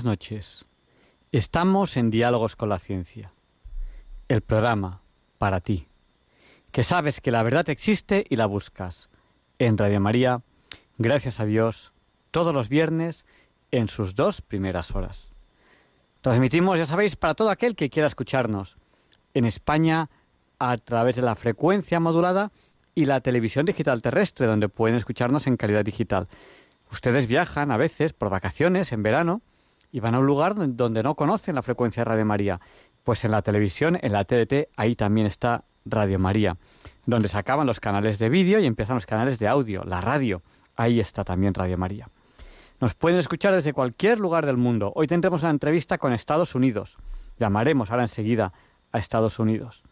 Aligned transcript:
Buenas 0.00 0.18
noches. 0.18 0.64
Estamos 1.30 1.98
en 1.98 2.10
Diálogos 2.10 2.56
con 2.56 2.70
la 2.70 2.78
Ciencia, 2.78 3.34
el 4.28 4.40
programa 4.40 5.02
para 5.36 5.60
ti, 5.60 5.88
que 6.72 6.84
sabes 6.84 7.20
que 7.20 7.30
la 7.30 7.42
verdad 7.42 7.68
existe 7.68 8.24
y 8.26 8.36
la 8.36 8.46
buscas. 8.46 9.10
En 9.58 9.76
Radio 9.76 10.00
María, 10.00 10.40
gracias 10.96 11.38
a 11.38 11.44
Dios, 11.44 11.92
todos 12.30 12.54
los 12.54 12.70
viernes 12.70 13.26
en 13.72 13.88
sus 13.88 14.14
dos 14.14 14.40
primeras 14.40 14.90
horas. 14.92 15.32
Transmitimos, 16.22 16.78
ya 16.78 16.86
sabéis, 16.86 17.14
para 17.14 17.34
todo 17.34 17.50
aquel 17.50 17.76
que 17.76 17.90
quiera 17.90 18.06
escucharnos. 18.06 18.78
En 19.34 19.44
España, 19.44 20.08
a 20.58 20.78
través 20.78 21.16
de 21.16 21.22
la 21.22 21.34
frecuencia 21.34 22.00
modulada 22.00 22.52
y 22.94 23.04
la 23.04 23.20
televisión 23.20 23.66
digital 23.66 24.00
terrestre, 24.00 24.46
donde 24.46 24.70
pueden 24.70 24.96
escucharnos 24.96 25.46
en 25.46 25.58
calidad 25.58 25.84
digital. 25.84 26.26
Ustedes 26.90 27.26
viajan 27.26 27.70
a 27.70 27.76
veces 27.76 28.14
por 28.14 28.30
vacaciones 28.30 28.92
en 28.92 29.02
verano 29.02 29.42
y 29.92 30.00
van 30.00 30.14
a 30.14 30.18
un 30.18 30.26
lugar 30.26 30.54
donde 30.56 31.02
no 31.02 31.14
conocen 31.14 31.54
la 31.54 31.62
frecuencia 31.62 32.02
de 32.02 32.10
Radio 32.10 32.26
María. 32.26 32.60
Pues 33.04 33.24
en 33.24 33.30
la 33.30 33.42
televisión, 33.42 33.98
en 34.00 34.12
la 34.12 34.24
TDT, 34.24 34.68
ahí 34.76 34.94
también 34.94 35.26
está 35.26 35.64
Radio 35.84 36.18
María, 36.18 36.56
donde 37.06 37.28
se 37.28 37.38
acaban 37.38 37.66
los 37.66 37.80
canales 37.80 38.18
de 38.18 38.28
vídeo 38.28 38.60
y 38.60 38.66
empiezan 38.66 38.96
los 38.96 39.06
canales 39.06 39.38
de 39.38 39.48
audio, 39.48 39.84
la 39.84 40.00
radio. 40.00 40.42
Ahí 40.76 41.00
está 41.00 41.24
también 41.24 41.54
Radio 41.54 41.78
María. 41.78 42.08
Nos 42.80 42.94
pueden 42.94 43.18
escuchar 43.18 43.54
desde 43.54 43.72
cualquier 43.72 44.18
lugar 44.18 44.46
del 44.46 44.56
mundo. 44.56 44.92
Hoy 44.94 45.06
tendremos 45.06 45.42
una 45.42 45.50
entrevista 45.50 45.98
con 45.98 46.12
Estados 46.12 46.54
Unidos. 46.54 46.96
Llamaremos 47.38 47.90
ahora 47.90 48.04
enseguida 48.04 48.52
a 48.92 48.98
Estados 48.98 49.38
Unidos. 49.38 49.82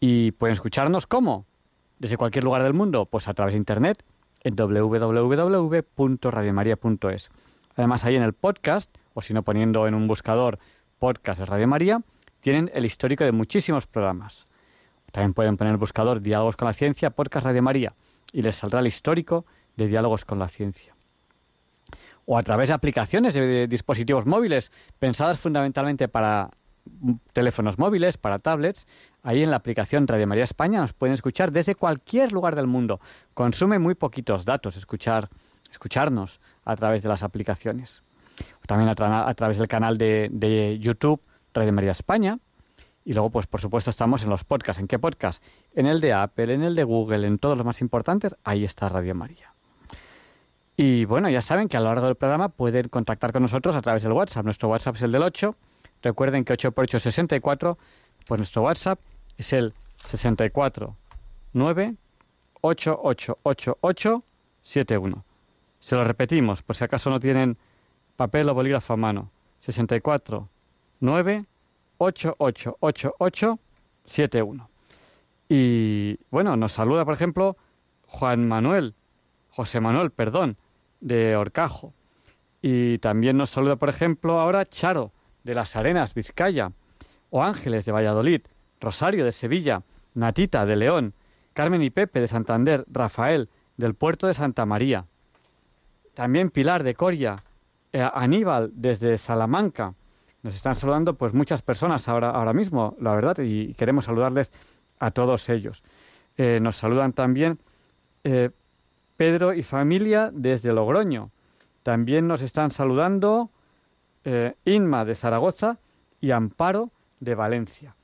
Y 0.00 0.32
pueden 0.32 0.54
escucharnos 0.54 1.06
cómo? 1.06 1.46
Desde 1.98 2.16
cualquier 2.16 2.44
lugar 2.44 2.62
del 2.62 2.74
mundo, 2.74 3.06
pues 3.06 3.28
a 3.28 3.34
través 3.34 3.54
de 3.54 3.58
internet 3.58 4.04
en 4.42 4.56
www.radiomaria.es. 4.56 7.30
Además, 7.78 8.04
ahí 8.04 8.16
en 8.16 8.24
el 8.24 8.32
podcast, 8.32 8.90
o 9.14 9.22
si 9.22 9.32
no 9.32 9.44
poniendo 9.44 9.86
en 9.86 9.94
un 9.94 10.08
buscador 10.08 10.58
podcast 10.98 11.38
de 11.38 11.46
Radio 11.46 11.68
María, 11.68 12.02
tienen 12.40 12.72
el 12.74 12.84
histórico 12.84 13.22
de 13.22 13.30
muchísimos 13.30 13.86
programas. 13.86 14.48
También 15.12 15.32
pueden 15.32 15.56
poner 15.56 15.74
el 15.74 15.78
buscador 15.78 16.20
Diálogos 16.20 16.56
con 16.56 16.66
la 16.66 16.74
Ciencia, 16.74 17.10
podcast 17.10 17.46
Radio 17.46 17.62
María, 17.62 17.94
y 18.32 18.42
les 18.42 18.56
saldrá 18.56 18.80
el 18.80 18.88
histórico 18.88 19.46
de 19.76 19.86
Diálogos 19.86 20.24
con 20.24 20.40
la 20.40 20.48
Ciencia. 20.48 20.96
O 22.26 22.36
a 22.36 22.42
través 22.42 22.66
de 22.66 22.74
aplicaciones 22.74 23.34
de 23.34 23.68
dispositivos 23.68 24.26
móviles, 24.26 24.72
pensadas 24.98 25.38
fundamentalmente 25.38 26.08
para 26.08 26.50
teléfonos 27.32 27.78
móviles, 27.78 28.16
para 28.18 28.40
tablets, 28.40 28.88
ahí 29.22 29.44
en 29.44 29.50
la 29.50 29.56
aplicación 29.56 30.08
Radio 30.08 30.26
María 30.26 30.44
España 30.44 30.80
nos 30.80 30.94
pueden 30.94 31.14
escuchar 31.14 31.52
desde 31.52 31.76
cualquier 31.76 32.32
lugar 32.32 32.56
del 32.56 32.66
mundo. 32.66 33.00
Consume 33.34 33.78
muy 33.78 33.94
poquitos 33.94 34.44
datos 34.44 34.76
escuchar, 34.76 35.28
escucharnos 35.70 36.40
a 36.68 36.76
través 36.76 37.02
de 37.02 37.08
las 37.08 37.22
aplicaciones. 37.22 38.02
También 38.66 38.90
a, 38.90 38.94
través 39.34 39.56
del 39.56 39.66
canal 39.66 39.96
de, 39.96 40.28
de, 40.30 40.78
YouTube 40.78 41.20
Radio 41.54 41.72
María 41.72 41.92
España. 41.92 42.38
Y 43.06 43.14
luego, 43.14 43.30
pues 43.30 43.46
por 43.46 43.62
supuesto, 43.62 43.88
estamos 43.88 44.22
en 44.22 44.28
los 44.28 44.44
podcasts. 44.44 44.78
¿En 44.78 44.86
qué 44.86 44.98
podcast? 44.98 45.42
En 45.74 45.86
el 45.86 46.02
de 46.02 46.12
Apple, 46.12 46.52
en 46.52 46.62
el 46.62 46.74
de 46.74 46.84
Google, 46.84 47.26
en 47.26 47.38
todos 47.38 47.56
los 47.56 47.64
más 47.64 47.80
importantes. 47.80 48.36
Ahí 48.44 48.64
está 48.64 48.90
Radio 48.90 49.14
María. 49.14 49.54
Y 50.76 51.06
bueno, 51.06 51.30
ya 51.30 51.40
saben 51.40 51.68
que 51.68 51.78
a 51.78 51.80
lo 51.80 51.86
largo 51.86 52.04
del 52.04 52.16
programa 52.16 52.50
pueden 52.50 52.88
contactar 52.88 53.32
con 53.32 53.40
nosotros 53.40 53.74
a 53.74 53.80
través 53.80 54.02
del 54.02 54.12
WhatsApp. 54.12 54.44
Nuestro 54.44 54.68
WhatsApp 54.68 54.96
es 54.96 55.02
el 55.02 55.12
del 55.12 55.22
8. 55.22 55.56
Recuerden 56.02 56.44
que 56.44 56.52
8 56.52 56.72
por 56.72 56.84
8 56.84 56.98
es 56.98 57.02
64. 57.04 57.78
Pues 58.26 58.38
nuestro 58.38 58.62
WhatsApp 58.62 59.00
es 59.38 59.54
el 59.54 59.72
64 60.04 60.94
9 61.54 61.96
71. 64.62 65.24
Se 65.88 65.96
lo 65.96 66.04
repetimos, 66.04 66.62
por 66.62 66.76
si 66.76 66.84
acaso 66.84 67.08
no 67.08 67.18
tienen 67.18 67.56
papel 68.14 68.46
o 68.50 68.52
bolígrafo 68.52 68.92
a 68.92 68.96
mano. 68.98 69.30
64 69.60 70.46
9 71.00 71.46
71. 74.04 74.68
Y 75.48 76.18
bueno, 76.30 76.56
nos 76.58 76.72
saluda, 76.72 77.06
por 77.06 77.14
ejemplo, 77.14 77.56
Juan 78.06 78.46
Manuel, 78.46 78.92
José 79.48 79.80
Manuel, 79.80 80.10
perdón, 80.10 80.58
de 81.00 81.36
Orcajo. 81.36 81.94
Y 82.60 82.98
también 82.98 83.38
nos 83.38 83.48
saluda, 83.48 83.76
por 83.76 83.88
ejemplo, 83.88 84.40
ahora 84.40 84.68
Charo, 84.68 85.12
de 85.42 85.54
Las 85.54 85.74
Arenas, 85.74 86.12
Vizcaya, 86.12 86.70
o 87.30 87.42
Ángeles, 87.42 87.86
de 87.86 87.92
Valladolid, 87.92 88.42
Rosario, 88.78 89.24
de 89.24 89.32
Sevilla, 89.32 89.80
Natita, 90.12 90.66
de 90.66 90.76
León, 90.76 91.14
Carmen 91.54 91.80
y 91.80 91.88
Pepe, 91.88 92.20
de 92.20 92.26
Santander, 92.26 92.84
Rafael, 92.92 93.48
del 93.78 93.94
puerto 93.94 94.26
de 94.26 94.34
Santa 94.34 94.66
María, 94.66 95.06
también 96.18 96.50
Pilar 96.50 96.82
de 96.82 96.96
Coria, 96.96 97.44
eh, 97.92 98.04
Aníbal 98.12 98.72
desde 98.74 99.18
Salamanca. 99.18 99.94
Nos 100.42 100.52
están 100.52 100.74
saludando 100.74 101.14
pues 101.14 101.32
muchas 101.32 101.62
personas 101.62 102.08
ahora, 102.08 102.30
ahora 102.30 102.52
mismo, 102.52 102.96
la 103.00 103.14
verdad, 103.14 103.38
y 103.38 103.72
queremos 103.74 104.06
saludarles 104.06 104.50
a 104.98 105.12
todos 105.12 105.48
ellos. 105.48 105.80
Eh, 106.36 106.58
nos 106.60 106.74
saludan 106.74 107.12
también 107.12 107.60
eh, 108.24 108.50
Pedro 109.16 109.52
y 109.52 109.62
familia 109.62 110.30
desde 110.32 110.72
Logroño. 110.72 111.30
También 111.84 112.26
nos 112.26 112.42
están 112.42 112.72
saludando 112.72 113.50
Inma 114.64 115.04
de 115.04 115.14
Zaragoza 115.14 115.78
y 116.20 116.32
Amparo 116.32 116.90
de 117.20 117.36
Valencia. 117.36 117.94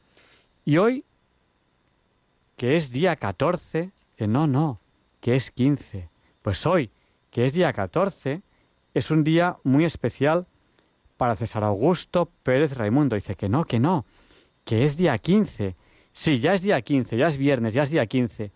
Y 0.65 0.77
hoy, 0.77 1.05
que 2.57 2.77
es 2.77 2.93
día 2.93 3.17
14, 3.17 3.91
que 4.17 4.29
no, 4.29 4.47
no, 4.47 4.79
que 5.21 5.35
es 5.35 5.51
15, 5.51 6.09
pues 6.43 6.65
hoy 6.65 6.93
que 7.34 7.45
es 7.45 7.53
día 7.53 7.72
14, 7.72 8.43
es 8.95 9.11
un 9.11 9.25
día 9.25 9.56
muy 9.65 9.84
especial 9.84 10.47
para 11.17 11.34
César 11.34 11.65
Augusto 11.65 12.31
Pérez 12.45 12.77
Raimundo. 12.77 13.17
Dice 13.17 13.34
que 13.34 13.49
no, 13.49 13.65
que 13.65 13.81
no, 13.81 14.06
que 14.65 14.84
es 14.84 14.97
día 14.97 15.19
15. 15.19 15.75
Sí, 16.12 16.39
ya 16.39 16.55
es 16.55 16.62
día 16.62 16.81
15, 16.81 17.17
ya 17.17 17.27
es 17.27 17.37
viernes, 17.37 17.75
ya 17.75 17.83
es 17.83 17.91
día 17.91 18.06
15. 18.06 18.53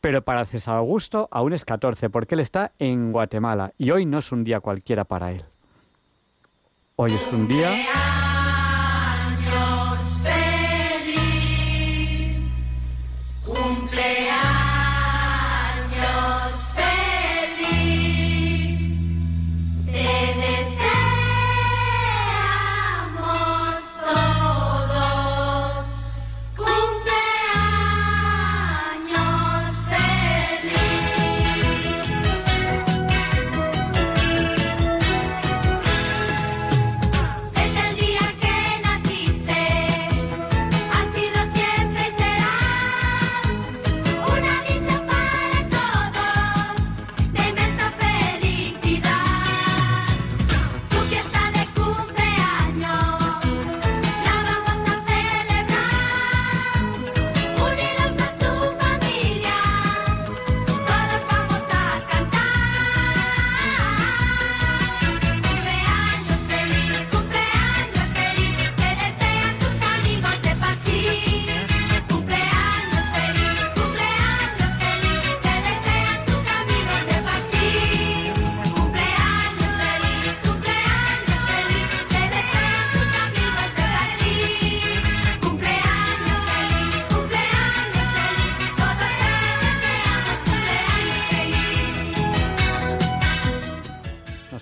Pero 0.00 0.22
para 0.22 0.44
César 0.46 0.78
Augusto 0.78 1.28
aún 1.30 1.52
es 1.52 1.64
14, 1.64 2.10
porque 2.10 2.34
él 2.34 2.40
está 2.40 2.72
en 2.80 3.12
Guatemala 3.12 3.72
y 3.78 3.92
hoy 3.92 4.04
no 4.04 4.18
es 4.18 4.32
un 4.32 4.42
día 4.42 4.58
cualquiera 4.58 5.04
para 5.04 5.30
él. 5.30 5.44
Hoy 6.96 7.12
es 7.12 7.32
un 7.32 7.46
día... 7.46 7.70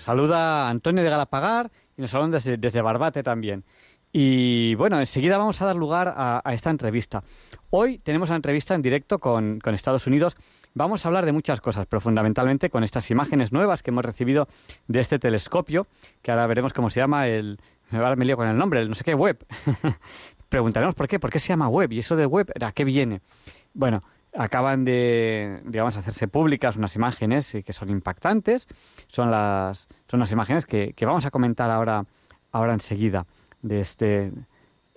saluda 0.06 0.68
Antonio 0.68 1.02
de 1.02 1.10
Galapagar 1.10 1.72
y 1.96 2.00
nos 2.00 2.12
saludan 2.12 2.30
desde, 2.30 2.80
Barbate 2.80 3.24
también. 3.24 3.64
Y 4.12 4.76
bueno, 4.76 5.00
enseguida 5.00 5.36
vamos 5.36 5.60
a 5.60 5.66
dar 5.66 5.74
lugar 5.74 6.14
a, 6.16 6.40
esta 6.52 6.70
entrevista. 6.70 7.24
Hoy 7.70 7.98
tenemos 7.98 8.28
una 8.28 8.36
entrevista 8.36 8.76
en 8.76 8.82
directo 8.82 9.18
con, 9.18 9.60
Estados 9.64 10.06
Unidos. 10.06 10.36
Vamos 10.74 11.04
a 11.04 11.08
hablar 11.08 11.26
de 11.26 11.32
muchas 11.32 11.60
cosas, 11.60 11.88
pero 11.88 12.00
fundamentalmente 12.00 12.70
con 12.70 12.84
estas 12.84 13.10
imágenes 13.10 13.50
nuevas 13.50 13.82
que 13.82 13.90
hemos 13.90 14.04
recibido 14.04 14.46
de 14.86 15.00
este 15.00 15.18
telescopio, 15.18 15.86
que 16.22 16.30
ahora 16.30 16.46
veremos 16.46 16.72
cómo 16.72 16.88
se 16.88 17.00
llama 17.00 17.26
el... 17.26 17.58
Me 17.90 18.24
lío 18.24 18.36
con 18.36 18.46
el 18.46 18.56
nombre, 18.56 18.80
el 18.80 18.88
no 18.88 18.94
sé 18.94 19.02
qué, 19.02 19.14
web. 19.14 19.44
Preguntaremos 20.48 20.94
por 20.94 21.08
qué, 21.08 21.18
por 21.18 21.30
qué 21.30 21.40
se 21.40 21.48
llama 21.48 21.68
web 21.68 21.92
y 21.92 21.98
eso 21.98 22.14
de 22.14 22.26
web, 22.26 22.52
¿a 22.60 22.70
qué 22.70 22.84
viene? 22.84 23.22
Bueno, 23.74 24.04
acaban 24.36 24.84
de, 24.84 25.60
digamos, 25.64 25.96
hacerse 25.96 26.28
públicas 26.28 26.76
unas 26.76 26.94
imágenes 26.94 27.56
que 27.64 27.72
son 27.72 27.90
impactantes. 27.90 28.68
Son 29.08 29.30
las, 29.30 29.88
son 30.08 30.20
las 30.20 30.30
imágenes 30.32 30.66
que, 30.66 30.94
vamos 31.02 31.26
a 31.26 31.30
comentar 31.30 31.70
ahora, 31.70 32.04
ahora 32.52 32.72
enseguida 32.72 33.26
de 33.62 33.80
este, 33.80 34.30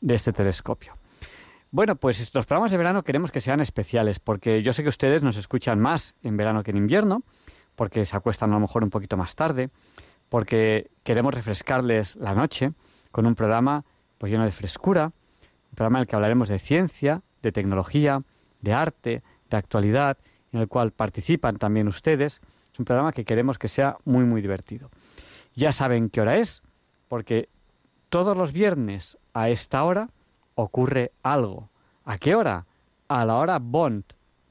de 0.02 0.16
este 0.16 0.34
telescopio. 0.34 0.94
Bueno, 1.72 1.96
pues 1.96 2.34
los 2.34 2.46
programas 2.46 2.72
de 2.72 2.78
verano 2.78 3.04
queremos 3.04 3.32
que 3.32 3.42
sean 3.42 3.60
especiales, 3.60 4.20
porque 4.20 4.64
yo 4.64 4.74
sé 4.74 4.84
que 4.84 4.90
ustedes 4.90 5.22
nos 5.22 5.38
escuchan 5.38 5.80
más 5.80 6.16
en 6.24 6.36
verano 6.36 6.64
que 6.64 6.72
en 6.72 6.78
invierno, 6.78 7.22
porque 7.76 8.06
se 8.06 8.18
acuestan 8.18 8.50
a 8.52 8.56
lo 8.56 8.60
mejor 8.60 8.84
un 8.84 8.90
poquito 8.90 9.18
más 9.18 9.36
tarde, 9.36 9.70
porque 10.30 10.90
queremos 11.04 11.34
refrescarles 11.34 12.16
la 12.16 12.34
noche 12.34 12.72
con 13.12 13.26
un 13.28 13.36
programa 13.36 13.86
pues 14.18 14.32
lleno 14.32 14.46
de 14.46 14.52
frescura, 14.52 15.06
un 15.06 15.76
programa 15.76 16.00
en 16.00 16.02
el 16.02 16.08
que 16.08 16.16
hablaremos 16.16 16.50
de 16.50 16.60
ciencia, 16.60 17.22
de 17.42 17.52
tecnología, 17.52 18.24
de 18.62 18.74
arte, 18.74 19.24
de 19.50 19.58
actualidad, 19.58 20.18
en 20.52 20.62
el 20.62 20.68
cual 20.68 20.92
participan 20.92 21.58
también 21.58 21.88
ustedes. 21.88 22.42
Es 22.74 22.80
un 22.80 22.86
programa 22.86 23.12
que 23.12 23.26
queremos 23.26 23.58
que 23.58 23.68
sea 23.68 23.98
muy, 24.06 24.26
muy 24.26 24.42
divertido. 24.42 24.90
Ya 25.56 25.72
saben 25.72 26.10
qué 26.10 26.22
hora 26.22 26.38
es, 26.38 26.62
porque 27.08 27.50
todos 28.10 28.36
los 28.36 28.52
viernes 28.52 29.18
a 29.34 29.50
esta 29.50 29.84
hora 29.84 30.10
ocurre 30.56 31.12
algo. 31.24 31.70
¿A 32.06 32.18
qué 32.18 32.36
hora? 32.36 32.66
A 33.08 33.26
la 33.26 33.36
hora 33.36 33.60
Bond, 33.60 34.04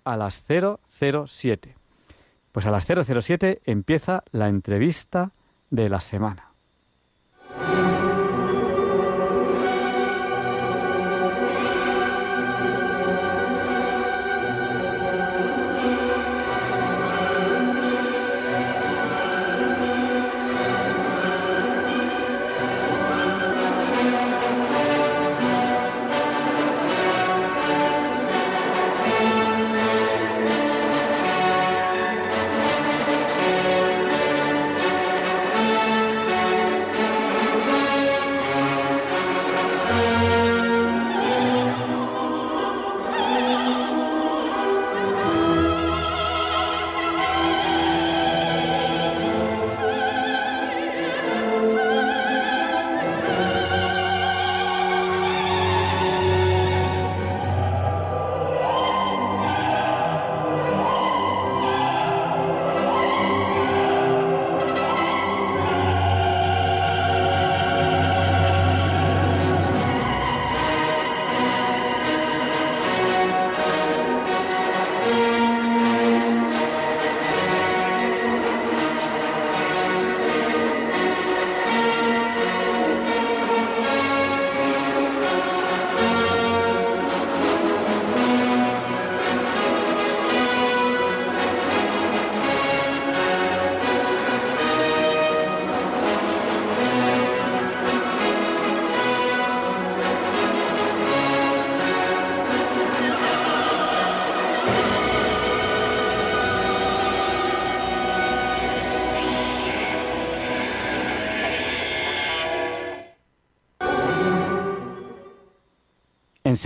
a 0.05 0.17
las 0.17 0.45
007. 0.47 1.77
Pues 2.53 2.67
a 2.67 2.71
las 2.71 2.87
007 2.87 3.63
empieza 3.65 4.25
la 4.33 4.49
entrevista 4.49 5.33
de 5.71 5.89
la 5.89 6.01
semana. 6.01 6.48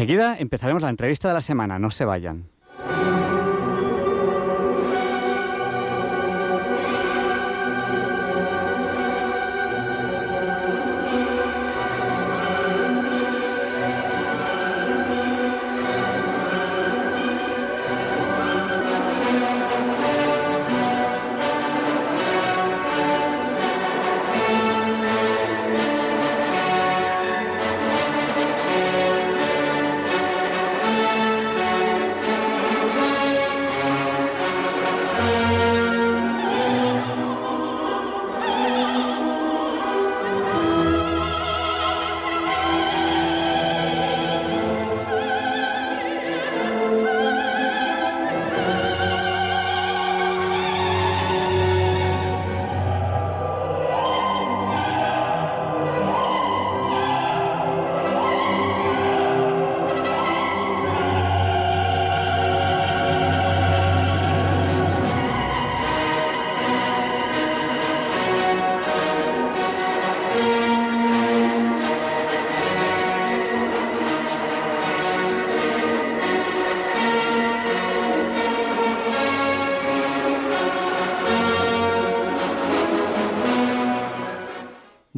Enseguida 0.03 0.37
empezaremos 0.37 0.83
la 0.83 0.89
entrevista 0.89 1.29
de 1.29 1.35
la 1.35 1.41
semana, 1.41 1.79
no 1.79 1.93
se 1.93 2.05
vayan. 2.05 2.52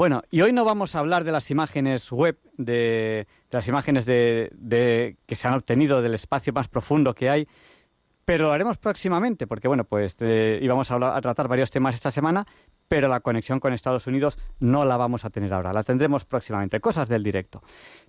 Bueno, 0.04 0.22
y 0.30 0.42
hoy 0.42 0.52
no 0.52 0.66
vamos 0.66 0.94
a 0.94 0.98
hablar 0.98 1.24
de 1.24 1.32
las 1.32 1.50
imágenes 1.50 2.12
web, 2.12 2.38
de, 2.58 3.26
las 3.50 3.66
imágenes 3.68 4.04
de, 4.04 5.16
que 5.24 5.34
se 5.34 5.48
han 5.48 5.54
obtenido 5.54 6.02
del 6.02 6.12
espacio 6.12 6.52
más 6.52 6.68
profundo 6.68 7.14
que 7.14 7.30
hay, 7.30 7.48
pero 8.26 8.44
lo 8.44 8.52
haremos 8.52 8.76
próximamente, 8.76 9.46
porque 9.46 9.66
bueno, 9.66 9.84
pues 9.84 10.14
eh, 10.20 10.58
íbamos 10.60 10.90
a, 10.90 11.16
a, 11.16 11.20
tratar 11.22 11.48
varios 11.48 11.70
temas 11.70 11.94
esta 11.94 12.10
semana, 12.10 12.46
pero 12.86 13.08
la 13.08 13.20
conexión 13.20 13.60
con 13.60 13.72
Estados 13.72 14.06
Unidos 14.06 14.36
no 14.60 14.84
la 14.84 14.98
vamos 14.98 15.24
a 15.24 15.30
tener 15.30 15.54
ahora, 15.54 15.72
la 15.72 15.84
tendremos 15.84 16.26
próximamente, 16.26 16.80
cosas 16.80 17.08
del 17.08 17.22
directo. 17.22 17.62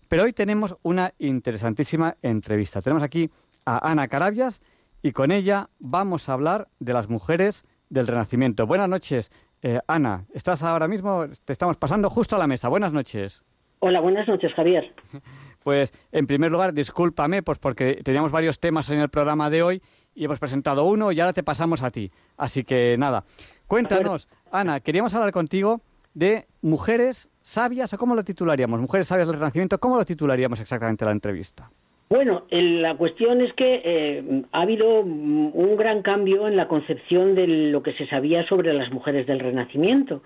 Pero 0.10 0.24
hoy 0.24 0.34
tenemos 0.34 0.76
una 0.84 1.14
interesantísima 1.18 2.18
entrevista. 2.22 2.82
Tenemos 2.82 3.04
aquí 3.04 3.32
a 3.64 3.90
Ana 3.90 4.10
Carabias 4.10 4.62
y 5.02 5.14
con 5.14 5.32
ella 5.32 5.70
vamos 5.80 6.28
a 6.28 6.34
hablar 6.34 6.68
de 6.80 6.92
las 6.92 7.08
mujeres 7.08 7.64
del 7.90 8.08
Renacimiento. 8.08 8.68
Buenas 8.68 8.90
noches, 8.90 9.32
Eh, 9.68 9.80
Ana, 9.88 10.26
estás 10.32 10.62
ahora 10.62 10.88
mismo, 10.88 11.26
te 11.44 11.52
estamos 11.52 11.76
pasando 11.76 12.08
justo 12.12 12.36
a 12.36 12.40
la 12.40 12.46
mesa. 12.46 12.68
Buenas 12.68 12.94
noches. 12.94 13.42
Hola, 13.80 14.00
buenas 14.00 14.28
noches, 14.28 14.54
Javier. 14.54 14.94
Pues, 15.64 15.92
en 16.12 16.28
primer 16.28 16.52
lugar, 16.52 16.76
discúlpame, 16.76 17.42
pues 17.42 17.58
porque 17.58 18.00
teníamos 18.04 18.32
varios 18.32 18.60
temas 18.60 18.88
en 18.92 19.00
el 19.00 19.10
programa 19.10 19.50
de 19.50 19.64
hoy 19.64 19.82
y 20.14 20.26
hemos 20.26 20.38
presentado 20.38 20.86
uno 20.86 21.12
y 21.12 21.20
ahora 21.20 21.34
te 21.34 21.42
pasamos 21.42 21.82
a 21.82 21.90
ti. 21.90 22.12
Así 22.38 22.64
que 22.64 22.96
nada, 23.00 23.24
cuéntanos, 23.66 24.30
Ana, 24.52 24.80
queríamos 24.80 25.16
hablar 25.16 25.32
contigo 25.32 25.82
de 26.14 26.46
mujeres 26.62 27.30
sabias, 27.42 27.92
o 27.94 27.98
cómo 27.98 28.14
lo 28.14 28.24
titularíamos, 28.24 28.80
mujeres 28.80 29.08
sabias 29.08 29.28
del 29.28 29.38
Renacimiento, 29.40 29.80
¿cómo 29.80 29.98
lo 29.98 30.06
titularíamos 30.06 30.60
exactamente 30.60 31.04
la 31.04 31.10
entrevista? 31.10 31.72
Bueno, 32.08 32.44
la 32.52 32.96
cuestión 32.96 33.42
es 33.42 33.52
que 33.54 33.82
eh, 33.84 34.44
ha 34.52 34.62
habido 34.62 35.00
un 35.00 35.76
gran 35.76 36.04
cambio 36.04 36.48
en 36.48 36.56
la 36.56 36.68
concepción 36.68 37.34
de 37.34 37.48
lo 37.48 37.82
que 37.82 37.94
se 37.94 38.06
sabía 38.08 38.48
sobre 38.48 38.74
las 38.74 38.92
mujeres 38.92 39.26
del 39.26 39.40
Renacimiento. 39.40 40.22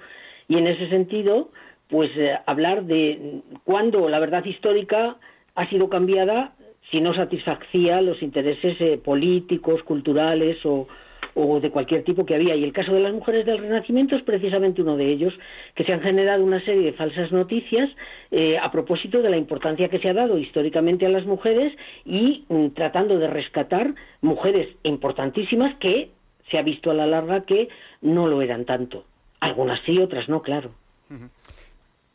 Y 0.49 0.57
en 0.57 0.67
ese 0.67 0.89
sentido, 0.89 1.51
pues 1.87 2.11
eh, 2.17 2.37
hablar 2.45 2.83
de 2.83 3.41
cuándo 3.63 4.09
la 4.09 4.19
verdad 4.19 4.43
histórica 4.43 5.17
ha 5.55 5.69
sido 5.69 5.89
cambiada 5.89 6.53
si 6.91 6.99
no 6.99 7.13
satisfacía 7.13 8.01
los 8.01 8.21
intereses 8.21 8.75
eh, 8.81 8.97
políticos, 8.97 9.81
culturales 9.83 10.57
o, 10.65 10.87
o 11.33 11.59
de 11.59 11.71
cualquier 11.71 12.03
tipo 12.03 12.25
que 12.25 12.35
había. 12.35 12.55
Y 12.55 12.63
el 12.63 12.73
caso 12.73 12.93
de 12.93 12.99
las 12.99 13.13
mujeres 13.13 13.45
del 13.45 13.59
Renacimiento 13.59 14.15
es 14.15 14.23
precisamente 14.23 14.81
uno 14.81 14.97
de 14.97 15.11
ellos, 15.11 15.33
que 15.75 15.83
se 15.83 15.93
han 15.93 16.01
generado 16.01 16.43
una 16.43 16.63
serie 16.63 16.83
de 16.83 16.93
falsas 16.93 17.31
noticias 17.31 17.89
eh, 18.31 18.57
a 18.57 18.71
propósito 18.71 19.21
de 19.21 19.29
la 19.29 19.37
importancia 19.37 19.89
que 19.89 19.99
se 19.99 20.09
ha 20.09 20.13
dado 20.13 20.37
históricamente 20.37 21.05
a 21.05 21.09
las 21.09 21.25
mujeres 21.25 21.73
y 22.05 22.45
mm, 22.49 22.69
tratando 22.69 23.17
de 23.19 23.27
rescatar 23.27 23.93
mujeres 24.21 24.67
importantísimas 24.83 25.75
que 25.77 26.11
se 26.49 26.57
ha 26.57 26.61
visto 26.61 26.91
a 26.91 26.93
la 26.93 27.05
larga 27.05 27.41
que 27.41 27.69
no 28.01 28.27
lo 28.27 28.41
eran 28.41 28.65
tanto. 28.65 29.05
Algunas 29.39 29.79
sí, 29.85 29.99
otras 29.99 30.27
no, 30.27 30.41
claro. 30.41 30.71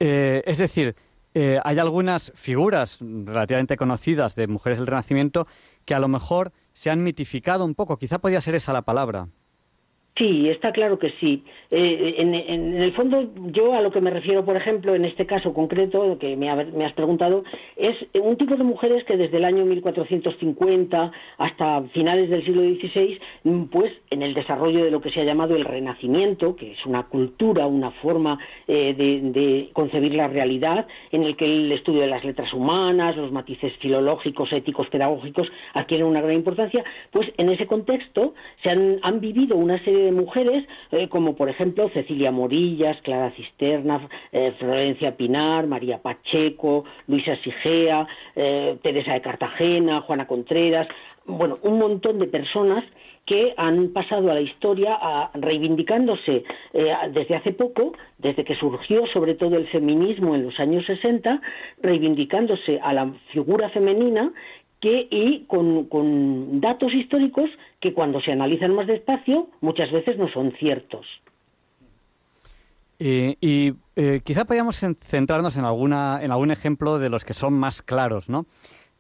Eh, 0.00 0.42
es 0.44 0.58
decir, 0.58 0.94
eh, 1.34 1.58
hay 1.64 1.78
algunas 1.78 2.32
figuras 2.36 2.98
relativamente 3.00 3.76
conocidas 3.76 4.36
de 4.36 4.46
mujeres 4.46 4.78
del 4.78 4.86
Renacimiento 4.86 5.46
que 5.84 5.94
a 5.94 5.98
lo 5.98 6.08
mejor 6.08 6.52
se 6.72 6.90
han 6.90 7.02
mitificado 7.02 7.64
un 7.64 7.74
poco. 7.74 7.98
Quizá 7.98 8.20
podía 8.20 8.40
ser 8.40 8.54
esa 8.54 8.72
la 8.72 8.82
palabra. 8.82 9.28
Sí, 10.16 10.48
está 10.48 10.70
claro 10.70 10.96
que 10.96 11.10
sí. 11.18 11.42
Eh, 11.72 12.14
en, 12.18 12.34
el 12.34 12.92
fondo, 12.92 13.32
yo 13.50 13.74
a 13.74 13.80
lo 13.80 13.90
que 13.90 14.00
me 14.00 14.10
refiero, 14.10 14.44
por 14.44 14.56
ejemplo, 14.56 14.94
en 14.94 15.04
este 15.04 15.26
caso 15.26 15.52
concreto 15.52 16.18
que 16.20 16.36
me, 16.36 16.48
has 16.50 16.92
preguntado, 16.92 17.42
es 17.74 17.96
un 18.14 18.36
tipo 18.36 18.54
de 18.54 18.62
mujeres 18.62 19.02
que 19.06 19.16
desde 19.16 19.38
el 19.38 19.44
año 19.44 19.64
1450 19.64 21.10
hasta 21.38 21.82
finales 21.92 22.30
del 22.30 22.44
siglo 22.44 22.62
XVI, 22.62 23.18
pues 23.72 23.92
en 24.10 24.22
el 24.22 24.34
desarrollo 24.34 24.84
de 24.84 24.92
lo 24.92 25.00
que 25.00 25.10
se 25.10 25.20
ha 25.20 25.24
llamado 25.24 25.56
el 25.56 25.64
Renacimiento, 25.64 26.54
que 26.54 26.70
es 26.70 26.86
una 26.86 27.08
cultura, 27.08 27.66
una 27.66 27.90
forma 27.90 28.38
eh, 28.68 28.94
de, 28.96 29.70
concebir 29.72 30.14
la 30.14 30.28
realidad, 30.28 30.86
en 31.10 31.24
el 31.24 31.36
que 31.36 31.44
el 31.44 31.72
estudio 31.72 32.02
de 32.02 32.06
las 32.06 32.24
letras 32.24 32.52
humanas, 32.52 33.16
los 33.16 33.32
matices 33.32 33.72
filológicos, 33.78 34.52
éticos, 34.52 34.86
pedagógicos 34.90 35.48
adquieren 35.72 36.06
una 36.06 36.20
gran 36.20 36.36
importancia, 36.36 36.84
pues 37.10 37.32
en 37.36 37.48
ese 37.48 37.66
contexto 37.66 38.34
se 38.62 38.70
han, 38.70 39.00
han 39.02 39.18
vivido 39.18 39.56
una 39.56 39.82
serie 39.82 40.03
de 40.04 40.12
mujeres, 40.12 40.64
eh, 40.92 41.08
como 41.08 41.34
por 41.34 41.48
ejemplo 41.48 41.88
Cecilia 41.90 42.30
Morillas, 42.30 43.00
Clara 43.02 43.32
Cisterna, 43.32 44.08
eh, 44.32 44.52
Florencia 44.58 45.16
Pinar, 45.16 45.66
María 45.66 45.98
Pacheco, 45.98 46.84
Luisa 47.08 47.36
Sigea, 47.42 48.06
eh, 48.36 48.76
Teresa 48.82 49.14
de 49.14 49.20
Cartagena, 49.20 50.02
Juana 50.02 50.26
Contreras, 50.26 50.88
bueno, 51.26 51.58
un 51.62 51.78
montón 51.78 52.18
de 52.18 52.26
personas 52.26 52.84
que 53.24 53.54
han 53.56 53.88
pasado 53.94 54.30
a 54.30 54.34
la 54.34 54.42
historia 54.42 54.98
reivindicándose 55.32 56.44
desde 57.10 57.36
hace 57.36 57.52
poco, 57.52 57.94
desde 58.18 58.44
que 58.44 58.54
surgió 58.54 59.06
sobre 59.06 59.34
todo 59.34 59.56
el 59.56 59.66
feminismo 59.68 60.34
en 60.34 60.44
los 60.44 60.60
años 60.60 60.84
60, 60.84 61.40
reivindicándose 61.80 62.78
a 62.82 62.92
la 62.92 63.10
figura 63.32 63.70
femenina 63.70 64.30
y 64.84 65.44
con, 65.46 66.60
datos 66.60 66.92
históricos 66.92 67.48
que 67.84 67.92
cuando 67.92 68.18
se 68.22 68.32
analizan 68.32 68.74
más 68.74 68.86
despacio 68.86 69.50
muchas 69.60 69.92
veces 69.92 70.16
no 70.16 70.26
son 70.30 70.52
ciertos. 70.52 71.06
y 72.98 73.74
eh, 73.94 74.22
quizá 74.24 74.46
podríamos 74.46 74.80
centrarnos 75.00 75.58
en, 75.58 75.66
alguna, 75.66 76.20
en 76.22 76.32
algún 76.32 76.50
ejemplo 76.50 76.98
de 76.98 77.10
los 77.10 77.26
que 77.26 77.34
son 77.34 77.52
más 77.52 77.82
claros, 77.82 78.30
¿no? 78.30 78.46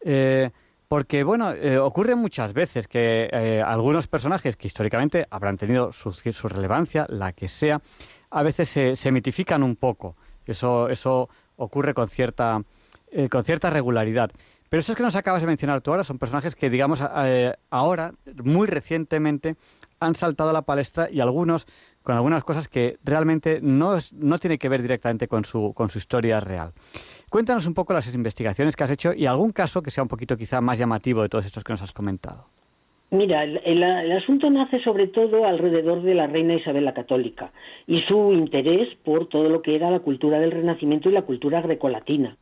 Eh, 0.04 0.50
porque, 0.86 1.24
bueno, 1.24 1.52
eh, 1.52 1.78
ocurre 1.78 2.14
muchas 2.14 2.52
veces 2.52 2.86
que 2.86 3.62
algunos 3.66 4.06
personajes 4.06 4.54
que 4.56 4.66
históricamente 4.66 5.26
habrán 5.30 5.56
tenido 5.56 5.90
su, 5.90 6.12
su, 6.12 6.48
relevancia, 6.48 7.06
la 7.08 7.32
que 7.32 7.48
sea, 7.48 7.80
a 8.30 8.42
veces 8.42 8.68
se 8.68 9.12
mitifican 9.12 9.62
un 9.62 9.76
poco. 9.76 10.14
Eso, 10.44 10.90
eso 10.90 11.30
ocurre 11.56 11.94
con 11.94 12.08
cierta, 12.08 12.60
con 13.30 13.44
cierta 13.44 13.70
regularidad. 13.70 14.30
Pero 14.74 14.80
estos 14.80 14.96
que 14.96 15.04
nos 15.04 15.14
acabas 15.14 15.40
de 15.40 15.46
mencionar 15.46 15.82
tú 15.82 15.92
ahora 15.92 16.02
son 16.02 16.18
personajes 16.18 16.56
que, 16.56 16.68
digamos, 16.68 17.00
eh, 17.18 17.52
ahora, 17.70 18.10
muy 18.42 18.66
recientemente, 18.66 19.54
han 20.00 20.16
saltado 20.16 20.50
a 20.50 20.52
la 20.52 20.62
palestra 20.62 21.08
y 21.08 21.20
algunos 21.20 21.64
con 22.02 22.16
algunas 22.16 22.42
cosas 22.42 22.66
que 22.66 22.96
realmente 23.04 23.60
no, 23.62 23.92
no 24.10 24.38
tienen 24.38 24.58
que 24.58 24.68
ver 24.68 24.82
directamente 24.82 25.28
con 25.28 25.44
su, 25.44 25.72
con 25.74 25.90
su 25.90 25.98
historia 25.98 26.40
real. 26.40 26.72
Cuéntanos 27.30 27.68
un 27.68 27.74
poco 27.74 27.92
las 27.92 28.12
investigaciones 28.12 28.74
que 28.74 28.82
has 28.82 28.90
hecho 28.90 29.14
y 29.14 29.26
algún 29.26 29.52
caso 29.52 29.80
que 29.80 29.92
sea 29.92 30.02
un 30.02 30.08
poquito 30.08 30.36
quizá 30.36 30.60
más 30.60 30.76
llamativo 30.76 31.22
de 31.22 31.28
todos 31.28 31.46
estos 31.46 31.62
que 31.62 31.72
nos 31.72 31.82
has 31.82 31.92
comentado. 31.92 32.46
Mira, 33.12 33.44
el, 33.44 33.60
el, 33.64 34.10
asunto 34.10 34.50
nace 34.50 34.82
sobre 34.82 35.06
todo 35.06 35.46
alrededor 35.46 36.02
de 36.02 36.16
la 36.16 36.26
reina 36.26 36.54
Isabel 36.54 36.84
la 36.84 36.94
Católica 36.94 37.52
y 37.86 38.00
su 38.08 38.32
interés 38.32 38.88
por 39.04 39.28
todo 39.28 39.48
lo 39.48 39.62
que 39.62 39.76
era 39.76 39.92
la 39.92 40.00
cultura 40.00 40.40
del 40.40 40.50
Renacimiento 40.50 41.10
y 41.10 41.12
la 41.12 41.22
cultura 41.22 41.60
grecolatina 41.60 42.36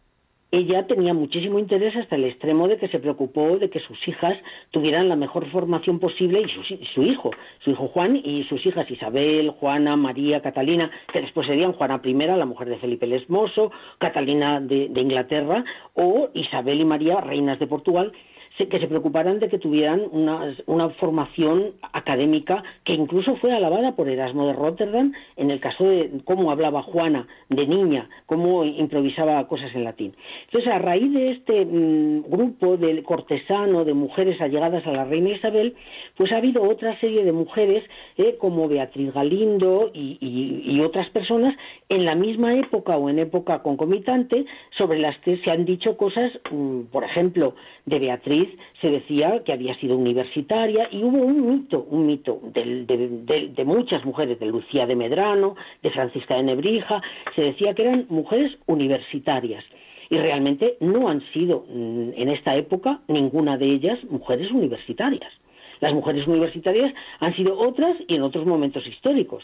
ella 0.52 0.86
tenía 0.86 1.14
muchísimo 1.14 1.58
interés 1.58 1.96
hasta 1.96 2.14
el 2.14 2.26
extremo 2.26 2.68
de 2.68 2.76
que 2.76 2.88
se 2.88 2.98
preocupó 2.98 3.56
de 3.58 3.70
que 3.70 3.80
sus 3.80 3.96
hijas 4.06 4.36
tuvieran 4.70 5.08
la 5.08 5.16
mejor 5.16 5.50
formación 5.50 5.98
posible 5.98 6.42
y 6.42 6.84
su, 6.94 7.02
hijo, 7.02 7.30
su 7.64 7.70
hijo 7.70 7.88
Juan 7.88 8.16
y 8.16 8.44
sus 8.44 8.64
hijas 8.66 8.88
Isabel, 8.90 9.48
Juana, 9.48 9.96
María, 9.96 10.42
Catalina, 10.42 10.90
que 11.10 11.22
después 11.22 11.46
serían 11.46 11.72
Juana 11.72 12.02
I, 12.04 12.12
la 12.12 12.44
mujer 12.44 12.68
de 12.68 12.76
Felipe 12.76 13.06
el 13.06 13.14
Esmoso, 13.14 13.72
Catalina 13.96 14.60
de 14.60 15.00
Inglaterra 15.00 15.64
o 15.94 16.28
Isabel 16.34 16.82
y 16.82 16.84
María, 16.84 17.22
reinas 17.22 17.58
de 17.58 17.66
Portugal, 17.66 18.12
que 18.56 18.78
se 18.78 18.86
preocuparan 18.86 19.40
de 19.40 19.48
que 19.48 19.58
tuvieran 19.58 20.02
una, 20.12 20.90
formación 21.00 21.72
académica 21.92 22.62
que 22.84 22.92
incluso 22.92 23.36
fue 23.36 23.52
alabada 23.52 23.96
por 23.96 24.08
Erasmo 24.08 24.46
de 24.46 24.52
Rotterdam 24.52 25.12
en 25.36 25.50
el 25.50 25.58
caso 25.58 25.84
de 25.84 26.10
cómo 26.24 26.50
hablaba 26.50 26.82
Juana 26.82 27.26
de 27.48 27.66
niña, 27.66 28.08
cómo 28.26 28.64
improvisaba 28.64 29.46
cosas 29.48 29.74
en 29.74 29.84
latín. 29.84 30.14
Entonces, 30.46 30.70
a 30.70 30.78
raíz 30.78 31.12
de 31.12 31.32
este 31.32 31.64
mm, 31.64 32.24
grupo 32.28 32.76
de 32.76 33.02
cortesano, 33.02 33.84
de 33.84 33.94
mujeres 33.94 34.40
allegadas 34.40 34.86
a 34.86 34.92
la 34.92 35.04
reina 35.04 35.30
Isabel, 35.30 35.74
pues 36.16 36.30
ha 36.32 36.36
habido 36.36 36.62
otra 36.62 36.98
serie 37.00 37.24
de 37.24 37.32
mujeres 37.32 37.84
eh, 38.16 38.36
como 38.38 38.68
Beatriz 38.68 39.12
Galindo 39.12 39.90
y, 39.92 40.80
otras 40.82 41.08
personas 41.10 41.54
en 41.88 42.04
la 42.04 42.16
misma 42.16 42.56
época 42.56 42.96
o 42.96 43.08
en 43.08 43.20
época 43.20 43.62
concomitante 43.62 44.44
sobre 44.76 44.98
las 44.98 45.16
que 45.18 45.36
se 45.38 45.50
han 45.50 45.64
dicho 45.64 45.96
cosas, 45.96 46.32
mm, 46.50 46.82
por 46.90 47.04
ejemplo, 47.04 47.54
de 47.86 48.00
Beatriz 48.00 48.41
se 48.80 48.90
decía 48.90 49.42
que 49.44 49.52
había 49.52 49.74
sido 49.76 49.96
universitaria 49.96 50.88
y 50.90 51.02
hubo 51.02 51.18
un 51.18 51.50
mito, 51.50 51.86
un 51.90 52.06
mito 52.06 52.40
de, 52.52 53.64
muchas 53.64 54.04
mujeres, 54.04 54.38
de 54.38 54.46
Lucía 54.46 54.86
de 54.86 54.96
Medrano, 54.96 55.56
de 55.82 55.90
Francisca 55.90 56.36
de 56.36 56.42
Nebrija, 56.42 57.00
se 57.34 57.42
decía 57.42 57.74
que 57.74 57.82
eran 57.82 58.06
mujeres 58.08 58.52
universitarias 58.66 59.64
y 60.10 60.18
realmente 60.18 60.76
no 60.80 61.08
han 61.08 61.22
sido 61.32 61.64
mm, 61.68 62.10
en 62.16 62.28
esta 62.28 62.54
época 62.56 63.00
ninguna 63.08 63.56
de 63.56 63.66
ellas 63.66 63.98
mujeres 64.10 64.50
universitarias. 64.50 65.32
Las 65.80 65.92
mujeres 65.94 66.26
universitarias 66.26 66.94
han 67.18 67.34
sido 67.34 67.58
otras 67.58 67.96
y 68.06 68.14
en 68.14 68.22
otros 68.22 68.46
momentos 68.46 68.86
históricos. 68.86 69.42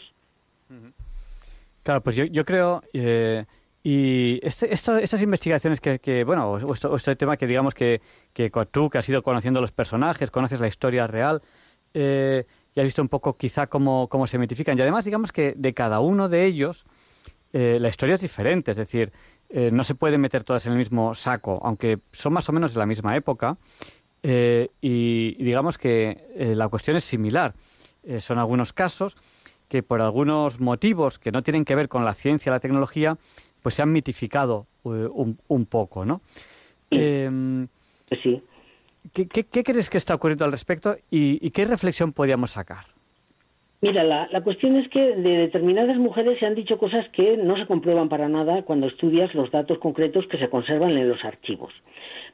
Claro, 1.83 2.01
pues 2.01 2.15
yo, 2.15 2.45
creo, 2.45 2.81
eh, 2.93 3.45
y 3.83 4.39
este, 4.43 4.73
estas 4.73 5.21
investigaciones 5.21 5.79
que, 5.79 6.23
bueno, 6.25 6.51
o 6.51 6.95
este, 6.95 7.15
tema 7.15 7.37
que 7.37 7.47
digamos 7.47 7.73
que, 7.73 8.01
que, 8.33 8.51
tú, 8.71 8.89
que 8.89 8.97
has 8.97 9.07
ido 9.07 9.23
conociendo 9.23 9.61
los 9.61 9.71
personajes, 9.71 10.31
conoces 10.31 10.59
la 10.59 10.67
historia 10.67 11.07
real, 11.07 11.41
eh, 11.93 12.45
y 12.75 12.79
has 12.79 12.83
visto 12.83 13.01
un 13.01 13.07
poco 13.07 13.37
quizá 13.37 13.67
cómo, 13.67 14.09
cómo, 14.09 14.27
se 14.27 14.37
mitifican. 14.37 14.77
Y 14.77 14.81
además, 14.81 15.05
digamos 15.05 15.31
que 15.31 15.53
de 15.55 15.73
cada 15.73 16.01
uno 16.01 16.27
de 16.27 16.45
ellos 16.45 16.85
eh, 17.53 17.77
la 17.79 17.87
historia 17.89 18.15
es 18.15 18.21
diferente, 18.21 18.71
es 18.71 18.77
decir, 18.77 19.13
eh, 19.49 19.71
no 19.71 19.83
se 19.83 19.95
pueden 19.95 20.21
meter 20.21 20.43
todas 20.43 20.65
en 20.65 20.73
el 20.73 20.77
mismo 20.77 21.15
saco, 21.15 21.59
aunque 21.63 21.99
son 22.11 22.33
más 22.33 22.47
o 22.49 22.51
menos 22.51 22.73
de 22.73 22.79
la 22.79 22.85
misma 22.85 23.15
época, 23.15 23.57
y, 24.21 25.41
digamos 25.41 25.77
que 25.77 26.53
la 26.53 26.67
cuestión 26.67 26.97
es 26.97 27.05
similar. 27.05 27.53
son 28.19 28.37
algunos 28.37 28.73
casos 28.73 29.15
que 29.69 29.81
por 29.81 30.01
algunos 30.01 30.59
motivos 30.59 31.19
que 31.19 31.31
no 31.31 31.41
tienen 31.41 31.63
que 31.63 31.75
ver 31.75 31.87
con 31.87 32.03
la 32.03 32.13
ciencia 32.15 32.51
la 32.51 32.59
tecnología, 32.59 33.17
pues 33.69 33.75
se 33.75 33.83
han 33.83 33.91
mitificado 33.91 34.65
eh, 34.83 35.07
un, 35.47 35.65
poco, 35.67 36.03
¿no? 36.03 36.21
Em, 36.89 37.67
sí. 38.23 38.41
¿qué, 39.13 39.63
crees 39.63 39.91
que 39.91 39.99
está 39.99 40.15
ocurriendo 40.15 40.43
al 40.43 40.51
respecto 40.51 40.95
y, 41.11 41.47
qué 41.51 41.65
reflexión 41.65 42.11
podríamos 42.11 42.49
sacar? 42.49 42.85
Mira, 43.81 44.03
la, 44.03 44.27
la, 44.31 44.41
cuestión 44.41 44.75
es 44.75 44.89
que 44.89 44.99
de 44.99 45.37
determinadas 45.37 45.97
mujeres 45.97 46.39
se 46.39 46.47
han 46.47 46.55
dicho 46.55 46.79
cosas 46.79 47.07
que 47.09 47.37
no 47.37 47.57
se 47.57 47.67
comprueban 47.67 48.09
para 48.09 48.27
nada 48.27 48.63
cuando 48.63 48.87
estudias 48.87 49.35
los 49.35 49.51
datos 49.51 49.77
concretos 49.77 50.25
que 50.25 50.39
se 50.39 50.49
conservan 50.49 50.97
en 50.97 51.07
los 51.07 51.23
archivos. 51.23 51.71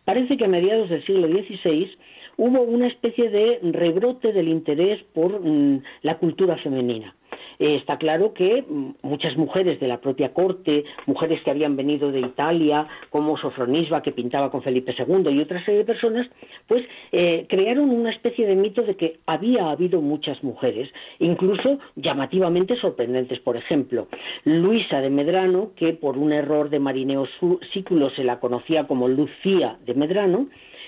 Parece 0.06 0.38
que 0.38 0.46
a 0.46 0.48
mediados 0.48 0.89
del 0.89 1.06
siglo 1.06 1.27
XVI 1.27 1.98
hubo 2.38 2.62
una 2.62 2.88
especie 2.88 3.30
de 3.30 3.60
rebrote 3.74 4.32
del 4.32 4.48
interés 4.48 5.04
por 5.13 5.42
mm, 5.42 5.84
la 6.01 6.18
cultura 6.18 6.56
femenina. 6.60 7.13
Eh, 7.60 7.76
está 7.76 7.98
claro 7.98 8.34
que 8.34 8.64
mm, 8.68 8.96
muchas 9.04 9.36
mujeres 9.38 9.80
de 9.80 9.88
la 9.88 10.02
propia 10.02 10.34
corte, 10.34 10.84
mujeres 11.06 11.42
que 11.44 11.52
habían 11.52 11.76
venido 11.76 12.12
de 12.12 12.20
Italia, 12.20 12.88
como 13.10 13.38
Sofronisba, 13.38 14.02
que 14.02 14.12
pintaba 14.12 14.52
con 14.52 14.62
Felipe 14.62 14.96
II, 14.98 15.30
y 15.32 15.40
otra 15.40 15.64
serie 15.64 15.80
de 15.80 15.86
personas, 15.86 16.28
pues 16.68 16.84
eh, 17.12 17.46
crearon 17.50 17.90
una 17.90 18.12
especie 18.12 18.48
de 18.48 18.56
mito 18.56 18.82
de 18.84 18.96
que 18.96 19.20
había 19.26 19.70
habido 19.70 20.02
muchas 20.02 20.44
mujeres, 20.44 20.90
incluso 21.20 21.80
llamativamente 21.96 22.76
sorprendentes. 22.78 23.40
Por 23.40 23.58
ejemplo, 23.58 24.08
Luisa 24.44 25.02
de 25.02 25.10
Medrano, 25.10 25.72
que 25.76 25.94
por 25.94 26.18
un 26.18 26.34
error 26.34 26.70
de 26.70 26.80
Marineo 26.80 27.28
Sículo 27.74 28.10
se 28.12 28.24
la 28.24 28.40
conocía 28.40 28.88
como 28.88 29.08
Lucía 29.08 29.78
de 29.86 29.94
Medrano, 29.94 30.48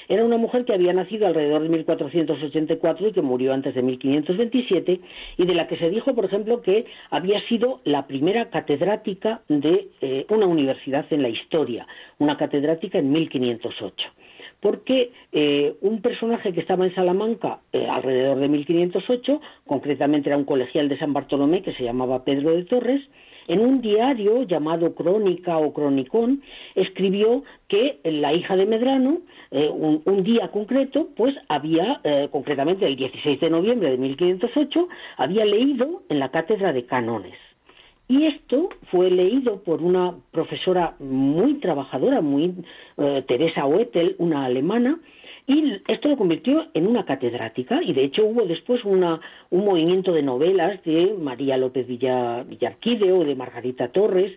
era 0.10 0.24
una 0.24 0.38
mujer 0.38 0.66
que 0.66 0.74
había 0.74 0.94
nacido 0.94 1.28
alrededor 1.28 1.64
de 1.64 1.70
1484 1.70 3.08
y 3.08 3.12
que 3.12 3.22
murió 3.22 3.54
antes 3.54 3.76
de 3.76 3.82
1527 3.82 5.00
y 5.38 5.46
de 5.46 5.54
la 5.54 5.68
que 5.68 5.78
se 5.78 5.90
dijo, 5.90 6.14
por 6.16 6.26
ejemplo, 6.26 6.62
que 6.62 6.86
había 7.10 7.42
sido 7.48 7.82
la 7.84 8.08
primera 8.08 8.50
catedrática 8.50 9.42
de 9.48 9.90
eh, 10.02 10.26
una 10.30 10.48
universidad 10.48 11.06
en 11.12 11.22
la 11.22 11.30
historia, 11.30 11.88
una 12.20 12.38
catedrática 12.38 13.00
en 13.00 13.12
1508 13.12 14.08
porque 14.60 15.12
eh, 15.32 15.76
un 15.82 16.02
personaje 16.02 16.52
que 16.52 16.62
estaba 16.62 16.86
en 16.86 16.96
Salamanca 16.96 17.60
eh, 17.72 17.88
alrededor 17.88 18.40
de 18.40 18.48
1508, 18.48 19.42
concretamente 19.68 20.30
era 20.30 20.38
un 20.38 20.46
colegial 20.46 20.90
de 20.90 20.98
San 20.98 21.14
Bartolomé 21.14 21.62
que 21.62 21.74
se 21.74 21.84
llamaba 21.84 22.24
Pedro 22.24 22.56
de 22.56 22.64
Torres, 22.64 23.02
en 23.48 23.60
un 23.60 23.82
diario 23.82 24.44
llamado 24.44 24.94
Crónica 24.94 25.58
o 25.58 25.74
Cronicón, 25.74 26.42
escribió 26.76 27.44
que 27.68 28.00
la 28.04 28.34
hija 28.34 28.56
de 28.56 28.66
Medrano, 28.66 29.20
eh, 29.52 29.70
un, 29.70 30.24
día 30.24 30.50
concreto, 30.50 31.10
pues 31.16 31.36
había, 31.48 32.02
eh, 32.04 32.28
concretamente 32.32 32.86
el 32.86 32.96
16 32.96 33.40
de 33.40 33.50
noviembre 33.50 33.92
de 33.92 33.98
1508, 33.98 34.88
había 35.18 35.46
leído 35.46 36.04
en 36.10 36.20
la 36.20 36.30
cátedra 36.30 36.74
de 36.74 36.86
Cánones. 36.86 37.38
Y 38.10 38.26
esto 38.26 38.70
fue 38.90 39.12
leído 39.12 39.64
por 39.64 39.82
una 39.82 40.16
profesora 40.32 40.96
muy 41.00 41.56
trabajadora, 41.56 42.22
muy 42.22 42.54
eh, 42.98 43.24
Teresa 43.28 43.66
Oetel, 43.66 44.16
una 44.18 44.46
alemana, 44.46 45.00
y 45.48 45.82
esto 45.88 46.10
lo 46.10 46.18
convirtió 46.18 46.68
en 46.74 46.88
una 46.88 47.06
catedrática 47.06 47.82
y 47.82 47.94
de 47.94 48.04
hecho 48.04 48.26
hubo 48.26 48.46
después 48.46 48.84
una, 48.84 49.22
un 49.50 49.64
movimiento 49.64 50.12
de 50.12 50.22
novelas 50.22 50.84
de 50.84 51.16
María 51.18 51.56
López 51.58 51.88
Villarquide 51.88 53.14
o 53.14 53.24
de 53.24 53.36
Margarita 53.36 53.88
Torres 53.88 54.34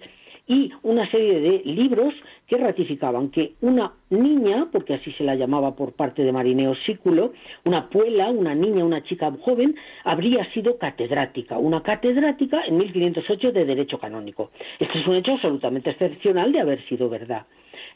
y 0.46 0.72
una 0.82 1.08
serie 1.10 1.40
de 1.40 1.62
libros 1.64 2.14
que 2.46 2.56
ratificaban 2.56 3.30
que 3.30 3.54
una 3.60 3.92
niña, 4.10 4.68
porque 4.72 4.94
así 4.94 5.12
se 5.12 5.22
la 5.24 5.36
llamaba 5.36 5.76
por 5.76 5.92
parte 5.92 6.24
de 6.24 6.32
Marineo 6.32 6.74
Sículo, 6.86 7.32
una 7.64 7.88
puela, 7.88 8.30
una 8.30 8.54
niña, 8.54 8.84
una 8.84 9.02
chica 9.04 9.32
joven, 9.42 9.76
habría 10.04 10.44
sido 10.52 10.76
catedrática, 10.76 11.58
una 11.58 11.82
catedrática 11.82 12.64
en 12.66 12.78
1508 12.78 13.52
de 13.52 13.64
Derecho 13.64 13.98
Canónico. 13.98 14.50
Este 14.78 14.98
es 14.98 15.06
un 15.06 15.14
hecho 15.14 15.32
absolutamente 15.32 15.90
excepcional 15.90 16.50
de 16.50 16.60
haber 16.60 16.84
sido 16.88 17.08
verdad. 17.08 17.46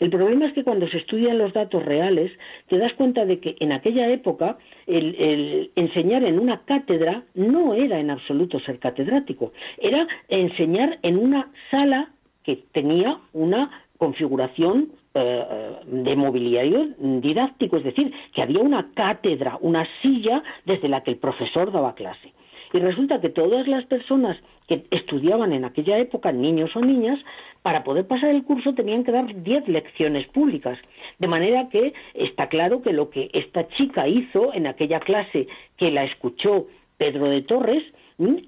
El 0.01 0.11
problema 0.11 0.47
es 0.47 0.53
que 0.53 0.65
cuando 0.65 0.89
se 0.89 0.99
estudian 0.99 1.39
los 1.39 1.53
datos 1.53 1.85
reales, 1.85 2.33
te 2.69 2.79
das 2.79 2.93
cuenta 2.95 3.25
de 3.25 3.41
que 3.41 3.57
en 3.61 3.73
aquella 3.73 4.09
época 4.09 4.59
el, 4.87 5.71
enseñar 5.77 6.25
en 6.25 6.39
una 6.39 6.63
cátedra 6.65 7.23
no 7.35 7.75
era 7.75 7.99
en 8.01 8.11
absoluto 8.11 8.61
ser 8.61 8.79
catedrático, 8.79 9.53
era 9.79 10.07
enseñar 10.29 10.99
en 11.03 11.19
una 11.19 11.51
sala 11.71 12.11
que 12.43 12.65
tenía 12.73 13.19
una 13.33 13.71
configuración 13.99 14.91
eh, 15.15 15.77
de 15.87 16.17
mobiliario 16.17 16.89
didáctico, 16.99 17.77
es 17.77 17.85
decir, 17.85 18.13
que 18.35 18.43
había 18.43 18.61
una 18.61 18.91
cátedra, 18.95 19.59
una 19.61 19.87
silla 20.03 20.43
desde 20.67 20.89
la 20.89 21.03
que 21.03 21.13
el 21.13 21.19
profesor 21.19 21.71
daba 21.73 21.95
clase. 21.95 22.33
Y 22.75 22.81
resulta 22.81 23.21
que 23.21 23.29
todas 23.29 23.69
las 23.69 23.85
personas 23.87 24.37
que 24.67 24.83
estudiaban 24.91 25.53
en 25.53 25.65
aquella 25.65 25.97
época, 25.99 26.33
niños 26.33 26.75
o 26.75 26.81
niñas, 26.81 27.21
para 27.63 27.85
poder 27.85 28.09
pasar 28.09 28.31
el 28.31 28.43
curso 28.43 28.75
tenían 28.75 29.05
que 29.05 29.13
dar 29.13 29.33
10 29.33 29.69
lecciones 29.69 30.27
públicas. 30.27 30.77
De 31.21 31.29
manera 31.29 31.69
que 31.69 31.95
está 32.15 32.49
claro 32.49 32.83
que 32.83 32.93
lo 32.93 33.11
que 33.11 33.31
esta 33.33 33.69
chica 33.69 34.09
hizo 34.09 34.53
en 34.53 34.67
aquella 34.67 34.99
clase 34.99 35.47
que 35.77 35.93
la 35.93 36.03
escuchó 36.03 36.67
Pedro 36.99 37.29
de 37.29 37.43
Torres 37.43 37.85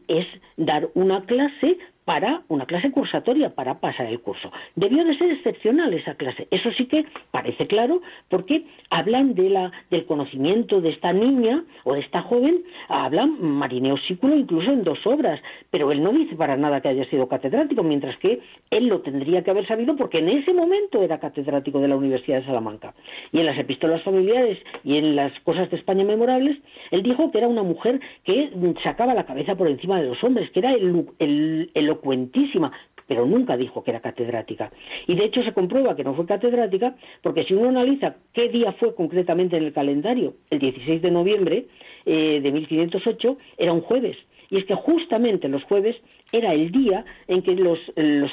es 0.09 0.27
dar 0.57 0.89
una 0.95 1.25
clase 1.25 1.79
para 2.07 2.43
una 2.49 2.67
clase 2.67 2.93
cursatoria 2.93 3.51
para 3.51 3.81
pasar 3.81 4.07
el 4.07 4.21
curso. 4.21 4.51
Debió 4.77 5.05
de 5.05 5.19
ser 5.19 5.31
excepcional 5.33 5.93
esa 5.93 6.15
clase. 6.15 6.47
Eso 6.53 6.71
sí 6.73 6.87
que 6.87 7.05
parece 7.33 7.67
claro 7.67 8.01
porque 8.31 8.65
hablan 8.91 9.35
de 9.35 9.51
la, 9.51 9.73
del 9.91 10.07
conocimiento 10.07 10.81
de 10.81 10.91
esta 10.91 11.13
niña 11.13 11.65
o 11.85 11.95
de 11.95 12.01
esta 12.01 12.23
joven, 12.23 12.63
hablan 12.89 13.43
Marineo 13.43 13.97
Sículo 13.99 14.37
incluso 14.37 14.71
en 14.71 14.85
dos 14.85 15.05
obras, 15.05 15.41
pero 15.71 15.91
él 15.91 16.03
no 16.03 16.13
dice 16.13 16.37
para 16.37 16.57
nada 16.57 16.81
que 16.81 16.89
haya 16.89 17.05
sido 17.11 17.29
catedrático, 17.29 17.83
mientras 17.83 18.17
que 18.19 18.41
él 18.71 18.87
lo 18.87 19.01
tendría 19.01 19.43
que 19.43 19.51
haber 19.51 19.67
sabido 19.67 19.97
porque 19.97 20.19
en 20.19 20.29
ese 20.29 20.55
momento 20.55 21.03
era 21.03 21.19
catedrático 21.19 21.81
de 21.81 21.89
la 21.89 21.97
Universidad 21.97 22.39
de 22.39 22.47
Salamanca. 22.47 22.95
Y 23.33 23.41
en 23.41 23.47
las 23.47 23.59
epístolas 23.59 24.03
familiares 24.03 24.59
y 24.85 24.97
en 24.97 25.17
las 25.17 25.33
cosas 25.41 25.69
de 25.71 25.77
España 25.77 26.05
memorables, 26.05 26.57
él 26.93 27.03
dijo 27.03 27.33
que 27.33 27.39
era 27.39 27.49
una 27.49 27.65
mujer 27.65 28.01
que 28.23 28.51
sacaba 28.85 29.13
la 29.13 29.27
cabeza 29.27 29.57
por 29.57 29.67
encima 29.67 30.01
de 30.01 30.07
los 30.07 30.23
hombres, 30.23 30.51
que 30.53 30.61
era 30.61 30.73
el, 30.73 31.09
el, 31.19 31.91
elocuentísima, 31.97 32.73
pero 33.07 33.25
nunca 33.25 33.57
dijo 33.57 33.83
que 33.83 33.91
era 33.91 34.01
catedrática. 34.01 34.71
Y 35.07 35.15
de 35.15 35.25
hecho 35.25 35.43
se 35.43 35.53
comprueba 35.53 35.97
que 35.97 36.05
no 36.05 36.15
fue 36.15 36.27
catedrática 36.27 36.95
porque 37.23 37.45
si 37.45 37.55
uno 37.55 37.69
analiza 37.69 38.17
qué 38.33 38.49
día 38.49 38.73
fue 38.73 38.95
concretamente 38.95 39.57
en 39.57 39.65
el 39.65 39.73
calendario, 39.73 40.35
el 40.51 40.59
16 40.59 41.03
de 41.03 41.11
noviembre 41.11 41.67
eh, 42.05 42.41
de 42.43 42.53
1508, 42.53 43.39
era 43.59 43.73
un 43.73 43.81
jueves. 43.81 44.17
Y 44.49 44.59
es 44.59 44.65
que 44.65 44.75
justamente 44.75 45.49
los 45.49 45.65
jueves 45.65 45.97
era 46.31 46.53
el 46.53 46.71
día 46.71 47.05
en 47.27 47.43
que 47.43 47.55
los, 47.57 47.79
los, 47.97 48.33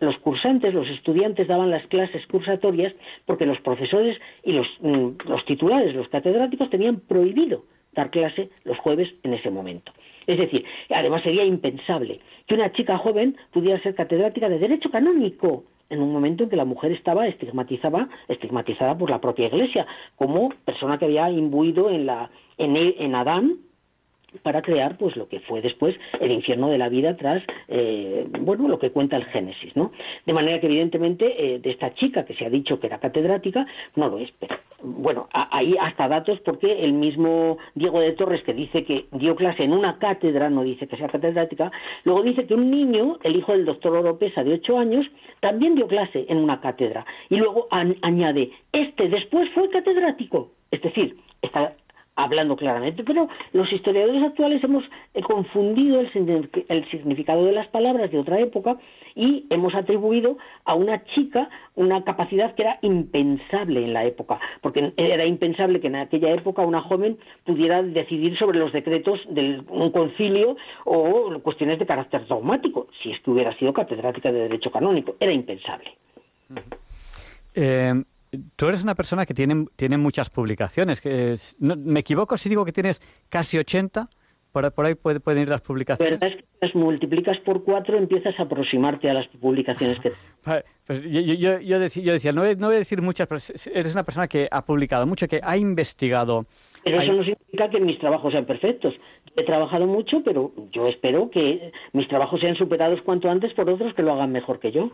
los, 0.00 0.18
cursantes, 0.18 0.74
los 0.74 0.88
estudiantes 0.88 1.46
daban 1.46 1.70
las 1.70 1.86
clases 1.86 2.26
cursatorias 2.26 2.92
porque 3.26 3.46
los 3.46 3.60
profesores 3.60 4.18
y 4.42 4.52
los, 4.52 4.66
mm, 4.80 5.28
los 5.28 5.44
titulares, 5.44 5.94
los 5.94 6.08
catedráticos 6.08 6.68
tenían 6.70 7.00
prohibido 7.00 7.64
dar 7.92 8.10
clase 8.10 8.48
los 8.64 8.78
jueves 8.78 9.08
en 9.22 9.34
ese 9.34 9.50
momento. 9.50 9.92
Es 10.26 10.38
decir, 10.38 10.64
además 10.90 11.22
sería 11.22 11.44
impensable 11.44 12.20
que 12.46 12.54
una 12.54 12.72
chica 12.72 12.98
joven 12.98 13.36
pudiera 13.52 13.80
ser 13.82 13.94
catedrática 13.94 14.48
de 14.48 14.58
Derecho 14.58 14.90
Canónico 14.90 15.64
en 15.90 16.00
un 16.00 16.12
momento 16.12 16.44
en 16.44 16.50
que 16.50 16.56
la 16.56 16.64
mujer 16.64 16.92
estaba 16.92 17.26
estigmatizada, 17.26 18.08
estigmatizada 18.28 18.96
por 18.96 19.10
la 19.10 19.20
propia 19.20 19.48
Iglesia 19.48 19.86
como 20.16 20.50
persona 20.64 20.98
que 20.98 21.04
había 21.04 21.30
imbuido 21.30 21.90
en, 21.90 22.06
la, 22.06 22.30
en, 22.56 22.76
en 22.76 23.14
Adán 23.14 23.58
para 24.42 24.62
crear 24.62 24.96
pues 24.96 25.16
lo 25.16 25.28
que 25.28 25.40
fue 25.40 25.60
después 25.60 25.96
el 26.20 26.30
infierno 26.30 26.68
de 26.68 26.78
la 26.78 26.88
vida 26.88 27.16
tras 27.16 27.42
eh, 27.68 28.26
bueno 28.40 28.68
lo 28.68 28.78
que 28.78 28.90
cuenta 28.90 29.16
el 29.16 29.24
Génesis 29.26 29.74
no 29.76 29.92
de 30.26 30.32
manera 30.32 30.60
que 30.60 30.66
evidentemente 30.66 31.54
eh, 31.54 31.58
de 31.58 31.70
esta 31.70 31.94
chica 31.94 32.24
que 32.24 32.34
se 32.34 32.46
ha 32.46 32.50
dicho 32.50 32.80
que 32.80 32.86
era 32.86 32.98
catedrática 32.98 33.66
no 33.96 34.08
lo 34.08 34.18
es 34.18 34.32
pero 34.38 34.56
bueno 34.82 35.28
ahí 35.32 35.76
hasta 35.80 36.08
datos 36.08 36.40
porque 36.40 36.84
el 36.84 36.92
mismo 36.92 37.58
Diego 37.74 38.00
de 38.00 38.12
Torres 38.12 38.42
que 38.42 38.54
dice 38.54 38.84
que 38.84 39.06
dio 39.12 39.36
clase 39.36 39.64
en 39.64 39.72
una 39.72 39.98
cátedra 39.98 40.50
no 40.50 40.62
dice 40.62 40.86
que 40.86 40.96
sea 40.96 41.08
catedrática 41.08 41.70
luego 42.04 42.22
dice 42.22 42.46
que 42.46 42.54
un 42.54 42.70
niño 42.70 43.18
el 43.22 43.36
hijo 43.36 43.52
del 43.52 43.64
doctor 43.64 43.96
Oropesa 43.96 44.42
de 44.44 44.54
ocho 44.54 44.78
años 44.78 45.06
también 45.40 45.74
dio 45.74 45.86
clase 45.86 46.24
en 46.28 46.38
una 46.38 46.60
cátedra. 46.60 47.04
Y 47.28 47.36
luego 47.36 47.68
añade 47.70 48.50
este 48.72 49.08
después 49.08 49.48
fue 49.50 49.68
catedrático. 49.70 50.50
Es 50.70 50.80
decir, 50.82 51.16
está 51.42 51.74
hablando 52.14 52.56
claramente, 52.56 53.04
pero 53.04 53.28
los 53.52 53.72
historiadores 53.72 54.22
actuales 54.22 54.62
hemos 54.62 54.84
eh, 55.14 55.22
confundido 55.22 56.00
el, 56.00 56.90
significado 56.90 57.44
de 57.46 57.52
las 57.52 57.68
palabras 57.68 58.10
de 58.10 58.18
otra 58.18 58.38
época 58.38 58.76
y 59.14 59.46
hemos 59.50 59.74
atribuido 59.74 60.36
a 60.64 60.74
una 60.74 61.04
chica 61.04 61.48
una 61.74 62.04
capacidad 62.04 62.54
que 62.54 62.62
era 62.62 62.78
impensable 62.82 63.84
en 63.84 63.94
la 63.94 64.04
época, 64.04 64.38
porque 64.60 64.92
era 64.96 65.24
impensable 65.24 65.80
que 65.80 65.86
en 65.86 65.96
aquella 65.96 66.32
época 66.32 66.62
una 66.62 66.82
joven 66.82 67.18
pudiera 67.44 67.82
decidir 67.82 68.36
sobre 68.36 68.58
los 68.58 68.72
decretos 68.72 69.20
de 69.28 69.62
un 69.68 69.90
concilio 69.90 70.56
o 70.84 71.38
cuestiones 71.42 71.78
de 71.78 71.86
carácter 71.86 72.26
dogmático, 72.26 72.88
si 73.02 73.10
es 73.10 73.20
que 73.20 73.30
hubiera 73.30 73.56
sido 73.58 73.72
catedrática 73.72 74.30
de 74.30 74.40
Derecho 74.40 74.70
Canónico, 74.70 75.16
era 75.18 75.32
impensable. 75.32 75.96
Eh, 77.54 77.94
tú 78.56 78.68
eres 78.68 78.82
una 78.82 78.94
persona 78.94 79.26
que 79.26 79.34
tiene, 79.34 79.66
tiene 79.76 79.98
muchas 79.98 80.30
publicaciones. 80.30 81.00
Que 81.00 81.36
¿Me 81.58 82.00
equivoco 82.00 82.36
si 82.36 82.48
digo 82.48 82.64
que 82.64 82.72
tienes 82.72 83.00
casi 83.28 83.58
80? 83.58 84.08
Por, 84.52 84.70
por 84.72 84.84
ahí 84.84 84.94
pueden 84.94 85.42
ir 85.42 85.48
las 85.48 85.62
publicaciones. 85.62 86.20
verdad 86.20 86.36
es 86.36 86.44
que 86.44 86.48
las 86.60 86.74
multiplicas 86.74 87.38
por 87.38 87.64
cuatro 87.64 87.96
empiezas 87.96 88.38
a 88.38 88.42
aproximarte 88.42 89.08
a 89.08 89.14
las 89.14 89.26
publicaciones 89.28 89.98
que... 90.00 90.12
Pues 90.84 91.00
yo, 91.04 91.20
yo, 91.20 91.60
yo, 91.60 91.78
decía, 91.78 92.32
no, 92.32 92.42
voy, 92.42 92.74
a 92.74 92.78
decir 92.78 93.00
muchas, 93.00 93.28
pero 93.28 93.40
eres 93.72 93.94
una 93.94 94.02
persona 94.02 94.26
que 94.26 94.48
ha 94.50 94.64
publicado 94.64 95.06
mucho, 95.06 95.28
que 95.28 95.38
ha 95.40 95.56
investigado. 95.56 96.44
Pero 96.82 97.00
eso 97.00 97.12
no 97.12 97.22
significa 97.22 97.42
significa 97.52 97.70
que 97.70 97.80
mis 97.80 97.98
trabajos 98.00 98.32
sean 98.32 98.46
perfectos. 98.46 98.94
He 99.36 99.44
trabajado 99.44 99.86
mucho, 99.86 100.22
pero 100.24 100.52
yo 100.72 100.88
espero 100.88 101.30
que 101.30 101.72
mis 101.92 102.08
trabajos 102.08 102.40
sean 102.40 102.56
superados 102.56 103.00
cuanto 103.02 103.30
antes 103.30 103.54
por 103.54 103.70
otros 103.70 103.94
que 103.94 104.02
lo 104.02 104.12
hagan 104.12 104.32
mejor 104.32 104.58
que 104.58 104.72
yo. 104.72 104.90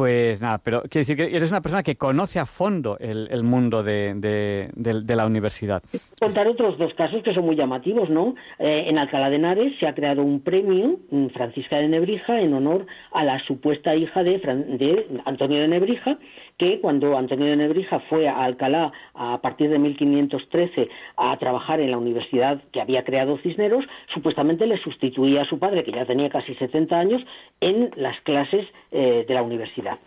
Pues 0.00 0.40
nada, 0.40 0.56
pero 0.56 0.80
quiere 0.80 1.00
decir 1.00 1.14
que 1.14 1.36
eres 1.36 1.50
una 1.50 1.60
persona 1.60 1.82
que 1.82 1.96
conoce 1.96 2.38
a 2.38 2.46
fondo 2.46 2.96
el, 2.98 3.42
mundo 3.42 3.82
de, 3.82 4.70
la 5.06 5.26
universidad. 5.26 5.82
Contar 6.18 6.48
otros 6.48 6.78
dos 6.78 6.94
casos 6.94 7.22
que 7.22 7.34
son 7.34 7.44
muy 7.44 7.54
llamativos, 7.54 8.08
¿no? 8.08 8.34
Eh, 8.58 8.84
en 8.86 8.96
Alcalá 8.96 9.28
de 9.28 9.36
Henares 9.36 9.78
se 9.78 9.86
ha 9.86 9.94
creado 9.94 10.22
un 10.22 10.40
premio, 10.40 11.00
mm, 11.10 11.26
Francisca 11.34 11.76
de 11.76 11.88
Nebrija, 11.88 12.40
en 12.40 12.54
honor 12.54 12.86
a 13.12 13.24
la 13.24 13.44
supuesta 13.44 13.94
hija 13.94 14.22
de, 14.22 14.38
de 14.38 15.20
Antonio 15.26 15.60
de 15.60 15.68
Nebrija, 15.68 16.16
que 16.60 16.78
cuando 16.78 17.16
Antonio 17.16 17.46
de 17.46 17.56
Nebrija 17.56 18.00
fue 18.10 18.28
a 18.28 18.44
Alcalá 18.44 18.92
a 19.14 19.40
partir 19.40 19.70
de 19.70 19.78
1513 19.78 20.90
a 21.16 21.34
trabajar 21.38 21.80
en 21.80 21.90
la 21.90 21.96
universidad 21.96 22.60
que 22.70 22.82
había 22.82 23.02
creado 23.02 23.38
Cisneros, 23.38 23.86
supuestamente 24.12 24.66
le 24.66 24.76
sustituía 24.76 25.40
a 25.40 25.44
su 25.46 25.58
padre, 25.58 25.84
que 25.84 25.92
ya 25.92 26.04
tenía 26.04 26.28
casi 26.28 26.54
70 26.54 26.98
años, 26.98 27.22
en 27.62 27.90
las 27.96 28.20
clases 28.20 28.66
eh, 28.90 29.24
de 29.26 29.34
la 29.34 29.42
universidad. 29.42 29.98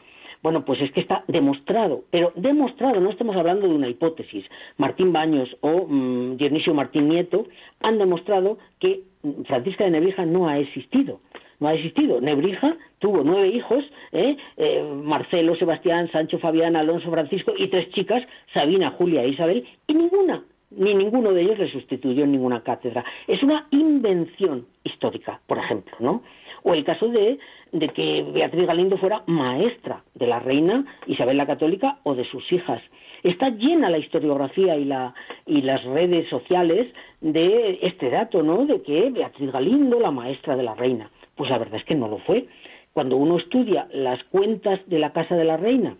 Bueno, 0.44 0.64
pues 0.64 0.80
es 0.82 0.92
que 0.92 1.00
está 1.00 1.24
demostrado, 1.28 2.04
pero 2.12 2.32
demostrado, 2.36 3.00
no 3.00 3.10
estamos 3.10 3.36
hablando 3.36 3.68
de 3.68 3.74
una 3.74 3.90
hipótesis. 3.90 4.46
Martín 4.78 5.12
Baños 5.12 5.58
o 5.62 5.88
mm, 5.88 6.38
Dionisio 6.38 6.76
Martín 6.76 7.10
Nieto 7.10 7.48
han 7.82 7.98
demostrado 7.98 8.60
que 8.80 9.02
mm, 9.24 9.42
Francisca 9.46 9.86
de 9.86 9.92
Nebrija 9.92 10.24
no 10.24 10.48
ha 10.48 10.60
existido. 10.60 11.20
No 11.64 11.70
ha 11.70 11.76
existido. 11.76 12.20
Nebrija 12.20 12.76
tuvo 13.00 13.24
nueve 13.24 13.48
hijos, 13.48 13.86
¿eh? 14.12 14.36
Eh, 14.58 14.84
Marcelo, 14.84 15.56
Sebastián, 15.56 16.12
Sancho, 16.12 16.38
Fabián, 16.38 16.76
Alonso, 16.76 17.10
Francisco 17.10 17.54
y 17.58 17.70
tres 17.70 17.90
chicas, 17.92 18.22
Sabina, 18.54 18.92
Julia 18.92 19.24
e 19.24 19.30
Isabel, 19.30 19.66
y 19.88 19.94
ninguna, 19.94 20.44
ni 20.72 20.94
ninguno 20.94 21.32
de 21.32 21.44
ellos 21.44 21.58
le 21.60 21.72
sustituyó 21.72 22.26
en 22.26 22.34
ninguna 22.34 22.64
cátedra. 22.64 23.06
Es 23.28 23.42
una 23.44 23.66
invención 23.72 24.66
histórica, 24.84 25.40
por 25.48 25.58
ejemplo, 25.58 25.96
¿no? 26.02 26.22
O 26.64 26.74
el 26.74 26.84
caso 26.84 27.08
de 27.08 27.40
de 27.74 27.90
que 27.90 28.24
Beatriz 28.32 28.68
Galindo 28.68 28.98
fuera 28.98 29.24
maestra 29.26 30.04
de 30.14 30.28
la 30.28 30.40
reina 30.40 30.86
Isabel 31.08 31.38
la 31.38 31.48
Católica 31.48 31.98
o 32.04 32.14
de 32.14 32.24
sus 32.26 32.50
hijas. 32.52 32.82
Está 33.24 33.50
llena 33.50 33.90
la 33.90 33.98
historiografía 33.98 34.78
y, 34.78 34.86
la, 34.86 35.14
y 35.48 35.62
las 35.62 35.84
redes 35.84 36.30
sociales 36.30 36.94
de 37.22 37.80
este 37.82 38.10
dato, 38.10 38.44
¿no? 38.44 38.66
De 38.66 38.82
que 38.82 39.10
Beatriz 39.10 39.52
Galindo, 39.52 40.00
la 40.00 40.12
maestra 40.12 40.56
de 40.56 40.64
la 40.64 40.76
reina. 40.76 41.10
Pues 41.36 41.50
la 41.50 41.58
verdad 41.58 41.80
es 41.80 41.86
que 41.86 41.96
no 41.96 42.08
lo 42.08 42.20
fue. 42.20 42.48
Cuando 42.94 43.18
uno 43.18 43.38
estudia 43.38 43.88
las 43.92 44.24
cuentas 44.26 44.80
de 44.88 45.00
la 45.00 45.14
Casa 45.14 45.36
de 45.36 45.46
la 45.46 45.58
Reina, 45.58 45.98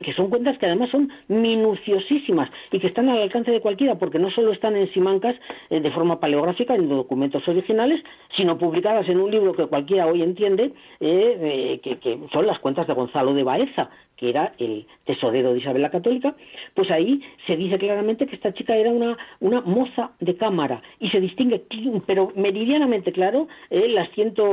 que 0.00 0.12
son 0.12 0.28
cuentas 0.28 0.58
que 0.58 0.66
además 0.66 0.90
son 0.90 1.10
minuciosísimas 1.28 2.50
y 2.72 2.78
que 2.78 2.88
están 2.88 3.08
al 3.08 3.22
alcance 3.22 3.50
de 3.50 3.60
cualquiera, 3.60 3.96
porque 3.96 4.18
no 4.18 4.30
solo 4.30 4.52
están 4.52 4.76
en 4.76 4.92
Simancas 4.92 5.36
eh, 5.70 5.80
de 5.80 5.90
forma 5.90 6.20
paleográfica 6.20 6.74
en 6.74 6.88
documentos 6.88 7.46
originales, 7.48 8.02
sino 8.36 8.58
publicadas 8.58 9.08
en 9.08 9.20
un 9.20 9.30
libro 9.30 9.54
que 9.54 9.66
cualquiera 9.66 10.06
hoy 10.06 10.22
entiende, 10.22 10.72
eh, 11.00 11.80
eh, 11.80 11.98
que, 12.00 12.18
son 12.32 12.46
las 12.46 12.58
cuentas 12.58 12.86
de 12.86 12.94
Gonzalo 12.94 13.34
de 13.34 13.44
Baeza, 13.44 13.90
que 14.16 14.30
era 14.30 14.54
el 14.58 14.86
tesorero 15.04 15.52
de 15.52 15.60
Isabel 15.60 15.82
la 15.82 15.90
Católica, 15.90 16.34
pues 16.74 16.90
ahí 16.90 17.20
se 17.46 17.56
dice 17.56 17.78
claramente 17.78 18.26
que 18.26 18.36
esta 18.36 18.52
chica 18.54 18.76
era 18.76 18.90
una, 18.90 19.16
una 19.40 19.60
moza 19.60 20.12
de 20.20 20.36
cámara 20.36 20.82
y 21.00 21.08
se 21.10 21.20
distingue, 21.20 21.64
pero 22.06 22.32
meridianamente 22.36 23.12
claro, 23.12 23.48
las 23.70 24.10
ciento 24.12 24.44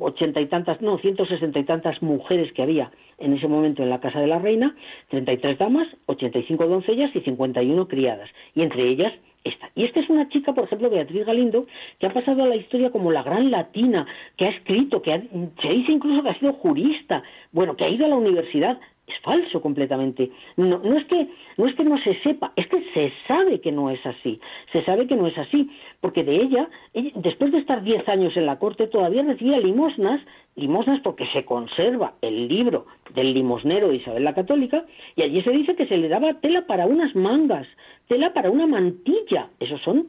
ochenta 0.00 0.40
y 0.40 0.46
tantas, 0.46 0.80
no, 0.80 0.98
ciento 0.98 1.26
sesenta 1.26 1.58
y 1.58 1.64
tantas 1.64 2.02
mujeres 2.02 2.52
que 2.52 2.62
había 2.62 2.90
en 3.18 3.32
ese 3.34 3.48
momento 3.48 3.82
en 3.82 3.90
la 3.90 4.00
casa 4.00 4.20
de 4.20 4.26
la 4.26 4.38
reina, 4.38 4.74
33 5.08 5.58
damas, 5.58 5.86
85 6.06 6.66
doncellas 6.66 7.14
y 7.14 7.20
51 7.20 7.88
criadas, 7.88 8.30
y 8.54 8.62
entre 8.62 8.88
ellas 8.88 9.12
esta. 9.44 9.70
Y 9.74 9.84
esta 9.84 10.00
es 10.00 10.08
una 10.08 10.28
chica, 10.30 10.54
por 10.54 10.64
ejemplo, 10.64 10.90
Beatriz 10.90 11.26
Galindo, 11.26 11.66
que 11.98 12.06
ha 12.06 12.12
pasado 12.12 12.42
a 12.42 12.46
la 12.46 12.56
historia 12.56 12.90
como 12.90 13.12
la 13.12 13.22
gran 13.22 13.50
latina, 13.50 14.06
que 14.36 14.46
ha 14.46 14.48
escrito, 14.48 15.02
que 15.02 15.22
se 15.60 15.68
dice 15.68 15.92
incluso 15.92 16.22
que 16.22 16.30
ha 16.30 16.38
sido 16.38 16.54
jurista, 16.54 17.22
bueno, 17.52 17.76
que 17.76 17.84
ha 17.84 17.88
ido 17.88 18.06
a 18.06 18.08
la 18.08 18.16
universidad, 18.16 18.80
es 19.06 19.18
falso 19.20 19.60
completamente. 19.60 20.30
No, 20.56 20.78
no, 20.78 20.96
es 20.96 21.04
que, 21.06 21.28
no 21.56 21.66
es 21.66 21.74
que 21.74 21.84
no 21.84 21.98
se 21.98 22.14
sepa, 22.22 22.52
es 22.56 22.66
que 22.68 22.82
se 22.94 23.12
sabe 23.28 23.60
que 23.60 23.70
no 23.70 23.90
es 23.90 24.04
así. 24.06 24.40
Se 24.72 24.82
sabe 24.84 25.06
que 25.06 25.16
no 25.16 25.26
es 25.26 25.36
así, 25.36 25.70
porque 26.00 26.24
de 26.24 26.36
ella, 26.36 26.68
después 27.16 27.52
de 27.52 27.58
estar 27.58 27.82
diez 27.82 28.08
años 28.08 28.36
en 28.36 28.46
la 28.46 28.58
corte, 28.58 28.86
todavía 28.86 29.22
recibía 29.22 29.58
limosnas, 29.58 30.20
limosnas 30.56 31.00
porque 31.00 31.26
se 31.26 31.44
conserva 31.44 32.14
el 32.22 32.48
libro 32.48 32.86
del 33.14 33.34
limosnero 33.34 33.88
de 33.88 33.96
Isabel 33.96 34.24
la 34.24 34.34
Católica, 34.34 34.84
y 35.16 35.22
allí 35.22 35.42
se 35.42 35.50
dice 35.50 35.76
que 35.76 35.86
se 35.86 35.98
le 35.98 36.08
daba 36.08 36.40
tela 36.40 36.66
para 36.66 36.86
unas 36.86 37.14
mangas, 37.14 37.66
tela 38.08 38.32
para 38.32 38.50
una 38.50 38.66
mantilla. 38.66 39.50
Esos 39.60 39.80
son 39.82 40.08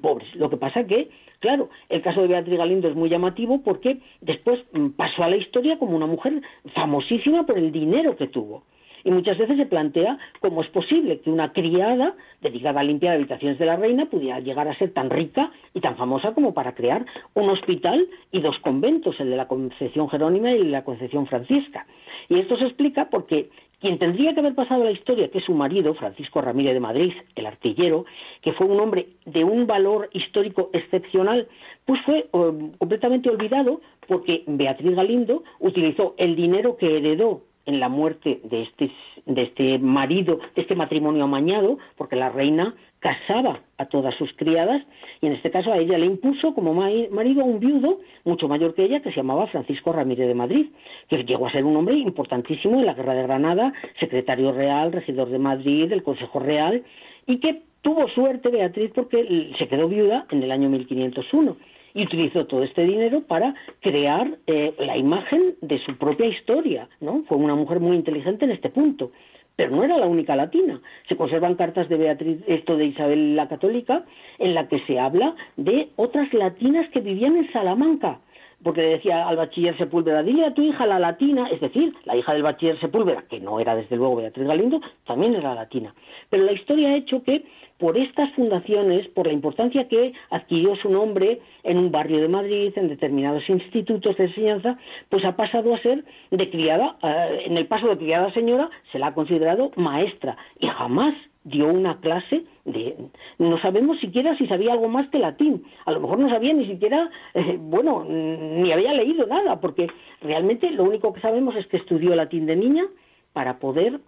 pobres. 0.00 0.34
Lo 0.34 0.50
que 0.50 0.56
pasa 0.56 0.86
que, 0.86 1.10
claro, 1.40 1.68
el 1.88 2.02
caso 2.02 2.22
de 2.22 2.28
Beatriz 2.28 2.58
Galindo 2.58 2.88
es 2.88 2.94
muy 2.94 3.08
llamativo 3.08 3.62
porque 3.62 4.00
después 4.20 4.60
mm, 4.72 4.90
pasó 4.90 5.24
a 5.24 5.30
la 5.30 5.36
historia 5.36 5.78
como 5.78 5.96
una 5.96 6.06
mujer 6.06 6.40
famosísima 6.74 7.46
por 7.46 7.58
el 7.58 7.72
dinero 7.72 8.16
que 8.16 8.28
tuvo. 8.28 8.64
Y 9.06 9.12
muchas 9.12 9.38
veces 9.38 9.56
se 9.56 9.66
plantea 9.66 10.18
cómo 10.40 10.62
es 10.62 10.68
posible 10.70 11.20
que 11.20 11.30
una 11.30 11.52
criada 11.52 12.16
dedicada 12.40 12.80
a 12.80 12.82
limpiar 12.82 13.14
habitaciones 13.14 13.56
de 13.56 13.64
la 13.64 13.76
reina 13.76 14.06
pudiera 14.06 14.40
llegar 14.40 14.66
a 14.66 14.76
ser 14.78 14.92
tan 14.92 15.10
rica 15.10 15.52
y 15.74 15.80
tan 15.80 15.96
famosa 15.96 16.34
como 16.34 16.52
para 16.54 16.74
crear 16.74 17.06
un 17.34 17.48
hospital 17.48 18.08
y 18.32 18.40
dos 18.40 18.58
conventos, 18.58 19.20
el 19.20 19.30
de 19.30 19.36
la 19.36 19.46
Concepción 19.46 20.08
Jerónima 20.08 20.50
y 20.50 20.56
el 20.56 20.64
de 20.64 20.70
la 20.70 20.82
Concepción 20.82 21.28
Francisca. 21.28 21.86
Y 22.28 22.40
esto 22.40 22.56
se 22.56 22.64
explica 22.64 23.08
porque 23.08 23.50
quien 23.80 23.98
tendría 23.98 24.32
que 24.32 24.40
haber 24.40 24.54
pasado 24.54 24.84
la 24.84 24.90
historia, 24.90 25.28
que 25.28 25.38
es 25.38 25.44
su 25.44 25.54
marido, 25.54 25.94
Francisco 25.94 26.40
Ramírez 26.40 26.74
de 26.74 26.80
Madrid, 26.80 27.12
el 27.34 27.46
artillero, 27.46 28.06
que 28.40 28.52
fue 28.52 28.66
un 28.66 28.80
hombre 28.80 29.08
de 29.26 29.44
un 29.44 29.66
valor 29.66 30.08
histórico 30.12 30.70
excepcional, 30.72 31.46
pues 31.84 32.00
fue 32.02 32.28
um, 32.32 32.72
completamente 32.72 33.28
olvidado 33.28 33.80
porque 34.08 34.44
Beatriz 34.46 34.96
Galindo 34.96 35.44
utilizó 35.60 36.14
el 36.16 36.36
dinero 36.36 36.76
que 36.76 36.96
heredó 36.96 37.42
en 37.66 37.80
la 37.80 37.88
muerte 37.88 38.40
de 38.44 38.62
este, 38.62 38.90
de 39.26 39.42
este 39.42 39.78
marido, 39.78 40.38
de 40.54 40.62
este 40.62 40.76
matrimonio 40.76 41.24
amañado, 41.24 41.78
porque 41.96 42.16
la 42.16 42.30
reina 42.30 42.74
casaba 43.06 43.60
a 43.78 43.86
todas 43.86 44.16
sus 44.16 44.32
criadas 44.32 44.82
y 45.20 45.26
en 45.26 45.34
este 45.34 45.52
caso 45.52 45.72
a 45.72 45.78
ella 45.78 45.96
le 45.96 46.06
impuso 46.06 46.52
como 46.54 46.74
marido 46.74 47.42
a 47.42 47.44
un 47.44 47.60
viudo 47.60 48.00
mucho 48.24 48.48
mayor 48.48 48.74
que 48.74 48.82
ella 48.82 48.98
que 48.98 49.10
se 49.10 49.16
llamaba 49.16 49.46
Francisco 49.46 49.92
Ramírez 49.92 50.26
de 50.26 50.34
Madrid, 50.34 50.66
que 51.08 51.22
llegó 51.22 51.46
a 51.46 51.52
ser 51.52 51.64
un 51.64 51.76
hombre 51.76 51.94
importantísimo 51.94 52.80
en 52.80 52.86
la 52.86 52.94
Guerra 52.94 53.14
de 53.14 53.22
Granada, 53.22 53.72
secretario 54.00 54.50
real, 54.50 54.90
regidor 54.90 55.28
de 55.28 55.38
Madrid, 55.38 55.88
del 55.88 56.02
Consejo 56.02 56.40
Real 56.40 56.82
y 57.28 57.38
que 57.38 57.62
tuvo 57.80 58.08
suerte 58.08 58.48
Beatriz 58.48 58.90
porque 58.92 59.52
se 59.56 59.68
quedó 59.68 59.86
viuda 59.86 60.26
en 60.32 60.42
el 60.42 60.50
año 60.50 60.68
1501 60.68 61.56
y 61.94 62.02
utilizó 62.02 62.46
todo 62.46 62.64
este 62.64 62.82
dinero 62.82 63.20
para 63.20 63.54
crear 63.80 64.36
eh, 64.48 64.74
la 64.80 64.96
imagen 64.96 65.54
de 65.60 65.78
su 65.78 65.96
propia 65.96 66.26
historia, 66.26 66.88
¿no? 67.00 67.22
Fue 67.28 67.38
una 67.38 67.54
mujer 67.54 67.78
muy 67.78 67.94
inteligente 67.94 68.46
en 68.46 68.50
este 68.50 68.68
punto 68.68 69.12
pero 69.56 69.74
no 69.74 69.82
era 69.82 69.98
la 69.98 70.06
única 70.06 70.36
latina. 70.36 70.80
Se 71.08 71.16
conservan 71.16 71.56
cartas 71.56 71.88
de 71.88 71.96
Beatriz, 71.96 72.38
esto 72.46 72.76
de 72.76 72.86
Isabel 72.86 73.34
la 73.34 73.48
Católica, 73.48 74.04
en 74.38 74.54
la 74.54 74.68
que 74.68 74.80
se 74.80 75.00
habla 75.00 75.34
de 75.56 75.88
otras 75.96 76.32
latinas 76.34 76.88
que 76.90 77.00
vivían 77.00 77.36
en 77.36 77.50
Salamanca. 77.52 78.20
Porque 78.62 78.80
le 78.80 78.88
decía 78.88 79.28
al 79.28 79.36
bachiller 79.36 79.76
Sepúlveda, 79.76 80.22
dile 80.22 80.46
a 80.46 80.54
tu 80.54 80.62
hija 80.62 80.86
la 80.86 80.98
latina, 80.98 81.48
es 81.50 81.60
decir, 81.60 81.94
la 82.04 82.16
hija 82.16 82.32
del 82.32 82.42
bachiller 82.42 82.78
Sepúlveda, 82.80 83.24
que 83.28 83.38
no 83.38 83.60
era 83.60 83.74
desde 83.74 83.96
luego 83.96 84.16
Beatriz 84.16 84.46
Galindo, 84.46 84.80
también 85.04 85.34
era 85.34 85.54
latina. 85.54 85.94
Pero 86.30 86.44
la 86.44 86.52
historia 86.52 86.88
ha 86.88 86.96
hecho 86.96 87.22
que 87.22 87.44
por 87.78 87.98
estas 87.98 88.32
fundaciones, 88.32 89.06
por 89.08 89.26
la 89.26 89.32
importancia 89.32 89.88
que 89.88 90.12
adquirió 90.30 90.76
su 90.76 90.88
nombre 90.88 91.40
en 91.62 91.78
un 91.78 91.90
barrio 91.90 92.20
de 92.20 92.28
Madrid, 92.28 92.72
en 92.76 92.88
determinados 92.88 93.48
institutos 93.48 94.16
de 94.16 94.24
enseñanza, 94.24 94.78
pues 95.08 95.24
ha 95.24 95.36
pasado 95.36 95.74
a 95.74 95.78
ser 95.80 96.04
de 96.30 96.50
criada, 96.50 96.96
eh, 97.02 97.42
en 97.46 97.56
el 97.56 97.66
paso 97.66 97.88
de 97.88 97.98
criada 97.98 98.32
señora 98.32 98.70
se 98.92 98.98
la 98.98 99.08
ha 99.08 99.14
considerado 99.14 99.70
maestra 99.76 100.36
y 100.58 100.66
jamás 100.68 101.14
dio 101.44 101.68
una 101.68 102.00
clase 102.00 102.44
de 102.64 102.96
no 103.38 103.58
sabemos 103.60 104.00
siquiera 104.00 104.36
si 104.36 104.48
sabía 104.48 104.72
algo 104.72 104.88
más 104.88 105.08
que 105.10 105.18
latín. 105.18 105.62
A 105.84 105.92
lo 105.92 106.00
mejor 106.00 106.18
no 106.18 106.28
sabía 106.28 106.52
ni 106.52 106.66
siquiera 106.66 107.08
eh, 107.34 107.56
bueno 107.58 108.04
ni 108.04 108.72
había 108.72 108.92
leído 108.92 109.26
nada 109.26 109.60
porque 109.60 109.86
realmente 110.22 110.70
lo 110.72 110.84
único 110.84 111.12
que 111.12 111.20
sabemos 111.20 111.54
es 111.54 111.66
que 111.68 111.76
estudió 111.76 112.16
latín 112.16 112.46
de 112.46 112.56
niña 112.56 112.84
para 113.32 113.60
poder 113.60 114.00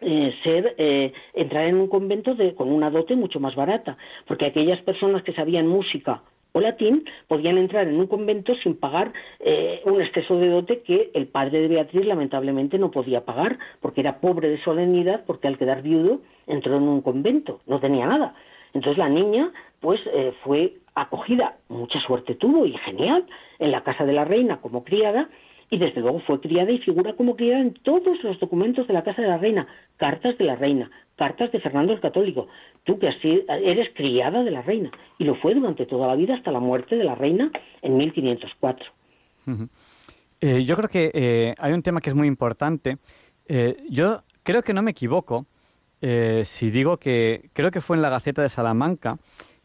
eh, 0.00 0.34
ser 0.42 0.74
eh, 0.76 1.12
entrar 1.34 1.66
en 1.66 1.76
un 1.76 1.88
convento 1.88 2.34
de, 2.34 2.54
con 2.54 2.70
una 2.70 2.90
dote 2.90 3.16
mucho 3.16 3.40
más 3.40 3.54
barata, 3.54 3.96
porque 4.26 4.46
aquellas 4.46 4.80
personas 4.80 5.22
que 5.22 5.32
sabían 5.32 5.66
música 5.66 6.22
o 6.52 6.60
latín 6.60 7.04
podían 7.28 7.58
entrar 7.58 7.88
en 7.88 7.98
un 7.98 8.06
convento 8.06 8.54
sin 8.56 8.76
pagar 8.76 9.12
eh, 9.40 9.80
un 9.84 10.00
exceso 10.00 10.36
de 10.38 10.48
dote 10.48 10.82
que 10.82 11.10
el 11.14 11.26
padre 11.28 11.60
de 11.60 11.68
Beatriz 11.68 12.06
lamentablemente 12.06 12.78
no 12.78 12.90
podía 12.90 13.24
pagar, 13.24 13.58
porque 13.80 14.00
era 14.00 14.20
pobre 14.20 14.48
de 14.48 14.62
solemnidad, 14.62 15.24
porque 15.26 15.48
al 15.48 15.58
quedar 15.58 15.82
viudo 15.82 16.20
entró 16.46 16.76
en 16.76 16.82
un 16.82 17.00
convento, 17.00 17.60
no 17.66 17.80
tenía 17.80 18.06
nada. 18.06 18.34
Entonces 18.72 18.98
la 18.98 19.08
niña 19.08 19.52
pues 19.80 20.00
fue 20.42 20.74
acogida, 20.94 21.56
mucha 21.68 22.00
suerte 22.00 22.34
tuvo 22.34 22.66
y 22.66 22.72
genial, 22.78 23.26
en 23.58 23.70
la 23.70 23.82
casa 23.82 24.04
de 24.04 24.12
la 24.12 24.24
reina 24.24 24.60
como 24.60 24.84
criada, 24.84 25.28
y 25.70 25.78
desde 25.78 26.00
luego 26.00 26.20
fue 26.20 26.40
criada 26.40 26.70
y 26.70 26.78
figura 26.78 27.14
como 27.14 27.36
criada 27.36 27.60
en 27.60 27.74
todos 27.74 28.22
los 28.22 28.38
documentos 28.40 28.86
de 28.86 28.94
la 28.94 29.02
Casa 29.02 29.22
de 29.22 29.28
la 29.28 29.38
Reina, 29.38 29.66
cartas 29.96 30.36
de 30.38 30.44
la 30.44 30.56
Reina, 30.56 30.90
cartas 31.16 31.52
de 31.52 31.60
Fernando 31.60 31.92
el 31.92 32.00
Católico. 32.00 32.48
Tú 32.84 32.98
que 32.98 33.08
así 33.08 33.44
eres 33.48 33.88
criada 33.94 34.42
de 34.42 34.50
la 34.50 34.62
Reina 34.62 34.90
y 35.18 35.24
lo 35.24 35.34
fue 35.36 35.54
durante 35.54 35.86
toda 35.86 36.06
la 36.06 36.16
vida 36.16 36.34
hasta 36.34 36.52
la 36.52 36.60
muerte 36.60 36.96
de 36.96 37.04
la 37.04 37.14
Reina 37.14 37.50
en 37.82 37.96
1504. 37.96 38.86
Eh, 40.40 40.64
yo 40.64 40.76
creo 40.76 40.88
que 40.88 41.10
eh, 41.14 41.54
hay 41.58 41.72
un 41.72 41.82
tema 41.82 42.00
que 42.00 42.10
es 42.10 42.16
muy 42.16 42.28
importante. 42.28 42.98
Eh, 43.46 43.76
yo 43.88 44.22
creo 44.42 44.62
que 44.62 44.74
no 44.74 44.82
me 44.82 44.90
equivoco 44.90 45.46
si 46.44 46.70
digo 46.70 46.98
que 46.98 47.48
creo 47.54 47.70
que 47.70 47.80
fue 47.80 47.96
en 47.96 48.02
la 48.02 48.10
Gaceta 48.10 48.42
de 48.42 48.50
Salamanca 48.50 49.16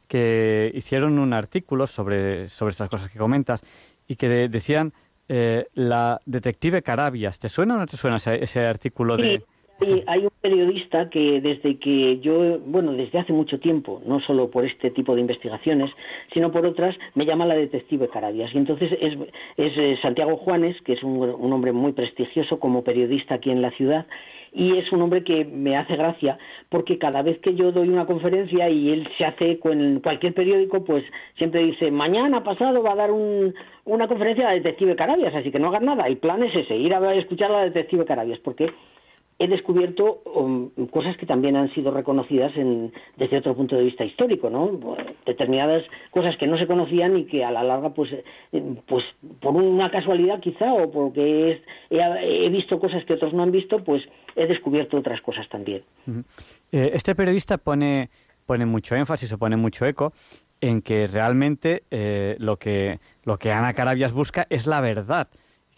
que 0.08 0.72
hicieron 0.74 1.20
un 1.20 1.34
artículo 1.34 1.86
sobre, 1.86 2.48
sobre 2.48 2.72
estas 2.72 2.90
cosas 2.90 3.12
que 3.12 3.20
comentas 3.20 3.62
y 4.08 4.16
que 4.16 4.48
decían 4.48 4.94
la 5.30 6.20
detective 6.26 6.82
Carabias. 6.82 7.40
¿Te 7.40 7.50
suena 7.50 7.76
o 7.76 7.78
no 7.78 7.86
te 7.86 7.98
suena 7.98 8.18
ese, 8.18 8.60
artículo 8.66 9.16
de...? 9.18 9.44
Sí, 9.80 10.04
hay 10.08 10.24
un 10.26 10.32
periodista 10.42 11.10
que 11.10 11.40
desde 11.40 11.78
que 11.80 12.20
yo, 12.20 12.60
bueno, 12.60 12.92
desde 12.92 13.20
hace 13.20 13.32
mucho 13.32 13.60
tiempo, 13.60 14.02
no 14.06 14.20
solo 14.20 14.52
por 14.52 14.66
este 14.66 14.92
tipo 14.92 15.16
de 15.16 15.22
investigaciones, 15.22 15.90
sino 16.34 16.52
por 16.52 16.66
otras, 16.66 16.98
me 17.16 17.26
llama 17.26 17.46
la 17.46 17.56
detective 17.56 18.10
Carabias. 18.10 18.54
Y 18.54 18.58
entonces 18.58 18.92
es, 19.00 19.14
es 19.56 19.78
eh, 19.78 19.98
Santiago 20.02 20.36
Juanes, 20.36 20.76
que 20.82 20.94
es 20.94 21.04
un, 21.04 21.18
un 21.18 21.54
hombre 21.54 21.72
muy 21.72 21.94
prestigioso 21.94 22.60
como 22.60 22.84
periodista 22.84 23.36
aquí 23.36 23.52
en 23.52 23.62
la 23.62 23.72
ciudad, 23.72 24.06
y 24.52 24.78
es 24.78 24.92
un 24.92 25.02
hombre 25.02 25.24
que 25.24 25.46
me 25.46 25.78
hace 25.78 25.96
gracia 25.96 26.38
porque 26.70 26.98
cada 26.98 27.22
vez 27.22 27.40
que 27.40 27.56
yo 27.56 27.72
doy 27.72 27.90
una 27.90 28.06
conferencia 28.06 28.70
y 28.70 28.92
él 28.92 29.08
se 29.18 29.26
hace 29.26 29.60
con 29.60 30.00
cualquier 30.02 30.34
periódico, 30.34 30.84
pues 30.84 31.04
siempre 31.38 31.64
dice, 31.64 31.92
mañana 31.92 32.44
pasado 32.44 32.82
va 32.84 32.94
a 32.94 32.96
dar 32.96 33.12
un, 33.12 33.54
una 33.86 34.08
conferencia 34.08 34.46
a 34.46 34.50
la 34.50 34.56
detective 34.56 34.96
Carabias, 34.96 35.34
así 35.34 35.52
que 35.52 35.60
no 35.60 35.70
hagan 35.70 35.86
nada. 35.86 36.08
El 36.08 36.18
plan 36.18 36.44
es 36.44 36.56
ese, 36.56 36.76
ir 36.76 36.94
a 36.94 37.16
escuchar 37.16 37.52
a 37.52 37.60
la 37.60 37.64
detective 37.66 38.06
Carabias, 38.06 38.40
porque 38.40 38.72
he 39.40 39.48
descubierto 39.48 40.22
um, 40.26 40.70
cosas 40.88 41.16
que 41.16 41.26
también 41.26 41.56
han 41.56 41.74
sido 41.74 41.92
reconocidas 41.92 42.52
desde 43.16 43.38
otro 43.38 43.56
punto 43.56 43.78
de 43.78 43.84
vista 43.84 44.04
histórico, 44.04 44.50
¿no? 44.50 44.78
Determinadas 45.26 45.84
cosas 46.12 46.36
que 46.36 46.46
no 46.46 46.58
se 46.58 46.68
conocían 46.68 47.18
y 47.18 47.26
que 47.26 47.46
a 47.46 47.52
la 47.52 47.64
larga, 47.64 47.94
pues, 47.94 48.12
eh, 48.12 48.24
pues 48.86 49.06
por 49.40 49.56
una 49.56 49.90
casualidad 49.90 50.42
quizá 50.42 50.74
o 50.74 50.92
porque 50.92 51.62
he, 51.90 52.50
visto 52.50 52.80
cosas 52.80 53.06
que 53.06 53.14
otros 53.14 53.34
no 53.34 53.44
han 53.44 53.52
visto, 53.52 53.82
pues 53.82 54.04
he 54.36 54.46
descubierto 54.46 54.98
otras 54.98 55.22
cosas 55.22 55.48
también. 55.48 55.84
Eh, 56.74 56.92
este 56.94 57.16
periodista 57.16 57.58
pone, 57.58 58.10
pone 58.46 58.66
mucho 58.66 58.96
énfasis 58.96 59.32
o 59.32 59.38
pone 59.38 59.56
mucho 59.56 59.86
eco 59.86 60.12
en 60.60 60.82
que 60.82 61.08
realmente 61.08 61.84
eh, 61.90 62.36
lo 62.40 62.58
que 62.58 63.00
lo 63.24 63.38
que 63.38 63.54
Ana 63.54 63.74
Carabias 63.74 64.12
busca 64.12 64.46
es 64.50 64.68
la 64.68 64.82
verdad 64.82 65.30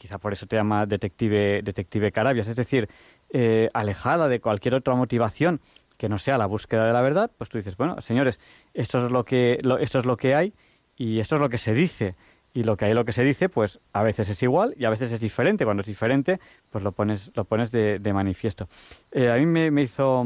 quizá 0.01 0.17
por 0.17 0.33
eso 0.33 0.47
te 0.47 0.55
llama 0.55 0.87
detective, 0.87 1.61
detective 1.61 2.11
Carabias, 2.11 2.47
es 2.47 2.55
decir, 2.55 2.89
eh, 3.33 3.69
alejada 3.73 4.27
de 4.27 4.41
cualquier 4.41 4.75
otra 4.75 4.93
motivación 4.95 5.61
que 5.97 6.09
no 6.09 6.17
sea 6.17 6.37
la 6.37 6.47
búsqueda 6.47 6.85
de 6.85 6.93
la 6.93 7.01
verdad, 7.01 7.31
pues 7.37 7.49
tú 7.49 7.57
dices, 7.57 7.77
bueno, 7.77 8.01
señores, 8.01 8.39
esto 8.73 9.05
es 9.05 9.11
lo 9.11 9.23
que, 9.23 9.59
esto 9.79 9.99
es 9.99 10.05
lo 10.05 10.17
que 10.17 10.35
hay 10.35 10.53
y 10.97 11.19
esto 11.19 11.35
es 11.35 11.41
lo 11.41 11.47
que 11.47 11.57
se 11.57 11.73
dice. 11.73 12.15
Y 12.53 12.63
lo 12.63 12.75
que 12.75 12.85
hay, 12.85 12.93
lo 12.93 13.05
que 13.05 13.13
se 13.13 13.23
dice, 13.23 13.47
pues 13.47 13.79
a 13.93 14.03
veces 14.03 14.27
es 14.27 14.43
igual 14.43 14.73
y 14.77 14.83
a 14.83 14.89
veces 14.89 15.11
es 15.11 15.21
diferente. 15.21 15.63
Cuando 15.63 15.81
es 15.81 15.87
diferente, 15.87 16.39
pues 16.69 16.83
lo 16.83 16.91
pones, 16.91 17.31
lo 17.35 17.45
pones 17.45 17.71
de, 17.71 18.11
manifiesto. 18.13 18.67
Eh, 19.11 19.31
a 19.31 19.37
mí 19.37 19.45
me, 19.45 19.81
hizo 19.81 20.25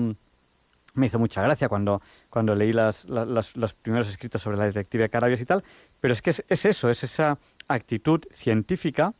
me 0.95 1.05
hizo 1.05 1.19
mucha 1.19 1.43
gracia 1.43 1.69
cuando, 1.69 2.01
cuando 2.29 2.55
leí 2.55 2.73
las, 2.73 3.05
los 3.05 3.73
primeros 3.73 4.07
escritos 4.09 4.41
sobre 4.41 4.57
la 4.57 4.65
detective 4.65 5.09
Carabias 5.09 5.41
y 5.41 5.45
tal, 5.45 5.63
pero 6.01 6.13
es 6.13 6.21
que 6.21 6.31
es, 6.31 6.43
es 6.47 6.65
eso, 6.65 6.89
es 6.89 7.03
esa 7.03 7.37
actitud 7.67 8.23
científica 8.31 9.13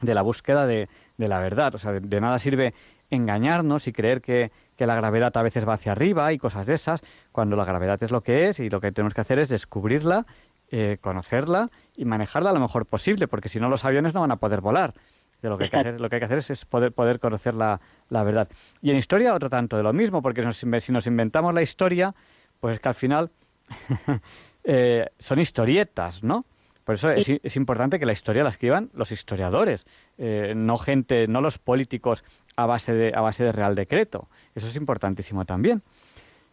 de 0.00 0.14
la 0.14 0.22
búsqueda 0.22 0.66
de, 0.66 0.88
de 1.16 1.28
la 1.28 1.38
verdad. 1.38 1.74
O 1.74 1.78
sea, 1.78 1.92
de, 1.92 2.20
nada 2.20 2.38
sirve 2.38 2.74
engañarnos 3.12 3.86
y 3.86 3.92
creer 3.92 4.22
que, 4.22 4.50
que, 4.74 4.86
la 4.86 4.96
gravedad 4.96 5.36
a 5.36 5.42
veces 5.42 5.68
va 5.68 5.74
hacia 5.74 5.92
arriba 5.92 6.32
y 6.32 6.38
cosas 6.38 6.66
de 6.66 6.74
esas, 6.74 7.02
cuando 7.30 7.56
la 7.56 7.64
gravedad 7.64 8.02
es 8.02 8.10
lo 8.10 8.22
que 8.22 8.48
es 8.48 8.58
y 8.58 8.70
lo 8.70 8.80
que 8.80 8.90
tenemos 8.90 9.12
que 9.12 9.20
hacer 9.20 9.38
es 9.38 9.50
descubrirla, 9.50 10.24
eh, 10.70 10.96
conocerla 11.00 11.70
y 11.94 12.06
manejarla 12.06 12.52
lo 12.52 12.60
mejor 12.60 12.86
posible, 12.86 13.28
porque 13.28 13.50
si 13.50 13.60
no 13.60 13.68
los 13.68 13.84
aviones 13.84 14.14
no 14.14 14.22
van 14.22 14.32
a 14.32 14.36
poder 14.36 14.62
volar. 14.62 14.94
De 15.42 15.48
lo, 15.48 15.58
que 15.58 15.64
hay 15.64 15.70
que 15.70 15.76
hacer, 15.76 16.00
lo 16.00 16.08
que 16.08 16.16
hay 16.16 16.20
que 16.20 16.26
hacer 16.26 16.38
es, 16.38 16.64
poder, 16.64 16.92
poder 16.92 17.18
conocer 17.20 17.52
la, 17.52 17.80
la, 18.08 18.22
verdad. 18.22 18.48
Y 18.80 18.90
en 18.90 18.96
historia 18.96 19.34
otro 19.34 19.50
tanto 19.50 19.76
de 19.76 19.82
lo 19.82 19.92
mismo, 19.92 20.22
porque 20.22 20.50
si 20.52 20.92
nos 20.92 21.06
inventamos 21.06 21.52
la 21.52 21.62
historia, 21.62 22.14
pues 22.60 22.74
es 22.74 22.80
que 22.80 22.88
al 22.88 22.94
final 22.94 23.30
eh, 24.64 25.10
son 25.18 25.40
historietas, 25.40 26.22
¿no? 26.22 26.46
Por 26.84 26.96
eso 26.96 27.10
es, 27.10 27.56
importante 27.56 27.98
que 27.98 28.06
la 28.06 28.12
historia 28.12 28.42
la 28.42 28.50
escriban 28.50 28.90
los 28.94 29.12
historiadores, 29.12 29.86
eh, 30.18 30.52
no 30.56 30.76
gente, 30.76 31.28
no 31.28 31.40
los 31.40 31.58
políticos 31.58 32.24
a 32.56 32.66
base 32.66 32.92
de, 32.92 33.12
a 33.14 33.20
base 33.20 33.44
de 33.44 33.52
real 33.52 33.74
decreto. 33.74 34.28
Eso 34.54 34.66
es 34.66 34.74
importantísimo 34.76 35.44
también. 35.44 35.82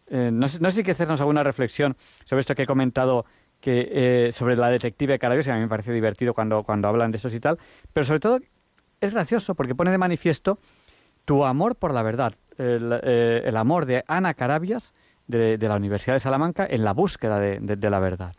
Eh, 0.08 0.30
no, 0.32 0.46
sé, 0.46 0.58
si 0.70 0.80
hay 0.80 0.84
que 0.84 0.92
hacernos 0.92 1.20
alguna 1.20 1.42
reflexión 1.42 1.96
sobre 2.24 2.40
esto 2.40 2.54
que 2.54 2.62
he 2.62 2.66
comentado 2.66 3.24
que, 3.60 3.88
eh, 3.90 4.32
sobre 4.32 4.56
la 4.56 4.68
detective 4.68 5.18
Carabios, 5.18 5.46
que 5.46 5.52
a 5.52 5.56
mí 5.56 5.60
me 5.60 5.68
parece 5.68 5.92
divertido 5.92 6.32
cuando, 6.32 6.62
cuando 6.62 6.86
hablan 6.86 7.10
de 7.10 7.18
eso 7.18 7.28
y 7.28 7.40
tal, 7.40 7.58
pero 7.92 8.06
sobre 8.06 8.20
todo 8.20 8.40
es 9.00 9.12
gracioso 9.12 9.54
porque 9.54 9.74
pone 9.74 9.90
de 9.90 9.98
manifiesto 9.98 10.58
tu 11.24 11.44
amor 11.44 11.74
por 11.74 11.92
la 11.92 12.02
verdad, 12.02 12.34
el, 12.56 13.56
amor 13.56 13.86
de 13.86 14.04
Ana 14.06 14.34
Carabias 14.34 14.92
de, 15.26 15.58
la 15.58 15.76
Universidad 15.76 16.14
de 16.14 16.20
Salamanca 16.20 16.66
en 16.68 16.84
la 16.84 16.92
búsqueda 16.92 17.38
de 17.38 17.90
la 17.90 17.98
verdad. 18.00 18.34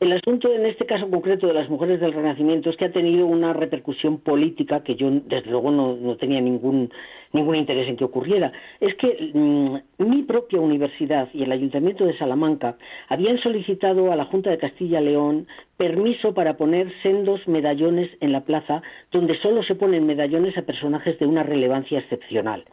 El 0.00 0.12
asunto 0.12 0.54
en 0.54 0.64
este 0.64 0.86
caso 0.86 1.10
concreto 1.10 1.48
de 1.48 1.54
las 1.54 1.68
mujeres 1.68 1.98
del 1.98 2.12
Renacimiento 2.12 2.70
es 2.70 2.76
que 2.76 2.84
ha 2.84 2.92
tenido 2.92 3.26
una 3.26 3.52
repercusión 3.52 4.18
política 4.18 4.84
que 4.84 4.94
yo 4.94 5.10
desde 5.10 5.50
luego 5.50 5.72
no, 5.72 6.16
tenía 6.16 6.40
ningún, 6.40 6.92
ningún 7.32 7.56
interés 7.56 7.88
en 7.88 7.96
que 7.96 8.04
ocurriera. 8.04 8.52
Es 8.78 8.94
que 8.94 9.32
mm, 9.34 9.76
mi 9.98 10.22
propia 10.22 10.60
universidad 10.60 11.28
y 11.34 11.42
el 11.42 11.50
Ayuntamiento 11.50 12.04
de 12.06 12.16
Salamanca 12.16 12.78
habían 13.08 13.38
solicitado 13.38 14.12
a 14.12 14.16
la 14.16 14.26
Junta 14.26 14.50
de 14.50 14.58
Castilla-León 14.58 15.48
permiso 15.76 16.32
para 16.32 16.56
poner 16.56 16.92
sendos 17.02 17.48
medallones 17.48 18.08
en 18.20 18.30
la 18.30 18.44
plaza 18.44 18.82
donde 19.10 19.36
solo 19.40 19.64
se 19.64 19.74
ponen 19.74 20.06
medallones 20.06 20.56
a 20.56 20.62
personajes 20.62 21.18
de 21.18 21.26
una 21.26 21.42
relevancia 21.42 21.98
excepcional. 21.98 22.64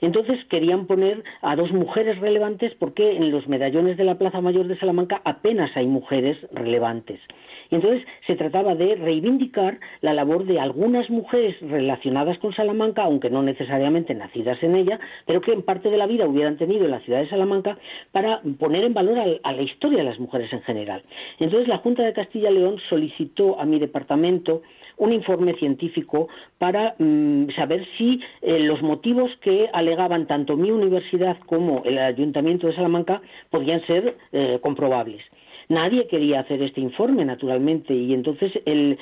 Entonces 0.00 0.38
querían 0.46 0.86
poner 0.86 1.24
a 1.42 1.56
dos 1.56 1.72
mujeres 1.72 2.18
relevantes 2.18 2.74
porque 2.78 3.16
en 3.16 3.30
los 3.30 3.48
medallones 3.48 3.96
de 3.96 4.04
la 4.04 4.16
Plaza 4.16 4.40
Mayor 4.40 4.66
de 4.66 4.78
Salamanca 4.78 5.20
apenas 5.24 5.76
hay 5.76 5.86
mujeres 5.86 6.36
relevantes. 6.52 7.20
Y 7.70 7.74
entonces 7.74 8.06
se 8.26 8.36
trataba 8.36 8.74
de 8.74 8.94
reivindicar 8.94 9.78
la 10.00 10.14
labor 10.14 10.44
de 10.46 10.58
algunas 10.58 11.10
mujeres 11.10 11.56
relacionadas 11.60 12.38
con 12.38 12.54
Salamanca, 12.54 13.02
aunque 13.02 13.30
no 13.30 13.42
necesariamente 13.42 14.14
nacidas 14.14 14.62
en 14.62 14.74
ella, 14.74 14.98
pero 15.26 15.40
que 15.40 15.52
en 15.52 15.62
parte 15.62 15.90
de 15.90 15.98
la 15.98 16.06
vida 16.06 16.26
hubieran 16.26 16.56
tenido 16.56 16.86
en 16.86 16.92
la 16.92 17.00
ciudad 17.00 17.20
de 17.20 17.28
Salamanca 17.28 17.78
para 18.12 18.40
poner 18.58 18.84
en 18.84 18.94
valor 18.94 19.18
a, 19.42 19.52
la 19.52 19.62
historia 19.62 19.98
de 19.98 20.04
las 20.04 20.18
mujeres 20.18 20.52
en 20.52 20.62
general. 20.62 21.02
Entonces 21.38 21.68
la 21.68 21.78
Junta 21.78 22.04
de 22.04 22.12
Castilla 22.12 22.50
y 22.50 22.54
León 22.54 22.76
solicitó 22.88 23.60
a 23.60 23.66
mi 23.66 23.78
departamento 23.78 24.62
un 24.98 25.12
informe 25.12 25.54
científico 25.54 26.28
para 26.58 26.94
mm, 26.98 27.50
saber 27.56 27.86
si 27.96 28.20
eh, 28.42 28.60
los 28.60 28.82
motivos 28.82 29.30
que 29.40 29.68
alegaban 29.72 30.26
tanto 30.26 30.56
mi 30.56 30.70
universidad 30.70 31.36
como 31.46 31.82
el 31.84 31.98
Ayuntamiento 31.98 32.66
de 32.66 32.74
Salamanca 32.74 33.22
podían 33.50 33.84
ser 33.86 34.16
eh, 34.32 34.58
comprobables. 34.62 35.22
Nadie 35.68 36.06
quería 36.06 36.40
hacer 36.40 36.62
este 36.62 36.80
informe, 36.80 37.26
naturalmente, 37.26 37.92
y 37.94 38.14
entonces 38.14 38.52
el, 38.64 38.98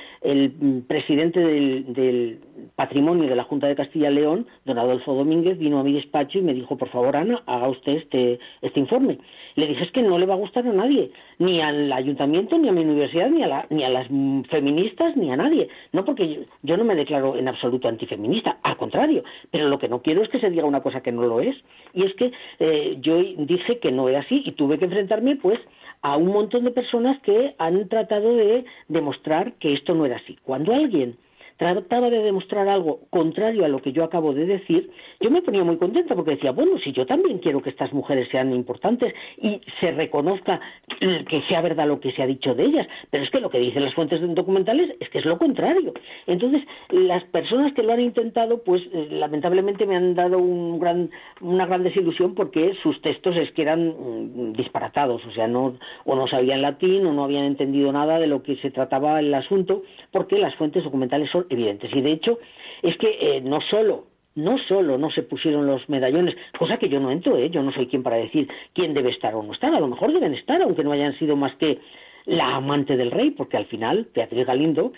presidente 0.88 1.38
del, 1.38 2.40
patrimonio 2.74 3.29
de 3.29 3.37
la 3.37 3.44
Junta 3.44 3.68
de 3.68 3.76
Castilla 3.76 4.11
y 4.11 4.14
León, 4.14 4.46
don 4.64 4.79
Adolfo 4.79 5.14
Domínguez, 5.14 5.59
vino 5.59 5.79
a 5.79 5.85
mi 5.85 5.92
despacho 5.92 6.38
y 6.38 6.42
me 6.42 6.55
dijo, 6.55 6.76
por 6.76 6.88
favor, 6.88 7.16
Ana, 7.16 7.42
haga 7.46 7.68
usted 7.68 7.92
este, 7.92 8.40
este 8.62 8.81
informe. 8.81 9.18
Le 9.55 9.68
dije, 9.68 9.85
es 9.85 9.92
que 9.92 10.02
no 10.02 10.18
le 10.18 10.26
va 10.26 10.35
a 10.35 10.38
gustar 10.38 10.66
a 10.66 10.72
nadie, 10.72 11.12
ni 11.38 11.61
al 11.61 11.92
ayuntamiento, 11.92 12.59
ni 12.59 12.68
a 12.68 12.72
mi 12.72 12.81
universidad, 12.81 13.31
ni 13.31 13.44
a, 13.44 13.66
ni 13.70 13.85
a 13.85 13.88
las 13.88 14.09
feministas, 14.50 15.16
ni 15.16 15.31
a 15.31 15.37
nadie. 15.37 15.68
No 15.92 16.05
porque 16.05 16.46
yo, 16.62 16.76
no 16.76 16.85
me 16.85 16.96
declaro 16.96 17.37
en 17.37 17.46
absoluto 17.46 17.87
antifeminista, 17.87 18.59
al 18.64 18.76
contrario, 18.76 19.22
pero 19.52 19.68
lo 19.68 19.79
que 19.79 19.88
no 19.88 20.02
quiero 20.02 20.22
es 20.22 20.29
que 20.31 20.40
se 20.40 20.50
diga 20.50 20.64
una 20.64 20.83
cosa 20.83 21.00
que 21.00 21.12
no 21.12 21.22
lo 21.22 21.40
es. 21.40 21.57
Y 21.94 22.02
es 22.02 22.14
que 22.14 22.33
eh, 22.59 22.96
yo 23.00 23.22
dije 23.22 23.79
que 23.79 23.92
no 23.92 24.09
era 24.09 24.20
así 24.20 24.42
y 24.44 24.52
tuve 24.52 24.79
que 24.79 24.87
enfrentarme, 24.87 25.37
pues, 25.37 25.61
a 26.02 26.16
un 26.16 26.28
montón 26.28 26.64
de 26.64 26.70
personas 26.70 27.20
que 27.22 27.54
han 27.59 27.88
tratado 27.88 28.37
de 28.37 28.64
demostrar 28.88 29.54
que 29.54 29.72
esto 29.72 29.94
no 29.94 30.06
era 30.06 30.16
así. 30.16 30.38
Cuando 30.42 30.74
alguien 30.74 31.16
trataba 31.57 32.11
de 32.11 32.23
demostrar 32.23 32.69
algo 32.69 33.01
contrario 33.11 33.64
a 33.64 33.69
lo 33.69 33.81
que 33.81 33.92
yo 33.92 34.05
acabo 34.05 34.35
de 34.35 34.47
decir, 34.47 34.90
yo 35.21 35.31
me 35.31 35.42
ponía 35.42 35.64
muy 35.64 35.79
contenta 35.79 36.14
porque 36.14 36.33
decía, 36.33 36.53
bueno, 36.53 36.79
si 36.79 36.92
yo 36.92 37.07
también 37.07 37.38
quiero 37.38 37.62
que 37.62 37.71
estas 37.71 37.92
mujeres 37.92 38.29
sean 38.31 38.53
importantes 38.53 39.14
y 39.38 39.61
se 39.81 39.92
reconozca 39.92 40.61
que 40.99 41.42
sea 41.49 41.61
verdad 41.62 41.87
lo 41.87 42.01
que 42.01 42.12
se 42.12 42.23
ha 42.23 42.27
dicho 42.27 42.55
de 42.55 42.64
ellas, 42.64 42.87
pero 43.11 43.25
es 43.25 43.31
que 43.31 43.40
lo 43.40 43.51
que 43.51 43.59
dicen 43.59 43.85
las 43.85 43.95
fuentes 43.95 44.21
documentales 44.35 44.95
es 45.01 45.09
que 45.09 45.19
es 45.19 45.25
lo 45.25 45.38
contrario. 45.38 45.92
Entonces, 46.27 46.62
las 46.90 47.25
personas 47.25 47.73
que 47.73 47.83
lo 47.83 47.92
han 47.92 48.01
intentado, 48.01 48.62
pues 48.62 48.83
eh, 48.92 49.09
lamentablemente 49.11 49.87
me 49.87 49.97
han 49.97 50.14
dado 50.14 50.38
un 50.38 50.79
gran, 50.79 51.11
una 51.40 51.66
gran 51.66 51.83
desilusión 51.83 52.35
porque 52.35 52.75
sus 52.83 53.01
textos 53.01 53.37
es 53.37 53.51
que 53.53 53.62
eran 53.62 53.88
mm, 53.88 54.53
disparatados, 54.53 55.25
o 55.25 55.31
sea, 55.33 55.47
no, 55.47 55.77
o 56.05 56.16
no 56.16 56.27
sabían 56.27 56.62
latín 56.62 57.07
o 57.07 57.12
no 57.12 57.25
habían 57.25 57.45
entendido 57.45 57.92
nada 57.92 58.19
de 58.19 58.27
lo 58.27 58.42
que 58.42 58.57
se 58.57 58.71
trataba 58.71 59.19
el 59.21 59.33
asunto, 59.33 59.83
porque 60.12 60.38
las 60.38 60.55
fuentes 60.57 60.85
documentales 60.85 61.31
son 61.31 61.45
evidentes. 61.50 61.90
Y 61.94 62.00
de 62.00 62.12
hecho, 62.12 62.38
es 62.82 62.96
que 62.98 63.18
eh, 63.20 63.40
no 63.40 63.61
solo 63.61 64.06
no 64.37 64.59
solo 64.68 64.98
no 64.98 65.11
se 65.11 65.22
pusieron 65.22 65.66
los 65.66 65.88
medallones, 65.88 66.37
cosa 66.59 66.76
que 66.76 66.90
yo 66.90 67.00
no 67.00 67.11
entro, 67.11 67.38
¿eh? 67.38 67.48
yo 67.50 67.62
no 67.62 67.72
soy 67.72 67.87
quien 67.87 68.02
para 68.02 68.16
decir 68.16 68.46
quién 68.74 68.92
debe 68.92 69.11
estar 69.11 69.35
o 69.35 69.42
no 69.42 69.54
estar, 69.54 69.74
a 69.74 69.80
lo 69.80 69.88
mejor 69.88 70.12
deben 70.12 70.35
estar, 70.35 70.61
aunque 70.61 70.85
no 70.85 70.92
hayan 70.92 71.18
sido 71.18 71.37
más 71.37 71.54
que 71.56 71.78
la 72.26 72.56
amante 72.56 72.96
del 72.96 73.10
rey, 73.10 73.30
porque 73.30 73.56
al 73.56 73.66
final 73.66 74.08
Beatriz 74.14 74.46
Galindo 74.46 74.92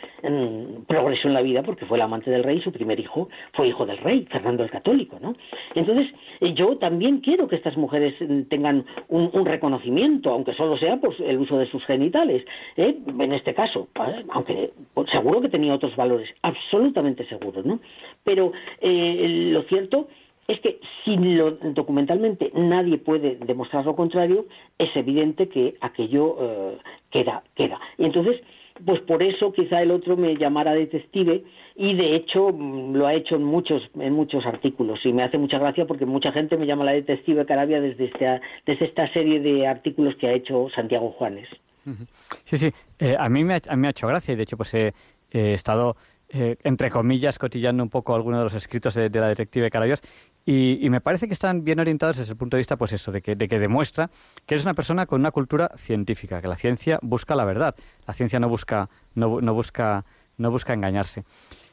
progresó 0.86 1.28
en 1.28 1.34
la 1.34 1.42
vida 1.42 1.62
porque 1.62 1.86
fue 1.86 1.98
la 1.98 2.04
amante 2.04 2.30
del 2.30 2.42
rey, 2.42 2.60
su 2.60 2.72
primer 2.72 2.98
hijo 2.98 3.28
fue 3.52 3.68
hijo 3.68 3.86
del 3.86 3.98
rey, 3.98 4.26
Fernando 4.30 4.64
el 4.64 4.70
Católico, 4.70 5.18
¿no? 5.20 5.34
Entonces, 5.74 6.12
yo 6.54 6.78
también 6.78 7.20
quiero 7.20 7.48
que 7.48 7.56
estas 7.56 7.76
mujeres 7.76 8.14
mm, 8.20 8.42
tengan 8.44 8.84
un, 9.08 9.28
reconocimiento, 9.44 10.30
aunque 10.30 10.52
solo 10.54 10.76
sea 10.76 10.96
por 10.98 11.14
el 11.20 11.38
uso 11.38 11.58
de 11.58 11.66
sus 11.66 11.84
genitales, 11.84 12.44
¿eh? 12.76 12.96
en 13.06 13.32
este 13.32 13.54
caso, 13.54 13.88
aunque 14.30 14.72
pues, 14.94 15.10
seguro 15.10 15.40
que 15.40 15.48
tenía 15.48 15.74
otros 15.74 15.94
valores, 15.96 16.28
absolutamente 16.42 17.26
seguro, 17.26 17.62
¿no? 17.62 17.80
Pero 18.24 18.52
eh, 18.80 19.50
lo 19.52 19.62
cierto 19.62 20.08
es 20.48 20.60
que 20.60 20.80
si 21.04 21.16
lo, 21.16 21.52
documentalmente 21.52 22.50
nadie 22.54 22.96
puede 22.96 23.36
demostrar 23.36 23.84
lo 23.84 23.94
contrario, 23.94 24.46
es 24.78 24.88
evidente 24.96 25.48
que 25.48 25.76
aquello 25.82 26.36
eh, 26.40 26.78
queda, 27.10 27.42
queda. 27.54 27.78
Y 27.98 28.06
entonces, 28.06 28.40
pues 28.84 29.00
por 29.02 29.22
eso 29.22 29.52
quizá 29.52 29.82
el 29.82 29.90
otro 29.90 30.16
me 30.16 30.36
llamara 30.36 30.72
detective 30.72 31.44
y 31.76 31.94
de 31.94 32.16
hecho 32.16 32.50
mm, 32.50 32.94
lo 32.94 33.06
ha 33.06 33.14
hecho 33.14 33.36
en 33.36 33.44
muchos 33.44 33.82
en 33.94 34.14
muchos 34.14 34.46
artículos 34.46 35.04
y 35.04 35.12
me 35.12 35.22
hace 35.22 35.36
mucha 35.36 35.58
gracia 35.58 35.86
porque 35.86 36.06
mucha 36.06 36.32
gente 36.32 36.56
me 36.56 36.66
llama 36.66 36.84
la 36.84 36.92
detective 36.92 37.44
Carabia 37.44 37.80
desde 37.82 38.06
esta, 38.06 38.40
desde 38.64 38.86
esta 38.86 39.12
serie 39.12 39.40
de 39.40 39.66
artículos 39.66 40.16
que 40.16 40.28
ha 40.28 40.32
hecho 40.32 40.68
Santiago 40.74 41.10
Juanes. 41.12 41.48
Sí, 42.44 42.58
sí, 42.58 42.70
eh, 42.98 43.16
a, 43.18 43.28
mí 43.28 43.44
me 43.44 43.54
ha, 43.54 43.76
me 43.76 43.88
ha 43.88 43.90
hecho 43.90 44.06
gracia 44.06 44.32
y 44.32 44.36
de 44.36 44.42
hecho 44.42 44.56
pues 44.56 44.74
he 44.74 44.92
estado 45.30 45.96
eh, 46.30 46.56
entre 46.62 46.90
comillas, 46.90 47.38
cotillando 47.38 47.82
un 47.82 47.88
poco 47.88 48.14
algunos 48.14 48.40
de 48.40 48.44
los 48.44 48.54
escritos 48.54 48.94
de, 48.94 49.08
la 49.08 49.28
detective 49.28 49.70
Carabias, 49.70 50.02
y, 50.50 50.78
y, 50.80 50.88
me 50.88 51.02
parece 51.02 51.26
que 51.26 51.34
están 51.34 51.62
bien 51.62 51.78
orientados 51.78 52.16
desde 52.16 52.32
el 52.32 52.38
punto 52.38 52.56
de 52.56 52.60
vista, 52.60 52.78
pues 52.78 52.94
eso, 52.94 53.12
de 53.12 53.20
que, 53.20 53.36
de 53.36 53.48
que 53.48 53.58
demuestra 53.58 54.08
que 54.46 54.54
eres 54.54 54.64
una 54.64 54.72
persona 54.72 55.04
con 55.04 55.20
una 55.20 55.30
cultura 55.30 55.72
científica, 55.76 56.40
que 56.40 56.48
la 56.48 56.56
ciencia 56.56 56.98
busca 57.02 57.36
la 57.36 57.44
verdad, 57.44 57.74
la 58.06 58.14
ciencia 58.14 58.40
no 58.40 58.48
busca, 58.48 58.88
no, 59.14 59.42
no 59.42 59.52
busca, 59.52 60.06
no 60.38 60.50
busca 60.50 60.72
engañarse. 60.72 61.24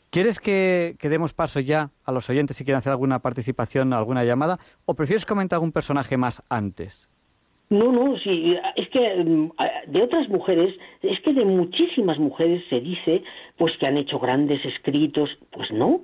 ¿Quieres 0.10 0.42
que, 0.42 0.98
que, 1.00 1.08
demos 1.08 1.34
paso 1.34 1.62
ya 1.62 1.92
a 2.04 2.12
los 2.12 2.30
oyentes 2.30 2.58
si 2.58 2.66
quieren 2.66 2.80
hacer 2.80 2.92
alguna 2.92 3.20
participación, 3.20 3.94
alguna 3.94 4.26
llamada, 4.26 4.60
o 4.84 4.94
prefieres 4.94 5.26
comentar 5.26 5.56
algún 5.56 5.72
personaje 5.72 6.18
más 6.18 6.44
antes? 6.50 7.08
No, 7.70 7.94
no, 7.94 8.18
sí, 8.20 8.58
es 8.76 8.90
que 8.90 9.24
mm, 9.24 9.52
de 9.88 10.04
otras 10.04 10.28
mujeres, 10.28 10.76
es 11.02 11.22
que 11.22 11.32
de 11.32 11.46
muchísimas 11.46 12.20
mujeres 12.20 12.62
se 12.70 12.82
dice 12.82 13.24
pues 13.58 13.72
que 13.78 13.88
han 13.88 13.96
hecho 13.96 14.20
grandes 14.20 14.66
escritos, 14.66 15.30
pues 15.52 15.72
no. 15.72 16.02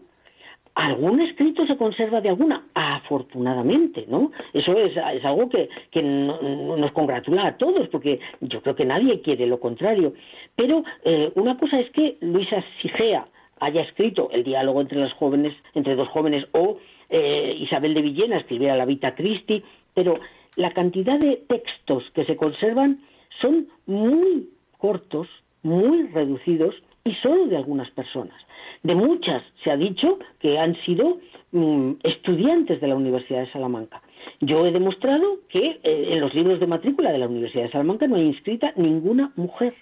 Algún 0.74 1.22
escrito 1.22 1.66
se 1.68 1.76
conserva 1.76 2.22
de 2.22 2.30
alguna, 2.30 2.66
afortunadamente, 2.74 4.06
¿no? 4.08 4.32
Eso 4.54 4.74
es, 4.78 4.96
algo 5.26 5.50
que, 5.50 5.70
que 5.92 6.02
nos 6.02 6.92
congratula 6.94 7.48
a 7.48 7.58
todos, 7.58 7.90
porque 7.90 8.20
yo 8.40 8.62
creo 8.62 8.76
que 8.76 8.86
nadie 8.86 9.22
quiere 9.22 9.48
lo 9.48 9.60
contrario. 9.60 10.14
Pero 10.56 10.84
eh, 11.04 11.32
una 11.36 11.58
cosa 11.58 11.80
es 11.80 11.90
que 11.92 12.18
Luisa 12.22 12.64
Sigea 12.82 13.28
haya 13.60 13.82
escrito 13.82 14.30
el 14.32 14.44
diálogo 14.44 14.80
entre 14.80 15.00
los 15.00 15.12
jóvenes, 15.14 15.54
entre 15.74 15.96
dos 15.96 16.08
jóvenes, 16.08 16.46
o 16.54 16.78
eh, 17.10 17.58
Isabel 17.60 17.94
de 17.94 18.02
Villena 18.02 18.38
escribiera 18.38 18.78
la 18.78 18.86
Vita 18.86 19.14
Christi, 19.14 19.62
pero 19.94 20.20
la 20.56 20.72
cantidad 20.72 21.20
de 21.20 21.44
textos 21.48 22.10
que 22.14 22.26
se 22.26 22.38
conservan 22.38 23.02
son 23.42 23.68
muy 23.86 24.50
cortos, 24.78 25.28
muy 25.64 26.08
reducidos 26.08 26.76
y 27.04 27.14
solo 27.16 27.48
de 27.48 27.58
algunas 27.58 27.90
personas. 27.92 28.36
De 28.84 28.96
muchas 28.96 29.44
se 29.64 29.72
ha 29.72 29.78
dicho 29.78 30.20
que 30.40 30.58
han 30.58 30.76
sido 30.84 31.20
mm, 31.52 31.94
estudiantes 32.04 32.82
de 32.82 32.88
la 32.88 32.96
Universidad 32.96 33.42
de 33.42 33.52
Salamanca. 33.52 34.02
Yo 34.40 34.66
he 34.66 34.72
demostrado 34.72 35.40
que 35.50 35.80
eh, 35.84 36.08
en 36.12 36.20
los 36.20 36.34
libros 36.34 36.60
de 36.60 36.68
matrícula 36.68 37.12
de 37.12 37.20
la 37.20 37.28
Universidad 37.28 37.64
de 37.64 37.72
Salamanca 37.72 38.08
no 38.08 38.16
hay 38.16 38.26
inscrita 38.26 38.74
ninguna 38.76 39.32
mujer 39.36 39.74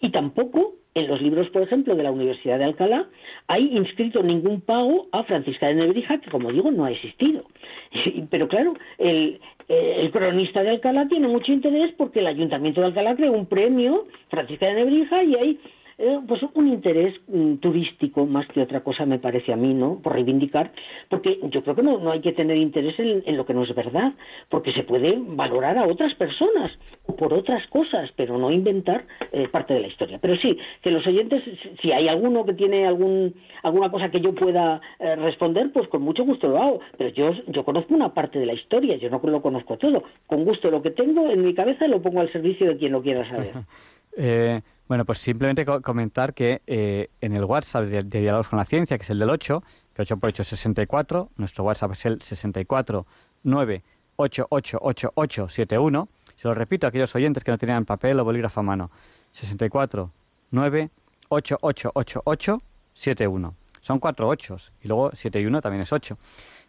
y 0.00 0.10
tampoco 0.10 0.74
en 0.94 1.08
los 1.08 1.20
libros, 1.20 1.48
por 1.50 1.62
ejemplo, 1.62 1.96
de 1.96 2.04
la 2.04 2.12
Universidad 2.12 2.58
de 2.58 2.64
Alcalá, 2.64 3.08
hay 3.48 3.76
inscrito 3.76 4.22
ningún 4.22 4.60
pago 4.60 5.08
a 5.10 5.24
Francisca 5.24 5.66
de 5.66 5.74
Nebrija, 5.74 6.20
que 6.20 6.30
como 6.30 6.52
digo, 6.52 6.70
no 6.70 6.84
ha 6.84 6.92
existido. 6.92 7.44
Pero 8.30 8.46
claro, 8.46 8.74
el, 8.98 9.40
el 9.68 10.10
cronista 10.12 10.62
de 10.62 10.70
Alcalá 10.70 11.08
tiene 11.08 11.26
mucho 11.26 11.52
interés 11.52 11.92
porque 11.96 12.20
el 12.20 12.28
Ayuntamiento 12.28 12.80
de 12.80 12.88
Alcalá 12.88 13.16
creó 13.16 13.32
un 13.32 13.46
premio, 13.46 14.06
Francisca 14.28 14.66
de 14.66 14.74
Nebrija, 14.74 15.24
y 15.24 15.34
hay 15.34 15.60
eh, 15.98 16.18
pues 16.26 16.40
un 16.54 16.68
interés 16.68 17.14
mm, 17.28 17.56
turístico 17.56 18.26
más 18.26 18.46
que 18.48 18.62
otra 18.62 18.80
cosa 18.80 19.06
me 19.06 19.18
parece 19.18 19.52
a 19.52 19.56
mí, 19.56 19.74
¿no? 19.74 20.00
Por 20.02 20.14
reivindicar, 20.14 20.72
porque 21.08 21.38
yo 21.50 21.62
creo 21.62 21.76
que 21.76 21.82
no, 21.82 21.98
no 21.98 22.10
hay 22.10 22.20
que 22.20 22.32
tener 22.32 22.56
interés 22.56 22.98
en, 22.98 23.36
lo 23.36 23.46
que 23.46 23.54
no 23.54 23.62
es 23.62 23.74
verdad, 23.74 24.12
porque 24.48 24.72
se 24.72 24.82
puede 24.82 25.16
valorar 25.18 25.78
a 25.78 25.86
otras 25.86 26.14
personas 26.14 26.72
por 27.18 27.32
otras 27.32 27.66
cosas, 27.68 28.10
pero 28.16 28.38
no 28.38 28.50
inventar 28.50 29.04
eh, 29.32 29.48
parte 29.48 29.74
de 29.74 29.80
la 29.80 29.86
historia. 29.88 30.18
Pero 30.20 30.36
sí, 30.36 30.56
que 30.82 30.90
los 30.90 31.06
oyentes, 31.06 31.42
si 31.80 31.92
hay 31.92 32.08
alguno 32.08 32.44
que 32.44 32.54
tiene 32.54 32.86
algún, 32.86 33.34
alguna 33.62 33.90
cosa 33.90 34.10
que 34.10 34.20
yo 34.20 34.34
pueda 34.34 34.80
eh, 34.98 35.16
responder, 35.16 35.70
pues 35.72 35.88
con 35.88 36.02
mucho 36.02 36.24
gusto 36.24 36.48
lo 36.48 36.62
hago. 36.62 36.80
Pero 36.98 37.10
yo, 37.10 37.32
yo 37.48 37.64
conozco 37.64 37.94
una 37.94 38.12
parte 38.12 38.38
de 38.38 38.46
la 38.46 38.54
historia, 38.54 38.96
yo 38.96 39.10
no 39.10 39.20
lo 39.22 39.42
conozco 39.42 39.76
todo. 39.76 40.04
Con 40.26 40.44
gusto 40.44 40.70
lo 40.70 40.82
que 40.82 40.90
tengo 40.90 41.30
en 41.30 41.44
mi 41.44 41.54
cabeza 41.54 41.86
lo 41.88 42.02
pongo 42.02 42.20
al 42.20 42.32
servicio 42.32 42.68
de 42.68 42.76
quien 42.76 42.92
lo 42.92 43.02
quiera 43.02 43.28
saber. 43.28 43.52
eh, 44.16 44.60
bueno, 44.86 45.04
pues 45.04 45.18
simplemente 45.18 45.64
comentar 45.64 46.34
que 46.34 46.62
eh, 46.66 47.08
en 47.20 47.34
el 47.34 47.44
WhatsApp 47.44 47.84
de, 47.84 48.02
Diálogos 48.02 48.48
con 48.48 48.58
la 48.58 48.66
Ciencia, 48.66 48.98
que 48.98 49.04
es 49.04 49.10
el 49.10 49.18
del 49.18 49.30
8, 49.30 49.62
que 49.94 50.02
8 50.02 50.16
por 50.18 50.28
8 50.28 50.42
es 50.42 50.48
64, 50.48 51.30
nuestro 51.36 51.64
WhatsApp 51.64 51.92
es 51.92 52.06
el 52.06 52.20
64 52.20 53.06
9888871. 53.44 56.08
Se 56.36 56.48
lo 56.48 56.54
repito 56.54 56.86
a 56.86 56.88
aquellos 56.88 57.14
oyentes 57.14 57.44
que 57.44 57.50
no 57.50 57.58
tenían 57.58 57.84
papel 57.84 58.18
o 58.20 58.24
bolígrafo 58.24 58.60
a 58.60 58.62
mano. 58.62 58.90
64 59.32 60.10
9888871. 60.52 63.52
Son 63.80 63.98
cuatro 63.98 64.28
ochos 64.28 64.72
y 64.82 64.88
luego 64.88 65.10
7 65.12 65.40
y 65.40 65.46
1 65.46 65.60
también 65.60 65.82
es 65.82 65.92
8. 65.92 66.16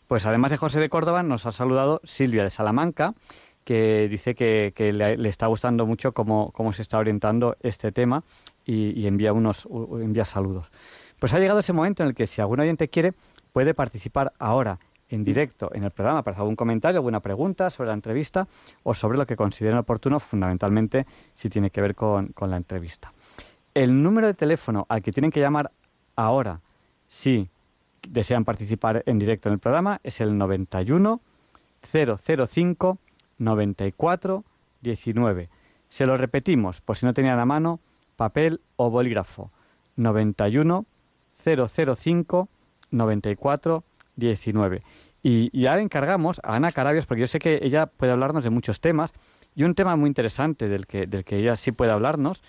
Pues 0.07 0.25
además 0.25 0.51
de 0.51 0.57
José 0.57 0.79
de 0.79 0.89
Córdoba 0.89 1.21
nos 1.23 1.45
ha 1.45 1.51
saludado 1.51 2.01
Silvia 2.03 2.43
de 2.43 2.49
Salamanca 2.49 3.13
que 3.65 4.07
dice 4.09 4.35
que, 4.35 4.71
le, 4.93 5.27
está 5.27 5.47
gustando 5.47 5.85
mucho 5.85 6.13
cómo, 6.13 6.51
cómo, 6.51 6.71
se 6.71 6.83
está 6.83 6.97
orientando 6.99 7.57
este 7.61 7.91
tema 7.91 8.23
y, 8.65 9.05
envía 9.07 9.33
unos 9.33 9.67
envía 9.99 10.23
saludos. 10.23 10.71
Pues 11.19 11.33
ha 11.33 11.39
llegado 11.39 11.59
ese 11.59 11.73
momento 11.73 12.03
en 12.03 12.09
el 12.09 12.15
que 12.15 12.27
si 12.27 12.39
algún 12.39 12.59
oyente 12.59 12.87
quiere 12.87 13.13
puede 13.51 13.73
participar 13.73 14.31
ahora 14.39 14.79
en 15.09 15.23
directo 15.23 15.71
en 15.73 15.83
el 15.83 15.91
programa 15.91 16.23
para 16.23 16.33
hacer 16.33 16.41
algún 16.41 16.55
comentario, 16.55 16.99
alguna 16.99 17.19
pregunta 17.19 17.69
sobre 17.69 17.87
la 17.87 17.93
entrevista 17.95 18.47
o 18.83 18.93
sobre 18.93 19.17
lo 19.17 19.25
que 19.25 19.35
consideren 19.35 19.77
oportuno, 19.77 20.19
fundamentalmente 20.19 21.05
si 21.33 21.49
tiene 21.49 21.69
que 21.71 21.81
ver 21.81 21.95
con, 21.95 22.27
con 22.29 22.49
la 22.51 22.57
entrevista. 22.57 23.13
El 23.73 24.01
número 24.01 24.27
de 24.27 24.35
teléfono 24.35 24.85
al 24.89 25.01
que 25.01 25.11
tienen 25.11 25.31
que 25.31 25.39
llamar 25.39 25.71
ahora 26.15 26.61
si 27.07 27.49
desean 28.07 28.45
participar 28.45 29.03
en 29.05 29.17
directo 29.17 29.49
en 29.49 29.53
el 29.53 29.59
programa 29.59 29.99
es 30.03 30.21
el 30.21 30.37
91 30.37 31.19
005 31.91 32.97
94 33.37 34.43
19. 34.81 35.49
Se 35.89 36.05
lo 36.05 36.17
repetimos, 36.17 36.81
por 36.81 36.97
si 36.97 37.05
no 37.05 37.13
tenían 37.13 37.39
a 37.39 37.45
mano, 37.45 37.79
papel 38.15 38.61
o 38.75 38.89
bolígrafo. 38.89 39.51
91 39.95 40.85
005 41.43 42.49
94 42.91 43.83
19. 44.15 44.81
Y, 45.23 45.49
y 45.51 45.67
ahora 45.67 45.81
encargamos 45.81 46.39
a 46.43 46.55
Ana 46.55 46.71
Carabias, 46.71 47.05
porque 47.05 47.21
yo 47.21 47.27
sé 47.27 47.39
que 47.39 47.59
ella 47.61 47.87
puede 47.87 48.11
hablarnos 48.11 48.43
de 48.43 48.49
muchos 48.49 48.79
temas, 48.79 49.11
y 49.55 49.63
un 49.63 49.73
tema 49.73 49.95
muy 49.95 50.07
interesante 50.07 50.67
del 50.67 50.85
que, 50.85 51.07
del 51.07 51.23
que 51.23 51.37
ella 51.37 51.55
sí 51.55 51.71
puede 51.71 51.91
hablarnos, 51.91 52.43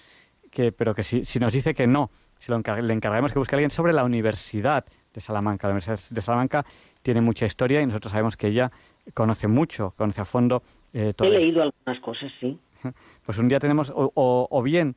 que, 0.51 0.72
pero 0.72 0.95
que 0.95 1.05
si, 1.05 1.24
si 1.24 1.39
nos 1.39 1.53
dice 1.53 1.74
que 1.74 1.87
no, 1.87 2.11
si 2.39 2.51
lo 2.51 2.59
le 2.59 2.93
encargaremos 2.93 3.32
que 3.32 3.39
busque 3.39 3.55
a 3.55 3.59
alguien 3.59 3.70
sobre 3.70 3.93
la 3.93 4.05
Universidad 4.05 4.84
de 5.17 5.21
Salamanca. 5.23 5.67
La 5.67 5.73
Universidad 5.73 5.99
de 6.14 6.21
Salamanca 6.21 6.64
tiene 7.03 7.21
mucha 7.23 7.47
historia 7.47 7.81
y 7.81 7.87
nosotros 7.87 8.12
sabemos 8.12 8.37
que 8.37 8.49
ella 8.49 8.71
conoce 9.14 9.49
mucho, 9.49 9.95
conoce 9.97 10.21
a 10.21 10.25
fondo 10.25 10.62
eh, 10.93 11.14
todo. 11.17 11.29
He 11.29 11.39
leído 11.39 11.62
algunas 11.62 12.01
cosas, 12.01 12.31
sí. 12.39 12.57
Pues 13.25 13.39
un 13.39 13.49
día 13.49 13.59
tenemos, 13.59 13.93
o, 13.95 14.62
bien 14.62 14.95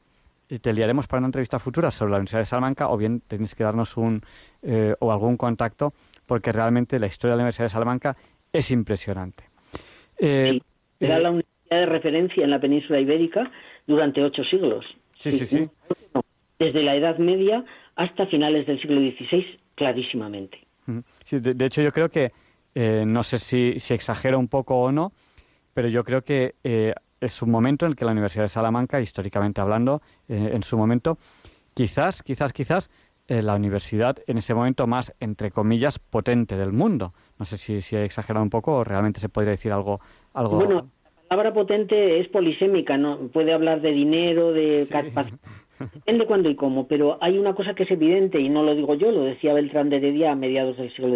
te 0.62 0.74
liaremos 0.74 1.08
para 1.08 1.20
una 1.20 1.28
entrevista 1.28 1.58
futura 1.58 1.90
sobre 1.90 2.12
la 2.12 2.18
Universidad 2.18 2.42
de 2.42 2.46
Salamanca, 2.46 2.90
o 2.90 2.98
bien 2.98 3.22
tenéis 3.28 3.56
que 3.56 3.64
darnos 3.64 3.98
un 3.98 4.22
eh, 4.62 4.94
o 5.00 5.12
algún 5.12 5.38
contacto, 5.38 5.94
porque 6.28 6.52
realmente 6.52 7.00
la 7.00 7.08
historia 7.08 7.32
de 7.32 7.38
la 7.38 7.44
Universidad 7.44 7.66
de 7.66 7.70
Salamanca 7.70 8.18
es 8.52 8.70
impresionante. 8.72 9.46
Eh, 10.18 10.52
sí, 10.54 10.62
era 11.00 11.20
la 11.20 11.30
universidad 11.30 11.80
de 11.80 11.86
referencia 11.86 12.44
en 12.44 12.52
la 12.52 12.60
península 12.60 13.00
ibérica 13.00 13.50
durante 13.88 14.22
ocho 14.22 14.44
siglos. 14.44 14.86
Sí, 15.16 15.32
sí, 15.32 15.46
sí. 15.46 15.70
Desde 16.60 16.84
la 16.84 16.96
Edad 16.96 17.18
Media 17.20 17.64
hasta 17.96 18.26
finales 18.28 18.66
del 18.66 18.82
siglo 18.82 19.00
XVI, 19.00 19.60
clarísimamente. 19.80 20.60
Sí, 21.24 21.40
de, 21.40 21.66
hecho, 21.66 21.82
yo 21.82 21.92
creo 21.92 22.10
que, 22.10 22.32
eh, 22.76 23.04
no 23.08 23.24
sé 23.24 23.40
si, 23.40 23.80
si 23.80 23.94
exagero 23.94 24.38
un 24.38 24.50
poco 24.50 24.76
o 24.76 24.92
no, 24.92 25.14
pero 25.74 25.88
yo 25.88 26.04
creo 26.04 26.22
que 26.22 26.56
eh, 26.64 26.94
es 27.22 27.42
un 27.42 27.50
momento 27.50 27.86
en 27.86 27.92
el 27.92 27.96
que 27.96 28.04
la 28.04 28.12
Universidad 28.12 28.44
de 28.44 28.50
Salamanca, 28.50 29.00
históricamente 29.00 29.62
hablando, 29.62 30.02
eh, 30.28 30.52
en 30.54 30.64
su 30.64 30.78
momento, 30.78 31.18
quizás, 31.74 32.22
quizás, 32.22 32.54
quizás, 32.54 32.90
la 33.30 33.54
universidad 33.54 34.18
en 34.26 34.40
ese 34.40 34.56
momento 34.56 34.88
más, 34.88 35.14
entre 35.20 35.52
comillas, 35.52 36.00
potente 36.00 36.58
del 36.58 36.74
mundo. 36.74 37.14
No 37.38 37.46
sé 37.46 37.60
si, 37.60 37.80
si 37.80 37.96
he 37.96 38.04
exagerado 38.04 38.44
un 38.44 38.50
poco 38.50 38.78
o 38.78 38.84
realmente 38.84 39.20
se 39.20 39.30
podría 39.30 39.52
decir 39.52 39.72
algo... 39.72 40.00
algo... 40.34 40.56
Bueno, 40.56 40.90
la 41.14 41.28
palabra 41.30 41.54
potente 41.54 42.20
es 42.20 42.28
polisémica, 42.30 42.98
¿no? 42.98 43.28
Puede 43.28 43.54
hablar 43.54 43.82
de 43.82 43.92
dinero, 43.92 44.52
de 44.52 44.88
Depende 45.80 46.26
cuándo 46.26 46.50
y 46.50 46.56
cómo, 46.56 46.88
pero 46.88 47.18
hay 47.22 47.38
una 47.38 47.56
cosa 47.56 47.74
que 47.74 47.84
es 47.84 47.92
evidente 47.92 48.40
y 48.40 48.50
no 48.50 48.64
lo 48.64 48.76
digo 48.76 48.96
yo, 48.96 49.12
lo 49.12 49.24
decía 49.24 49.54
Beltrán 49.54 49.90
de 49.90 49.98
Heredia 49.98 50.32
a 50.32 50.36
mediados 50.36 50.76
del 50.78 50.94
siglo 50.94 51.16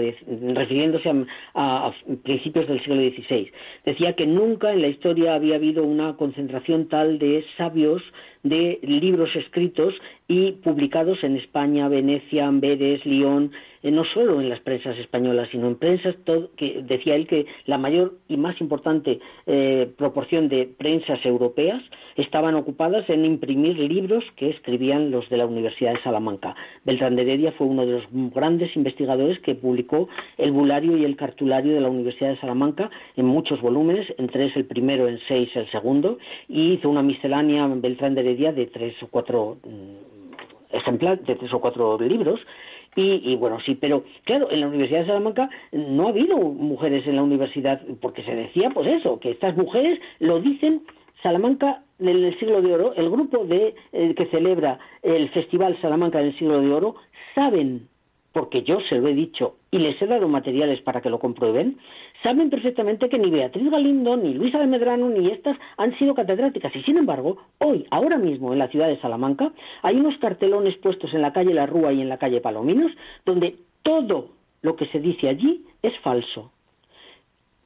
refiriéndose 0.53 1.11
a, 1.53 1.91
principios 2.23 2.67
del 2.67 2.79
siglo 2.81 2.95
XVI. 2.95 3.51
Decía 3.85 4.13
que 4.13 4.25
nunca 4.25 4.71
en 4.71 4.81
la 4.81 4.87
historia 4.87 5.35
había 5.35 5.55
habido 5.55 5.83
una 5.83 6.15
concentración 6.15 6.87
tal 6.87 7.19
de 7.19 7.43
sabios, 7.57 8.01
de 8.43 8.79
libros 8.83 9.29
escritos 9.35 9.93
y 10.27 10.51
publicados 10.53 11.23
en 11.23 11.37
España, 11.37 11.87
Venecia, 11.87 12.47
Amberes, 12.47 13.05
Lyon, 13.05 13.51
eh, 13.83 13.91
no 13.91 14.05
solo 14.05 14.39
en 14.39 14.49
las 14.49 14.61
prensas 14.61 14.97
españolas, 14.97 15.49
sino 15.51 15.67
en 15.67 15.75
prensas, 15.75 16.15
que 16.55 16.81
decía 16.83 17.15
él 17.15 17.27
que 17.27 17.45
la 17.65 17.77
mayor 17.77 18.15
y 18.29 18.37
más 18.37 18.59
importante 18.61 19.19
eh, 19.45 19.89
proporción 19.97 20.47
de 20.47 20.65
prensas 20.77 21.23
europeas 21.25 21.81
estaban 22.15 22.55
ocupadas 22.55 23.09
en 23.09 23.25
imprimir 23.25 23.77
libros 23.77 24.23
que 24.37 24.49
escribían 24.49 25.11
los 25.11 25.27
de 25.29 25.37
la 25.37 25.45
Universidad 25.45 25.93
de 25.93 26.03
Salamanca. 26.03 26.55
Beltrán 26.85 27.15
de 27.15 27.23
Heredia 27.23 27.51
fue 27.53 27.67
uno 27.67 27.85
de 27.85 27.93
los 27.93 28.03
grandes 28.33 28.75
investigadores 28.75 29.39
que 29.39 29.55
publicó 29.55 30.07
el 30.37 30.51
bulario 30.51 30.97
y 30.97 31.05
el 31.05 31.17
cartulario 31.17 31.73
de 31.73 31.81
la 31.81 31.89
Universidad 31.89 32.29
de 32.29 32.39
Salamanca 32.39 32.89
en 33.15 33.25
muchos 33.25 33.61
volúmenes, 33.61 34.07
en 34.17 34.27
tres 34.27 34.55
el 34.55 34.65
primero, 34.65 35.07
en 35.07 35.19
seis 35.27 35.49
el 35.55 35.69
segundo, 35.71 36.17
y 36.47 36.73
hizo 36.73 36.89
una 36.89 37.01
miscelánea 37.01 37.67
Beltrán 37.67 38.15
de 38.15 38.23
de 38.35 38.67
tres 38.67 39.01
o 39.03 39.07
cuatro 39.07 39.57
mm, 39.63 40.75
ejemplares, 40.75 41.25
de 41.25 41.35
tres 41.35 41.53
o 41.53 41.59
cuatro 41.59 41.97
libros, 41.99 42.39
y, 42.95 43.35
bueno, 43.37 43.59
sí, 43.65 43.75
pero 43.75 44.03
claro, 44.23 44.51
en 44.51 44.61
la 44.61 44.67
Universidad 44.67 44.99
de 44.99 45.07
Salamanca 45.07 45.49
no 45.71 46.05
ha 46.05 46.09
habido 46.09 46.37
mujeres 46.37 47.07
en 47.07 47.15
la 47.15 47.23
universidad, 47.23 47.81
porque 48.01 48.23
se 48.23 48.35
decía, 48.35 48.69
pues 48.69 48.87
eso, 48.87 49.19
que 49.19 49.31
estas 49.31 49.57
mujeres 49.57 49.99
lo 50.19 50.39
dicen 50.39 50.83
Salamanca 51.23 51.81
en 51.99 52.09
el 52.09 52.37
siglo 52.37 52.61
de 52.61 52.73
oro, 52.73 52.93
el 52.95 53.09
grupo 53.09 53.45
de, 53.45 53.73
eh, 53.93 54.13
que 54.13 54.25
celebra 54.27 54.77
el 55.01 55.29
Festival 55.29 55.79
Salamanca 55.81 56.19
del 56.19 56.37
siglo 56.37 56.61
de 56.61 56.71
oro, 56.71 56.95
saben 57.33 57.87
porque 58.33 58.63
yo 58.63 58.79
se 58.89 58.95
lo 58.95 59.07
he 59.07 59.13
dicho 59.13 59.55
y 59.71 59.77
les 59.77 59.99
he 60.01 60.07
dado 60.07 60.27
materiales 60.27 60.81
para 60.81 61.01
que 61.01 61.09
lo 61.09 61.19
comprueben, 61.19 61.77
saben 62.23 62.49
perfectamente 62.49 63.09
que 63.09 63.19
ni 63.19 63.29
Beatriz 63.29 63.69
Galindo, 63.69 64.15
ni 64.17 64.33
Luisa 64.33 64.57
de 64.57 64.67
Medrano, 64.67 65.09
ni 65.09 65.29
estas 65.29 65.57
han 65.77 65.97
sido 65.99 66.15
catedráticas. 66.15 66.75
Y 66.75 66.81
sin 66.83 66.97
embargo, 66.97 67.37
hoy, 67.59 67.85
ahora 67.91 68.17
mismo, 68.17 68.53
en 68.53 68.59
la 68.59 68.69
ciudad 68.69 68.87
de 68.87 68.99
Salamanca, 68.99 69.51
hay 69.81 69.97
unos 69.97 70.17
cartelones 70.17 70.77
puestos 70.77 71.13
en 71.13 71.21
la 71.21 71.33
calle 71.33 71.53
La 71.53 71.65
Rúa 71.65 71.93
y 71.93 72.01
en 72.01 72.09
la 72.09 72.17
calle 72.17 72.41
Palominos, 72.41 72.91
donde 73.25 73.57
todo 73.83 74.29
lo 74.61 74.75
que 74.75 74.87
se 74.87 74.99
dice 74.99 75.27
allí 75.27 75.65
es 75.81 75.93
falso. 75.99 76.51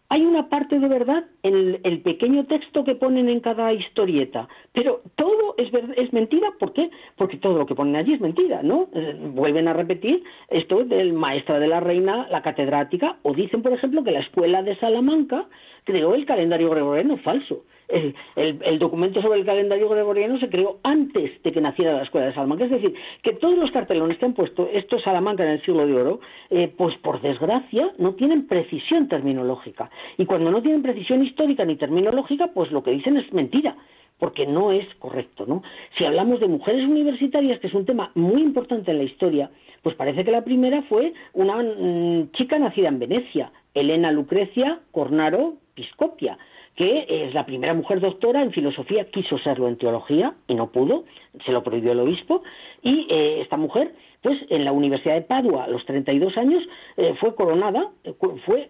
Hay 0.10 0.26
una 0.26 0.50
parte 0.50 0.80
de 0.80 0.88
verdad 0.88 1.26
el, 1.48 2.02
pequeño 2.02 2.46
texto 2.46 2.84
que 2.84 2.96
ponen 2.96 3.30
en 3.30 3.40
cada 3.40 3.74
historieta, 3.74 4.48
pero 4.74 5.02
todo 5.16 5.56
es, 5.58 5.72
es 5.96 6.14
mentira. 6.14 6.52
¿Por 6.60 6.74
qué? 6.74 6.90
Porque 7.16 7.38
todo 7.38 7.58
lo 7.58 7.66
que 7.66 7.76
ponen 7.76 7.96
allí 7.96 8.14
es 8.14 8.22
mentira, 8.22 8.62
¿no? 8.64 8.90
Eh, 8.94 9.16
vuelven 9.34 9.68
a 9.68 9.74
repetir 9.74 10.24
esto 10.50 10.84
del 10.84 11.14
maestra 11.14 11.60
de 11.60 11.68
la 11.68 11.80
reina, 11.80 12.28
la 12.30 12.42
catedrática, 12.42 13.18
o 13.24 13.34
dicen, 13.34 13.62
por 13.62 13.74
ejemplo, 13.74 14.04
que 14.04 14.12
la 14.12 14.20
escuela 14.20 14.64
de 14.64 14.76
Salamanca 14.78 15.48
creó 15.84 16.16
el 16.16 16.26
calendario 16.26 16.70
gregoriano 16.70 17.18
falso 17.18 17.64
el, 17.90 18.80
documento 18.80 19.22
sobre 19.22 19.40
el 19.40 19.46
calendario 19.46 19.88
gregoriano 19.90 20.38
se 20.40 20.50
creó 20.50 20.80
antes 20.84 21.42
de 21.42 21.52
que 21.52 21.62
naciera 21.62 21.94
la 21.94 22.04
Escuela 22.04 22.28
de 22.28 22.34
Salamanca. 22.34 22.66
Es 22.66 22.72
decir, 22.72 22.94
que 23.24 23.34
todos 23.34 23.58
los 23.58 23.72
cartelones 23.72 24.18
que 24.18 24.26
han 24.26 24.34
puesto 24.34 24.70
esto 24.74 24.98
es 24.98 25.04
Salamanca 25.04 25.44
en 25.44 25.52
el 25.52 25.62
siglo 25.64 25.86
de 25.86 25.94
oro, 25.94 26.20
eh, 26.50 26.72
pues 26.76 26.96
por 26.98 27.22
desgracia 27.22 27.92
no 27.98 28.16
tienen 28.16 28.48
precisión 28.48 29.08
terminológica. 29.08 29.90
Y 30.18 30.26
cuando 30.26 30.52
no 30.52 30.62
tienen 30.62 30.82
precisión 30.82 31.24
histórica 31.24 31.37
ni 31.46 31.76
terminológica, 31.76 32.48
pues 32.54 32.72
lo 32.72 32.84
que 32.84 32.92
dicen 32.92 33.18
es 33.18 33.32
mentira 33.34 33.76
porque 34.20 34.48
no 34.48 34.72
es 34.72 34.88
correcto, 34.96 35.46
¿no? 35.46 35.62
Si 35.98 36.06
hablamos 36.06 36.40
de 36.40 36.48
mujeres 36.48 36.86
universitarias, 36.88 37.60
que 37.60 37.68
es 37.68 37.74
un 37.74 37.86
tema 37.86 38.12
muy 38.16 38.42
importante 38.42 38.92
en 38.92 38.98
la 38.98 39.04
historia, 39.04 39.52
pues 39.84 39.96
parece 39.96 40.26
que 40.26 40.32
la 40.32 40.44
primera 40.44 40.82
fue 40.84 41.14
una 41.34 41.62
mm, 41.62 42.32
chica 42.32 42.58
nacida 42.58 42.88
en 42.88 43.00
Venecia, 43.00 43.52
Elena 43.74 44.12
Lucrecia 44.12 44.80
Cornaro 44.92 45.56
Piscopia, 45.76 46.38
que 46.76 47.06
es 47.10 47.34
la 47.34 47.46
primera 47.46 47.74
mujer 47.74 48.00
doctora 48.00 48.42
en 48.42 48.52
filosofía, 48.52 49.10
quiso 49.10 49.38
serlo 49.40 49.68
en 49.68 49.78
teología 49.78 50.36
y 50.48 50.54
no 50.54 50.72
pudo, 50.72 51.06
se 51.46 51.52
lo 51.52 51.64
prohibió 51.64 51.92
el 51.92 52.00
obispo, 52.00 52.44
y 52.84 53.08
eh, 53.10 53.42
esta 53.42 53.58
mujer, 53.58 53.94
pues 54.22 54.40
en 54.50 54.64
la 54.64 54.72
Universidad 54.72 55.16
de 55.16 55.22
Padua, 55.22 55.64
a 55.64 55.68
los 55.68 55.84
32 55.86 56.38
años, 56.38 56.64
eh, 56.98 57.16
fue 57.20 57.34
coronada, 57.34 57.90
eh, 58.04 58.14
fue 58.46 58.70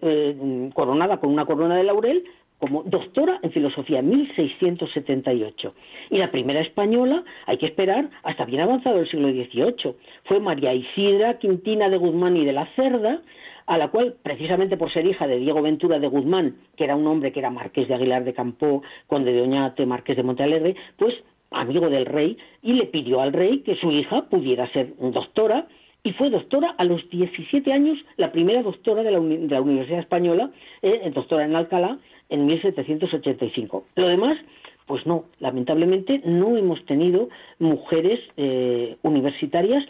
coronada 0.74 1.18
con 1.18 1.32
una 1.32 1.46
corona 1.46 1.76
de 1.76 1.84
laurel 1.84 2.24
como 2.60 2.84
doctora 2.84 3.40
en 3.44 3.52
filosofía 3.52 4.00
en 4.00 4.10
1678. 4.10 5.74
Y 6.10 6.18
la 6.18 6.32
primera 6.32 6.62
española, 6.62 7.24
hay 7.46 7.58
que 7.58 7.68
esperar 7.68 8.10
hasta 8.24 8.46
bien 8.46 8.62
avanzado 8.62 9.00
el 9.00 9.10
siglo 9.10 9.30
XVIII, 9.30 9.96
fue 10.26 10.40
María 10.40 10.74
Isidra 10.74 11.38
Quintina 11.38 11.90
de 11.90 11.98
Guzmán 11.98 12.38
y 12.38 12.46
de 12.46 12.54
la 12.54 12.66
Cerda, 12.76 13.22
a 13.68 13.78
la 13.78 13.90
cual, 13.90 14.16
precisamente 14.24 14.78
por 14.78 14.92
ser 14.92 15.06
hija 15.06 15.28
de 15.28 15.40
Diego 15.40 15.62
Ventura 15.62 16.00
de 16.00 16.08
Guzmán, 16.08 16.56
que 16.78 16.86
era 16.86 16.96
un 16.96 17.06
hombre 17.06 17.32
que 17.32 17.40
era 17.40 17.50
marqués 17.50 17.88
de 17.88 17.94
Aguilar 17.94 18.24
de 18.24 18.34
Campó, 18.34 18.82
conde 19.08 19.34
de 19.34 19.42
Oñate, 19.42 19.86
marqués 19.86 20.16
de 20.16 20.24
Montalegre, 20.24 20.76
pues 20.98 21.14
amigo 21.52 21.90
del 21.90 22.06
rey, 22.06 22.38
y 22.62 22.74
le 22.74 22.86
pidió 22.86 23.22
al 23.22 23.34
rey 23.34 23.60
que 23.60 23.76
su 23.76 23.92
hija 23.92 24.24
pudiera 24.30 24.72
ser 24.72 24.94
doctora, 25.00 25.68
y 26.04 26.14
fue 26.14 26.30
doctora 26.30 26.76
a 26.78 26.86
los 26.86 27.10
17 27.10 27.72
años, 27.74 27.98
la 28.16 28.32
primera 28.32 28.64
doctora 28.64 29.04
de 29.04 29.12
la, 29.12 29.20
Universidad 29.20 30.00
Española, 30.00 30.52
eh, 30.82 31.12
doctora 31.14 31.44
en 31.44 31.56
Alcalá, 31.56 32.00
en 32.30 32.46
1785. 32.46 33.86
Lo 33.96 34.08
demás, 34.08 34.38
pues 34.86 35.06
no, 35.06 35.26
lamentablemente 35.40 36.22
no 36.26 36.58
hemos 36.58 36.86
tenido 36.86 37.30
mujeres 37.60 38.20
eh, 38.38 38.98
universitarias 39.04 39.84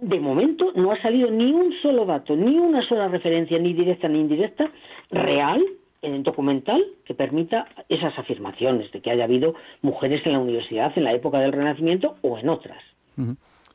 de 0.00 0.20
momento 0.20 0.72
no 0.74 0.92
ha 0.92 1.00
salido 1.00 1.30
ni 1.30 1.52
un 1.52 1.72
solo 1.82 2.04
dato, 2.04 2.36
ni 2.36 2.58
una 2.58 2.86
sola 2.86 3.08
referencia, 3.08 3.58
ni 3.58 3.72
directa 3.72 4.08
ni 4.08 4.20
indirecta, 4.20 4.70
real, 5.10 5.64
en 6.02 6.14
el 6.14 6.22
documental, 6.22 6.84
que 7.04 7.14
permita 7.14 7.66
esas 7.88 8.16
afirmaciones 8.18 8.92
de 8.92 9.00
que 9.00 9.10
haya 9.10 9.24
habido 9.24 9.54
mujeres 9.82 10.24
en 10.26 10.32
la 10.32 10.38
universidad 10.38 10.92
en 10.96 11.04
la 11.04 11.14
época 11.14 11.38
del 11.38 11.52
Renacimiento 11.52 12.16
o 12.22 12.38
en 12.38 12.48
otras. 12.48 12.82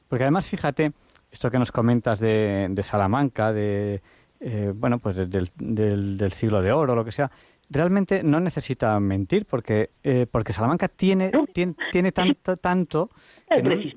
Porque 0.07 0.23
además, 0.23 0.47
fíjate, 0.47 0.91
esto 1.31 1.49
que 1.49 1.57
nos 1.57 1.71
comentas 1.71 2.19
de, 2.19 2.79
Salamanca, 2.83 3.51
de, 3.51 4.01
eh, 4.39 4.71
bueno, 4.75 4.99
pues 4.99 5.15
del, 5.15 5.49
del, 5.57 6.31
siglo 6.33 6.61
de 6.61 6.71
oro, 6.71 6.95
lo 6.95 7.03
que 7.03 7.11
sea, 7.11 7.31
realmente 7.71 8.21
no 8.21 8.39
necesita 8.39 8.99
mentir 8.99 9.45
porque 9.45 9.91
eh, 10.03 10.27
porque 10.29 10.53
Salamanca 10.53 10.89
tiene, 10.89 11.31
tiene, 11.53 11.75
tiene 11.91 12.11
tanto 12.11 12.57
tanto 12.57 13.09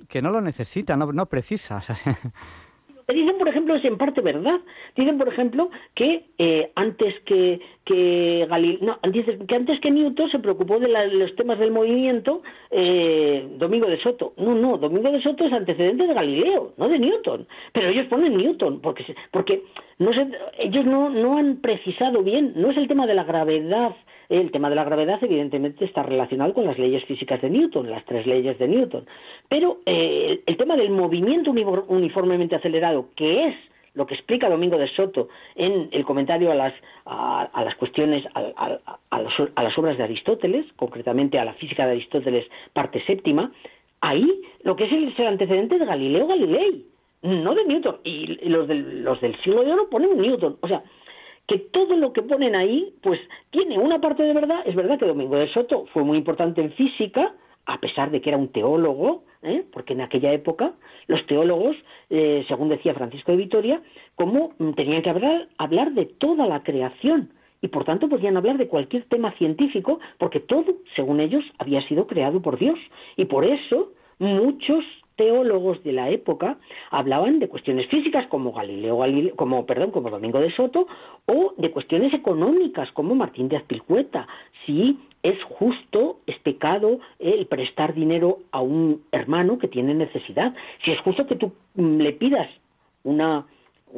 que 0.09 0.23
no, 0.23 0.31
lo 0.31 0.41
necesita, 0.41 0.97
no, 0.97 1.13
no 1.13 1.27
precisa. 1.27 1.83
dicen, 3.13 3.37
por 3.39 3.49
ejemplo, 3.49 3.75
es 3.75 3.85
en 3.85 3.99
parte 3.99 4.21
verdad. 4.21 4.61
Dicen, 4.97 5.19
por 5.19 5.29
ejemplo, 5.29 5.71
que 5.95 6.25
eh, 6.39 6.71
antes 6.75 7.15
que 7.25 7.61
que 7.85 8.47
no, 8.81 8.99
que 9.47 9.55
antes 9.55 9.81
que 9.81 9.91
Newton 9.91 10.31
se 10.31 10.39
preocupó 10.39 10.79
de 10.79 10.89
los 10.89 11.37
temas 11.37 11.59
del 11.59 11.71
movimiento 11.71 12.43
eh, 12.71 13.47
Domingo 13.59 13.87
de 13.87 14.01
Soto. 14.01 14.33
No, 14.39 14.55
no, 14.55 14.79
Domingo 14.79 15.11
de 15.11 15.23
Soto 15.23 15.45
es 15.45 15.53
antecedente 15.53 16.07
de 16.07 16.15
Galileo, 16.15 16.73
no 16.79 16.89
de 16.89 16.99
Newton. 16.99 17.47
Pero 17.73 17.89
ellos 17.89 18.07
ponen 18.07 18.37
Newton 18.37 18.81
porque 18.81 19.05
porque 19.31 19.63
no 19.99 20.11
ellos 20.59 20.87
no 20.87 21.11
no 21.11 21.37
han 21.37 21.61
precisado 21.61 22.23
bien. 22.23 22.53
No 22.57 22.71
es 22.71 22.77
el 22.77 22.89
tema 22.89 23.07
de 23.07 23.15
la 23.15 23.25
gravedad 23.25 23.95
el 24.29 24.51
tema 24.51 24.71
de 24.71 24.77
la 24.77 24.85
gravedad, 24.85 25.19
evidentemente, 25.23 25.85
está 25.85 26.03
relacionado 26.03 26.55
con 26.55 26.67
las 26.67 26.79
leyes 26.79 27.05
físicas 27.05 27.41
de 27.43 27.51
Newton, 27.51 27.91
las 27.91 28.05
tres 28.05 28.27
leyes 28.27 28.59
de 28.59 28.69
Newton. 28.69 29.07
Pero 29.49 29.81
eh, 29.87 30.43
el 30.47 30.57
tema 30.57 30.77
del 30.77 30.91
movimiento 30.91 31.51
uniformemente 31.51 32.57
acelerado, 32.57 33.09
que 33.17 33.47
es 33.49 33.55
lo 33.95 34.07
que 34.07 34.15
explica 34.15 34.51
Domingo 34.51 34.77
de 34.77 34.89
Soto 34.89 35.29
en 35.55 35.89
el 35.93 36.05
comentario 36.05 36.51
a 36.51 36.55
las, 36.55 36.75
a, 37.07 37.63
las 37.65 37.75
cuestiones, 37.77 38.25
a, 38.35 38.79
a, 39.11 39.63
las 39.63 39.79
obras 39.79 39.97
de 39.97 40.05
Aristóteles, 40.05 40.67
concretamente 40.77 41.39
a 41.39 41.45
la 41.45 41.55
física 41.55 41.87
de 41.87 41.93
Aristóteles, 41.93 42.47
parte 42.73 43.05
séptima, 43.07 43.53
ahí 44.01 44.43
lo 44.63 44.77
que 44.77 44.85
es 44.85 44.93
el, 44.93 45.27
antecedente 45.27 45.79
de 45.79 45.87
Galileo 45.87 46.27
Galilei, 46.27 46.85
no 47.23 47.55
de 47.55 47.65
Newton. 47.65 47.97
Y 48.05 48.49
los 48.49 48.67
del, 48.67 49.05
los 49.05 49.21
del 49.21 49.41
siglo 49.43 49.63
de 49.63 49.73
oro 49.73 49.89
ponen 49.89 50.21
Newton. 50.21 50.59
O 50.61 50.69
sea, 50.69 50.83
que 51.47 51.59
todo 51.59 51.97
lo 51.97 52.13
que 52.13 52.23
ponen 52.23 52.55
ahí, 52.55 52.95
pues 53.03 53.21
tiene 53.51 53.79
una 53.79 54.01
parte 54.01 54.23
de 54.23 54.33
verdad. 54.33 54.63
Es 54.65 54.75
verdad 54.75 54.99
que 54.99 55.07
Domingo 55.07 55.37
de 55.37 55.49
Soto 55.49 55.87
fue 55.93 56.03
muy 56.03 56.19
importante 56.19 56.61
en 56.61 56.73
física, 56.73 57.35
a 57.67 57.79
pesar 57.81 58.11
de 58.11 58.21
que 58.21 58.31
era 58.31 58.39
un 58.39 58.49
teólogo, 58.49 59.25
¿eh? 59.43 59.65
porque 59.73 59.93
en 59.93 60.01
aquella 60.01 60.33
época 60.33 60.73
los 61.07 61.25
teólogos, 61.27 61.77
eh, 62.11 62.45
según 62.49 62.69
decía 62.69 62.95
Francisco 62.95 63.33
de 63.33 63.39
Vitoria, 63.39 63.83
como 64.17 64.53
tenían 64.75 65.03
que 65.03 65.11
hablar, 65.11 65.49
hablar 65.59 65.93
de 65.93 66.07
toda 66.07 66.47
la 66.47 66.63
creación 66.63 67.31
y 67.61 67.69
por 67.69 67.85
tanto 67.85 68.09
podían 68.09 68.37
hablar 68.37 68.59
de 68.59 68.69
cualquier 68.69 69.05
tema 69.05 69.33
científico, 69.33 69.99
porque 70.19 70.41
todo, 70.41 70.75
según 70.97 71.21
ellos, 71.21 71.45
había 71.59 71.81
sido 71.89 72.07
creado 72.07 72.43
por 72.43 72.59
Dios. 72.59 72.79
Y 73.17 73.25
por 73.25 73.45
eso 73.45 73.93
muchos 74.19 74.85
teólogos 75.17 75.83
de 75.85 75.93
la 75.93 76.11
época 76.11 76.59
hablaban 76.91 77.39
de 77.39 77.49
cuestiones 77.49 77.87
físicas 77.89 78.27
como 78.29 78.53
Galileo, 78.53 79.01
como 79.37 79.67
perdón, 79.67 79.91
como 79.91 80.11
Domingo 80.11 80.41
de 80.41 80.51
Soto 80.53 80.87
o 81.27 81.55
de 81.57 81.71
cuestiones 81.71 82.13
económicas 82.13 82.91
como 82.93 83.15
Martín 83.15 83.49
de 83.49 83.57
Azpilcueta, 83.57 84.27
si 84.67 84.99
es 85.23 85.43
justo, 85.45 86.19
es 86.27 86.39
pecado 86.41 86.99
el 87.19 87.47
prestar 87.47 87.95
dinero 87.95 88.41
a 88.53 88.61
un 88.61 89.03
hermano 89.11 89.59
que 89.59 89.69
tiene 89.69 89.95
necesidad, 89.95 90.55
si 90.85 90.91
es 90.91 91.01
justo 91.01 91.27
que 91.27 91.37
tú 91.37 91.53
mm, 91.75 91.97
le 91.99 92.13
pidas 92.13 92.49
una 93.05 93.47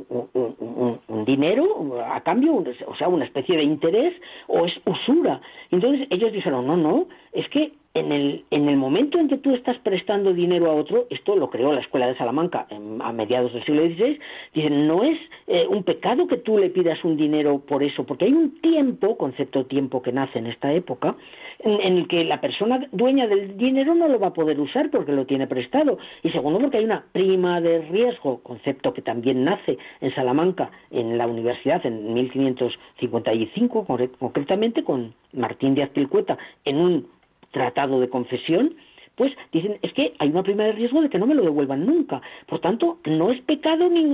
un, 0.09 1.25
dinero 1.25 2.03
a 2.05 2.21
cambio, 2.21 2.63
o 2.87 2.97
sea, 2.97 3.09
una 3.09 3.25
especie 3.25 3.57
de 3.57 3.63
interés 3.63 4.15
o 4.47 4.67
es 4.67 4.75
usura. 4.85 5.41
Entonces 5.71 6.07
ellos 6.11 6.33
dijeron, 6.33 6.67
no, 6.67 6.77
no, 6.77 7.07
es 7.33 7.49
que 7.49 7.73
en 7.97 8.13
el, 8.13 8.45
en 8.51 8.69
el 8.69 8.77
momento 8.77 9.19
en 9.19 9.27
que 9.27 9.39
tú 9.39 9.55
estás 9.55 9.79
prestando 9.79 10.35
dinero 10.35 10.71
a 10.71 10.75
otro, 10.75 11.07
esto 11.09 11.35
lo 11.35 11.49
creó 11.49 11.73
la 11.73 11.81
Escuela 11.81 12.07
de 12.07 12.17
Salamanca 12.17 12.67
a 13.01 13.13
mediados 13.13 13.55
del 13.55 13.65
siglo 13.65 13.87
XVI, 13.87 14.19
dicen, 14.53 14.87
no 14.87 15.03
es 15.03 15.19
eh, 15.47 15.67
un 15.67 15.83
pecado 15.83 16.27
que 16.27 16.37
tú 16.37 16.59
le 16.59 16.69
pidas 16.69 17.03
un 17.05 17.17
dinero 17.17 17.59
por 17.67 17.83
eso, 17.83 18.05
porque 18.05 18.27
hay 18.27 18.33
un 18.35 18.61
tiempo, 18.61 19.17
concepto 19.17 19.65
tiempo 19.65 20.03
que 20.03 20.13
nace 20.13 20.39
en 20.39 20.47
esta 20.47 20.75
época, 20.75 21.17
en, 21.61 21.97
el 21.97 22.07
que 22.07 22.23
la 22.25 22.41
persona 22.41 22.87
dueña 22.93 23.27
del 23.27 23.57
dinero 23.57 23.95
no 23.95 24.09
lo 24.09 24.21
va 24.21 24.29
a 24.29 24.35
poder 24.35 24.61
usar 24.61 24.91
porque 24.91 25.13
lo 25.13 25.25
tiene 25.25 25.47
prestado. 25.47 25.97
Y 26.23 26.31
segundo, 26.31 26.59
porque 26.59 26.77
hay 26.77 26.85
una 26.85 27.07
prima 27.13 27.63
de 27.63 27.81
riesgo, 27.89 28.43
concepto 28.43 28.93
que 28.93 29.01
también 29.01 29.43
nace 29.43 29.79
en 30.03 30.15
Salamanca, 30.15 30.71
en 30.91 31.17
la 31.17 31.27
universidad, 31.27 31.85
en 31.87 32.13
1555 32.13 33.87
concretamente, 34.19 34.85
con 34.85 35.15
Martín 35.33 35.75
de 35.75 35.85
Azpilcueta, 35.85 36.37
en 36.65 36.77
un 36.77 37.16
tratado 37.51 38.01
de 38.01 38.09
confesión, 38.09 38.77
pues 39.17 39.33
dicen, 39.51 39.79
es 39.83 39.93
que 39.95 40.13
hay 40.19 40.29
una 40.29 40.43
prima 40.43 40.65
de 40.65 40.73
riesgo 40.73 41.01
de 41.01 41.09
que 41.09 41.19
no 41.19 41.27
me 41.27 41.35
lo 41.35 41.43
devuelvan 41.43 41.87
nunca. 41.87 42.21
Por 42.47 42.61
tanto, 42.61 42.99
no 43.07 43.33
es 43.33 43.41
pecado 43.43 43.89
ni 43.89 44.05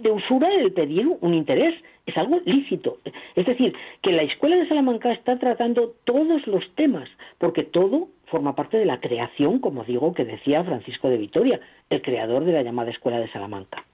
de 0.00 0.10
usura 0.10 0.48
el 0.54 0.72
pedir 0.72 1.08
un 1.20 1.34
interés, 1.34 1.74
es 2.06 2.16
algo 2.16 2.40
lícito. 2.44 2.98
Es 3.34 3.44
decir, 3.44 3.74
que 4.02 4.12
la 4.12 4.22
Escuela 4.22 4.56
de 4.56 4.68
Salamanca 4.68 5.12
está 5.12 5.36
tratando 5.38 5.94
todos 6.04 6.46
los 6.46 6.64
temas, 6.76 7.08
porque 7.38 7.64
todo 7.64 8.08
forma 8.26 8.54
parte 8.54 8.78
de 8.78 8.86
la 8.86 9.00
creación, 9.00 9.58
como 9.58 9.84
digo, 9.84 10.14
que 10.14 10.24
decía 10.24 10.64
Francisco 10.64 11.10
de 11.10 11.18
Vitoria, 11.18 11.60
el 11.90 12.00
creador 12.00 12.44
de 12.44 12.52
la 12.52 12.62
llamada 12.62 12.90
Escuela 12.90 13.18
de 13.18 13.30
Salamanca. 13.32 13.84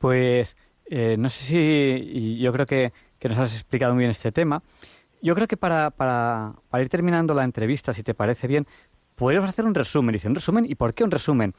Pues 0.00 0.56
eh, 0.90 1.16
no 1.18 1.28
sé 1.28 1.44
si, 1.44 2.38
yo 2.38 2.52
creo 2.52 2.66
que, 2.66 2.92
que 3.20 3.28
nos 3.28 3.38
has 3.38 3.54
explicado 3.54 3.94
muy 3.94 4.00
bien 4.02 4.10
este 4.10 4.32
tema. 4.32 4.62
Yo 5.24 5.34
creo 5.34 5.48
que 5.48 5.56
para, 5.56 5.90
para, 5.90 6.52
para 6.68 6.84
ir 6.84 6.90
terminando 6.90 7.32
la 7.32 7.44
entrevista, 7.44 7.94
si 7.94 8.02
te 8.02 8.12
parece 8.12 8.46
bien, 8.46 8.66
podríamos 9.14 9.48
hacer 9.48 9.64
un 9.64 9.74
resumen. 9.74 10.12
Dice, 10.12 10.28
¿un 10.28 10.34
resumen? 10.34 10.66
¿Y 10.68 10.74
por 10.74 10.92
qué 10.92 11.02
un 11.02 11.10
resumen? 11.10 11.54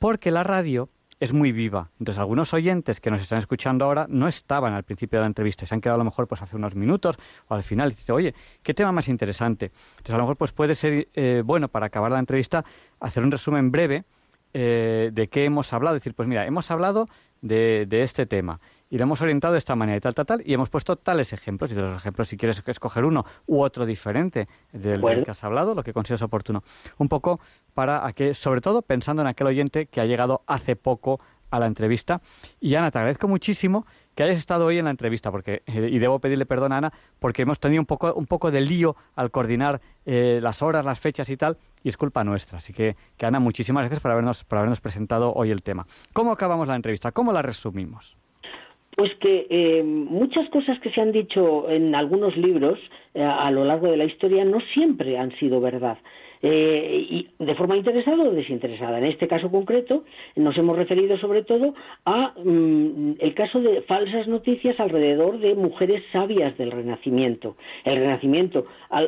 Porque 0.00 0.30
la 0.30 0.42
radio 0.42 0.88
es 1.20 1.34
muy 1.34 1.52
viva. 1.52 1.90
Entonces, 1.98 2.18
algunos 2.18 2.54
oyentes 2.54 3.00
que 3.00 3.10
nos 3.10 3.20
están 3.20 3.38
escuchando 3.38 3.84
ahora 3.84 4.06
no 4.08 4.28
estaban 4.28 4.72
al 4.72 4.84
principio 4.84 5.18
de 5.18 5.24
la 5.24 5.26
entrevista, 5.26 5.66
se 5.66 5.74
han 5.74 5.82
quedado 5.82 5.96
a 5.96 5.98
lo 5.98 6.04
mejor 6.06 6.26
pues 6.26 6.40
hace 6.40 6.56
unos 6.56 6.74
minutos 6.74 7.18
o 7.48 7.54
al 7.54 7.62
final. 7.62 7.92
Y 7.92 7.96
dice, 7.96 8.12
oye, 8.12 8.34
¿qué 8.62 8.72
tema 8.72 8.92
más 8.92 9.08
interesante? 9.08 9.72
Entonces, 9.90 10.14
a 10.14 10.16
lo 10.16 10.22
mejor 10.22 10.38
pues 10.38 10.52
puede 10.52 10.74
ser 10.74 11.08
eh, 11.12 11.42
bueno 11.44 11.68
para 11.68 11.88
acabar 11.88 12.12
la 12.12 12.18
entrevista 12.18 12.64
hacer 12.98 13.22
un 13.22 13.30
resumen 13.30 13.70
breve 13.70 14.06
eh, 14.54 15.10
de 15.12 15.28
qué 15.28 15.44
hemos 15.44 15.72
hablado. 15.74 15.94
Decir, 15.94 16.14
pues 16.14 16.26
mira, 16.26 16.46
hemos 16.46 16.70
hablado 16.70 17.08
de, 17.40 17.86
este 17.90 18.26
tema 18.26 18.60
y 18.92 18.98
lo 18.98 19.04
hemos 19.04 19.22
orientado 19.22 19.54
de 19.54 19.58
esta 19.58 19.74
manera 19.74 19.96
y 19.96 20.00
tal, 20.00 20.14
tal, 20.14 20.26
tal, 20.26 20.42
y 20.44 20.52
hemos 20.52 20.68
puesto 20.68 20.96
tales 20.96 21.32
ejemplos. 21.32 21.72
Y 21.72 21.74
de 21.74 21.80
los 21.80 21.96
ejemplos, 21.96 22.28
si 22.28 22.36
quieres 22.36 22.62
escoger 22.66 23.06
uno 23.06 23.24
u 23.46 23.62
otro 23.62 23.86
diferente 23.86 24.48
del, 24.70 25.00
que 25.24 25.30
has 25.30 25.42
hablado, 25.44 25.74
lo 25.74 25.82
que 25.82 25.94
consideres 25.94 26.20
oportuno. 26.20 26.62
Un 26.98 27.08
poco 27.08 27.40
para 27.72 28.12
que, 28.12 28.34
sobre 28.34 28.60
todo 28.60 28.82
pensando 28.82 29.22
en 29.22 29.28
aquel 29.28 29.46
oyente 29.46 29.86
que 29.86 30.02
ha 30.02 30.04
llegado 30.04 30.42
hace 30.46 30.76
poco 30.76 31.20
a 31.50 31.58
la 31.58 31.68
entrevista. 31.68 32.20
Y 32.60 32.74
Ana, 32.74 32.90
te 32.90 32.98
agradezco 32.98 33.28
muchísimo 33.28 33.86
que 34.14 34.24
hayas 34.24 34.36
estado 34.36 34.66
hoy 34.66 34.76
en 34.76 34.84
la 34.84 34.90
entrevista, 34.90 35.30
porque 35.30 35.62
eh, 35.64 35.88
y 35.90 35.98
debo 35.98 36.18
pedirle 36.18 36.44
perdón 36.44 36.72
a 36.72 36.76
Ana, 36.76 36.92
porque 37.18 37.40
hemos 37.42 37.58
tenido 37.60 37.80
un 37.80 37.86
poco, 37.86 38.12
un 38.12 38.26
poco 38.26 38.50
de 38.50 38.60
lío 38.60 38.94
al 39.16 39.30
coordinar 39.30 39.80
eh, 40.04 40.38
las 40.42 40.60
horas, 40.60 40.84
las 40.84 41.00
fechas 41.00 41.30
y 41.30 41.38
tal, 41.38 41.56
y 41.82 41.88
es 41.88 41.96
culpa 41.96 42.24
nuestra. 42.24 42.58
Así 42.58 42.74
que, 42.74 42.94
que, 43.16 43.24
Ana, 43.24 43.40
muchísimas 43.40 43.84
gracias 43.84 44.02
por 44.02 44.10
habernos, 44.10 44.44
por 44.44 44.58
habernos 44.58 44.82
presentado 44.82 45.32
hoy 45.32 45.50
el 45.50 45.62
tema. 45.62 45.86
¿Cómo 46.12 46.30
acabamos 46.30 46.68
la 46.68 46.76
entrevista? 46.76 47.10
¿Cómo 47.10 47.32
la 47.32 47.40
resumimos? 47.40 48.18
Pues 49.02 49.16
que 49.16 49.48
eh, 49.50 49.82
muchas 49.82 50.48
cosas 50.50 50.78
que 50.78 50.92
se 50.92 51.00
han 51.00 51.10
dicho 51.10 51.68
en 51.68 51.92
algunos 51.92 52.36
libros 52.36 52.78
a 53.16 53.50
lo 53.50 53.64
largo 53.64 53.88
de 53.88 53.96
la 53.96 54.04
historia 54.04 54.44
no 54.44 54.60
siempre 54.72 55.18
han 55.18 55.36
sido 55.38 55.60
verdad. 55.60 55.98
Eh, 56.40 57.06
y 57.10 57.44
de 57.44 57.54
forma 57.56 57.76
interesada 57.76 58.22
o 58.22 58.30
desinteresada. 58.30 58.98
En 58.98 59.06
este 59.06 59.26
caso 59.26 59.50
concreto 59.50 60.04
nos 60.36 60.56
hemos 60.56 60.76
referido 60.76 61.18
sobre 61.18 61.42
todo 61.42 61.74
a 62.04 62.32
mm, 62.44 63.14
el 63.18 63.34
caso 63.34 63.60
de 63.60 63.82
falsas 63.82 64.28
noticias 64.28 64.78
alrededor 64.78 65.40
de 65.40 65.56
mujeres 65.56 66.04
sabias 66.12 66.56
del 66.56 66.70
Renacimiento. 66.70 67.56
El 67.84 67.96
Renacimiento, 67.96 68.66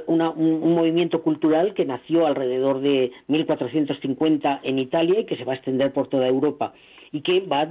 un, 0.09 0.75
movimiento 0.75 1.23
cultural 1.23 1.73
que 1.75 1.85
nació 1.85 2.27
alrededor 2.27 2.81
de 2.81 3.13
1450 3.29 4.61
en 4.65 4.81
Italia 4.81 5.21
y 5.21 5.25
que 5.25 5.37
se 5.37 5.45
va 5.45 5.53
a 5.53 5.57
extender 5.57 5.93
por 5.93 6.09
toda 6.09 6.27
Europa 6.27 6.75
y 7.15 7.21
que 7.21 7.41
va, 7.41 7.69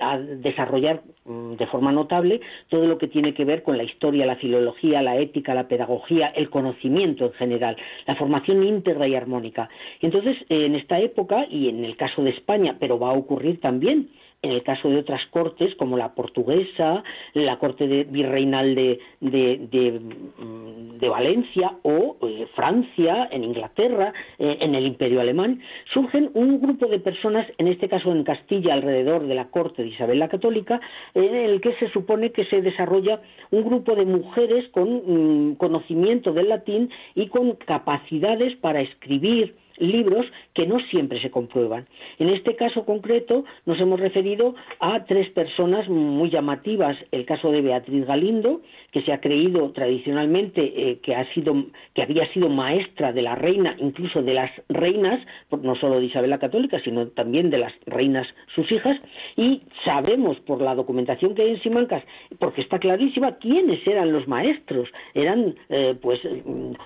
a 0.00 0.18
desarrollar 0.18 1.02
mm, 1.26 1.56
de 1.56 1.66
forma 1.66 1.92
notable 1.92 2.40
todo 2.70 2.86
lo 2.86 2.96
que 2.96 3.06
tiene 3.06 3.34
que 3.34 3.44
ver 3.44 3.62
con 3.62 3.76
la 3.76 3.84
historia, 3.84 4.24
la 4.24 4.36
filología, 4.36 5.02
la 5.02 5.18
ética, 5.18 5.52
la 5.52 5.68
pedagogía, 5.68 6.28
el 6.28 6.48
conocimiento 6.48 7.26
en 7.26 7.32
general, 7.34 7.76
la 8.06 8.16
formación 8.16 8.64
íntegra 8.64 9.06
y 9.06 9.14
armónica. 9.14 9.68
Entonces, 10.00 10.38
en 10.48 10.74
esta 10.74 10.98
época, 11.00 11.46
y 11.50 11.68
en 11.68 11.84
el 11.84 11.98
caso 11.98 12.22
de 12.22 12.30
España, 12.30 12.76
pero 12.80 12.98
va 12.98 13.10
a 13.10 13.18
ocurrir 13.18 13.60
también 13.60 14.08
en 14.42 14.52
el 14.52 14.62
caso 14.62 14.88
de 14.88 14.98
otras 14.98 15.24
cortes 15.26 15.74
como 15.76 15.96
la 15.96 16.14
portuguesa, 16.14 17.02
la 17.34 17.58
corte 17.58 17.88
de, 17.88 18.04
virreinal 18.04 18.74
de, 18.74 19.00
mm, 19.20 20.98
Valencia 21.08 21.72
o 21.82 22.16
eh, 22.22 22.46
Francia, 22.54 23.28
en 23.32 23.42
Inglaterra, 23.42 24.12
eh, 24.38 24.58
en 24.60 24.74
el 24.74 24.86
imperio 24.86 25.20
alemán, 25.20 25.60
surgen 25.92 26.30
un 26.34 26.60
grupo 26.60 26.86
de 26.86 27.00
personas, 27.00 27.46
en 27.58 27.66
este 27.66 27.88
caso 27.88 28.12
en 28.12 28.22
Castilla, 28.22 28.74
alrededor 28.74 29.26
de 29.26 29.34
la 29.34 29.48
corte 29.48 29.82
de 29.82 29.88
Isabel 29.88 30.18
la 30.20 30.28
Católica, 30.28 30.80
en 31.14 31.34
el 31.34 31.60
que 31.60 31.74
se 31.74 31.88
supone 31.90 32.30
que 32.30 32.44
se 32.44 32.62
desarrolla 32.62 33.20
un 33.50 33.64
grupo 33.64 33.96
de 33.96 34.04
mujeres 34.04 34.68
con 34.70 35.50
mm, 35.50 35.54
conocimiento 35.56 36.32
del 36.32 36.50
latín 36.50 36.90
y 37.14 37.26
con 37.28 37.52
capacidades 37.54 38.54
para 38.56 38.80
escribir, 38.82 39.56
libros 39.78 40.26
que 40.54 40.66
no 40.66 40.78
siempre 40.90 41.20
se 41.20 41.30
comprueban. 41.30 41.86
En 42.18 42.28
este 42.28 42.56
caso 42.56 42.84
concreto 42.84 43.44
nos 43.66 43.80
hemos 43.80 44.00
referido 44.00 44.54
a 44.80 45.04
tres 45.04 45.28
personas 45.30 45.88
muy 45.88 46.30
llamativas. 46.30 46.96
El 47.12 47.24
caso 47.24 47.50
de 47.50 47.62
Beatriz 47.62 48.06
Galindo, 48.06 48.60
que 48.92 49.02
se 49.02 49.12
ha 49.12 49.20
creído 49.20 49.70
tradicionalmente 49.72 50.62
eh, 50.62 50.98
que, 51.02 51.14
ha 51.14 51.32
sido, 51.34 51.54
que 51.94 52.02
había 52.02 52.26
sido 52.32 52.48
maestra 52.48 53.12
de 53.12 53.22
la 53.22 53.34
reina, 53.34 53.76
incluso 53.78 54.22
de 54.22 54.34
las 54.34 54.50
reinas, 54.68 55.20
no 55.50 55.74
solo 55.76 56.00
de 56.00 56.06
Isabel 56.06 56.30
la 56.30 56.38
Católica, 56.38 56.80
sino 56.80 57.08
también 57.08 57.50
de 57.50 57.58
las 57.58 57.72
reinas 57.86 58.26
sus 58.54 58.70
hijas, 58.72 58.96
y 59.36 59.62
sabemos 59.84 60.38
por 60.40 60.60
la 60.60 60.74
documentación 60.74 61.34
que 61.34 61.42
hay 61.42 61.50
en 61.50 61.62
Simancas, 61.62 62.02
porque 62.38 62.60
está 62.60 62.78
clarísima 62.78 63.36
quiénes 63.36 63.86
eran 63.86 64.12
los 64.12 64.26
maestros. 64.28 64.88
Eran, 65.14 65.54
eh, 65.68 65.94
pues, 66.00 66.20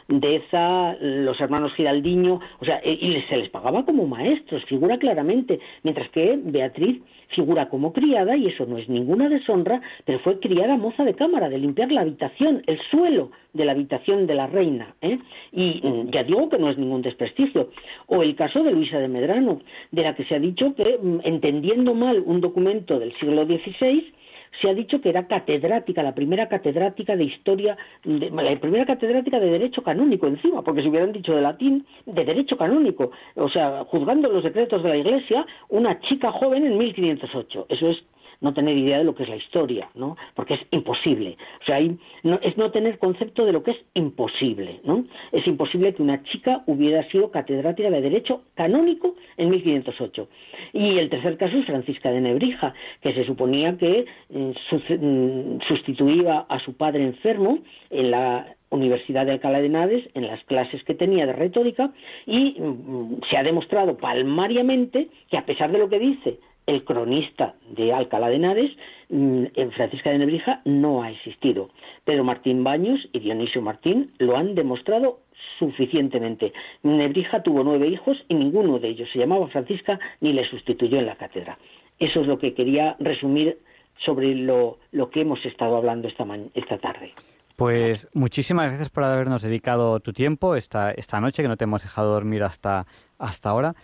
Deza, 0.08 0.96
los 1.00 1.40
hermanos 1.40 1.74
Giraldiño, 1.74 2.40
o 2.60 2.64
sea, 2.64 2.80
y 2.84 3.22
se 3.28 3.36
les 3.36 3.48
pagaba 3.48 3.84
como 3.84 4.06
maestros, 4.06 4.64
figura 4.64 4.98
claramente, 4.98 5.60
mientras 5.82 6.08
que 6.10 6.38
Beatriz 6.42 7.00
figura 7.34 7.68
como 7.68 7.92
criada, 7.92 8.36
y 8.36 8.46
eso 8.46 8.66
no 8.66 8.78
es 8.78 8.88
ninguna 8.88 9.28
deshonra, 9.28 9.80
pero 10.04 10.18
fue 10.20 10.38
criada 10.38 10.76
moza 10.76 11.04
de 11.04 11.14
cámara, 11.14 11.48
de 11.48 11.58
limpiar 11.58 11.90
la 11.90 12.02
habitación, 12.02 12.62
el 12.66 12.78
suelo 12.90 13.30
de 13.52 13.64
la 13.64 13.72
habitación 13.72 14.26
de 14.26 14.34
la 14.34 14.46
reina. 14.46 14.94
¿eh? 15.00 15.18
Y 15.52 15.80
mm, 15.82 16.10
ya 16.10 16.24
digo 16.24 16.48
que 16.48 16.58
no 16.58 16.70
es 16.70 16.78
ningún 16.78 17.02
desprestigio. 17.02 17.70
O 18.06 18.22
el 18.22 18.34
caso 18.36 18.62
de 18.62 18.72
Luisa 18.72 18.98
de 18.98 19.08
Medrano, 19.08 19.60
de 19.90 20.02
la 20.02 20.14
que 20.14 20.24
se 20.24 20.34
ha 20.34 20.38
dicho 20.38 20.74
que, 20.74 20.98
mm, 21.00 21.20
entendiendo 21.24 21.94
mal 21.94 22.22
un 22.24 22.40
documento 22.40 22.98
del 22.98 23.12
siglo 23.18 23.44
XVI, 23.44 24.12
se 24.60 24.68
ha 24.68 24.74
dicho 24.74 25.00
que 25.00 25.08
era 25.08 25.26
catedrática, 25.26 26.02
la 26.02 26.14
primera 26.14 26.48
catedrática 26.48 27.16
de 27.16 27.24
historia, 27.24 27.76
la 28.04 28.60
primera 28.60 28.86
catedrática 28.86 29.40
de 29.40 29.50
derecho 29.50 29.82
canónico 29.82 30.26
encima, 30.26 30.62
porque 30.62 30.82
si 30.82 30.88
hubieran 30.88 31.12
dicho 31.12 31.34
de 31.34 31.42
latín, 31.42 31.86
de 32.06 32.24
derecho 32.24 32.56
canónico, 32.56 33.10
o 33.36 33.48
sea, 33.48 33.84
juzgando 33.84 34.28
los 34.28 34.44
decretos 34.44 34.82
de 34.82 34.88
la 34.88 34.96
Iglesia, 34.96 35.46
una 35.68 36.00
chica 36.00 36.30
joven 36.32 36.66
en 36.66 36.78
1508. 36.78 37.66
Eso 37.68 37.88
es 37.88 38.04
no 38.42 38.52
tener 38.52 38.76
idea 38.76 38.98
de 38.98 39.04
lo 39.04 39.14
que 39.14 39.22
es 39.22 39.28
la 39.28 39.36
historia, 39.36 39.88
¿no? 39.94 40.16
Porque 40.34 40.54
es 40.54 40.60
imposible. 40.70 41.38
O 41.62 41.64
sea, 41.64 41.78
es 41.78 42.56
no 42.56 42.70
tener 42.70 42.98
concepto 42.98 43.46
de 43.46 43.52
lo 43.52 43.62
que 43.62 43.70
es 43.70 43.78
imposible, 43.94 44.80
¿no? 44.84 45.04
Es 45.30 45.46
imposible 45.46 45.94
que 45.94 46.02
una 46.02 46.22
chica 46.24 46.62
hubiera 46.66 47.08
sido 47.10 47.30
catedrática 47.30 47.90
de 47.90 48.02
Derecho 48.02 48.42
canónico 48.54 49.14
en 49.36 49.50
1508. 49.50 50.28
Y 50.72 50.98
el 50.98 51.08
tercer 51.08 51.36
caso 51.36 51.56
es 51.56 51.66
Francisca 51.66 52.10
de 52.10 52.20
Nebrija, 52.20 52.74
que 53.00 53.14
se 53.14 53.24
suponía 53.24 53.78
que 53.78 54.04
eh, 54.30 54.54
mm, 54.98 55.60
sustituía 55.68 56.40
a 56.48 56.58
su 56.60 56.74
padre 56.74 57.04
enfermo 57.04 57.60
en 57.90 58.10
la 58.10 58.56
Universidad 58.70 59.26
de 59.26 59.32
Alcalá 59.32 59.60
de 59.60 59.66
Henares 59.66 60.08
en 60.14 60.26
las 60.26 60.42
clases 60.44 60.82
que 60.84 60.94
tenía 60.94 61.26
de 61.26 61.34
retórica 61.34 61.92
y 62.26 62.56
mm, 62.58 63.20
se 63.28 63.36
ha 63.36 63.42
demostrado 63.42 63.96
palmariamente 63.98 65.08
que 65.30 65.36
a 65.36 65.44
pesar 65.44 65.70
de 65.70 65.78
lo 65.78 65.88
que 65.88 65.98
dice 65.98 66.38
el 66.66 66.84
cronista 66.84 67.54
de 67.70 67.92
Alcalá 67.92 68.28
de 68.28 68.36
Henares, 68.36 68.70
mm, 69.08 69.44
en 69.54 69.72
Francisca 69.72 70.10
de 70.10 70.18
Nebrija 70.18 70.60
no 70.64 71.02
ha 71.02 71.10
existido. 71.10 71.70
Pedro 72.04 72.24
Martín 72.24 72.64
Baños 72.64 73.00
y 73.12 73.20
Dionisio 73.20 73.62
Martín 73.62 74.12
lo 74.18 74.36
han 74.36 74.54
demostrado 74.54 75.20
suficientemente. 75.58 76.52
Nebrija 76.82 77.42
tuvo 77.42 77.64
nueve 77.64 77.88
hijos 77.88 78.16
y 78.28 78.34
ninguno 78.34 78.78
de 78.78 78.88
ellos 78.88 79.08
se 79.12 79.18
llamaba 79.18 79.48
Francisca 79.48 79.98
ni 80.20 80.32
le 80.32 80.48
sustituyó 80.48 80.98
en 80.98 81.06
la 81.06 81.16
cátedra. 81.16 81.58
Eso 81.98 82.20
es 82.20 82.26
lo 82.26 82.38
que 82.38 82.54
quería 82.54 82.96
resumir 82.98 83.58
sobre 84.04 84.34
lo, 84.34 84.78
que 85.12 85.20
hemos 85.20 85.44
estado 85.44 85.76
hablando 85.76 86.08
esta, 86.08 86.26
esta 86.54 86.78
tarde. 86.78 87.12
Pues 87.56 88.08
muchísimas 88.14 88.68
gracias 88.68 88.88
por 88.88 89.04
habernos 89.04 89.42
dedicado 89.42 90.00
tu 90.00 90.12
tiempo 90.12 90.56
esta, 90.56 90.90
esta 90.90 91.20
noche, 91.20 91.42
que 91.42 91.48
no 91.48 91.56
te 91.56 91.64
hemos 91.64 91.82
dejado 91.82 92.12
dormir 92.12 92.42
hasta, 92.42 92.86
hasta 93.18 93.50
ahora. 93.50 93.74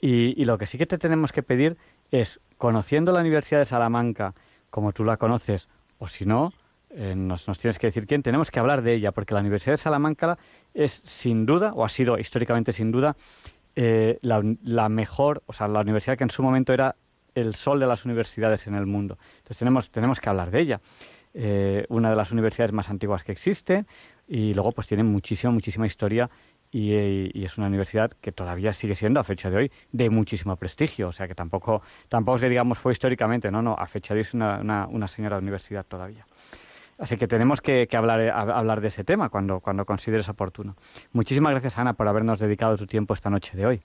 Y, 0.00 0.44
lo 0.44 0.58
que 0.58 0.66
sí 0.66 0.78
que 0.78 0.86
te 0.86 0.96
tenemos 0.96 1.32
que 1.32 1.42
pedir 1.42 1.76
es, 2.10 2.40
conociendo 2.56 3.12
la 3.12 3.20
Universidad 3.20 3.60
de 3.60 3.66
Salamanca, 3.66 4.34
como 4.70 4.92
tú 4.92 5.04
la 5.04 5.16
conoces, 5.16 5.68
o 5.98 6.08
si 6.08 6.26
no, 6.26 6.52
eh, 6.90 7.14
nos, 7.14 7.44
tienes 7.58 7.78
que 7.78 7.88
decir 7.88 8.06
quién, 8.06 8.22
tenemos 8.22 8.50
que 8.50 8.58
hablar 8.58 8.82
de 8.82 8.94
ella, 8.94 9.12
porque 9.12 9.34
la 9.34 9.40
Universidad 9.40 9.74
de 9.74 9.78
Salamanca 9.78 10.38
es 10.74 10.92
sin 11.04 11.46
duda, 11.46 11.72
o 11.74 11.84
ha 11.84 11.88
sido 11.88 12.18
históricamente 12.18 12.72
sin 12.72 12.90
duda, 12.90 13.16
eh, 13.76 14.18
la, 14.22 14.42
la, 14.62 14.88
mejor, 14.88 15.42
o 15.46 15.52
sea, 15.52 15.68
la 15.68 15.80
universidad 15.80 16.16
que 16.16 16.24
en 16.24 16.30
su 16.30 16.42
momento 16.42 16.72
era 16.72 16.96
el 17.34 17.54
sol 17.54 17.78
de 17.78 17.86
las 17.86 18.04
universidades 18.04 18.66
en 18.66 18.74
el 18.74 18.86
mundo. 18.86 19.18
Entonces 19.38 19.58
tenemos, 19.58 19.90
tenemos 19.90 20.20
que 20.20 20.28
hablar 20.30 20.50
de 20.50 20.60
ella. 20.60 20.80
Eh, 21.34 21.84
una 21.88 22.10
de 22.10 22.16
las 22.16 22.32
universidades 22.32 22.72
más 22.72 22.88
antiguas 22.88 23.22
que 23.22 23.32
existe 23.32 23.84
y 24.26 24.54
luego 24.54 24.72
pues 24.72 24.86
tiene 24.86 25.04
muchísima, 25.04 25.52
muchísima 25.52 25.86
historia 25.86 26.30
y, 26.70 27.44
es 27.44 27.58
una 27.58 27.66
universidad 27.66 28.10
que 28.20 28.32
todavía 28.32 28.72
sigue 28.72 28.94
siendo 28.94 29.20
a 29.20 29.24
fecha 29.24 29.50
de 29.50 29.56
hoy 29.56 29.70
de 29.92 30.10
muchísimo 30.10 30.56
prestigio, 30.56 31.08
o 31.08 31.12
sea 31.12 31.26
que 31.28 31.34
tampoco, 31.34 31.82
tampoco 32.08 32.36
es 32.36 32.42
que 32.42 32.48
digamos 32.48 32.78
fue 32.78 32.92
históricamente, 32.92 33.50
no, 33.50 33.62
no, 33.62 33.74
a 33.74 33.86
fecha 33.86 34.14
de 34.14 34.18
hoy 34.18 34.22
es 34.22 34.34
una, 34.34 34.86
una, 34.88 35.08
señora 35.08 35.38
universidad 35.38 35.84
todavía. 35.86 36.26
Así 36.98 37.16
que 37.16 37.28
tenemos 37.28 37.60
que, 37.60 37.88
hablar, 37.92 38.20
hablar 38.30 38.80
de 38.80 38.88
ese 38.88 39.04
tema 39.04 39.28
cuando, 39.28 39.60
cuando 39.60 39.84
consideres 39.84 40.28
oportuno. 40.28 40.74
Muchísimas 41.12 41.52
gracias, 41.52 41.78
Ana, 41.78 41.94
por 41.94 42.08
habernos 42.08 42.40
dedicado 42.40 42.76
tu 42.76 42.86
tiempo 42.86 43.14
esta 43.14 43.30
noche 43.30 43.56
de 43.56 43.66
hoy. 43.66 43.80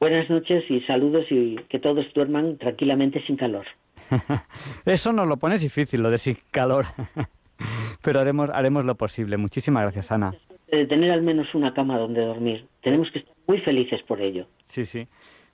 Buenas 0.00 0.28
noches 0.28 0.64
y 0.68 0.80
saludos 0.82 1.26
y 1.30 1.56
que 1.68 1.78
todos 1.78 2.06
duerman 2.14 2.56
tranquilamente 2.58 3.22
sin 3.26 3.36
calor. 3.36 3.66
Eso 4.84 5.12
nos 5.12 5.26
lo 5.26 5.36
pones 5.36 5.60
difícil, 5.60 6.02
lo 6.02 6.10
de 6.10 6.18
sin 6.18 6.38
calor. 6.50 6.86
Pero 8.02 8.20
haremos, 8.20 8.50
haremos 8.50 8.84
lo 8.84 8.94
posible. 8.96 9.36
Muchísimas 9.36 9.82
gracias, 9.82 10.12
Ana. 10.12 10.34
De 10.70 10.86
tener 10.86 11.10
al 11.10 11.22
menos 11.22 11.54
una 11.54 11.72
cama 11.72 11.98
donde 11.98 12.20
dormir. 12.20 12.66
Tenemos 12.82 13.10
que 13.10 13.20
estar 13.20 13.34
muy 13.46 13.58
felices 13.60 14.02
por 14.02 14.20
ello. 14.20 14.46
Sí, 14.64 14.84
sí. 14.84 15.06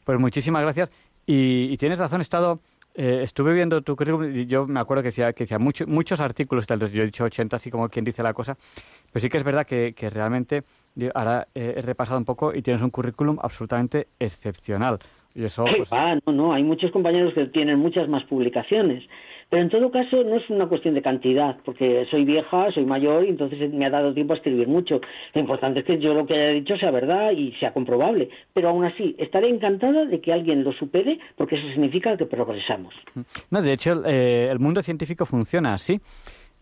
Pues 0.05 0.19
muchísimas 0.19 0.63
gracias. 0.63 0.91
Y, 1.27 1.77
tienes 1.77 1.99
razón, 1.99 2.21
he 2.21 2.23
estado... 2.23 2.61
Eh, 2.97 3.23
estuve 3.25 3.53
viendo 3.55 3.83
tu 3.83 3.97
currículum 3.97 4.37
y 4.37 4.47
yo 4.47 4.69
me 4.69 4.79
acuerdo 4.79 5.03
que 5.03 5.09
decía, 5.09 5.33
que 5.33 5.45
decía 5.45 5.59
muchos 5.59 6.21
artículos, 6.21 6.65
tal 6.65 6.79
yo 6.79 7.03
he 7.03 7.07
dicho 7.07 7.25
80, 7.25 7.57
así 7.57 7.69
como 7.69 7.89
quien 7.89 8.05
dice 8.05 8.23
la 8.23 8.33
cosa, 8.33 8.57
pero 9.13 9.21
sí 9.21 9.29
que 9.29 9.37
es 9.37 9.43
verdad 9.43 9.67
que, 9.67 9.95
que 9.97 10.11
realmente 10.11 10.63
ahora 11.13 11.49
he 11.57 11.83
repasado 11.83 12.21
un 12.21 12.25
poco 12.25 12.55
y 12.55 12.63
tienes 12.63 12.83
un 12.83 12.91
currículum 12.91 13.37
absolutamente 13.43 14.07
excepcional. 14.21 15.01
Y 15.35 15.45
eso, 15.45 15.65
pues, 15.65 15.91
no, 16.27 16.33
no, 16.33 16.53
hay 16.53 16.63
muchos 16.63 16.93
compañeros 16.93 17.35
que 17.35 17.47
tienen 17.47 17.81
muchas 17.81 18.09
más 18.09 18.23
publicaciones. 18.25 19.03
Pero 19.55 19.63
en 19.63 19.71
todo 19.71 19.89
caso 19.93 20.25
no 20.25 20.35
es 20.35 20.51
una 20.51 20.67
cuestión 20.67 20.95
de 20.95 21.01
cantidad, 21.01 21.57
porque 21.65 22.09
soy 22.11 22.25
vieja, 22.25 22.73
soy 22.73 22.85
mayor 22.85 23.25
y 23.25 23.29
entonces 23.29 23.73
me 23.73 23.87
ha 23.87 23.91
dado 23.91 24.13
tiempo 24.13 24.33
a 24.33 24.37
escribir 24.37 24.67
mucho. 24.67 25.01
Lo 25.33 25.41
importante 25.41 25.79
es 25.79 25.87
que 25.87 26.01
yo 26.01 26.13
lo 26.13 26.27
que 26.27 26.35
haya 26.35 26.49
dicho 26.49 26.77
sea 26.77 26.91
verdad 26.91 27.31
y 27.31 27.53
sea 27.61 27.73
comprobable. 27.73 28.31
Pero 28.53 28.71
aún 28.71 28.85
así, 28.85 29.15
estaré 29.17 29.49
encantada 29.49 30.07
de 30.07 30.21
que 30.21 30.33
alguien 30.33 30.65
lo 30.65 30.73
supere, 30.73 31.21
porque 31.37 31.55
eso 31.55 31.69
significa 31.69 32.17
que 32.17 32.27
progresamos. 32.27 32.93
No, 33.53 33.63
de 33.63 33.73
hecho, 33.73 34.03
eh, 34.05 34.49
el 34.51 34.59
mundo 34.59 34.83
científico 34.83 35.25
funciona 35.25 35.75
así. 35.75 36.01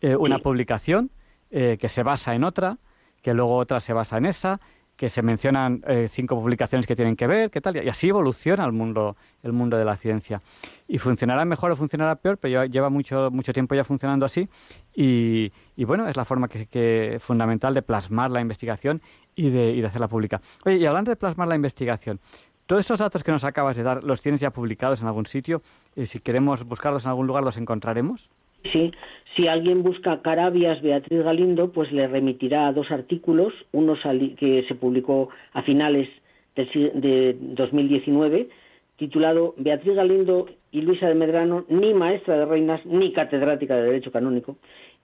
Eh, 0.03 0.14
una 0.14 0.40
publicación 0.40 1.09
eh, 1.51 1.78
que 1.80 1.88
se 1.88 2.03
basa 2.03 2.34
en 2.34 2.45
otra, 2.45 2.76
que 3.22 3.32
luego 3.32 3.57
otra 3.57 3.80
se 3.80 3.95
basa 3.95 4.18
en 4.18 4.26
esa, 4.26 4.61
que 5.03 5.09
se 5.09 5.20
mencionan 5.20 5.82
eh, 5.88 6.07
cinco 6.09 6.36
publicaciones 6.36 6.86
que 6.86 6.94
tienen 6.94 7.16
que 7.16 7.26
ver, 7.26 7.50
qué 7.50 7.61
tal, 7.61 7.74
y 7.74 7.88
así 7.88 8.09
evoluciona 8.09 8.64
el 8.64 8.70
mundo, 8.70 9.16
el 9.42 9.53
mundo 9.53 9.76
de 9.76 9.84
la 9.84 9.96
ciencia. 9.96 10.40
Y 10.86 10.98
funcionará 10.98 11.44
mejor 11.44 11.72
o 11.72 11.74
funcionará 11.74 12.14
peor, 12.14 12.38
pero 12.38 12.66
lleva 12.66 12.88
mucho, 12.88 13.28
mucho 13.32 13.53
tiempo 13.53 13.74
ya 13.74 13.82
funcionando 13.82 14.24
así, 14.24 14.48
y, 14.94 15.50
bueno, 15.76 16.07
es 16.07 16.16
la 16.16 16.24
forma 16.24 16.46
que, 16.46 17.18
fundamental 17.20 17.74
de 17.74 17.82
plasmar 17.82 18.30
la 18.30 18.40
investigación 18.40 19.03
y 19.34 19.50
de, 19.50 19.72
y 19.72 19.80
de 19.80 19.86
hacerla 19.88 20.07
pública. 20.07 20.40
Oye, 20.64 20.76
y 20.76 20.86
hablando 20.86 21.11
de 21.11 21.16
plasmar 21.16 21.48
la 21.48 21.57
investigación, 21.57 22.20
todos 22.66 22.78
estos 22.78 23.00
datos 23.00 23.24
que 23.24 23.32
nos 23.32 23.42
acabas 23.42 23.74
de 23.76 23.82
dar, 23.82 24.05
¿los 24.05 24.20
tienes 24.20 24.40
ya 24.40 24.50
publicados 24.50 25.03
en 25.03 25.09
algún 25.09 25.26
sitio? 25.26 25.62
Y 25.96 26.07
si 26.07 26.20
queremos 26.20 26.62
buscarlos 26.62 27.05
en 27.07 27.09
algún 27.09 27.26
lugar, 27.26 27.42
¿los 27.42 27.57
encontraremos? 27.57 28.30
Sí, 28.70 28.92
si 29.34 29.48
alguien 29.48 29.82
busca 29.82 30.20
Carabias 30.22 30.82
Beatriz 30.82 31.24
Galindo, 31.24 31.72
pues 31.72 31.90
le 31.90 32.06
remitirá 32.06 32.72
dos 32.72 32.90
artículos, 32.90 33.52
uno 33.72 33.94
que 34.36 34.64
se 34.68 34.74
publicó 34.74 35.30
a 35.52 35.62
finales 35.62 36.08
de 36.54 37.36
2019, 37.40 38.48
titulado 38.96 39.54
Beatriz 39.56 39.94
Galindo 39.94 40.46
y 40.70 40.82
Luisa 40.82 41.08
de 41.08 41.14
Medrano, 41.14 41.64
ni 41.68 41.94
maestra 41.94 42.38
de 42.38 42.44
reinas 42.44 42.84
ni 42.86 43.12
catedrática 43.12 43.76
de 43.76 43.84
Derecho 43.84 44.12
Canónico, 44.12 44.56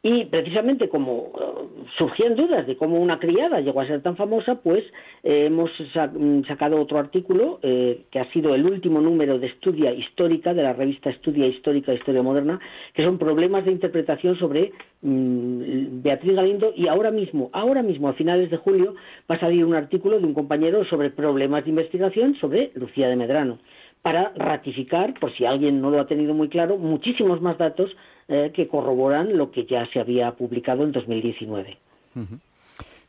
y 0.02 0.26
precisamente 0.26 0.88
como 0.88 1.32
eh, 1.34 1.84
surgían 1.96 2.36
dudas 2.36 2.66
de 2.66 2.76
cómo 2.76 3.00
una 3.00 3.18
criada 3.18 3.60
llegó 3.60 3.80
a 3.80 3.86
ser 3.86 4.00
tan 4.00 4.16
famosa, 4.16 4.56
pues 4.62 4.84
eh, 5.24 5.46
hemos 5.46 5.70
mm, 5.80 6.44
sacado 6.44 6.80
otro 6.80 6.98
artículo 6.98 7.58
eh, 7.62 8.04
que 8.10 8.20
ha 8.20 8.32
sido 8.32 8.54
el 8.54 8.64
último 8.64 9.00
número 9.00 9.40
de 9.40 9.48
Estudia 9.48 9.92
Histórica 9.92 10.54
de 10.54 10.62
la 10.62 10.72
revista 10.72 11.10
Estudia 11.10 11.48
Histórica 11.48 11.92
Historia 11.92 12.22
Moderna, 12.22 12.60
que 12.94 13.02
son 13.02 13.18
problemas 13.18 13.64
de 13.64 13.72
interpretación 13.72 14.38
sobre 14.38 14.72
mm, 15.02 16.00
Beatriz 16.02 16.36
Galindo. 16.36 16.72
Y 16.76 16.86
ahora 16.86 17.10
mismo, 17.10 17.50
ahora 17.52 17.82
mismo 17.82 18.08
a 18.08 18.14
finales 18.14 18.50
de 18.50 18.56
julio 18.56 18.94
va 19.28 19.34
a 19.34 19.40
salir 19.40 19.64
un 19.64 19.74
artículo 19.74 20.20
de 20.20 20.26
un 20.26 20.34
compañero 20.34 20.84
sobre 20.84 21.10
problemas 21.10 21.64
de 21.64 21.70
investigación 21.70 22.36
sobre 22.36 22.70
Lucía 22.74 23.08
de 23.08 23.16
Medrano 23.16 23.58
para 24.02 24.32
ratificar, 24.36 25.12
por 25.18 25.34
si 25.34 25.44
alguien 25.44 25.80
no 25.80 25.90
lo 25.90 26.00
ha 26.00 26.06
tenido 26.06 26.32
muy 26.32 26.48
claro, 26.48 26.78
muchísimos 26.78 27.40
más 27.40 27.58
datos 27.58 27.90
eh, 28.28 28.52
que 28.54 28.68
corroboran 28.68 29.36
lo 29.36 29.50
que 29.50 29.64
ya 29.64 29.86
se 29.92 30.00
había 30.00 30.32
publicado 30.36 30.84
en 30.84 30.92
2019. 30.92 31.78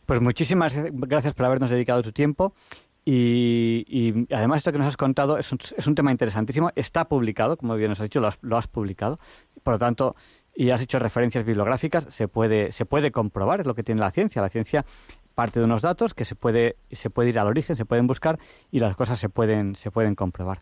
Pues 0.05 0.22
muchísimas 0.22 0.78
gracias 0.91 1.34
por 1.34 1.45
habernos 1.45 1.70
dedicado 1.70 2.01
tu 2.01 2.11
tiempo. 2.11 2.53
Y, 3.05 4.28
además 4.32 4.59
esto 4.59 4.72
que 4.72 4.78
nos 4.78 4.88
has 4.88 4.97
contado 4.97 5.38
es 5.38 5.51
un, 5.51 5.95
tema 5.95 6.11
interesantísimo. 6.11 6.70
Está 6.76 7.09
publicado, 7.09 7.57
como 7.57 7.76
bien 7.76 7.89
nos 7.89 7.99
has 7.99 8.05
dicho, 8.05 8.20
lo 8.20 8.28
has, 8.28 8.38
lo 8.41 8.55
has, 8.55 8.67
publicado. 8.67 9.20
Por 9.63 9.74
lo 9.74 9.80
tanto, 9.80 10.15
y 10.55 10.70
has 10.70 10.82
hecho 10.82 10.99
referencias 10.99 11.45
bibliográficas, 11.45 12.05
se 12.13 12.28
puede, 12.28 12.72
se 12.72 12.86
puede 12.86 13.11
comprobar, 13.11 13.61
es 13.61 13.65
lo 13.65 13.76
que 13.76 13.84
tiene 13.84 14.01
la 14.01 14.11
ciencia. 14.11 14.41
La 14.41 14.49
ciencia 14.49 14.86
parte 15.40 15.62
de 15.62 15.66
unos 15.66 15.82
datos 15.82 16.14
que 16.14 16.26
se 16.26 16.36
puede, 16.36 16.76
se 16.92 17.10
puede 17.10 17.30
ir 17.30 17.40
al 17.40 17.48
origen, 17.48 17.78
se 17.78 17.86
pueden 17.86 18.08
buscar 18.08 18.38
y 18.72 18.82
las 18.82 18.98
cosas 18.98 19.18
se 19.18 19.30
pueden, 19.30 19.74
se 19.76 19.90
pueden 19.90 20.14
comprobar. 20.14 20.60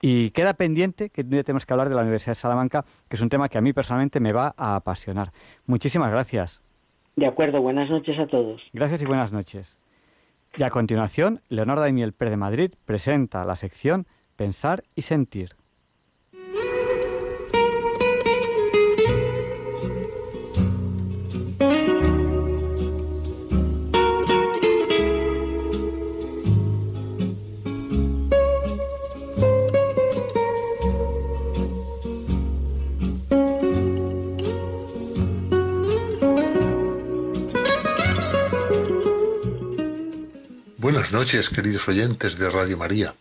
Y 0.00 0.30
queda 0.30 0.54
pendiente 0.54 1.10
que 1.10 1.22
tenemos 1.22 1.66
que 1.66 1.74
hablar 1.74 1.90
de 1.90 1.96
la 1.96 2.00
Universidad 2.00 2.30
de 2.30 2.36
Salamanca, 2.36 2.86
que 3.10 3.16
es 3.16 3.20
un 3.20 3.28
tema 3.28 3.50
que 3.50 3.58
a 3.58 3.60
mí 3.60 3.74
personalmente 3.74 4.18
me 4.18 4.32
va 4.32 4.54
a 4.56 4.74
apasionar. 4.74 5.32
Muchísimas 5.66 6.10
gracias. 6.10 6.62
De 7.14 7.26
acuerdo, 7.26 7.60
buenas 7.60 7.90
noches 7.90 8.18
a 8.18 8.26
todos. 8.26 8.62
Gracias 8.72 9.02
y 9.02 9.04
buenas 9.04 9.32
noches. 9.32 9.78
Y 10.56 10.62
a 10.62 10.70
continuación, 10.70 11.42
Leonardo 11.50 11.82
Daimiel 11.82 12.14
Per 12.14 12.30
de 12.30 12.38
Madrid 12.38 12.70
presenta 12.86 13.44
la 13.44 13.56
sección 13.56 14.06
Pensar 14.36 14.82
y 14.94 15.02
Sentir. 15.02 15.56
Buenas 40.86 41.10
noches, 41.10 41.50
queridos 41.50 41.88
oyentes 41.88 42.38
de 42.38 42.48
Radio 42.48 42.76
María. 42.76 43.12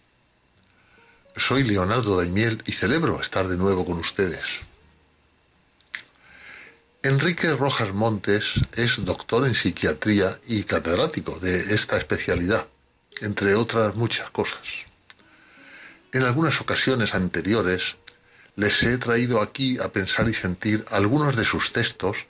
Soy 1.35 1.63
Leonardo 1.63 2.15
Daimiel 2.15 2.61
y 2.67 2.73
celebro 2.73 3.19
estar 3.19 3.47
de 3.47 3.57
nuevo 3.57 3.83
con 3.87 3.97
ustedes. 3.97 4.45
Enrique 7.01 7.55
Rojas 7.55 7.91
Montes 7.91 8.61
es 8.75 9.03
doctor 9.03 9.47
en 9.47 9.55
psiquiatría 9.55 10.39
y 10.45 10.65
catedrático 10.65 11.39
de 11.39 11.73
esta 11.73 11.97
especialidad, 11.97 12.67
entre 13.19 13.55
otras 13.55 13.95
muchas 13.95 14.29
cosas. 14.29 14.61
En 16.11 16.21
algunas 16.21 16.61
ocasiones 16.61 17.15
anteriores 17.15 17.95
les 18.57 18.83
he 18.83 18.95
traído 18.99 19.41
aquí 19.41 19.79
a 19.79 19.89
pensar 19.89 20.29
y 20.29 20.35
sentir 20.35 20.85
algunos 20.91 21.35
de 21.35 21.43
sus 21.43 21.73
textos, 21.73 22.27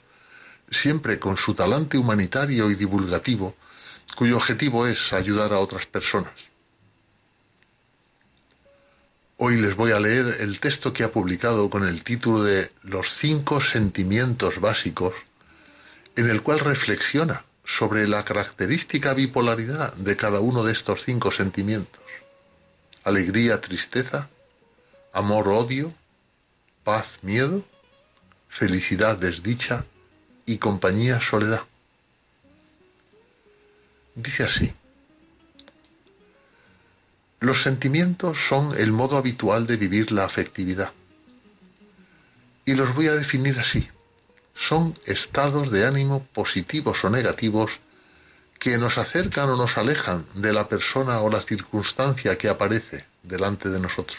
siempre 0.70 1.18
con 1.18 1.36
su 1.36 1.52
talante 1.52 1.98
humanitario 1.98 2.70
y 2.70 2.74
divulgativo, 2.74 3.54
cuyo 4.14 4.36
objetivo 4.36 4.86
es 4.86 5.12
ayudar 5.12 5.52
a 5.52 5.58
otras 5.58 5.86
personas. 5.86 6.32
Hoy 9.38 9.56
les 9.56 9.76
voy 9.76 9.92
a 9.92 10.00
leer 10.00 10.36
el 10.40 10.60
texto 10.60 10.92
que 10.94 11.04
ha 11.04 11.12
publicado 11.12 11.68
con 11.68 11.86
el 11.86 12.02
título 12.02 12.42
de 12.42 12.70
Los 12.82 13.10
cinco 13.18 13.60
sentimientos 13.60 14.60
básicos, 14.60 15.14
en 16.16 16.30
el 16.30 16.42
cual 16.42 16.60
reflexiona 16.60 17.44
sobre 17.62 18.08
la 18.08 18.24
característica 18.24 19.12
bipolaridad 19.12 19.92
de 19.94 20.16
cada 20.16 20.40
uno 20.40 20.64
de 20.64 20.72
estos 20.72 21.02
cinco 21.04 21.32
sentimientos. 21.32 22.00
Alegría, 23.04 23.60
tristeza, 23.60 24.30
amor, 25.12 25.48
odio, 25.48 25.92
paz, 26.82 27.18
miedo, 27.20 27.62
felicidad, 28.48 29.18
desdicha 29.18 29.84
y 30.46 30.56
compañía, 30.56 31.20
soledad. 31.20 31.62
Dice 34.16 34.44
así. 34.44 34.72
Los 37.38 37.62
sentimientos 37.62 38.38
son 38.48 38.74
el 38.76 38.90
modo 38.90 39.18
habitual 39.18 39.66
de 39.66 39.76
vivir 39.76 40.10
la 40.10 40.24
afectividad. 40.24 40.90
Y 42.64 42.74
los 42.74 42.94
voy 42.94 43.08
a 43.08 43.14
definir 43.14 43.60
así. 43.60 43.88
Son 44.54 44.94
estados 45.04 45.70
de 45.70 45.86
ánimo 45.86 46.24
positivos 46.32 47.04
o 47.04 47.10
negativos 47.10 47.78
que 48.58 48.78
nos 48.78 48.96
acercan 48.96 49.50
o 49.50 49.56
nos 49.56 49.76
alejan 49.76 50.24
de 50.34 50.54
la 50.54 50.66
persona 50.66 51.20
o 51.20 51.30
la 51.30 51.42
circunstancia 51.42 52.38
que 52.38 52.48
aparece 52.48 53.04
delante 53.22 53.68
de 53.68 53.80
nosotros. 53.80 54.18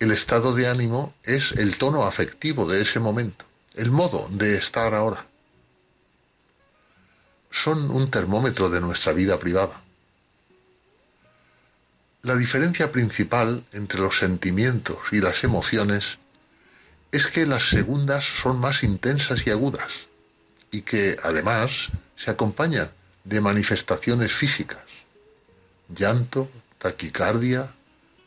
El 0.00 0.10
estado 0.10 0.52
de 0.54 0.66
ánimo 0.66 1.14
es 1.22 1.52
el 1.52 1.78
tono 1.78 2.04
afectivo 2.04 2.66
de 2.66 2.82
ese 2.82 2.98
momento, 2.98 3.44
el 3.74 3.92
modo 3.92 4.26
de 4.28 4.56
estar 4.56 4.92
ahora. 4.92 5.26
Son 7.52 7.90
un 7.90 8.10
termómetro 8.10 8.70
de 8.70 8.80
nuestra 8.80 9.12
vida 9.12 9.38
privada. 9.38 9.80
La 12.22 12.34
diferencia 12.34 12.90
principal 12.90 13.64
entre 13.72 14.00
los 14.00 14.18
sentimientos 14.18 14.98
y 15.12 15.20
las 15.20 15.44
emociones 15.44 16.18
es 17.12 17.26
que 17.26 17.46
las 17.46 17.68
segundas 17.68 18.24
son 18.24 18.58
más 18.58 18.82
intensas 18.82 19.46
y 19.46 19.50
agudas 19.50 19.92
y 20.70 20.80
que 20.80 21.18
además 21.22 21.90
se 22.16 22.30
acompañan 22.30 22.90
de 23.24 23.40
manifestaciones 23.40 24.32
físicas, 24.32 24.80
llanto, 25.94 26.48
taquicardia, 26.78 27.72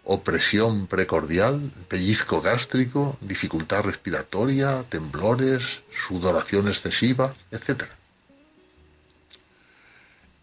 opresión 0.03 0.86
precordial, 0.86 1.71
pellizco 1.88 2.41
gástrico, 2.41 3.17
dificultad 3.21 3.84
respiratoria, 3.84 4.84
temblores, 4.84 5.82
sudoración 6.07 6.67
excesiva, 6.67 7.34
etc. 7.51 7.95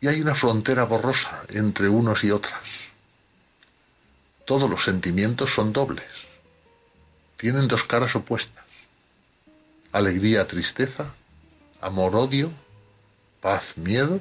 Y 0.03 0.09
hay 0.09 0.21
una 0.21 0.35
frontera 0.35 0.85
borrosa 0.85 1.43
entre 1.49 1.89
unos 1.89 2.23
y 2.25 2.31
otras 2.31 2.61
todos 4.45 4.69
los 4.69 4.85
sentimientos 4.85 5.55
son 5.55 5.73
dobles. 5.73 6.05
Tienen 7.37 7.69
dos 7.69 7.85
caras 7.85 8.15
opuestas. 8.15 8.65
Alegría, 9.93 10.47
tristeza, 10.47 11.15
amor, 11.81 12.15
odio, 12.15 12.51
paz, 13.41 13.77
miedo, 13.77 14.21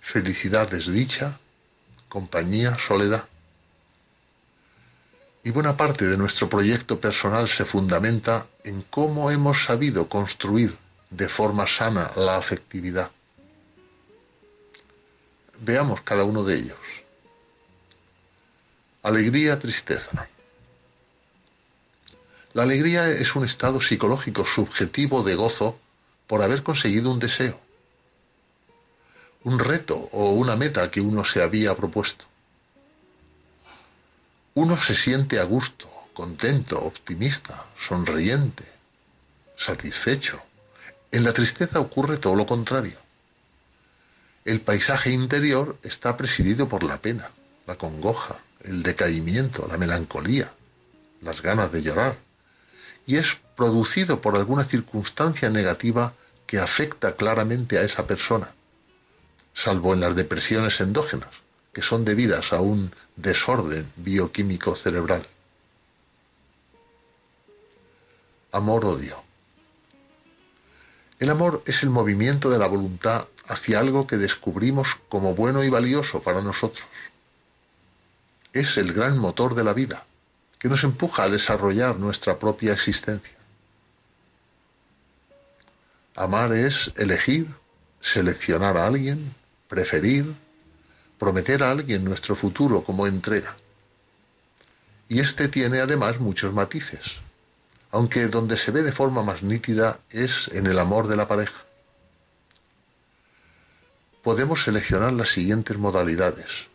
felicidad, 0.00 0.70
desdicha, 0.70 1.38
compañía, 2.08 2.76
soledad. 2.78 3.24
Y 5.44 5.50
buena 5.50 5.76
parte 5.76 6.06
de 6.06 6.16
nuestro 6.16 6.48
proyecto 6.48 7.00
personal 7.00 7.48
se 7.48 7.64
fundamenta 7.64 8.46
en 8.64 8.82
cómo 8.82 9.30
hemos 9.30 9.64
sabido 9.64 10.08
construir 10.08 10.76
de 11.10 11.28
forma 11.28 11.66
sana 11.66 12.12
la 12.16 12.36
afectividad. 12.36 13.10
Veamos 15.64 16.00
cada 16.00 16.24
uno 16.24 16.42
de 16.42 16.56
ellos. 16.56 16.78
Alegría, 19.04 19.60
tristeza. 19.60 20.28
La 22.52 22.64
alegría 22.64 23.08
es 23.08 23.36
un 23.36 23.44
estado 23.44 23.80
psicológico 23.80 24.44
subjetivo 24.44 25.22
de 25.22 25.36
gozo 25.36 25.78
por 26.26 26.42
haber 26.42 26.64
conseguido 26.64 27.12
un 27.12 27.20
deseo, 27.20 27.60
un 29.44 29.60
reto 29.60 30.08
o 30.10 30.32
una 30.32 30.56
meta 30.56 30.90
que 30.90 31.00
uno 31.00 31.24
se 31.24 31.40
había 31.40 31.76
propuesto. 31.76 32.24
Uno 34.54 34.76
se 34.82 34.96
siente 34.96 35.38
a 35.38 35.44
gusto, 35.44 35.88
contento, 36.12 36.82
optimista, 36.82 37.66
sonriente, 37.78 38.64
satisfecho. 39.56 40.42
En 41.12 41.22
la 41.22 41.32
tristeza 41.32 41.78
ocurre 41.78 42.16
todo 42.16 42.34
lo 42.34 42.46
contrario. 42.46 43.01
El 44.44 44.60
paisaje 44.60 45.10
interior 45.10 45.76
está 45.84 46.16
presidido 46.16 46.68
por 46.68 46.82
la 46.82 46.98
pena, 46.98 47.30
la 47.66 47.76
congoja, 47.76 48.38
el 48.64 48.82
decaimiento, 48.82 49.68
la 49.68 49.76
melancolía, 49.76 50.52
las 51.20 51.42
ganas 51.42 51.70
de 51.70 51.82
llorar, 51.82 52.18
y 53.06 53.16
es 53.16 53.36
producido 53.56 54.20
por 54.20 54.36
alguna 54.36 54.64
circunstancia 54.64 55.48
negativa 55.48 56.14
que 56.46 56.58
afecta 56.58 57.14
claramente 57.14 57.78
a 57.78 57.82
esa 57.82 58.06
persona, 58.06 58.52
salvo 59.54 59.94
en 59.94 60.00
las 60.00 60.16
depresiones 60.16 60.80
endógenas, 60.80 61.30
que 61.72 61.82
son 61.82 62.04
debidas 62.04 62.52
a 62.52 62.60
un 62.60 62.92
desorden 63.16 63.90
bioquímico 63.96 64.74
cerebral. 64.74 65.26
Amor-odio. 68.50 69.22
El 71.20 71.30
amor 71.30 71.62
es 71.64 71.84
el 71.84 71.90
movimiento 71.90 72.50
de 72.50 72.58
la 72.58 72.66
voluntad 72.66 73.28
hacia 73.52 73.80
algo 73.80 74.06
que 74.06 74.16
descubrimos 74.16 74.88
como 75.08 75.34
bueno 75.34 75.62
y 75.62 75.68
valioso 75.68 76.22
para 76.22 76.40
nosotros 76.40 76.84
es 78.52 78.76
el 78.76 78.92
gran 78.92 79.18
motor 79.18 79.54
de 79.54 79.64
la 79.64 79.72
vida, 79.72 80.04
que 80.58 80.68
nos 80.68 80.84
empuja 80.84 81.24
a 81.24 81.28
desarrollar 81.28 81.98
nuestra 81.98 82.38
propia 82.38 82.72
existencia. 82.72 83.36
Amar 86.14 86.52
es 86.52 86.92
elegir, 86.96 87.46
seleccionar 88.00 88.76
a 88.76 88.86
alguien, 88.86 89.34
preferir, 89.68 90.34
prometer 91.18 91.62
a 91.62 91.70
alguien 91.70 92.04
nuestro 92.04 92.36
futuro 92.36 92.84
como 92.84 93.06
entrega. 93.06 93.56
Y 95.08 95.20
este 95.20 95.48
tiene 95.48 95.80
además 95.80 96.20
muchos 96.20 96.52
matices, 96.52 97.16
aunque 97.90 98.28
donde 98.28 98.58
se 98.58 98.70
ve 98.70 98.82
de 98.82 98.92
forma 98.92 99.22
más 99.22 99.42
nítida 99.42 99.98
es 100.10 100.48
en 100.52 100.66
el 100.66 100.78
amor 100.78 101.08
de 101.08 101.16
la 101.16 101.28
pareja. 101.28 101.64
Podemos 104.22 104.62
seleccionar 104.64 105.12
las 105.12 105.30
siguientes 105.30 105.76
modalidades 105.76 106.72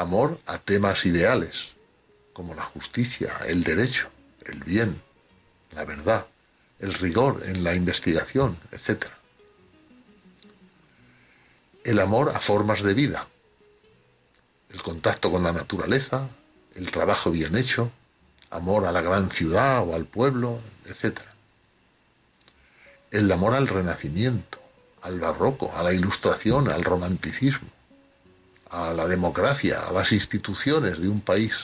amor 0.00 0.40
a 0.46 0.56
temas 0.56 1.04
ideales, 1.04 1.72
como 2.32 2.54
la 2.54 2.62
justicia, 2.62 3.34
el 3.46 3.62
derecho, 3.62 4.08
el 4.46 4.64
bien, 4.64 5.00
la 5.72 5.84
verdad, 5.84 6.26
el 6.78 6.94
rigor 6.94 7.42
en 7.44 7.62
la 7.62 7.74
investigación, 7.74 8.56
etc. 8.72 9.04
El 11.84 11.98
amor 11.98 12.30
a 12.30 12.40
formas 12.40 12.82
de 12.82 12.94
vida, 12.94 13.26
el 14.70 14.82
contacto 14.82 15.30
con 15.30 15.42
la 15.42 15.52
naturaleza, 15.52 16.28
el 16.74 16.90
trabajo 16.90 17.30
bien 17.30 17.56
hecho, 17.56 17.90
amor 18.48 18.86
a 18.86 18.92
la 18.92 19.02
gran 19.02 19.30
ciudad 19.30 19.86
o 19.86 19.94
al 19.94 20.06
pueblo, 20.06 20.60
etc. 20.86 21.20
El 23.10 23.30
amor 23.30 23.52
al 23.52 23.68
renacimiento, 23.68 24.59
al 25.02 25.20
barroco, 25.20 25.72
a 25.74 25.82
la 25.82 25.92
ilustración, 25.92 26.68
al 26.68 26.84
romanticismo 26.84 27.68
a 28.70 28.92
la 28.92 29.06
democracia, 29.06 29.80
a 29.80 29.92
las 29.92 30.12
instituciones 30.12 31.00
de 31.00 31.08
un 31.08 31.20
país. 31.20 31.54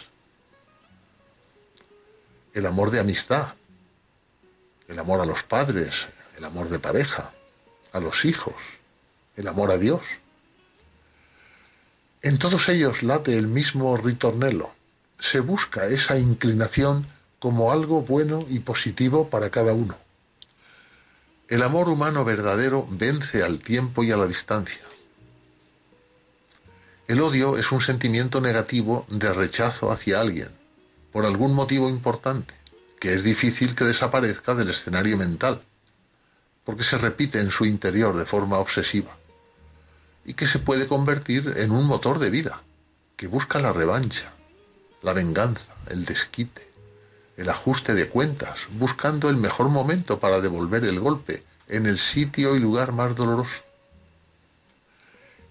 El 2.53 2.67
amor 2.67 2.91
de 2.91 3.01
amistad, 3.01 3.55
el 4.89 4.99
amor 4.99 5.21
a 5.21 5.25
los 5.27 5.43
padres, 5.45 6.09
el 6.37 6.45
amor 6.45 6.69
de 6.69 6.79
pareja, 6.79 7.33
a 7.93 8.01
los 8.01 8.25
hijos, 8.25 8.55
el 9.37 9.47
amor 9.47 9.71
a 9.71 9.79
Dios. 9.79 10.01
En 12.23 12.39
todos 12.39 12.69
ellos 12.69 13.05
late 13.05 13.37
el 13.37 13.47
mismo 13.47 13.97
ritornelo. 13.97 14.73
Se 15.21 15.39
busca 15.41 15.87
esa 15.87 16.19
inclinación 16.19 17.07
como 17.39 17.71
algo 17.71 18.03
bueno 18.03 18.45
y 18.49 18.59
positivo 18.61 19.29
para 19.31 19.51
cada 19.51 19.73
uno. 19.73 19.97
El 21.49 21.63
amor 21.63 21.89
humano 21.89 22.25
verdadero 22.25 22.89
vence 22.91 23.45
al 23.45 23.61
tiempo 23.61 24.03
y 24.03 24.11
a 24.11 24.17
la 24.17 24.27
distancia. 24.27 24.81
El 27.07 27.21
odio 27.21 27.57
es 27.57 27.71
un 27.71 27.81
sentimiento 27.81 28.41
negativo 28.41 29.07
de 29.09 29.33
rechazo 29.33 29.93
hacia 29.93 30.21
alguien, 30.21 30.49
por 31.13 31.25
algún 31.25 31.55
motivo 31.55 31.89
importante, 31.89 32.53
que 32.99 33.15
es 33.15 33.23
difícil 33.23 33.77
que 33.77 33.85
desaparezca 33.85 34.57
del 34.57 34.71
escenario 34.71 35.17
mental, 35.17 35.63
porque 36.65 36.83
se 36.83 36.99
repite 36.99 37.39
en 37.39 37.53
su 37.53 37.65
interior 37.65 38.17
de 38.17 38.27
forma 38.27 38.59
obsesiva, 38.59 39.17
y 40.25 40.35
que 40.35 40.49
se 40.49 40.59
puede 40.59 40.89
convertir 40.89 41.55
en 41.59 41.71
un 41.71 41.87
motor 41.87 42.19
de 42.19 42.31
vida, 42.31 42.61
que 43.17 43.29
busca 43.29 43.61
la 43.61 43.73
revancha, 43.73 44.33
la 45.01 45.13
venganza, 45.13 45.77
el 45.91 46.05
desquite, 46.05 46.66
el 47.37 47.51
ajuste 47.51 47.95
de 47.95 48.09
cuentas, 48.09 48.61
buscando 48.73 49.29
el 49.29 49.37
mejor 49.37 49.69
momento 49.69 50.19
para 50.19 50.41
devolver 50.41 50.85
el 50.85 51.01
golpe 51.01 51.43
en 51.69 51.87
el 51.87 51.99
sitio 51.99 52.57
y 52.57 52.61
lugar 52.61 52.93
más 52.93 53.15
doloroso. 53.15 53.63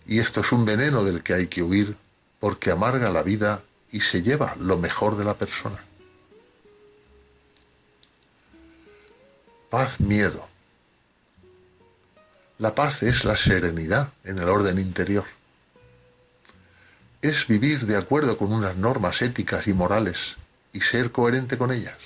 Y 0.08 0.20
esto 0.20 0.42
es 0.42 0.52
un 0.52 0.66
veneno 0.66 1.04
del 1.04 1.24
que 1.24 1.34
hay 1.34 1.48
que 1.48 1.62
huir 1.62 1.96
porque 2.40 2.72
amarga 2.72 3.10
la 3.10 3.24
vida 3.24 3.62
y 3.92 4.02
se 4.02 4.24
lleva 4.24 4.56
lo 4.60 4.78
mejor 4.78 5.18
de 5.18 5.26
la 5.26 5.36
persona. 5.36 5.84
Paz, 9.70 10.00
miedo. 10.00 10.48
La 12.58 12.74
paz 12.74 13.04
es 13.04 13.26
la 13.26 13.36
serenidad 13.36 14.10
en 14.24 14.40
el 14.40 14.48
orden 14.48 14.80
interior. 14.80 15.26
Es 17.22 17.48
vivir 17.48 17.86
de 17.86 17.98
acuerdo 17.98 18.38
con 18.38 18.54
unas 18.54 18.78
normas 18.78 19.22
éticas 19.22 19.68
y 19.68 19.74
morales 19.74 20.38
y 20.76 20.82
ser 20.82 21.14
coherente 21.14 21.58
con 21.58 21.72
ellas. 21.72 21.98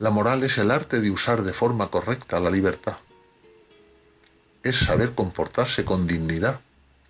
La 0.00 0.10
moral 0.10 0.42
es 0.42 0.58
el 0.58 0.72
arte 0.72 1.00
de 1.00 1.12
usar 1.12 1.42
de 1.42 1.52
forma 1.52 1.92
correcta 1.92 2.40
la 2.40 2.50
libertad. 2.50 2.96
Es 4.64 4.80
saber 4.80 5.14
comportarse 5.14 5.84
con 5.84 6.08
dignidad, 6.08 6.58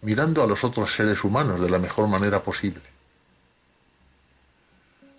mirando 0.02 0.42
a 0.42 0.46
los 0.46 0.62
otros 0.62 0.94
seres 0.94 1.24
humanos 1.24 1.58
de 1.62 1.70
la 1.70 1.78
mejor 1.78 2.06
manera 2.06 2.42
posible. 2.42 2.82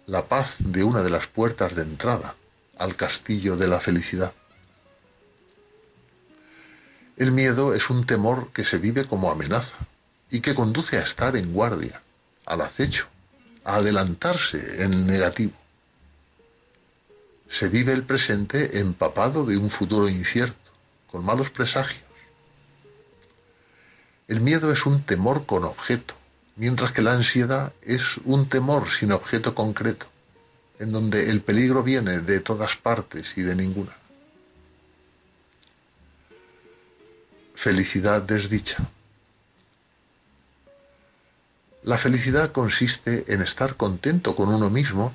La 0.06 0.26
paz 0.26 0.56
de 0.60 0.84
una 0.84 1.02
de 1.02 1.10
las 1.10 1.26
puertas 1.26 1.76
de 1.76 1.82
entrada 1.82 2.36
al 2.78 2.96
castillo 2.96 3.58
de 3.58 3.68
la 3.68 3.80
felicidad. 3.80 4.34
El 7.18 7.32
miedo 7.32 7.74
es 7.74 7.90
un 7.90 8.06
temor 8.06 8.52
que 8.54 8.64
se 8.64 8.78
vive 8.78 9.06
como 9.06 9.32
amenaza 9.32 9.78
y 10.30 10.42
que 10.42 10.54
conduce 10.54 11.00
a 11.00 11.02
estar 11.02 11.36
en 11.36 11.52
guardia, 11.52 12.04
al 12.46 12.62
acecho, 12.62 13.08
adelantarse 13.76 14.84
en 14.84 14.94
el 14.94 15.06
negativo. 15.06 15.54
Se 17.50 17.68
vive 17.68 17.94
el 17.94 18.04
presente 18.04 18.80
empapado 18.80 19.46
de 19.46 19.58
un 19.58 19.70
futuro 19.70 20.08
incierto, 20.08 20.72
con 21.12 21.26
malos 21.26 21.50
presagios. 21.50 22.04
El 24.28 24.42
miedo 24.42 24.72
es 24.72 24.86
un 24.86 25.02
temor 25.02 25.46
con 25.46 25.64
objeto, 25.64 26.14
mientras 26.56 26.92
que 26.92 27.02
la 27.02 27.14
ansiedad 27.14 27.74
es 27.82 28.18
un 28.26 28.48
temor 28.48 28.90
sin 28.90 29.12
objeto 29.12 29.56
concreto 29.56 30.06
en 30.80 30.94
donde 30.94 31.30
el 31.30 31.42
peligro 31.42 31.84
viene 31.84 32.20
de 32.20 32.40
todas 32.40 32.76
partes 32.78 33.38
y 33.38 33.42
de 33.42 33.56
ninguna. 33.56 33.96
Felicidad 37.54 38.22
desdicha. 38.22 38.90
La 41.84 41.98
felicidad 41.98 42.52
consiste 42.52 43.26
en 43.34 43.42
estar 43.42 43.76
contento 43.76 44.36
con 44.36 44.50
uno 44.50 44.70
mismo 44.70 45.14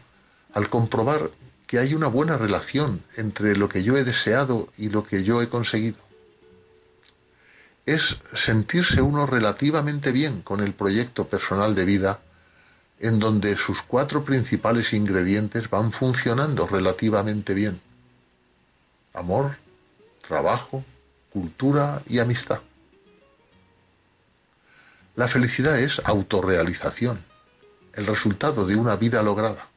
al 0.54 0.70
comprobar 0.70 1.30
que 1.66 1.78
hay 1.78 1.94
una 1.94 2.06
buena 2.06 2.38
relación 2.38 3.02
entre 3.16 3.56
lo 3.56 3.68
que 3.68 3.82
yo 3.82 3.96
he 3.96 4.04
deseado 4.04 4.68
y 4.78 4.88
lo 4.88 5.04
que 5.04 5.24
yo 5.24 5.42
he 5.42 5.48
conseguido. 5.48 5.96
Es 7.84 8.16
sentirse 8.32 9.02
uno 9.02 9.26
relativamente 9.26 10.10
bien 10.10 10.40
con 10.40 10.60
el 10.60 10.72
proyecto 10.72 11.26
personal 11.26 11.74
de 11.74 11.84
vida 11.84 12.20
en 12.98 13.18
donde 13.18 13.56
sus 13.56 13.82
cuatro 13.82 14.24
principales 14.24 14.94
ingredientes 14.94 15.68
van 15.68 15.92
funcionando 15.92 16.66
relativamente 16.66 17.52
bien. 17.52 17.80
Amor, 19.12 19.56
trabajo, 20.26 20.82
cultura 21.30 22.00
y 22.08 22.20
amistad. 22.20 22.60
La 25.16 25.28
felicidad 25.28 25.78
es 25.78 26.00
autorrealización, 26.04 27.24
el 27.94 28.06
resultado 28.06 28.66
de 28.66 28.76
una 28.76 28.96
vida 28.96 29.22
lograda. 29.22 29.68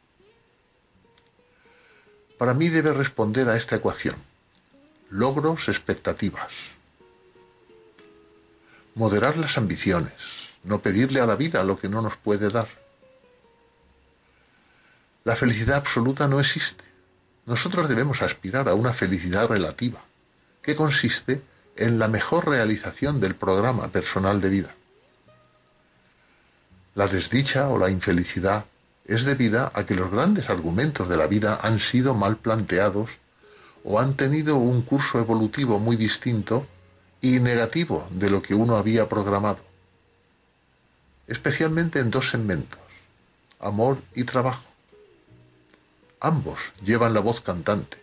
Para 2.38 2.54
mí 2.54 2.70
debe 2.70 2.94
responder 2.94 3.48
a 3.50 3.58
esta 3.58 3.76
ecuación. 3.76 4.16
Logros, 5.10 5.68
expectativas. 5.70 6.52
Moderar 8.96 9.38
las 9.38 9.58
ambiciones, 9.58 10.14
no 10.64 10.80
pedirle 10.80 11.22
a 11.22 11.26
la 11.26 11.36
vida 11.36 11.64
lo 11.64 11.80
que 11.80 11.90
no 11.90 12.02
nos 12.02 12.18
puede 12.18 12.50
dar 12.50 12.68
la 15.28 15.36
felicidad 15.36 15.76
absoluta 15.76 16.26
no 16.30 16.40
existe. 16.40 16.86
Nosotros 17.46 17.90
debemos 17.90 18.22
aspirar 18.22 18.70
a 18.70 18.76
una 18.76 18.94
felicidad 18.94 19.50
relativa, 19.50 20.00
que 20.62 20.74
consiste 20.74 21.42
en 21.76 22.00
la 22.00 22.08
mejor 22.08 22.48
realización 22.48 23.20
del 23.20 23.36
programa 23.36 23.90
personal 23.90 24.40
de 24.40 24.50
vida. 24.50 24.74
La 26.98 27.08
desdicha 27.08 27.70
o 27.70 27.78
la 27.78 27.92
infelicidad 27.92 28.66
es 29.06 29.24
debida 29.24 29.72
a 29.76 29.86
que 29.86 29.94
los 29.94 30.10
grandes 30.10 30.50
argumentos 30.50 31.08
de 31.08 31.16
la 31.16 31.28
vida 31.28 31.60
han 31.62 31.80
sido 31.80 32.16
mal 32.16 32.38
planteados 32.38 33.12
o 33.84 34.00
han 34.00 34.16
tenido 34.16 34.56
un 34.56 34.82
curso 34.82 35.20
evolutivo 35.20 35.78
muy 35.78 35.96
distinto 35.96 36.66
y 37.22 37.40
negativo 37.40 38.08
de 38.10 38.32
lo 38.32 38.42
que 38.42 38.56
uno 38.56 38.78
había 38.78 39.08
programado, 39.08 39.60
especialmente 41.28 42.00
en 42.00 42.10
dos 42.10 42.32
segmentos, 42.32 42.80
amor 43.60 44.00
y 44.16 44.24
trabajo. 44.24 44.66
Ambos 46.20 46.60
llevan 46.84 47.14
la 47.14 47.20
voz 47.20 47.42
cantante. 47.42 48.00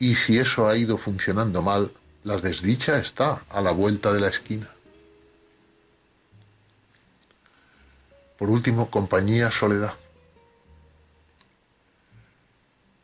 Y 0.00 0.16
si 0.16 0.40
eso 0.40 0.66
ha 0.66 0.76
ido 0.76 0.98
funcionando 0.98 1.62
mal, 1.62 1.92
la 2.24 2.38
desdicha 2.38 2.98
está 2.98 3.44
a 3.48 3.60
la 3.62 3.70
vuelta 3.70 4.12
de 4.12 4.18
la 4.18 4.30
esquina. 4.30 4.73
Por 8.38 8.50
último, 8.50 8.90
compañía, 8.90 9.50
soledad. 9.50 9.94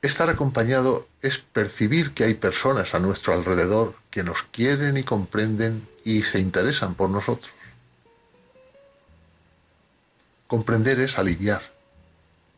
Estar 0.03 0.31
acompañado 0.31 1.07
es 1.20 1.39
percibir 1.39 2.14
que 2.14 2.24
hay 2.24 2.35
personas 2.35 2.95
a 2.95 2.99
nuestro 2.99 3.35
alrededor 3.35 3.95
que 4.11 4.24
nos 4.24 4.43
quieren 4.45 4.97
y 4.97 5.03
comprenden 5.03 5.87
y 6.05 6.22
se 6.22 6.41
interesan 6.41 6.95
por 6.95 7.11
nosotros. 7.11 7.53
Comprender 10.47 11.01
es 11.01 11.18
aliviar, 11.18 11.62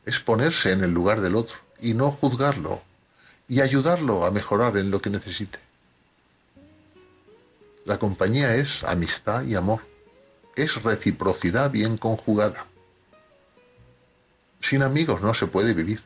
es 0.06 0.20
ponerse 0.20 0.70
en 0.70 0.84
el 0.84 0.92
lugar 0.92 1.20
del 1.20 1.34
otro 1.34 1.56
y 1.80 1.94
no 1.94 2.12
juzgarlo 2.12 2.80
y 3.48 3.60
ayudarlo 3.60 4.24
a 4.24 4.30
mejorar 4.30 4.76
en 4.76 4.90
lo 4.90 5.02
que 5.02 5.10
necesite. 5.10 5.58
La 7.84 7.98
compañía 7.98 8.54
es 8.54 8.84
amistad 8.84 9.42
y 9.42 9.56
amor, 9.56 9.80
es 10.56 10.82
reciprocidad 10.82 11.70
bien 11.70 11.96
conjugada. 11.96 12.66
Sin 14.60 14.82
amigos 14.82 15.22
no 15.22 15.34
se 15.34 15.46
puede 15.46 15.74
vivir, 15.74 16.02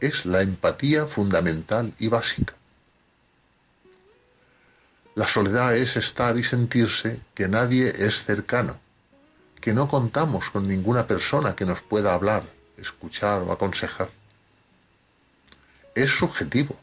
es 0.00 0.26
la 0.26 0.42
empatía 0.42 1.06
fundamental 1.06 1.92
y 1.98 2.08
básica. 2.08 2.54
La 5.14 5.26
soledad 5.26 5.76
es 5.76 5.96
estar 5.96 6.38
y 6.38 6.42
sentirse 6.42 7.20
que 7.34 7.48
nadie 7.48 7.88
es 7.88 8.24
cercano, 8.24 8.78
que 9.60 9.74
no 9.74 9.88
contamos 9.88 10.50
con 10.50 10.66
ninguna 10.66 11.06
persona 11.06 11.54
que 11.54 11.64
nos 11.64 11.82
pueda 11.82 12.14
hablar, 12.14 12.44
escuchar 12.78 13.42
o 13.42 13.52
aconsejar. 13.52 14.08
Es 15.94 16.10
subjetivo, 16.10 16.76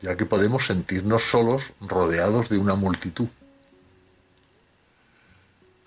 ya 0.00 0.16
que 0.16 0.26
podemos 0.26 0.66
sentirnos 0.66 1.22
solos 1.30 1.62
rodeados 1.80 2.48
de 2.48 2.58
una 2.58 2.74
multitud. 2.74 3.28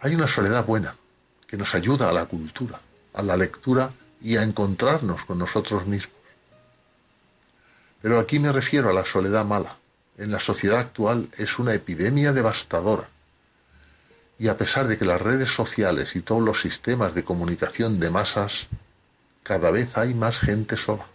Hay 0.04 0.16
una 0.16 0.28
soledad 0.28 0.66
buena 0.66 0.96
que 1.46 1.58
nos 1.58 1.76
ayuda 1.76 2.10
a 2.10 2.14
la 2.14 2.26
cultura, 2.26 2.82
a 3.14 3.22
la 3.22 3.38
lectura 3.38 3.92
y 4.20 4.36
a 4.36 4.42
encontrarnos 4.42 5.26
con 5.26 5.38
nosotros 5.38 5.86
mismos. 5.86 6.16
Pero 8.02 8.18
aquí 8.18 8.40
me 8.40 8.52
refiero 8.52 8.90
a 8.90 8.94
la 8.94 9.06
soledad 9.06 9.46
mala. 9.46 9.78
En 10.18 10.32
la 10.32 10.40
sociedad 10.40 10.80
actual 10.80 11.30
es 11.38 11.60
una 11.60 11.76
epidemia 11.76 12.34
devastadora. 12.34 13.08
Y 14.40 14.48
a 14.48 14.58
pesar 14.58 14.88
de 14.88 14.98
que 14.98 15.06
las 15.06 15.22
redes 15.22 15.50
sociales 15.50 16.16
y 16.16 16.22
todos 16.22 16.42
los 16.42 16.62
sistemas 16.62 17.14
de 17.14 17.24
comunicación 17.24 18.00
de 18.00 18.10
masas 18.10 18.68
cada 19.44 19.70
vez 19.70 19.96
hay 19.96 20.16
más 20.16 20.40
gente 20.40 20.78
sola. 20.78 21.06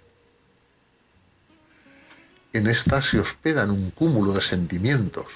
En 2.53 2.69
esta 2.69 3.03
se 3.03 3.19
hospedan 3.19 3.73
un 3.73 3.91
cúmulo 3.91 4.33
de 4.33 4.43
sentimientos 4.43 5.27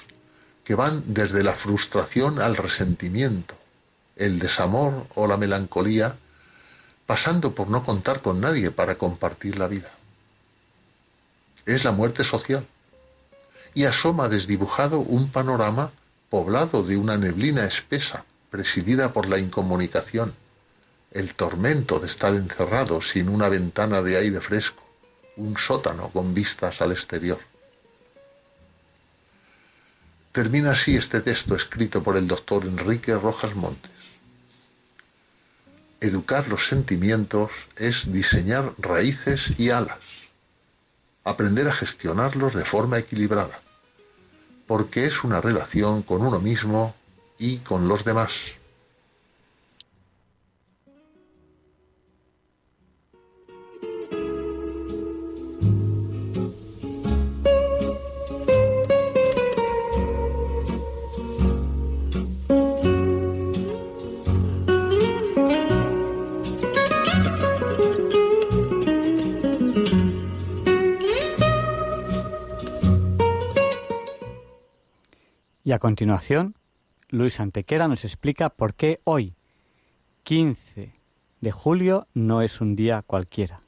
que 0.71 0.75
van 0.75 1.03
desde 1.05 1.43
la 1.43 1.51
frustración 1.51 2.39
al 2.39 2.55
resentimiento, 2.55 3.55
el 4.15 4.39
desamor 4.39 5.05
o 5.15 5.27
la 5.27 5.35
melancolía, 5.35 6.15
pasando 7.05 7.53
por 7.53 7.67
no 7.67 7.83
contar 7.83 8.21
con 8.21 8.39
nadie 8.39 8.71
para 8.71 8.95
compartir 8.95 9.59
la 9.59 9.67
vida. 9.67 9.89
Es 11.65 11.83
la 11.83 11.91
muerte 11.91 12.23
social 12.23 12.65
y 13.73 13.83
asoma 13.83 14.29
desdibujado 14.29 14.99
un 14.99 15.29
panorama 15.29 15.91
poblado 16.29 16.83
de 16.83 16.95
una 16.95 17.17
neblina 17.17 17.65
espesa, 17.65 18.23
presidida 18.49 19.11
por 19.11 19.27
la 19.27 19.39
incomunicación, 19.39 20.33
el 21.11 21.33
tormento 21.33 21.99
de 21.99 22.07
estar 22.07 22.33
encerrado 22.33 23.01
sin 23.01 23.27
una 23.27 23.49
ventana 23.49 24.01
de 24.01 24.15
aire 24.15 24.39
fresco, 24.39 24.83
un 25.35 25.57
sótano 25.57 26.07
con 26.11 26.33
vistas 26.33 26.79
al 26.79 26.93
exterior. 26.93 27.39
Termina 30.31 30.71
así 30.71 30.95
este 30.95 31.19
texto 31.19 31.55
escrito 31.55 32.01
por 32.03 32.15
el 32.15 32.25
doctor 32.25 32.65
Enrique 32.65 33.13
Rojas 33.15 33.53
Montes. 33.53 33.91
Educar 35.99 36.47
los 36.47 36.67
sentimientos 36.67 37.51
es 37.75 38.09
diseñar 38.11 38.73
raíces 38.77 39.51
y 39.59 39.71
alas, 39.71 39.99
aprender 41.25 41.67
a 41.67 41.73
gestionarlos 41.73 42.55
de 42.55 42.63
forma 42.63 42.97
equilibrada, 42.97 43.59
porque 44.67 45.03
es 45.05 45.25
una 45.25 45.41
relación 45.41 46.01
con 46.01 46.21
uno 46.21 46.39
mismo 46.39 46.95
y 47.37 47.57
con 47.57 47.89
los 47.89 48.05
demás. 48.05 48.31
Y 75.71 75.73
a 75.73 75.79
continuación, 75.79 76.55
Luis 77.07 77.39
Antequera 77.39 77.87
nos 77.87 78.03
explica 78.03 78.49
por 78.49 78.73
qué 78.73 78.99
hoy, 79.05 79.35
15 80.23 80.91
de 81.39 81.51
julio, 81.53 82.07
no 82.13 82.41
es 82.41 82.59
un 82.59 82.75
día 82.75 83.01
cualquiera. 83.07 83.61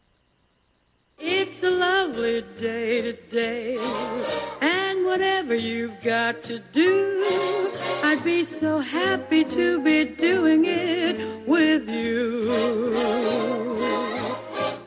And 4.60 5.06
whatever 5.06 5.56
you've 5.56 5.96
got 6.04 6.44
to 6.44 6.60
do, 6.74 7.22
I'd 8.04 8.22
be 8.26 8.44
so 8.44 8.82
happy 8.82 9.46
to 9.46 9.80
be 9.82 10.04
doing 10.04 10.66
it 10.66 11.48
with 11.48 11.88
you. 11.88 12.52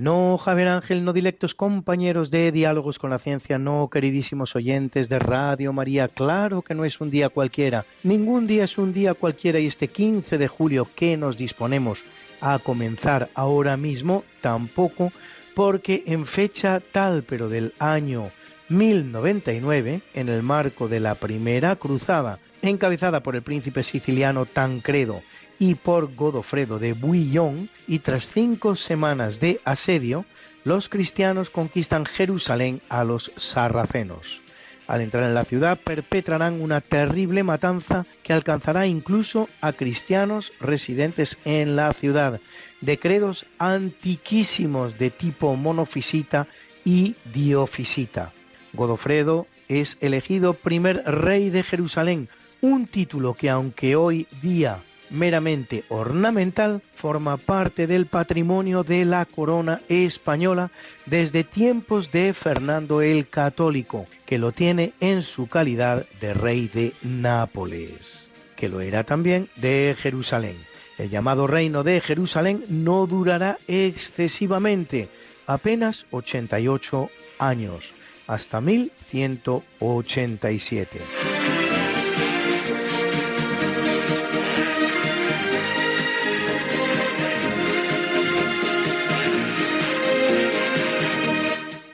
No, 0.00 0.38
Javier 0.38 0.68
Ángel, 0.68 1.04
no 1.04 1.12
directos 1.12 1.54
compañeros 1.54 2.30
de 2.30 2.50
Diálogos 2.52 2.98
con 2.98 3.10
la 3.10 3.18
Ciencia, 3.18 3.58
no, 3.58 3.90
queridísimos 3.92 4.56
oyentes 4.56 5.10
de 5.10 5.18
Radio 5.18 5.74
María, 5.74 6.08
claro 6.08 6.62
que 6.62 6.74
no 6.74 6.86
es 6.86 7.02
un 7.02 7.10
día 7.10 7.28
cualquiera, 7.28 7.84
ningún 8.02 8.46
día 8.46 8.64
es 8.64 8.78
un 8.78 8.94
día 8.94 9.12
cualquiera 9.12 9.58
y 9.58 9.66
este 9.66 9.88
15 9.88 10.38
de 10.38 10.48
julio 10.48 10.86
que 10.96 11.18
nos 11.18 11.36
disponemos 11.36 12.02
a 12.40 12.58
comenzar 12.60 13.28
ahora 13.34 13.76
mismo, 13.76 14.24
tampoco, 14.40 15.12
porque 15.54 16.02
en 16.06 16.24
fecha 16.24 16.80
tal 16.80 17.22
pero 17.22 17.50
del 17.50 17.74
año 17.78 18.30
1099, 18.70 20.00
en 20.14 20.28
el 20.30 20.42
marco 20.42 20.88
de 20.88 21.00
la 21.00 21.14
primera 21.14 21.76
cruzada, 21.76 22.38
encabezada 22.62 23.22
por 23.22 23.36
el 23.36 23.42
príncipe 23.42 23.84
siciliano 23.84 24.46
Tancredo, 24.46 25.20
y 25.60 25.74
por 25.74 26.16
Godofredo 26.16 26.78
de 26.78 26.94
Bouillon, 26.94 27.68
y 27.86 28.00
tras 28.00 28.26
cinco 28.26 28.74
semanas 28.74 29.40
de 29.40 29.60
asedio, 29.64 30.24
los 30.64 30.88
cristianos 30.88 31.50
conquistan 31.50 32.06
Jerusalén 32.06 32.80
a 32.88 33.04
los 33.04 33.30
sarracenos. 33.36 34.40
Al 34.88 35.02
entrar 35.02 35.24
en 35.24 35.34
la 35.34 35.44
ciudad 35.44 35.78
perpetrarán 35.78 36.62
una 36.62 36.80
terrible 36.80 37.42
matanza 37.42 38.06
que 38.22 38.32
alcanzará 38.32 38.86
incluso 38.86 39.48
a 39.60 39.72
cristianos 39.72 40.50
residentes 40.60 41.36
en 41.44 41.76
la 41.76 41.92
ciudad, 41.92 42.40
de 42.80 42.98
credos 42.98 43.44
antiquísimos 43.58 44.98
de 44.98 45.10
tipo 45.10 45.54
monofisita 45.56 46.46
y 46.86 47.16
diofisita. 47.34 48.32
Godofredo 48.72 49.46
es 49.68 49.98
elegido 50.00 50.54
primer 50.54 51.04
rey 51.04 51.50
de 51.50 51.62
Jerusalén, 51.62 52.30
un 52.62 52.86
título 52.86 53.34
que 53.34 53.50
aunque 53.50 53.94
hoy 53.94 54.26
día 54.40 54.78
meramente 55.10 55.84
ornamental, 55.88 56.82
forma 56.94 57.36
parte 57.36 57.86
del 57.86 58.06
patrimonio 58.06 58.82
de 58.82 59.04
la 59.04 59.24
corona 59.24 59.80
española 59.88 60.70
desde 61.06 61.44
tiempos 61.44 62.10
de 62.12 62.32
Fernando 62.32 63.02
el 63.02 63.28
Católico, 63.28 64.06
que 64.26 64.38
lo 64.38 64.52
tiene 64.52 64.92
en 65.00 65.22
su 65.22 65.48
calidad 65.48 66.06
de 66.20 66.34
rey 66.34 66.68
de 66.68 66.92
Nápoles, 67.02 68.28
que 68.56 68.68
lo 68.68 68.80
era 68.80 69.04
también 69.04 69.48
de 69.56 69.96
Jerusalén. 69.98 70.56
El 70.98 71.10
llamado 71.10 71.46
reino 71.46 71.82
de 71.82 72.00
Jerusalén 72.00 72.62
no 72.68 73.06
durará 73.06 73.58
excesivamente, 73.66 75.08
apenas 75.46 76.06
88 76.10 77.10
años, 77.38 77.92
hasta 78.26 78.60
1187. 78.60 81.29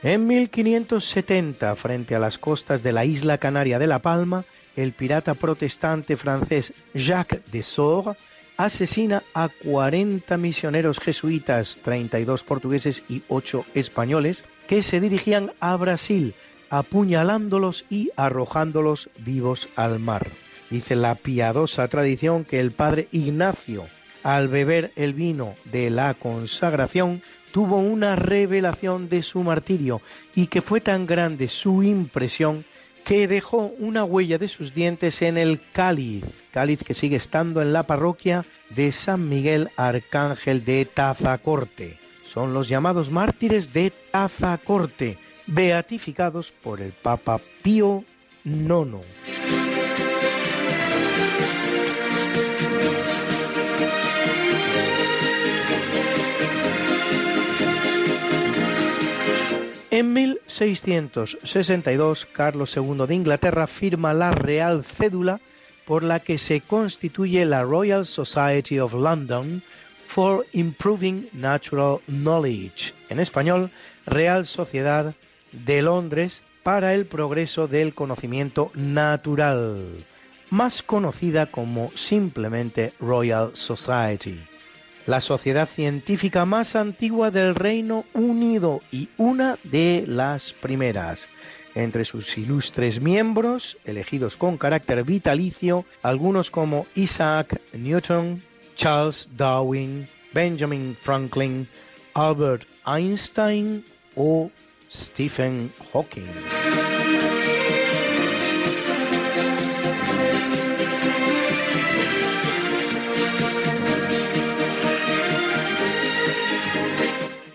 En 0.07 0.25
1570, 0.25 1.75
frente 1.75 2.15
a 2.15 2.19
las 2.19 2.37
costas 2.37 2.81
de 2.81 2.93
la 2.93 3.03
isla 3.03 3.39
canaria 3.39 3.77
de 3.77 3.87
La 3.87 3.99
Palma, 3.99 4.45
el 4.77 4.93
pirata 4.93 5.33
protestante 5.33 6.15
francés 6.15 6.71
Jacques 6.93 7.41
de 7.51 7.61
Sor 7.61 8.15
asesina 8.55 9.23
a 9.33 9.49
40 9.49 10.37
misioneros 10.37 10.99
jesuitas, 10.99 11.79
32 11.83 12.43
portugueses 12.43 13.03
y 13.09 13.21
8 13.27 13.65
españoles, 13.73 14.45
que 14.69 14.81
se 14.81 15.01
dirigían 15.01 15.51
a 15.59 15.75
Brasil, 15.75 16.35
apuñalándolos 16.69 17.83
y 17.89 18.11
arrojándolos 18.15 19.09
vivos 19.17 19.67
al 19.75 19.99
mar. 19.99 20.29
Dice 20.69 20.95
la 20.95 21.15
piadosa 21.15 21.85
tradición 21.89 22.45
que 22.45 22.61
el 22.61 22.71
padre 22.71 23.09
Ignacio, 23.11 23.83
al 24.23 24.47
beber 24.47 24.93
el 24.95 25.13
vino 25.13 25.53
de 25.65 25.89
la 25.89 26.13
consagración, 26.13 27.21
tuvo 27.57 27.77
una 27.77 28.15
revelación 28.15 29.09
de 29.09 29.23
su 29.23 29.41
martirio 29.41 29.99
y 30.35 30.45
que 30.45 30.61
fue 30.61 30.79
tan 30.79 31.07
grande 31.07 31.47
su 31.47 31.81
impresión 31.81 32.63
que 33.03 33.27
dejó 33.27 33.71
una 33.79 34.03
huella 34.03 34.37
de 34.37 34.47
sus 34.47 34.75
dientes 34.75 35.23
en 35.23 35.39
el 35.39 35.59
cáliz, 35.71 36.23
cáliz 36.51 36.83
que 36.83 36.93
sigue 36.93 37.15
estando 37.15 37.63
en 37.63 37.73
la 37.73 37.81
parroquia 37.81 38.45
de 38.75 38.91
San 38.91 39.27
Miguel 39.27 39.71
Arcángel 39.75 40.65
de 40.65 40.85
Tazacorte. 40.85 41.97
Son 42.27 42.53
los 42.53 42.67
llamados 42.67 43.09
mártires 43.09 43.73
de 43.73 43.91
Tazacorte, 44.11 45.17
beatificados 45.47 46.51
por 46.51 46.79
el 46.79 46.91
Papa 46.91 47.41
Pío 47.63 48.03
IX. 48.45 49.36
En 59.97 60.13
1662, 60.13 62.27
Carlos 62.31 62.77
II 62.77 63.07
de 63.07 63.15
Inglaterra 63.15 63.65
firma 63.65 64.13
la 64.13 64.29
Real 64.29 64.85
Cédula 64.85 65.39
por 65.87 66.03
la 66.03 66.19
que 66.19 66.37
se 66.37 66.61
constituye 66.61 67.47
la 67.47 67.63
Royal 67.63 68.05
Society 68.05 68.77
of 68.77 68.93
London 68.93 69.63
for 70.07 70.45
Improving 70.53 71.27
Natural 71.33 71.97
Knowledge, 72.05 72.93
en 73.09 73.19
español, 73.19 73.71
Real 74.05 74.45
Sociedad 74.45 75.15
de 75.51 75.81
Londres 75.81 76.43
para 76.61 76.93
el 76.93 77.07
progreso 77.07 77.67
del 77.67 77.95
conocimiento 77.95 78.69
natural, 78.75 79.83
más 80.51 80.83
conocida 80.83 81.47
como 81.47 81.89
simplemente 81.95 82.93
Royal 82.99 83.49
Society 83.55 84.39
la 85.07 85.21
sociedad 85.21 85.67
científica 85.67 86.45
más 86.45 86.75
antigua 86.75 87.31
del 87.31 87.55
Reino 87.55 88.05
Unido 88.13 88.81
y 88.91 89.09
una 89.17 89.57
de 89.63 90.03
las 90.05 90.53
primeras. 90.53 91.21
Entre 91.73 92.05
sus 92.05 92.37
ilustres 92.37 93.01
miembros, 93.01 93.77
elegidos 93.85 94.35
con 94.35 94.57
carácter 94.57 95.03
vitalicio, 95.03 95.85
algunos 96.03 96.51
como 96.51 96.85
Isaac 96.95 97.61
Newton, 97.73 98.41
Charles 98.75 99.29
Darwin, 99.35 100.07
Benjamin 100.33 100.97
Franklin, 100.99 101.67
Albert 102.13 102.67
Einstein, 102.85 103.83
o 104.15 104.49
Stephen 104.91 105.71
Hawking. 105.93 106.25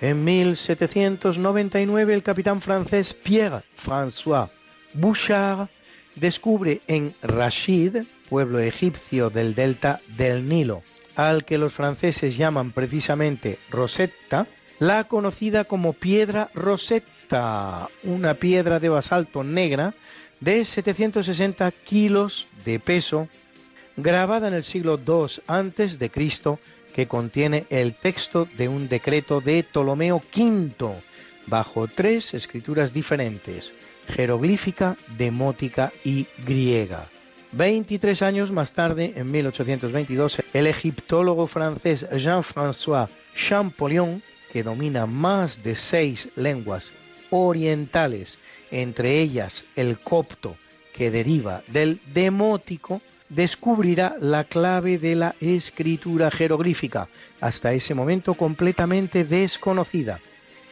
En 0.03 0.24
1799 0.24 2.12
el 2.12 2.24
capitán 2.24 2.61
francés 2.61 3.14
Pierre-François 3.14 4.50
Bouchard 4.94 5.68
descubre 6.16 6.80
en 6.88 7.14
Rashid, 7.22 7.98
pueblo 8.28 8.59
egipcio 8.59 9.30
del 9.30 9.55
delta 9.55 10.00
del 10.16 10.48
Nilo, 10.48 10.82
al 11.14 11.44
que 11.44 11.57
los 11.57 11.72
franceses 11.72 12.36
llaman 12.36 12.72
precisamente 12.72 13.61
Rosetta, 13.70 14.48
la 14.80 15.05
conocida 15.05 15.62
como 15.62 15.92
piedra 15.92 16.50
Rosetta, 16.53 17.88
una 18.03 18.34
piedra 18.34 18.80
de 18.80 18.88
basalto 18.88 19.44
negra 19.44 19.94
de 20.40 20.64
760 20.64 21.70
kilos 21.70 22.48
de 22.64 22.80
peso, 22.80 23.28
grabada 23.96 24.48
en 24.48 24.55
el 24.55 24.64
siglo 24.64 24.98
II 25.07 25.42
antes 25.46 26.00
de 26.00 26.11
Cristo, 26.11 26.59
que 26.95 27.07
contiene 27.07 27.64
el 27.70 27.95
texto 27.95 28.49
de 28.57 28.68
un 28.68 28.88
decreto 28.88 29.40
de 29.40 29.62
Ptolomeo 29.62 30.16
V, 30.34 30.95
bajo 31.47 31.88
tres 31.88 32.34
escrituras 32.34 32.93
diferentes, 32.93 33.72
jeroglífica, 34.09 34.97
demótica 35.16 35.93
y 36.05 36.26
griega. 36.45 37.09
23 37.53 38.22
años 38.22 38.51
más 38.51 38.72
tarde, 38.72 39.12
en 39.16 39.30
1822, 39.30 40.43
el 40.55 40.66
egiptólogo 40.66 41.47
francés 41.47 42.07
Jean-François 42.11 43.09
Champollion, 43.36 44.22
que 44.51 44.62
domina 44.62 45.07
más 45.07 45.62
de 45.62 45.76
seis 45.76 46.28
lenguas 46.36 46.93
orientales, 47.30 48.38
entre 48.70 49.20
ellas 49.20 49.64
el 49.76 49.99
copto, 49.99 50.57
que 50.95 51.11
deriva 51.11 51.62
del 51.68 52.01
demótico, 52.12 53.01
descubrirá 53.35 54.16
la 54.20 54.45
clave 54.45 54.99
de 54.99 55.14
la 55.14 55.35
escritura 55.41 56.30
jeroglífica, 56.30 57.09
hasta 57.41 57.72
ese 57.72 57.95
momento 57.95 58.35
completamente 58.35 59.24
desconocida. 59.24 60.20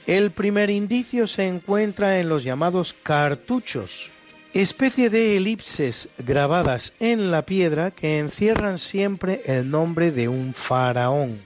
El 0.07 0.31
primer 0.31 0.71
indicio 0.71 1.27
se 1.27 1.47
encuentra 1.47 2.21
en 2.21 2.29
los 2.29 2.43
llamados 2.45 2.95
cartuchos, 3.03 4.11
especie 4.53 5.11
de 5.11 5.37
elipses 5.37 6.09
grabadas 6.19 6.93
en 7.01 7.31
la 7.31 7.43
piedra 7.47 7.91
que 7.91 8.19
encierran 8.19 8.79
siempre 8.79 9.41
el 9.47 9.71
nombre 9.71 10.11
de 10.11 10.29
un 10.29 10.55
faraón, 10.55 11.41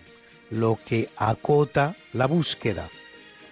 lo 0.51 0.79
que 0.85 1.09
acota 1.17 1.95
la 2.13 2.27
búsqueda. 2.27 2.89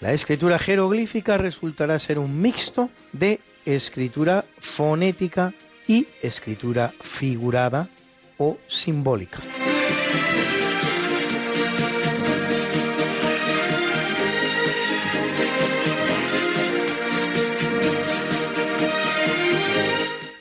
La 0.00 0.12
escritura 0.12 0.58
jeroglífica 0.58 1.36
resultará 1.36 1.98
ser 1.98 2.18
un 2.18 2.40
mixto 2.40 2.90
de 3.12 3.40
escritura 3.64 4.44
fonética 4.60 5.52
y 5.86 6.06
escritura 6.22 6.92
figurada 7.00 7.88
o 8.38 8.58
simbólica. 8.68 9.38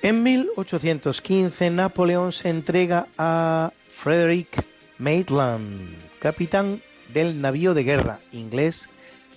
En 0.02 0.24
1815 0.24 1.70
Napoleón 1.70 2.32
se 2.32 2.50
entrega 2.50 3.08
a 3.18 3.72
Frederick 3.98 4.66
Maitland, 4.98 5.96
capitán 6.20 6.82
del 7.14 7.40
navío 7.40 7.74
de 7.74 7.84
guerra 7.84 8.20
inglés 8.32 8.90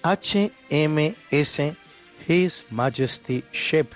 HMS 0.02 1.76
His 2.26 2.64
Majesty 2.70 3.44
Ship, 3.52 3.86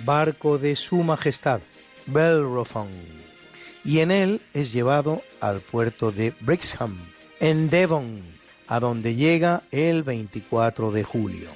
barco 0.00 0.58
de 0.58 0.76
su 0.76 0.96
majestad, 0.96 1.60
Bellerophon, 2.06 2.88
y 3.84 4.00
en 4.00 4.10
él 4.10 4.40
es 4.54 4.72
llevado 4.72 5.22
al 5.40 5.60
puerto 5.60 6.10
de 6.10 6.32
Brixham, 6.40 6.96
en 7.40 7.70
Devon, 7.70 8.22
a 8.66 8.80
donde 8.80 9.14
llega 9.14 9.62
el 9.70 10.02
24 10.02 10.90
de 10.92 11.04
julio. 11.04 11.48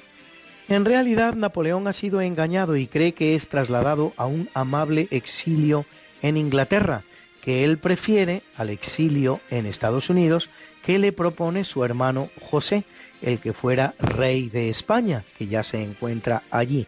En 0.69 0.85
realidad, 0.85 1.35
Napoleón 1.35 1.87
ha 1.87 1.93
sido 1.93 2.21
engañado 2.21 2.77
y 2.77 2.87
cree 2.87 3.13
que 3.13 3.35
es 3.35 3.49
trasladado 3.49 4.13
a 4.17 4.25
un 4.25 4.49
amable 4.53 5.07
exilio 5.11 5.85
en 6.21 6.37
Inglaterra, 6.37 7.03
que 7.41 7.65
él 7.65 7.77
prefiere 7.77 8.41
al 8.57 8.69
exilio 8.69 9.41
en 9.49 9.65
Estados 9.65 10.09
Unidos 10.09 10.49
que 10.85 10.99
le 10.99 11.11
propone 11.11 11.63
su 11.65 11.83
hermano 11.83 12.29
José, 12.41 12.83
el 13.21 13.39
que 13.39 13.53
fuera 13.53 13.93
rey 13.99 14.49
de 14.49 14.69
España, 14.69 15.23
que 15.37 15.47
ya 15.47 15.63
se 15.63 15.81
encuentra 15.81 16.43
allí. 16.49 16.87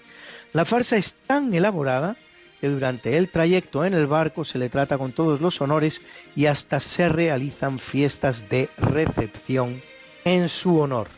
La 0.56 0.66
farsa 0.66 0.98
es 0.98 1.14
tan 1.28 1.54
elaborada 1.54 2.16
que 2.60 2.70
durante 2.70 3.18
el 3.18 3.30
trayecto 3.30 3.86
en 3.86 3.94
el 3.94 4.08
barco 4.08 4.44
se 4.44 4.58
le 4.58 4.70
trata 4.70 4.98
con 4.98 5.12
todos 5.12 5.40
los 5.40 5.62
honores 5.62 6.02
y 6.36 6.48
hasta 6.48 6.80
se 6.80 7.10
realizan 7.10 7.78
fiestas 7.78 8.50
de 8.50 8.70
recepción 8.78 9.82
en 10.24 10.50
su 10.50 10.80
honor 10.80 11.10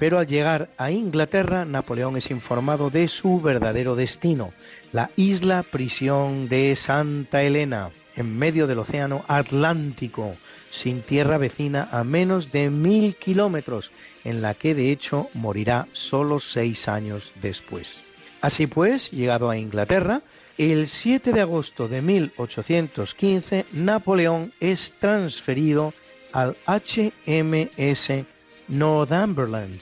pero 0.00 0.18
al 0.18 0.26
llegar 0.26 0.70
a 0.78 0.90
Inglaterra, 0.90 1.66
Napoleón 1.66 2.16
es 2.16 2.30
informado 2.30 2.88
de 2.88 3.06
su 3.06 3.38
verdadero 3.38 3.96
destino, 3.96 4.54
la 4.94 5.10
isla 5.14 5.62
prisión 5.62 6.48
de 6.48 6.74
Santa 6.74 7.42
Elena, 7.42 7.90
en 8.16 8.38
medio 8.38 8.66
del 8.66 8.78
Océano 8.78 9.26
Atlántico, 9.28 10.36
sin 10.70 11.02
tierra 11.02 11.36
vecina 11.36 11.86
a 11.92 12.02
menos 12.02 12.50
de 12.50 12.70
mil 12.70 13.14
kilómetros, 13.14 13.90
en 14.24 14.40
la 14.40 14.54
que 14.54 14.74
de 14.74 14.90
hecho 14.90 15.28
morirá 15.34 15.86
solo 15.92 16.40
seis 16.40 16.88
años 16.88 17.32
después. 17.42 18.09
Así 18.40 18.66
pues, 18.66 19.10
llegado 19.10 19.50
a 19.50 19.58
Inglaterra, 19.58 20.22
el 20.56 20.88
7 20.88 21.32
de 21.32 21.40
agosto 21.40 21.88
de 21.88 22.02
1815, 22.02 23.66
Napoleón 23.72 24.52
es 24.60 24.94
transferido 24.98 25.92
al 26.32 26.56
HMS 26.66 28.24
Northumberland, 28.68 29.80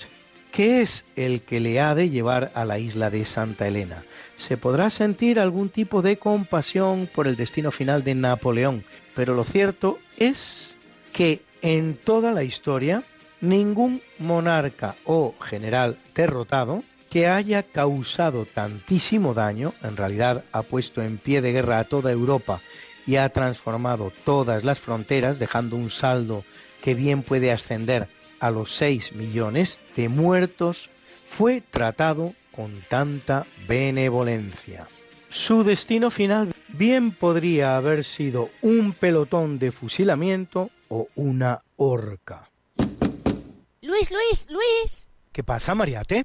que 0.50 0.80
es 0.80 1.04
el 1.14 1.42
que 1.42 1.60
le 1.60 1.80
ha 1.80 1.94
de 1.94 2.10
llevar 2.10 2.50
a 2.54 2.64
la 2.64 2.78
isla 2.78 3.10
de 3.10 3.24
Santa 3.24 3.68
Elena. 3.68 4.04
Se 4.36 4.56
podrá 4.56 4.90
sentir 4.90 5.38
algún 5.38 5.68
tipo 5.68 6.02
de 6.02 6.16
compasión 6.16 7.08
por 7.12 7.26
el 7.26 7.36
destino 7.36 7.70
final 7.70 8.02
de 8.04 8.14
Napoleón, 8.14 8.84
pero 9.14 9.34
lo 9.34 9.44
cierto 9.44 9.98
es 10.16 10.74
que 11.12 11.42
en 11.62 11.96
toda 11.96 12.32
la 12.32 12.44
historia 12.44 13.02
ningún 13.40 14.00
monarca 14.18 14.94
o 15.04 15.34
general 15.40 15.98
derrotado 16.14 16.82
que 17.10 17.26
haya 17.26 17.62
causado 17.62 18.46
tantísimo 18.46 19.34
daño, 19.34 19.72
en 19.82 19.96
realidad 19.96 20.44
ha 20.52 20.62
puesto 20.62 21.02
en 21.02 21.18
pie 21.18 21.40
de 21.40 21.52
guerra 21.52 21.78
a 21.78 21.84
toda 21.84 22.12
Europa 22.12 22.60
y 23.06 23.16
ha 23.16 23.28
transformado 23.30 24.12
todas 24.24 24.64
las 24.64 24.80
fronteras, 24.80 25.38
dejando 25.38 25.76
un 25.76 25.90
saldo 25.90 26.44
que 26.82 26.94
bien 26.94 27.22
puede 27.22 27.50
ascender 27.50 28.08
a 28.40 28.50
los 28.50 28.72
6 28.72 29.14
millones 29.14 29.80
de 29.96 30.08
muertos 30.08 30.90
fue 31.28 31.60
tratado 31.60 32.34
con 32.54 32.72
tanta 32.88 33.46
benevolencia. 33.66 34.86
Su 35.30 35.62
destino 35.62 36.10
final 36.10 36.52
bien 36.68 37.12
podría 37.12 37.76
haber 37.76 38.04
sido 38.04 38.50
un 38.62 38.92
pelotón 38.92 39.58
de 39.58 39.72
fusilamiento 39.72 40.70
o 40.88 41.08
una 41.14 41.62
horca. 41.76 42.48
Luis, 43.82 44.10
Luis, 44.10 44.48
Luis. 44.50 45.08
¿Qué 45.32 45.44
pasa, 45.44 45.74
Mariate? 45.74 46.24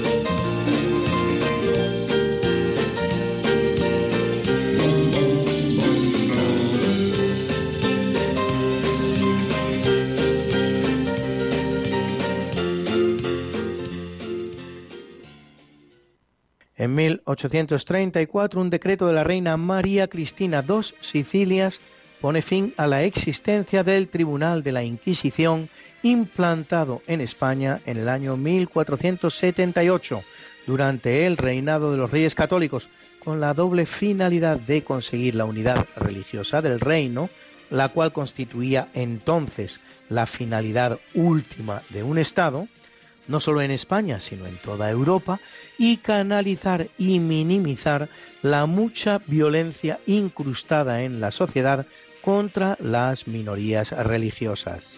En 16.81 16.95
1834, 16.95 18.59
un 18.59 18.71
decreto 18.71 19.05
de 19.05 19.13
la 19.13 19.23
reina 19.23 19.55
María 19.55 20.07
Cristina 20.07 20.65
II 20.67 20.81
Sicilias 20.99 21.79
pone 22.19 22.41
fin 22.41 22.73
a 22.75 22.87
la 22.87 23.03
existencia 23.03 23.83
del 23.83 24.07
Tribunal 24.07 24.63
de 24.63 24.71
la 24.71 24.83
Inquisición 24.83 25.69
implantado 26.01 27.03
en 27.05 27.21
España 27.21 27.79
en 27.85 27.97
el 27.97 28.09
año 28.09 28.35
1478 28.35 30.23
durante 30.65 31.27
el 31.27 31.37
reinado 31.37 31.91
de 31.91 31.99
los 31.99 32.09
reyes 32.09 32.33
católicos, 32.33 32.89
con 33.19 33.39
la 33.39 33.53
doble 33.53 33.85
finalidad 33.85 34.57
de 34.57 34.83
conseguir 34.83 35.35
la 35.35 35.45
unidad 35.45 35.85
religiosa 35.95 36.63
del 36.63 36.79
reino, 36.79 37.29
la 37.69 37.89
cual 37.89 38.11
constituía 38.11 38.87
entonces 38.95 39.81
la 40.09 40.25
finalidad 40.25 40.97
última 41.13 41.83
de 41.89 42.01
un 42.01 42.17
Estado, 42.17 42.67
no 43.27 43.39
solo 43.39 43.61
en 43.61 43.69
España, 43.69 44.19
sino 44.19 44.47
en 44.47 44.57
toda 44.57 44.89
Europa, 44.89 45.39
y 45.77 45.97
canalizar 45.97 46.87
y 46.97 47.19
minimizar 47.19 48.09
la 48.41 48.65
mucha 48.65 49.19
violencia 49.27 49.99
incrustada 50.05 51.03
en 51.03 51.19
la 51.19 51.31
sociedad 51.31 51.85
contra 52.21 52.77
las 52.79 53.27
minorías 53.27 53.91
religiosas. 53.91 54.93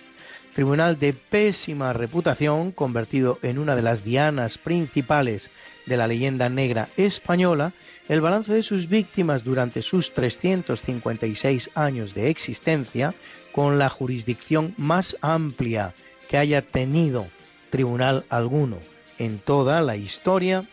Tribunal 0.54 1.00
de 1.00 1.14
pésima 1.14 1.94
reputación, 1.94 2.72
convertido 2.72 3.40
en 3.42 3.58
una 3.58 3.76
de 3.76 3.82
las 3.82 4.04
dianas 4.04 4.58
principales 4.58 5.50
de 5.86 5.98
la 5.98 6.08
leyenda 6.08 6.48
negra 6.50 6.88
española, 6.96 7.74
el 8.08 8.22
balance 8.22 8.54
de 8.54 8.64
sus 8.64 8.88
víctimas 8.88 9.44
durante 9.44 9.82
sus 9.82 10.14
356 10.14 11.72
años 11.76 12.14
de 12.14 12.30
existencia, 12.30 13.16
con 13.52 13.80
la 13.80 13.90
jurisdicción 13.90 14.74
más 14.78 15.18
amplia 15.22 15.94
que 16.30 16.38
haya 16.38 16.62
tenido 16.62 17.28
tribunal 17.70 18.26
alguno 18.30 18.78
en 19.20 19.40
toda 19.40 19.82
la 19.82 19.96
historia, 19.96 20.66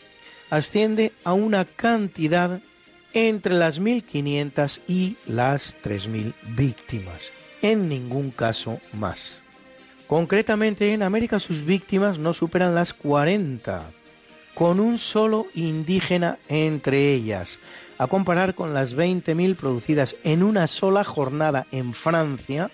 asciende 0.51 1.13
a 1.25 1.33
una 1.33 1.65
cantidad 1.65 2.61
entre 3.13 3.55
las 3.55 3.81
1.500 3.81 4.81
y 4.87 5.17
las 5.27 5.77
3.000 5.83 6.33
víctimas, 6.57 7.33
en 7.63 7.89
ningún 7.89 8.31
caso 8.31 8.79
más. 8.93 9.41
Concretamente 10.07 10.93
en 10.93 11.03
América 11.03 11.41
sus 11.41 11.65
víctimas 11.65 12.19
no 12.19 12.35
superan 12.35 12.75
las 12.75 12.93
40, 12.93 13.83
con 14.55 14.81
un 14.81 14.99
solo 14.99 15.47
indígena 15.55 16.39
entre 16.49 17.13
ellas, 17.13 17.59
a 17.99 18.07
comparar 18.07 18.55
con 18.55 18.75
las 18.75 18.97
20.000 18.97 19.57
producidas 19.57 20.17
en 20.25 20.43
una 20.43 20.67
sola 20.67 21.05
jornada 21.05 21.67
en 21.71 21.93
Francia 21.93 22.71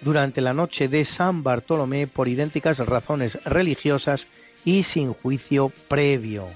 durante 0.00 0.40
la 0.40 0.54
noche 0.54 0.88
de 0.88 1.04
San 1.04 1.42
Bartolomé 1.42 2.06
por 2.06 2.28
idénticas 2.28 2.78
razones 2.78 3.42
religiosas 3.44 4.26
y 4.64 4.82
sin 4.82 5.12
juicio 5.12 5.72
previo. 5.88 6.48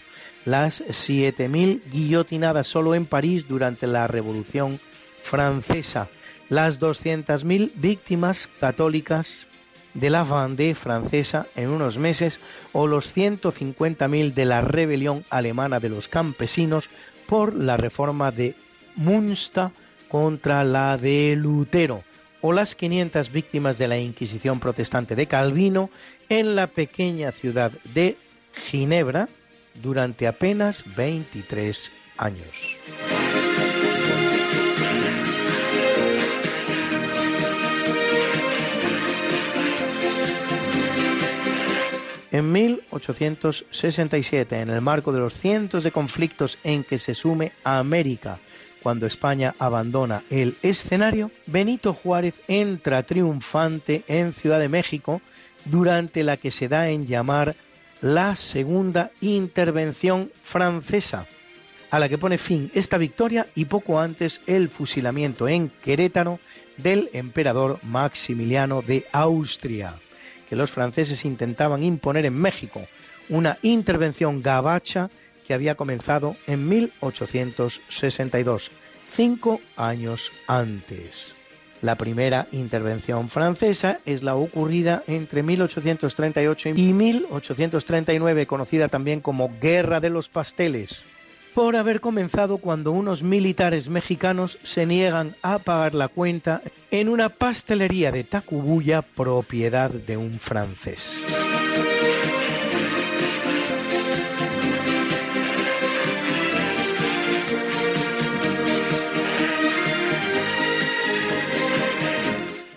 Las 0.45 0.83
7.000 0.83 1.83
guillotinadas 1.91 2.67
solo 2.67 2.95
en 2.95 3.07
París 3.07 3.49
durante 3.49 3.87
la 3.87 4.07
Revolución 4.07 4.79
Francesa. 5.23 6.09
Las 6.49 6.81
200.000 6.81 7.71
víctimas 7.77 8.49
católicas 8.61 9.47
de 9.95 10.11
la 10.11 10.25
Vendée 10.25 10.75
francesa 10.75 11.47
en 11.57 11.71
unos 11.71 11.99
meses 11.99 12.41
o 12.73 12.87
los 12.87 13.17
150.000 13.17 14.35
de 14.35 14.45
la 14.45 14.61
rebelión 14.61 15.25
alemana 15.31 15.81
de 15.81 15.89
los 15.89 16.09
campesinos 16.09 16.91
por 17.27 17.55
la 17.55 17.77
reforma 17.77 18.31
de 18.31 18.55
Münster 18.97 19.71
contra 20.09 20.63
la 20.65 20.99
de 20.99 21.37
Lutero 21.37 22.03
o 22.47 22.53
las 22.53 22.75
500 22.75 23.33
víctimas 23.33 23.79
de 23.79 23.89
la 23.89 23.97
Inquisición 23.97 24.61
protestante 24.61 25.17
de 25.17 25.27
Calvino 25.27 25.89
en 26.29 26.55
la 26.55 26.67
pequeña 26.67 27.33
ciudad 27.33 27.73
de 27.95 28.19
Ginebra 28.67 29.31
durante 29.83 30.27
apenas 30.27 30.85
23 30.95 31.91
años. 32.19 32.77
En 42.31 42.53
1867, 42.53 44.61
en 44.61 44.69
el 44.69 44.83
marco 44.83 45.13
de 45.13 45.21
los 45.21 45.33
cientos 45.33 45.83
de 45.83 45.93
conflictos 45.93 46.59
en 46.63 46.85
que 46.85 46.99
se 46.99 47.15
sume 47.15 47.53
a 47.65 47.79
América 47.79 48.39
cuando 48.85 49.07
España 49.07 49.55
abandona 49.59 50.23
el 50.29 50.57
escenario, 50.63 51.31
Benito 51.47 51.95
Juárez 51.95 52.35
entra 52.49 53.03
triunfante 53.03 54.05
en 54.09 54.35
Ciudad 54.35 54.61
de 54.61 54.69
México 54.69 55.23
durante 55.65 56.23
la 56.23 56.37
que 56.37 56.51
se 56.51 56.69
da 56.69 56.91
en 56.91 57.07
llamar 57.07 57.57
la 58.03 58.37
Segunda 58.37 59.11
Intervención 59.23 60.31
Francesa, 60.45 61.27
a 61.91 61.99
la 61.99 62.11
que 62.11 62.19
pone 62.19 62.37
fin 62.37 62.71
esta 62.75 62.99
victoria 62.99 63.47
y 63.55 63.65
poco 63.65 63.99
antes 63.99 64.43
el 64.47 64.69
fusilamiento 64.69 65.49
en 65.49 65.71
Querétaro 65.83 66.39
del 66.77 67.09
emperador 67.15 67.79
Maximiliano 67.85 68.83
de 68.83 69.07
Austria 69.13 69.95
que 70.47 70.57
los 70.57 70.71
franceses 70.71 71.25
intentaban 71.25 71.83
imponer 71.83 72.27
en 72.27 72.39
México, 72.39 72.87
una 73.31 73.57
intervención 73.63 74.43
gabacha 74.43 75.09
que 75.47 75.55
había 75.55 75.75
comenzado 75.75 76.37
en 76.47 76.69
1862, 76.69 78.71
cinco 79.15 79.61
años 79.77 80.31
antes. 80.47 81.35
La 81.85 81.97
primera 81.97 82.47
intervención 82.51 83.29
francesa 83.29 84.01
es 84.07 84.23
la 84.23 84.37
ocurrida 84.37 85.03
entre 85.07 85.43
1838 85.43 86.71
y 86.71 86.95
1839, 86.95 88.47
conocida 88.47 88.89
también 88.89 89.21
como 89.21 89.53
Guerra 89.61 90.01
de 90.01 90.09
los 90.09 90.31
Pasteles, 90.31 91.03
por 91.55 91.77
haber 91.77 92.01
comenzado 92.01 92.57
cuando 92.57 92.91
unos 92.91 93.23
militares 93.23 93.91
mexicanos 93.91 94.59
se 94.63 94.87
niegan 94.87 95.37
a 95.43 95.59
pagar 95.59 95.95
la 95.95 96.09
cuenta 96.09 96.63
en 96.91 97.11
una 97.11 97.29
pastelería 97.29 98.11
de 98.11 98.25
Tacubuya 98.25 99.03
propiedad 99.03 99.91
de 99.91 100.17
un 100.17 100.33
francés. 100.33 101.21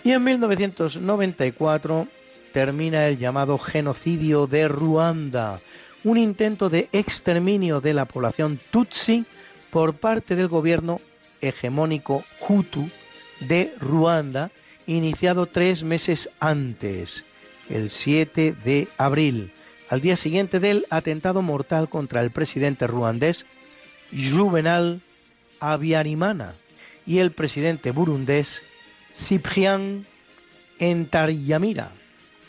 Y 0.08 0.12
en 0.12 0.24
1994 0.24 2.08
termina 2.54 3.06
el 3.08 3.18
llamado 3.18 3.58
genocidio 3.58 4.46
de 4.46 4.66
Ruanda, 4.66 5.60
un 6.02 6.16
intento 6.16 6.70
de 6.70 6.88
exterminio 6.92 7.82
de 7.82 7.92
la 7.92 8.06
población 8.06 8.58
Tutsi 8.70 9.26
por 9.70 9.92
parte 9.96 10.34
del 10.34 10.48
gobierno 10.48 11.02
hegemónico 11.42 12.24
Hutu 12.40 12.88
de 13.40 13.74
Ruanda, 13.80 14.50
iniciado 14.86 15.44
tres 15.44 15.82
meses 15.82 16.30
antes, 16.40 17.24
el 17.68 17.90
7 17.90 18.54
de 18.64 18.88
abril, 18.96 19.52
al 19.90 20.00
día 20.00 20.16
siguiente 20.16 20.58
del 20.58 20.86
atentado 20.88 21.42
mortal 21.42 21.90
contra 21.90 22.22
el 22.22 22.30
presidente 22.30 22.86
ruandés 22.86 23.44
Juvenal 24.10 25.02
Abiyarimana 25.60 26.54
y 27.06 27.18
el 27.18 27.30
presidente 27.32 27.90
burundés 27.90 28.62
Cyprien 29.14 30.06
Entaryamira, 30.78 31.90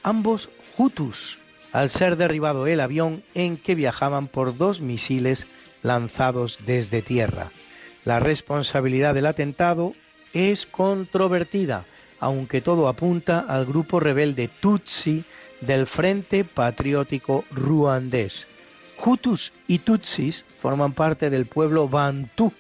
ambos 0.04 0.50
Hutus, 0.78 1.40
al 1.72 1.90
ser 1.90 2.16
derribado 2.16 2.68
el 2.68 2.80
avión 2.80 3.24
en 3.34 3.58
que 3.58 3.76
viajaban 3.76 4.28
por 4.28 4.58
dos 4.58 4.82
misiles 4.82 5.48
lanzados 5.84 6.66
desde 6.66 7.02
tierra. 7.02 7.52
La 8.06 8.20
responsabilidad 8.20 9.14
del 9.14 9.26
atentado 9.26 9.94
es 10.34 10.66
controvertida, 10.66 11.86
aunque 12.20 12.62
todo 12.62 12.88
apunta 12.88 13.40
al 13.40 13.66
grupo 13.66 14.00
rebelde 14.00 14.50
Tutsi 14.60 15.24
del 15.62 15.88
Frente 15.88 16.44
Patriótico 16.44 17.44
Ruandés. 17.52 18.48
Hutus 19.04 19.52
y 19.68 19.80
Tutsis 19.80 20.46
forman 20.62 20.94
parte 20.94 21.30
del 21.30 21.46
pueblo 21.46 21.88
Bantu. 21.88 22.52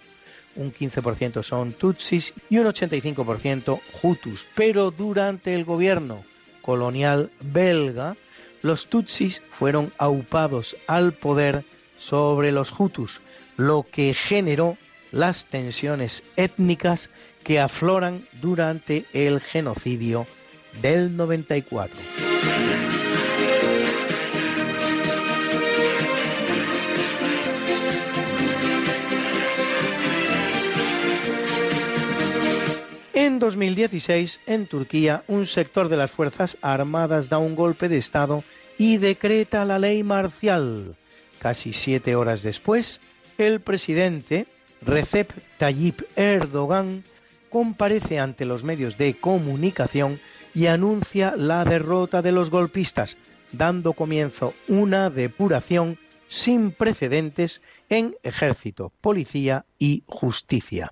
Un 0.59 0.73
15% 0.73 1.41
son 1.41 1.71
Tutsis 1.71 2.33
y 2.49 2.57
un 2.57 2.67
85% 2.67 3.79
Hutus. 4.03 4.45
Pero 4.55 4.91
durante 4.91 5.53
el 5.53 5.63
gobierno 5.63 6.21
colonial 6.61 7.31
belga, 7.39 8.17
los 8.61 8.87
Tutsis 8.87 9.41
fueron 9.51 9.93
aupados 9.97 10.75
al 10.85 11.13
poder 11.13 11.63
sobre 11.97 12.51
los 12.51 12.77
Hutus, 12.77 13.21
lo 13.55 13.85
que 13.89 14.13
generó 14.13 14.77
las 15.13 15.45
tensiones 15.45 16.23
étnicas 16.35 17.09
que 17.45 17.61
afloran 17.61 18.21
durante 18.41 19.05
el 19.13 19.39
genocidio 19.39 20.27
del 20.81 21.15
94. 21.15 21.97
En 33.39 33.45
2016, 33.45 34.41
en 34.47 34.67
Turquía, 34.67 35.23
un 35.27 35.45
sector 35.45 35.87
de 35.87 35.95
las 35.95 36.11
Fuerzas 36.11 36.57
Armadas 36.61 37.29
da 37.29 37.37
un 37.37 37.55
golpe 37.55 37.87
de 37.87 37.97
Estado 37.97 38.43
y 38.77 38.97
decreta 38.97 39.63
la 39.63 39.79
ley 39.79 40.03
marcial. 40.03 40.97
Casi 41.39 41.71
siete 41.71 42.17
horas 42.17 42.43
después, 42.43 42.99
el 43.37 43.61
presidente 43.61 44.45
Recep 44.81 45.31
Tayyip 45.57 46.01
Erdogan 46.17 47.05
comparece 47.49 48.19
ante 48.19 48.43
los 48.43 48.65
medios 48.65 48.97
de 48.97 49.13
comunicación 49.17 50.19
y 50.53 50.65
anuncia 50.65 51.33
la 51.37 51.63
derrota 51.63 52.21
de 52.21 52.33
los 52.33 52.49
golpistas, 52.49 53.15
dando 53.53 53.93
comienzo 53.93 54.53
una 54.67 55.09
depuración 55.09 55.97
sin 56.27 56.71
precedentes 56.71 57.61
en 57.87 58.17
ejército, 58.21 58.91
policía 58.99 59.63
y 59.79 60.03
justicia. 60.07 60.91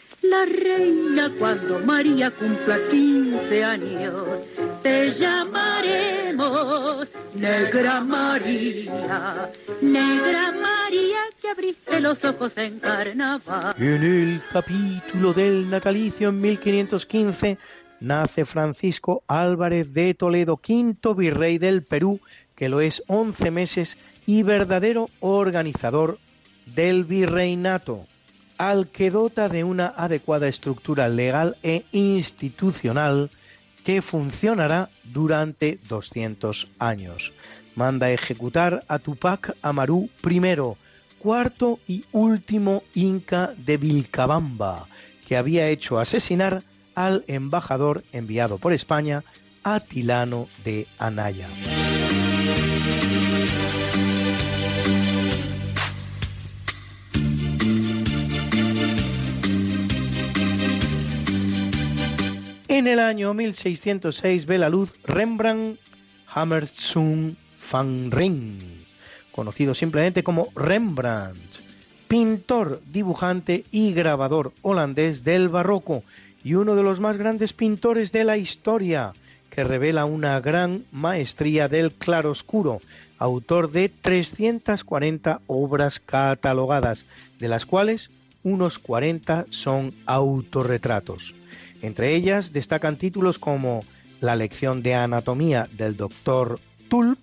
la 0.21 0.45
reina 0.45 1.31
cuando 1.37 1.79
María 1.79 2.31
cumpla 2.31 2.77
15 2.89 3.63
años. 3.63 4.39
Te 4.83 5.09
llamaremos 5.09 7.11
Negra 7.35 8.01
María, 8.01 9.49
Negra 9.81 10.51
María 10.51 11.19
que 11.41 11.49
abriste 11.49 11.99
los 11.99 12.23
ojos 12.23 12.57
en 12.57 12.79
carnaval. 12.79 13.75
En 13.77 14.03
el 14.03 14.41
capítulo 14.51 15.33
del 15.33 15.69
natalicio 15.69 16.29
en 16.29 16.41
1515 16.41 17.57
nace 17.99 18.45
Francisco 18.45 19.23
Álvarez 19.27 19.93
de 19.93 20.13
Toledo, 20.13 20.57
quinto 20.57 21.15
virrey 21.15 21.57
del 21.57 21.83
Perú, 21.83 22.19
que 22.55 22.69
lo 22.69 22.81
es 22.81 23.03
11 23.07 23.51
meses 23.51 23.97
y 24.25 24.43
verdadero 24.43 25.09
organizador 25.19 26.19
del 26.65 27.05
virreinato 27.05 28.05
al 28.61 28.89
que 28.89 29.09
dota 29.09 29.49
de 29.49 29.63
una 29.63 29.87
adecuada 29.87 30.47
estructura 30.47 31.09
legal 31.09 31.57
e 31.63 31.83
institucional 31.93 33.31
que 33.83 34.03
funcionará 34.03 34.89
durante 35.03 35.79
200 35.89 36.67
años. 36.77 37.33
Manda 37.75 38.11
ejecutar 38.11 38.83
a 38.87 38.99
Tupac 38.99 39.55
Amaru 39.63 40.09
I, 40.23 40.41
cuarto 41.17 41.79
y 41.87 42.05
último 42.11 42.83
inca 42.93 43.51
de 43.57 43.77
Vilcabamba, 43.77 44.85
que 45.27 45.37
había 45.37 45.67
hecho 45.69 45.97
asesinar 45.97 46.61
al 46.93 47.23
embajador 47.25 48.03
enviado 48.11 48.59
por 48.59 48.73
España, 48.73 49.23
Atilano 49.63 50.47
de 50.63 50.85
Anaya. 50.99 51.47
En 62.71 62.87
el 62.87 62.99
año 62.99 63.33
1606 63.33 64.45
ve 64.45 64.57
la 64.57 64.69
luz 64.69 64.93
Rembrandt 65.03 65.77
Hammerzoon 66.33 67.35
van 67.69 68.09
Rijn, 68.11 68.59
conocido 69.33 69.73
simplemente 69.73 70.23
como 70.23 70.47
Rembrandt, 70.55 71.37
pintor, 72.07 72.81
dibujante 72.89 73.65
y 73.73 73.91
grabador 73.91 74.53
holandés 74.61 75.25
del 75.25 75.49
barroco 75.49 76.05
y 76.45 76.53
uno 76.53 76.77
de 76.77 76.83
los 76.83 77.01
más 77.01 77.17
grandes 77.17 77.51
pintores 77.51 78.13
de 78.13 78.23
la 78.23 78.37
historia, 78.37 79.11
que 79.49 79.65
revela 79.65 80.05
una 80.05 80.39
gran 80.39 80.85
maestría 80.93 81.67
del 81.67 81.91
claroscuro, 81.91 82.79
autor 83.17 83.69
de 83.71 83.89
340 83.89 85.41
obras 85.45 85.99
catalogadas, 85.99 87.03
de 87.37 87.49
las 87.49 87.65
cuales 87.65 88.09
unos 88.43 88.79
40 88.79 89.47
son 89.49 89.93
autorretratos. 90.05 91.33
Entre 91.81 92.15
ellas 92.15 92.53
destacan 92.53 92.97
títulos 92.97 93.39
como 93.39 93.83
La 94.19 94.35
lección 94.35 94.83
de 94.83 94.93
anatomía 94.93 95.67
del 95.71 95.97
doctor 95.97 96.59
Tulp 96.89 97.19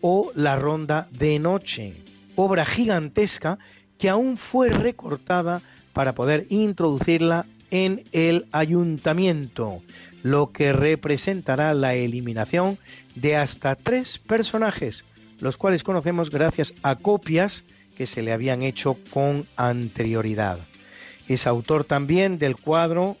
o 0.00 0.32
La 0.34 0.56
ronda 0.56 1.08
de 1.12 1.38
noche, 1.38 1.94
obra 2.36 2.64
gigantesca 2.64 3.58
que 3.98 4.08
aún 4.08 4.36
fue 4.36 4.70
recortada 4.70 5.60
para 5.92 6.14
poder 6.14 6.46
introducirla 6.48 7.46
en 7.70 8.02
el 8.12 8.46
ayuntamiento, 8.52 9.82
lo 10.22 10.50
que 10.50 10.72
representará 10.72 11.72
la 11.74 11.94
eliminación 11.94 12.78
de 13.14 13.36
hasta 13.36 13.76
tres 13.76 14.18
personajes, 14.18 15.04
los 15.40 15.56
cuales 15.56 15.82
conocemos 15.82 16.30
gracias 16.30 16.74
a 16.82 16.96
copias 16.96 17.64
que 17.96 18.06
se 18.06 18.22
le 18.22 18.32
habían 18.32 18.62
hecho 18.62 18.96
con 19.10 19.46
anterioridad. 19.56 20.58
Es 21.28 21.46
autor 21.46 21.84
también 21.84 22.38
del 22.38 22.56
cuadro 22.56 23.16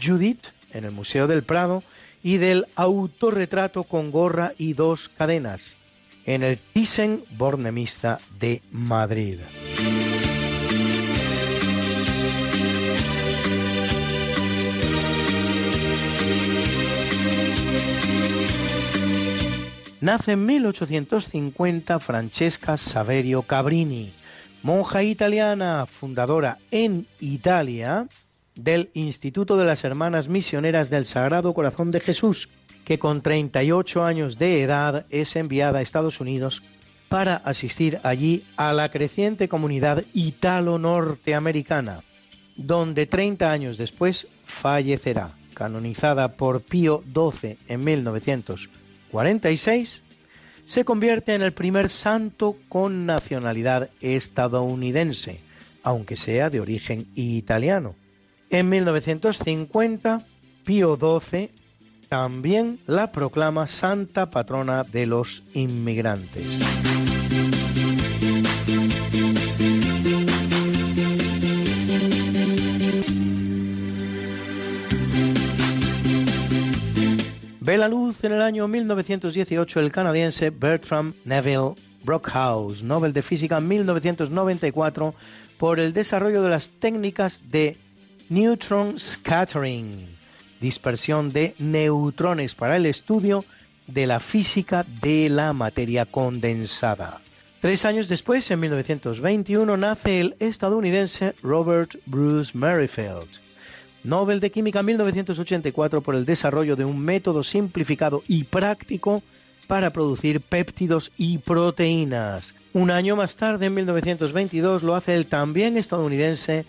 Judith 0.00 0.46
en 0.72 0.84
el 0.84 0.90
Museo 0.90 1.26
del 1.26 1.42
Prado 1.42 1.82
y 2.22 2.38
del 2.38 2.66
autorretrato 2.76 3.84
con 3.84 4.10
gorra 4.10 4.52
y 4.58 4.74
dos 4.74 5.08
cadenas 5.08 5.74
en 6.24 6.42
el 6.42 6.58
Thyssen 6.58 7.24
Bornemista 7.36 8.20
de 8.38 8.62
Madrid. 8.70 9.38
Nace 20.00 20.32
en 20.32 20.46
1850 20.46 22.00
Francesca 22.00 22.76
Saverio 22.76 23.42
Cabrini, 23.42 24.12
monja 24.64 25.04
italiana, 25.04 25.86
fundadora 25.86 26.58
en 26.72 27.06
Italia 27.20 28.08
del 28.54 28.90
Instituto 28.94 29.56
de 29.56 29.64
las 29.64 29.82
Hermanas 29.84 30.28
Misioneras 30.28 30.90
del 30.90 31.06
Sagrado 31.06 31.54
Corazón 31.54 31.90
de 31.90 32.00
Jesús, 32.00 32.50
que 32.84 32.98
con 32.98 33.22
38 33.22 34.04
años 34.04 34.38
de 34.38 34.62
edad 34.62 35.06
es 35.10 35.36
enviada 35.36 35.78
a 35.78 35.82
Estados 35.82 36.20
Unidos 36.20 36.62
para 37.08 37.36
asistir 37.36 38.00
allí 38.02 38.42
a 38.56 38.72
la 38.72 38.90
creciente 38.90 39.48
comunidad 39.48 40.02
italo-norteamericana, 40.14 42.02
donde 42.56 43.06
30 43.06 43.52
años 43.52 43.76
después 43.76 44.26
fallecerá, 44.44 45.32
canonizada 45.54 46.36
por 46.36 46.62
Pío 46.62 47.04
XII 47.12 47.58
en 47.68 47.84
1946, 47.84 50.02
se 50.64 50.84
convierte 50.84 51.34
en 51.34 51.42
el 51.42 51.50
primer 51.52 51.90
santo 51.90 52.56
con 52.68 53.04
nacionalidad 53.04 53.90
estadounidense, 54.00 55.40
aunque 55.82 56.16
sea 56.16 56.48
de 56.48 56.60
origen 56.60 57.08
italiano. 57.14 57.94
En 58.52 58.68
1950, 58.68 60.18
Pío 60.66 60.98
XII 60.98 61.50
también 62.10 62.80
la 62.86 63.10
proclama 63.10 63.66
Santa 63.66 64.28
Patrona 64.28 64.84
de 64.84 65.06
los 65.06 65.42
Inmigrantes. 65.54 66.44
Ve 77.60 77.78
la 77.78 77.88
luz 77.88 78.22
en 78.22 78.32
el 78.32 78.42
año 78.42 78.68
1918 78.68 79.80
el 79.80 79.90
canadiense 79.90 80.50
Bertram 80.50 81.14
Neville 81.24 81.74
Brockhouse, 82.04 82.82
Nobel 82.82 83.14
de 83.14 83.22
Física 83.22 83.56
en 83.56 83.68
1994 83.68 85.14
por 85.56 85.80
el 85.80 85.94
desarrollo 85.94 86.42
de 86.42 86.50
las 86.50 86.68
técnicas 86.68 87.40
de 87.50 87.78
neutron 88.32 88.98
scattering, 88.98 90.06
dispersión 90.58 91.28
de 91.28 91.54
neutrones 91.58 92.54
para 92.54 92.76
el 92.76 92.86
estudio 92.86 93.44
de 93.86 94.06
la 94.06 94.20
física 94.20 94.86
de 95.02 95.28
la 95.28 95.52
materia 95.52 96.06
condensada. 96.06 97.20
Tres 97.60 97.84
años 97.84 98.08
después, 98.08 98.50
en 98.50 98.60
1921, 98.60 99.76
nace 99.76 100.20
el 100.20 100.34
estadounidense 100.40 101.34
Robert 101.42 101.96
Bruce 102.06 102.56
Merrifield, 102.56 103.28
Nobel 104.02 104.40
de 104.40 104.50
Química 104.50 104.80
en 104.80 104.86
1984 104.86 106.00
por 106.00 106.14
el 106.14 106.24
desarrollo 106.24 106.74
de 106.74 106.86
un 106.86 106.98
método 106.98 107.42
simplificado 107.42 108.22
y 108.28 108.44
práctico 108.44 109.22
para 109.66 109.90
producir 109.90 110.40
péptidos 110.40 111.12
y 111.18 111.36
proteínas. 111.36 112.54
Un 112.72 112.90
año 112.90 113.14
más 113.14 113.36
tarde, 113.36 113.66
en 113.66 113.74
1922, 113.74 114.82
lo 114.82 114.96
hace 114.96 115.14
el 115.14 115.26
también 115.26 115.76
estadounidense 115.76 116.64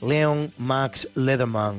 Leon 0.00 0.52
Max 0.58 1.08
Lederman. 1.14 1.76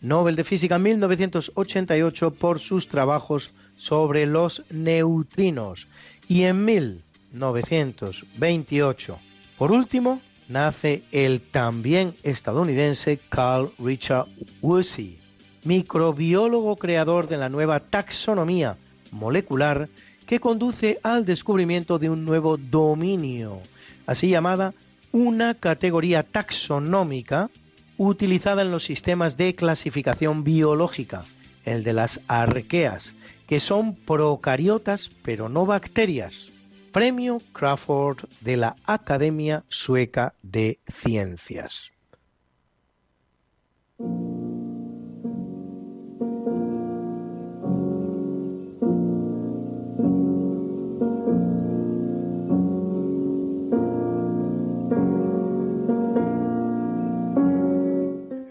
Nobel 0.00 0.36
de 0.36 0.44
Física 0.44 0.78
1988 0.78 2.30
por 2.32 2.58
sus 2.58 2.88
trabajos 2.88 3.52
sobre 3.76 4.24
los 4.26 4.62
neutrinos. 4.70 5.86
Y 6.28 6.42
en 6.42 6.64
1928, 6.64 9.18
por 9.58 9.70
último, 9.70 10.20
nace 10.48 11.02
el 11.12 11.40
también 11.40 12.14
estadounidense 12.22 13.18
Carl 13.28 13.70
Richard 13.78 14.26
Woolsey, 14.60 15.18
microbiólogo 15.64 16.76
creador 16.76 17.28
de 17.28 17.36
la 17.36 17.48
nueva 17.48 17.80
taxonomía 17.80 18.76
molecular 19.12 19.88
que 20.26 20.40
conduce 20.40 20.98
al 21.02 21.24
descubrimiento 21.24 21.98
de 21.98 22.10
un 22.10 22.24
nuevo 22.24 22.56
dominio, 22.56 23.60
así 24.06 24.28
llamada 24.28 24.74
una 25.12 25.54
categoría 25.54 26.22
taxonómica 26.22 27.50
utilizada 27.98 28.62
en 28.62 28.70
los 28.70 28.84
sistemas 28.84 29.36
de 29.36 29.54
clasificación 29.54 30.42
biológica, 30.42 31.24
el 31.64 31.84
de 31.84 31.92
las 31.92 32.20
arqueas, 32.26 33.12
que 33.46 33.60
son 33.60 33.94
procariotas 33.94 35.10
pero 35.22 35.48
no 35.48 35.66
bacterias. 35.66 36.48
Premio 36.90 37.38
Crawford 37.52 38.24
de 38.40 38.56
la 38.56 38.76
Academia 38.84 39.64
Sueca 39.68 40.34
de 40.42 40.78
Ciencias. 40.90 41.92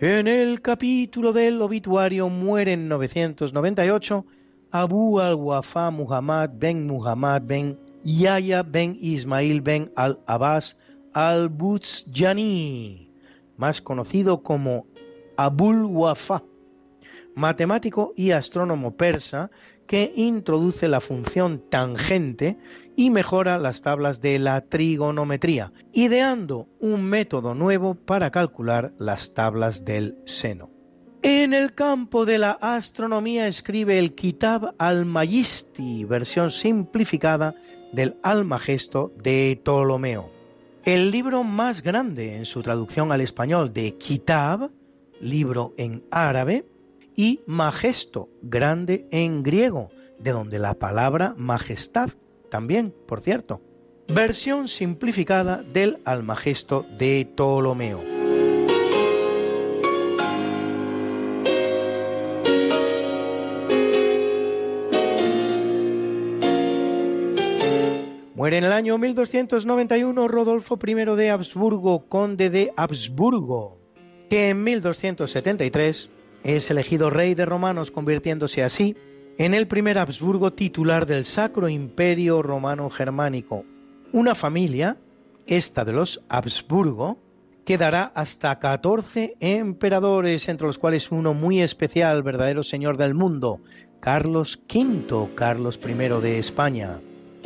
En 0.01 0.27
el 0.27 0.61
capítulo 0.63 1.31
del 1.31 1.61
obituario 1.61 2.27
muere 2.27 2.73
en 2.73 2.89
998 2.89 4.25
Abu 4.71 5.19
al-Wafa 5.19 5.91
Muhammad 5.91 6.49
ben 6.55 6.87
Muhammad 6.87 7.43
ben 7.45 7.77
Yahya 8.03 8.63
ben 8.63 8.97
Ismail 8.99 9.61
ben 9.61 9.91
al-Abbas 9.95 10.75
al-Buzjani, 11.13 13.11
más 13.57 13.79
conocido 13.79 14.41
como 14.41 14.87
Abul 15.37 15.85
Wafa, 15.85 16.41
matemático 17.35 18.11
y 18.17 18.31
astrónomo 18.31 18.97
persa 18.97 19.51
que 19.85 20.13
introduce 20.15 20.87
la 20.87 20.99
función 20.99 21.61
tangente 21.69 22.57
y 22.95 23.09
mejora 23.09 23.57
las 23.57 23.81
tablas 23.81 24.21
de 24.21 24.39
la 24.39 24.61
trigonometría, 24.61 25.71
ideando 25.93 26.67
un 26.79 27.03
método 27.03 27.55
nuevo 27.55 27.95
para 27.95 28.31
calcular 28.31 28.93
las 28.97 29.33
tablas 29.33 29.85
del 29.85 30.17
seno. 30.25 30.69
En 31.23 31.53
el 31.53 31.75
campo 31.75 32.25
de 32.25 32.39
la 32.39 32.51
astronomía 32.51 33.47
escribe 33.47 33.99
el 33.99 34.15
Kitab 34.15 34.73
al-Mayisti, 34.79 36.03
versión 36.03 36.49
simplificada 36.49 37.53
del 37.91 38.15
Almagesto 38.23 39.13
de 39.21 39.59
Ptolomeo. 39.63 40.31
El 40.83 41.11
libro 41.11 41.43
más 41.43 41.83
grande 41.83 42.37
en 42.37 42.45
su 42.45 42.63
traducción 42.63 43.11
al 43.11 43.21
español 43.21 43.71
de 43.71 43.97
Kitab, 43.97 44.71
libro 45.19 45.75
en 45.77 46.03
árabe, 46.09 46.65
y 47.15 47.41
majesto, 47.45 48.29
grande 48.41 49.07
en 49.11 49.43
griego, 49.43 49.91
de 50.17 50.31
donde 50.31 50.57
la 50.57 50.73
palabra 50.75 51.35
majestad 51.37 52.09
también, 52.51 52.93
por 53.07 53.21
cierto. 53.21 53.61
Versión 54.07 54.67
simplificada 54.67 55.63
del 55.63 55.99
Almagesto 56.05 56.85
de 56.99 57.27
Ptolomeo. 57.33 58.01
Muere 68.35 68.57
en 68.57 68.63
el 68.65 68.73
año 68.73 68.97
1291 68.97 70.27
Rodolfo 70.27 70.77
I 70.85 70.93
de 70.93 71.29
Habsburgo, 71.29 72.07
conde 72.09 72.49
de 72.49 72.73
Habsburgo, 72.75 73.77
que 74.29 74.49
en 74.49 74.63
1273 74.63 76.09
es 76.43 76.71
elegido 76.71 77.09
rey 77.09 77.33
de 77.33 77.45
romanos, 77.45 77.91
convirtiéndose 77.91 78.63
así 78.63 78.95
en 79.45 79.55
el 79.55 79.65
primer 79.65 79.97
Habsburgo 79.97 80.53
titular 80.53 81.07
del 81.07 81.25
Sacro 81.25 81.67
Imperio 81.67 82.43
Romano 82.43 82.91
Germánico. 82.91 83.65
Una 84.13 84.35
familia, 84.35 84.97
esta 85.47 85.83
de 85.83 85.93
los 85.93 86.21
Habsburgo, 86.29 87.17
que 87.65 87.79
dará 87.79 88.11
hasta 88.13 88.59
14 88.59 89.37
emperadores, 89.39 90.47
entre 90.47 90.67
los 90.67 90.77
cuales 90.77 91.09
uno 91.09 91.33
muy 91.33 91.59
especial, 91.59 92.21
verdadero 92.21 92.61
señor 92.61 92.97
del 92.97 93.15
mundo, 93.15 93.61
Carlos 93.99 94.61
V, 94.71 95.29
Carlos 95.33 95.79
I 95.83 96.21
de 96.21 96.37
España. 96.37 96.99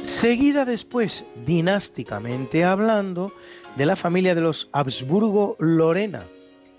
Seguida 0.03 0.65
después, 0.65 1.23
dinásticamente 1.45 2.65
hablando, 2.65 3.31
de 3.77 3.85
la 3.85 3.95
familia 3.95 4.35
de 4.35 4.41
los 4.41 4.67
Habsburgo 4.73 5.55
Lorena, 5.59 6.23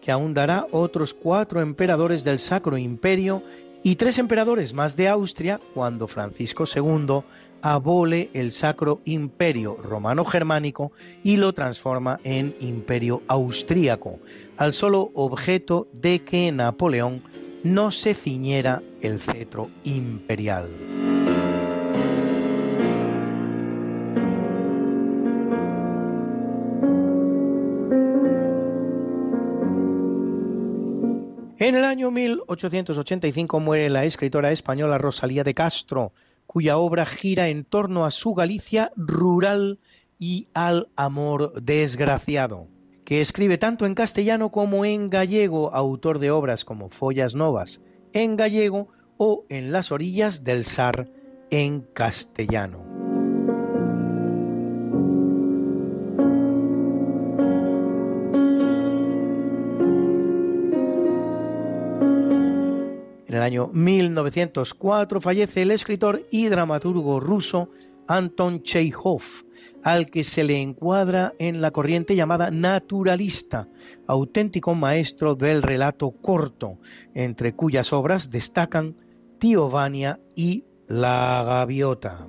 que 0.03 0.13
aún 0.13 0.35
dará 0.35 0.67
otros 0.73 1.15
cuatro 1.15 1.63
emperadores 1.63 2.23
del 2.23 2.39
Sacro 2.39 2.77
Imperio 2.77 3.43
y 3.87 3.95
tres 3.95 4.19
emperadores 4.19 4.75
más 4.75 4.97
de 4.97 5.07
Austria 5.07 5.61
cuando 5.73 6.09
Francisco 6.09 6.65
II 6.65 7.21
abole 7.63 8.31
el 8.33 8.51
Sacro 8.51 9.01
Imperio 9.05 9.77
Romano-Germánico 9.81 10.91
y 11.23 11.37
lo 11.37 11.53
transforma 11.53 12.19
en 12.25 12.57
Imperio 12.59 13.23
Austríaco, 13.29 14.19
al 14.57 14.73
solo 14.73 15.13
objeto 15.15 15.87
de 15.93 16.19
que 16.19 16.51
Napoleón 16.51 17.23
no 17.63 17.93
se 17.93 18.15
ciñera 18.15 18.83
el 19.03 19.21
cetro 19.21 19.71
imperial. 19.85 20.67
En 31.59 31.75
el 31.75 31.85
año 31.85 32.11
1885 32.11 33.61
muere 33.61 33.89
la 33.89 34.05
escritora 34.05 34.53
española 34.53 34.99
Rosalía 34.99 35.43
de 35.43 35.55
Castro, 35.55 36.13
cuya 36.47 36.77
obra 36.77 37.07
gira 37.07 37.49
en 37.49 37.65
torno 37.65 38.05
a 38.05 38.11
su 38.11 38.35
Galicia 38.35 38.93
rural 38.95 39.79
y 40.19 40.49
al 40.53 40.89
amor 40.97 41.55
desgraciado, 41.63 42.69
que 43.07 43.23
escribe 43.23 43.57
tanto 43.57 43.87
en 43.87 43.95
castellano 43.95 44.51
como 44.51 44.85
en 44.85 45.09
gallego, 45.09 45.75
autor 45.75 46.19
de 46.19 46.31
obras 46.31 46.67
como 46.67 46.91
Follas 46.91 47.35
Novas 47.35 47.81
en 48.13 48.37
gallego 48.37 48.89
o 49.17 49.47
En 49.49 49.73
las 49.73 49.93
orillas 49.93 50.45
del 50.45 50.67
Sar 50.67 51.09
en 51.51 51.81
castellano. 51.95 53.06
En 63.37 63.43
el 63.43 63.49
año 63.49 63.69
1904 63.71 65.21
fallece 65.21 65.61
el 65.61 65.71
escritor 65.71 66.23
y 66.31 66.49
dramaturgo 66.49 67.21
ruso 67.21 67.69
Anton 68.09 68.63
Chekhov, 68.63 69.21
al 69.83 70.07
que 70.07 70.25
se 70.25 70.43
le 70.43 70.63
encuadra 70.63 71.35
en 71.39 71.61
la 71.61 71.71
corriente 71.71 72.17
llamada 72.17 72.51
naturalista, 72.51 73.69
auténtico 74.07 74.75
maestro 74.75 75.35
del 75.35 75.61
relato 75.61 76.13
corto, 76.13 76.79
entre 77.13 77.53
cuyas 77.53 77.93
obras 77.93 78.31
destacan 78.31 78.97
Tío 79.39 79.69
Vania 79.69 80.19
y 80.35 80.65
La 80.89 81.45
Gaviota. 81.47 82.27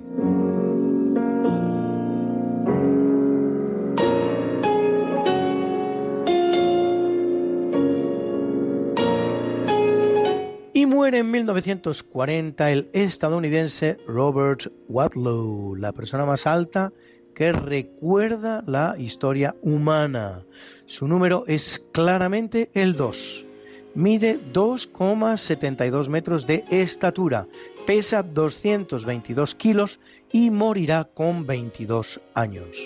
Muere 10.88 11.18
en 11.18 11.30
1940 11.30 12.70
el 12.72 12.88
estadounidense 12.92 13.98
Robert 14.06 14.72
Wadlow, 14.88 15.76
la 15.76 15.92
persona 15.92 16.24
más 16.24 16.46
alta 16.46 16.92
que 17.34 17.52
recuerda 17.52 18.64
la 18.66 18.96
historia 18.98 19.54
humana. 19.62 20.44
Su 20.86 21.06
número 21.06 21.44
es 21.46 21.86
claramente 21.92 22.70
el 22.74 22.96
2. 22.96 23.46
Mide 23.94 24.40
2,72 24.52 26.08
metros 26.08 26.46
de 26.46 26.64
estatura, 26.70 27.46
pesa 27.86 28.22
222 28.22 29.54
kilos 29.54 30.00
y 30.32 30.50
morirá 30.50 31.04
con 31.04 31.46
22 31.46 32.20
años. 32.34 32.76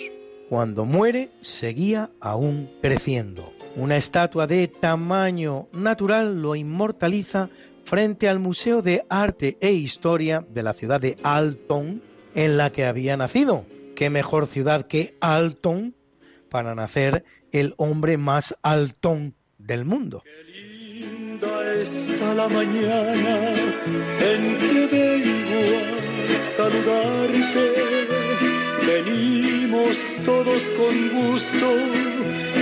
Cuando 0.49 0.85
muere, 0.85 1.31
seguía 1.41 2.11
aún 2.19 2.69
creciendo. 2.81 3.53
Una 3.75 3.97
estatua 3.97 4.45
de 4.45 4.67
tamaño 4.67 5.67
natural 5.71 6.41
lo 6.41 6.55
inmortaliza 6.55 7.49
frente 7.83 8.27
al 8.27 8.39
Museo 8.39 8.81
de 8.81 9.05
Arte 9.09 9.57
e 9.61 9.71
Historia 9.71 10.45
de 10.49 10.63
la 10.63 10.73
ciudad 10.73 10.99
de 10.99 11.17
Alton, 11.23 12.01
en 12.35 12.57
la 12.57 12.71
que 12.71 12.85
había 12.85 13.17
nacido. 13.17 13.65
¿Qué 13.95 14.09
mejor 14.09 14.47
ciudad 14.47 14.87
que 14.87 15.15
Alton 15.19 15.95
para 16.49 16.75
nacer 16.75 17.23
el 17.51 17.73
hombre 17.77 18.17
más 18.17 18.55
altón 18.61 19.35
del 19.57 19.85
mundo? 19.85 20.23
Qué 20.23 20.43
linda 20.51 21.73
está 21.75 22.33
la 22.33 22.47
mañana 22.49 23.53
en 23.53 24.57
que 24.59 24.87
vengo 24.91 25.61
a 26.29 26.33
saludarte. 26.33 27.65
Venimos 28.85 29.97
todos 30.25 30.61
con 30.77 31.09
gusto 31.09 31.77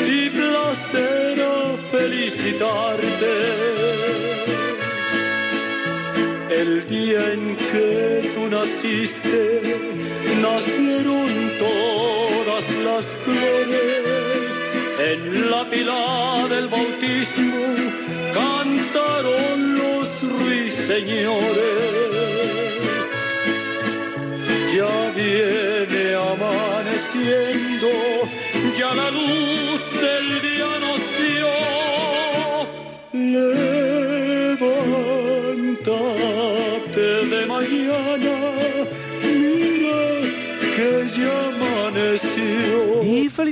y 0.07 0.29
placer 0.29 1.41
a 1.41 1.77
felicitarte 1.91 3.31
el 6.51 6.87
día 6.87 7.33
en 7.33 7.55
que 7.55 8.31
tú 8.35 8.49
naciste, 8.49 9.61
nacieron 10.41 11.29
todas 11.59 12.65
las 12.87 13.05
flores. 13.23 14.53
En 15.11 15.49
la 15.49 15.69
pila 15.69 16.47
del 16.49 16.67
bautismo 16.67 17.65
cantaron 18.33 19.77
los 19.77 20.07
ruiseñores. 20.39 21.90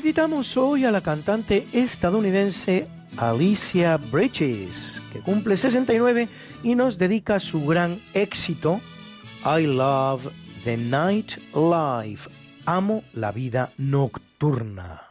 Y 0.09 0.11
felicitamos 0.11 0.57
hoy 0.57 0.85
a 0.85 0.91
la 0.91 1.01
cantante 1.01 1.67
estadounidense 1.71 2.87
Alicia 3.17 3.97
Bridges, 3.97 4.99
que 5.13 5.19
cumple 5.19 5.55
69 5.55 6.27
y 6.63 6.73
nos 6.73 6.97
dedica 6.97 7.39
su 7.39 7.63
gran 7.63 7.99
éxito 8.15 8.81
I 9.45 9.67
Love 9.67 10.31
the 10.63 10.77
Night 10.77 11.33
Life. 11.53 12.27
Amo 12.65 13.03
la 13.13 13.31
vida 13.31 13.69
nocturna. 13.77 15.08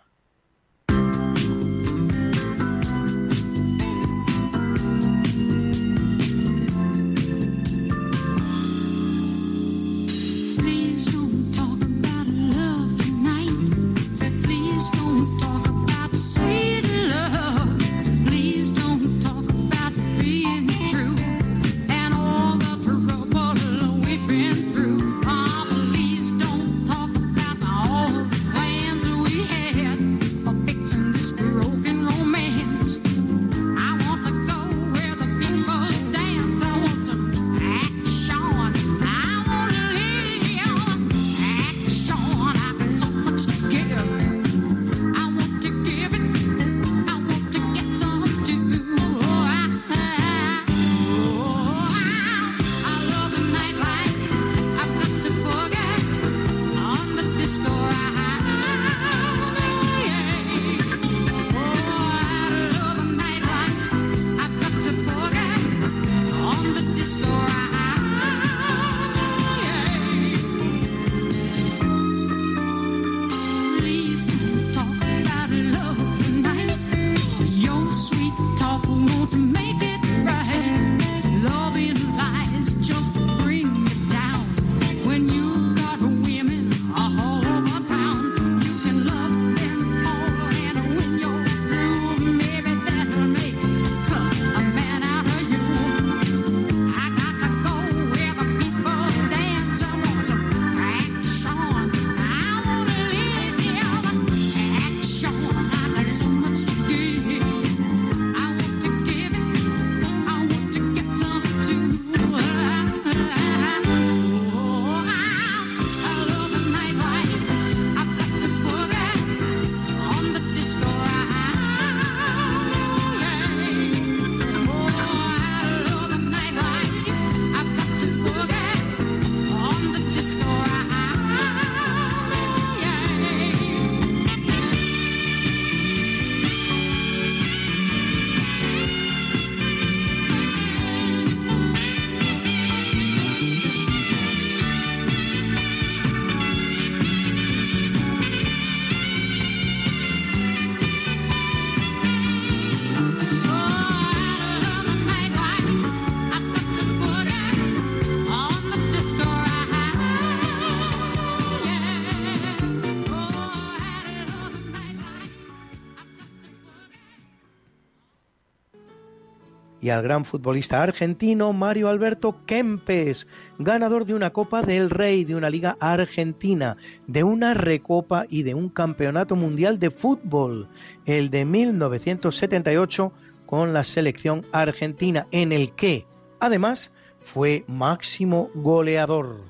Y 169.89 169.91
al 169.91 170.03
gran 170.03 170.27
futbolista 170.27 170.83
argentino 170.83 171.55
Mario 171.55 171.89
Alberto 171.89 172.45
Kempes, 172.45 173.27
ganador 173.59 174.05
de 174.05 174.13
una 174.13 174.35
Copa 174.35 174.61
del 174.61 174.91
Rey, 174.91 175.25
de 175.25 175.35
una 175.35 175.49
Liga 175.49 175.79
Argentina, 175.81 176.77
de 177.07 177.25
una 177.25 177.55
Recopa 177.55 178.27
y 178.29 178.43
de 178.43 178.53
un 178.53 178.69
Campeonato 178.69 179.35
Mundial 179.35 179.79
de 179.79 179.91
Fútbol, 179.91 180.69
el 181.07 181.31
de 181.31 181.47
1978 181.47 183.13
con 183.47 183.73
la 183.73 183.83
selección 183.83 184.45
argentina, 184.53 185.27
en 185.31 185.53
el 185.53 185.73
que, 185.73 186.05
además, 186.39 186.93
fue 187.25 187.65
máximo 187.67 188.51
goleador, 188.55 189.41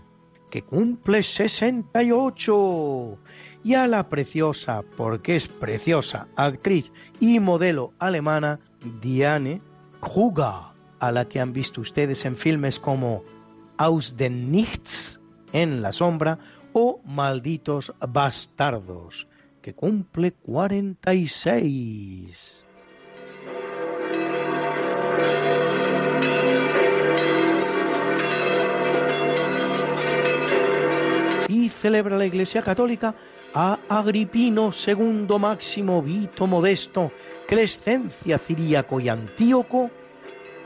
que 0.52 0.62
cumple 0.62 1.24
68 1.24 3.18
y 3.64 3.74
a 3.74 3.88
la 3.88 4.08
preciosa, 4.08 4.84
porque 4.96 5.34
es 5.34 5.48
preciosa, 5.48 6.28
actriz 6.36 6.92
y 7.18 7.40
modelo 7.40 7.92
alemana 7.98 8.60
Diane 9.02 9.62
Kruger, 10.00 10.72
a 11.00 11.12
la 11.12 11.26
que 11.26 11.40
han 11.40 11.52
visto 11.52 11.80
ustedes 11.80 12.24
en 12.24 12.36
filmes 12.36 12.78
como 12.78 13.22
Aus 13.76 14.16
den 14.16 14.50
Nichts, 14.50 15.20
en 15.52 15.82
la 15.82 15.92
sombra, 15.92 16.38
o 16.72 17.00
Malditos 17.04 17.92
Bastardos, 18.00 19.26
que 19.62 19.74
cumple 19.74 20.32
46. 20.32 22.64
y 31.48 31.70
celebra 31.70 32.16
la 32.16 32.26
Iglesia 32.26 32.62
Católica 32.62 33.14
a 33.54 33.78
Agripino 33.88 34.70
II 34.86 35.26
Máximo 35.40 36.02
Vito 36.02 36.46
Modesto, 36.46 37.10
Crescencia 37.48 38.38
Ciríaco 38.38 39.00
y 39.00 39.08
Antíoco, 39.08 39.90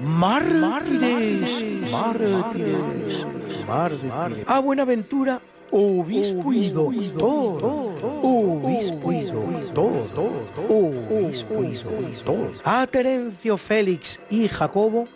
mártires, 0.00 1.64
mártires, 1.92 3.24
mártires, 3.64 4.44
a 4.48 4.58
Buenaventura, 4.58 5.40
obispo 5.70 6.52
y 6.52 6.70
doctor, 6.70 7.62
obispo 8.20 9.12
y 9.12 9.20
doctor, 9.22 10.10
obispo 10.68 11.62
y 11.62 11.76
doctor, 11.76 12.50
a 12.64 12.84
Terencio 12.88 13.56
Félix 13.56 14.18
y 14.28 14.48
Jacobo, 14.48 15.06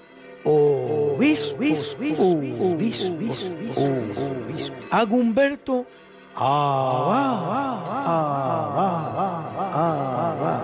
obispos, 0.45 1.97
obispos, 2.17 3.11
obispos. 3.41 4.73
Agumberto 4.93 5.85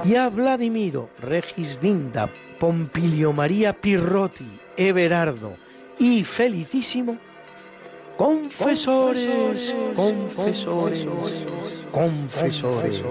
y 0.04 0.16
a 0.16 0.28
Vladimiro 0.28 1.08
Regisvinda, 1.18 2.28
Pompilio 2.58 3.32
María 3.32 3.72
Pirrotti, 3.72 4.60
Everardo 4.76 5.56
y 5.98 6.24
Felicísimo, 6.24 7.16
confesores, 8.18 9.74
confesores, 9.96 11.06
confesores. 11.90 13.02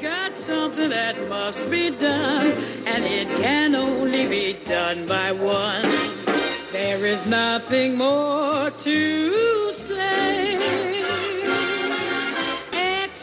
got 0.00 0.34
something 0.34 0.88
that 0.88 1.14
must 1.28 1.70
be 1.70 1.90
done, 1.90 2.52
and 2.86 3.04
it 3.04 3.28
can 3.36 3.74
only 3.74 4.26
be 4.28 4.56
done 4.66 5.06
by 5.06 5.30
one. 5.32 5.82
There 6.72 7.04
is 7.04 7.26
nothing 7.26 7.98
more 7.98 8.70
to 8.70 9.69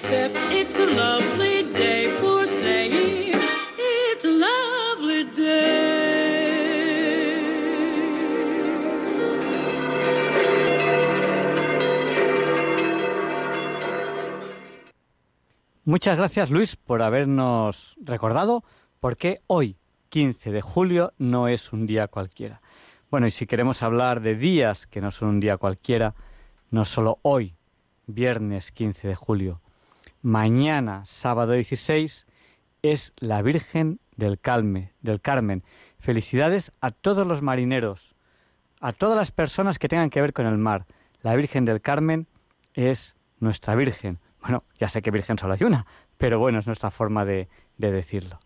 except 0.07 0.35
it's 0.51 0.79
a 0.79 0.85
lovely 0.85 1.63
day 1.73 2.09
for 2.19 2.45
saying 2.47 3.33
it's 3.77 4.25
a 4.25 4.29
lovely 4.29 5.25
day. 5.35 5.77
Muchas 15.83 16.17
gracias 16.17 16.49
Luis 16.51 16.75
por 16.75 17.01
habernos 17.01 17.95
recordado 18.01 18.63
por 18.99 19.17
qué 19.17 19.41
hoy, 19.47 19.77
15 20.09 20.51
de 20.51 20.61
julio, 20.61 21.13
no 21.17 21.47
es 21.47 21.71
un 21.71 21.85
día 21.85 22.07
cualquiera. 22.07 22.61
Bueno, 23.09 23.27
y 23.27 23.31
si 23.31 23.45
queremos 23.45 23.83
hablar 23.83 24.21
de 24.21 24.35
días 24.35 24.85
que 24.85 24.99
no 25.01 25.11
son 25.11 25.29
un 25.29 25.39
día 25.39 25.57
cualquiera, 25.57 26.13
no 26.69 26.85
solo 26.85 27.19
hoy, 27.21 27.55
viernes 28.07 28.71
15 28.71 29.07
de 29.07 29.15
julio, 29.15 29.61
mañana, 30.21 31.05
sábado 31.05 31.53
16, 31.53 32.25
es 32.81 33.13
la 33.17 33.41
Virgen 33.41 33.99
del 34.15 34.39
Calme, 34.39 34.93
del 35.01 35.21
Carmen. 35.21 35.63
Felicidades 35.99 36.71
a 36.81 36.91
todos 36.91 37.25
los 37.25 37.41
marineros, 37.41 38.15
a 38.81 38.91
todas 38.91 39.17
las 39.17 39.31
personas 39.31 39.79
que 39.79 39.87
tengan 39.87 40.09
que 40.09 40.21
ver 40.21 40.33
con 40.33 40.45
el 40.45 40.57
mar. 40.57 40.85
La 41.21 41.35
Virgen 41.35 41.65
del 41.65 41.81
Carmen 41.81 42.27
es 42.73 43.15
nuestra 43.39 43.75
Virgen. 43.75 44.19
Bueno, 44.41 44.63
ya 44.79 44.89
sé 44.89 45.01
que 45.01 45.11
Virgen 45.11 45.37
solo 45.37 45.53
hay 45.53 45.63
una, 45.63 45.85
pero 46.17 46.39
bueno, 46.39 46.59
es 46.59 46.67
nuestra 46.67 46.91
forma 46.91 47.25
de, 47.25 47.47
de 47.77 47.91
decirlo. 47.91 48.39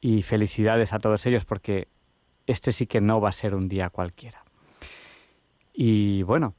Y 0.00 0.22
felicidades 0.22 0.92
a 0.92 0.98
todos 0.98 1.26
ellos 1.26 1.44
porque 1.44 1.88
este 2.46 2.72
sí 2.72 2.86
que 2.86 3.00
no 3.00 3.20
va 3.20 3.28
a 3.28 3.32
ser 3.32 3.54
un 3.54 3.68
día 3.68 3.90
cualquiera. 3.90 4.44
Y 5.72 6.22
bueno, 6.22 6.54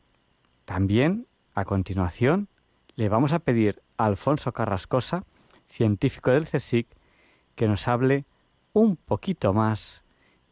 también 0.65 1.27
a 1.53 1.65
continuación 1.65 2.47
le 2.95 3.09
vamos 3.09 3.33
a 3.33 3.39
pedir 3.39 3.81
a 3.97 4.05
Alfonso 4.05 4.51
Carrascosa, 4.51 5.23
científico 5.67 6.31
del 6.31 6.47
CSIC, 6.47 6.87
que 7.55 7.67
nos 7.67 7.87
hable 7.87 8.25
un 8.73 8.95
poquito 8.95 9.53
más 9.53 10.03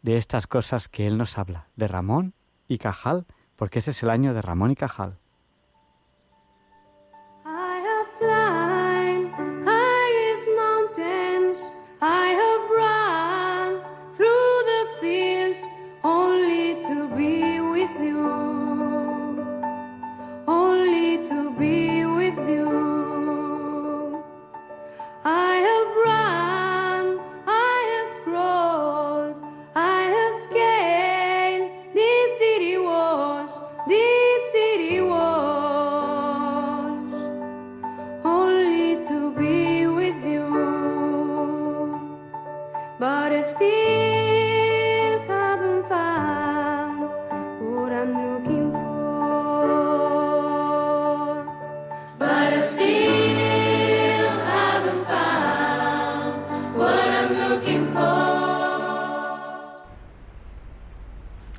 de 0.02 0.18
estas 0.18 0.48
cosas 0.48 0.88
que 0.88 1.07
él 1.07 1.18
nos 1.18 1.38
habla, 1.38 1.68
de 1.76 1.88
Ramón 1.88 2.34
y 2.68 2.77
Cajal, 2.77 3.26
porque 3.56 3.80
ese 3.80 3.91
es 3.91 4.03
el 4.03 4.10
año 4.10 4.34
de 4.34 4.41
Ramón 4.41 4.72
y 4.72 4.76
Cajal. 4.76 5.18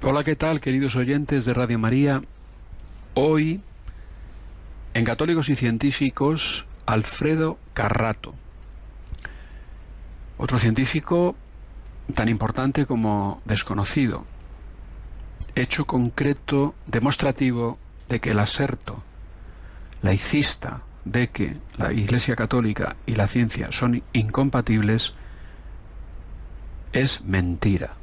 Hola, 0.02 0.24
¿qué 0.24 0.36
tal, 0.36 0.60
queridos 0.60 0.94
oyentes 0.96 1.44
de 1.44 1.54
Radio 1.54 1.78
María? 1.78 2.22
Hoy, 3.14 3.60
en 4.94 5.04
Católicos 5.04 5.48
y 5.48 5.56
Científicos, 5.56 6.66
Alfredo 6.86 7.58
Carrato. 7.74 8.34
Otro 10.38 10.58
científico 10.58 11.34
tan 12.12 12.28
importante 12.28 12.86
como 12.86 13.40
desconocido. 13.44 14.24
Hecho 15.54 15.84
concreto 15.84 16.74
demostrativo 16.86 17.78
de 18.08 18.20
que 18.20 18.30
el 18.30 18.38
aserto 18.38 19.02
laicista 20.02 20.82
de 21.04 21.30
que 21.30 21.56
la 21.76 21.92
Iglesia 21.92 22.36
Católica 22.36 22.96
y 23.06 23.14
la 23.14 23.26
ciencia 23.26 23.72
son 23.72 24.02
incompatibles 24.12 25.14
es 26.92 27.22
mentira 27.22 27.94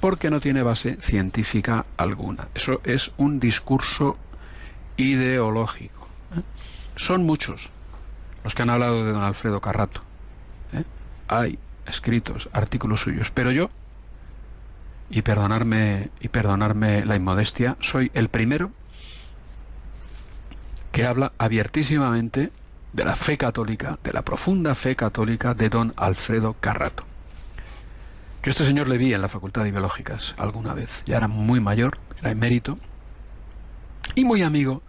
porque 0.00 0.30
no 0.30 0.40
tiene 0.40 0.62
base 0.62 0.98
científica 1.00 1.86
alguna. 1.96 2.48
Eso 2.54 2.80
es 2.84 3.12
un 3.16 3.40
discurso 3.40 4.18
ideológico. 4.96 6.08
¿eh? 6.36 6.42
Son 6.96 7.24
muchos 7.24 7.70
los 8.42 8.54
que 8.54 8.62
han 8.62 8.70
hablado 8.70 9.04
de 9.04 9.12
don 9.12 9.22
Alfredo 9.22 9.60
Carrato. 9.60 10.02
¿eh? 10.72 10.84
Hay 11.28 11.58
escritos, 11.86 12.48
artículos 12.52 13.00
suyos, 13.00 13.30
pero 13.30 13.50
yo, 13.52 13.70
y 15.10 15.22
perdonarme, 15.22 16.10
y 16.20 16.28
perdonarme 16.28 17.04
la 17.04 17.16
inmodestia, 17.16 17.76
soy 17.80 18.10
el 18.14 18.28
primero 18.28 18.70
que 20.92 21.04
habla 21.06 21.32
abiertísimamente 21.38 22.50
de 22.92 23.04
la 23.04 23.16
fe 23.16 23.36
católica, 23.36 23.98
de 24.04 24.12
la 24.12 24.22
profunda 24.22 24.74
fe 24.74 24.94
católica 24.94 25.54
de 25.54 25.68
don 25.68 25.92
Alfredo 25.96 26.54
Carrato. 26.60 27.04
Yo 28.42 28.50
este 28.50 28.64
señor 28.64 28.88
le 28.88 28.98
vi 28.98 29.12
en 29.12 29.22
la 29.22 29.28
Facultad 29.28 29.64
de 29.64 29.72
Biológicas 29.72 30.34
alguna 30.38 30.74
vez. 30.74 31.02
Ya 31.06 31.16
era 31.16 31.28
muy 31.28 31.60
mayor, 31.60 31.98
era 32.20 32.30
emérito, 32.30 32.76
y 34.14 34.24
muy 34.24 34.42
amigo 34.42 34.82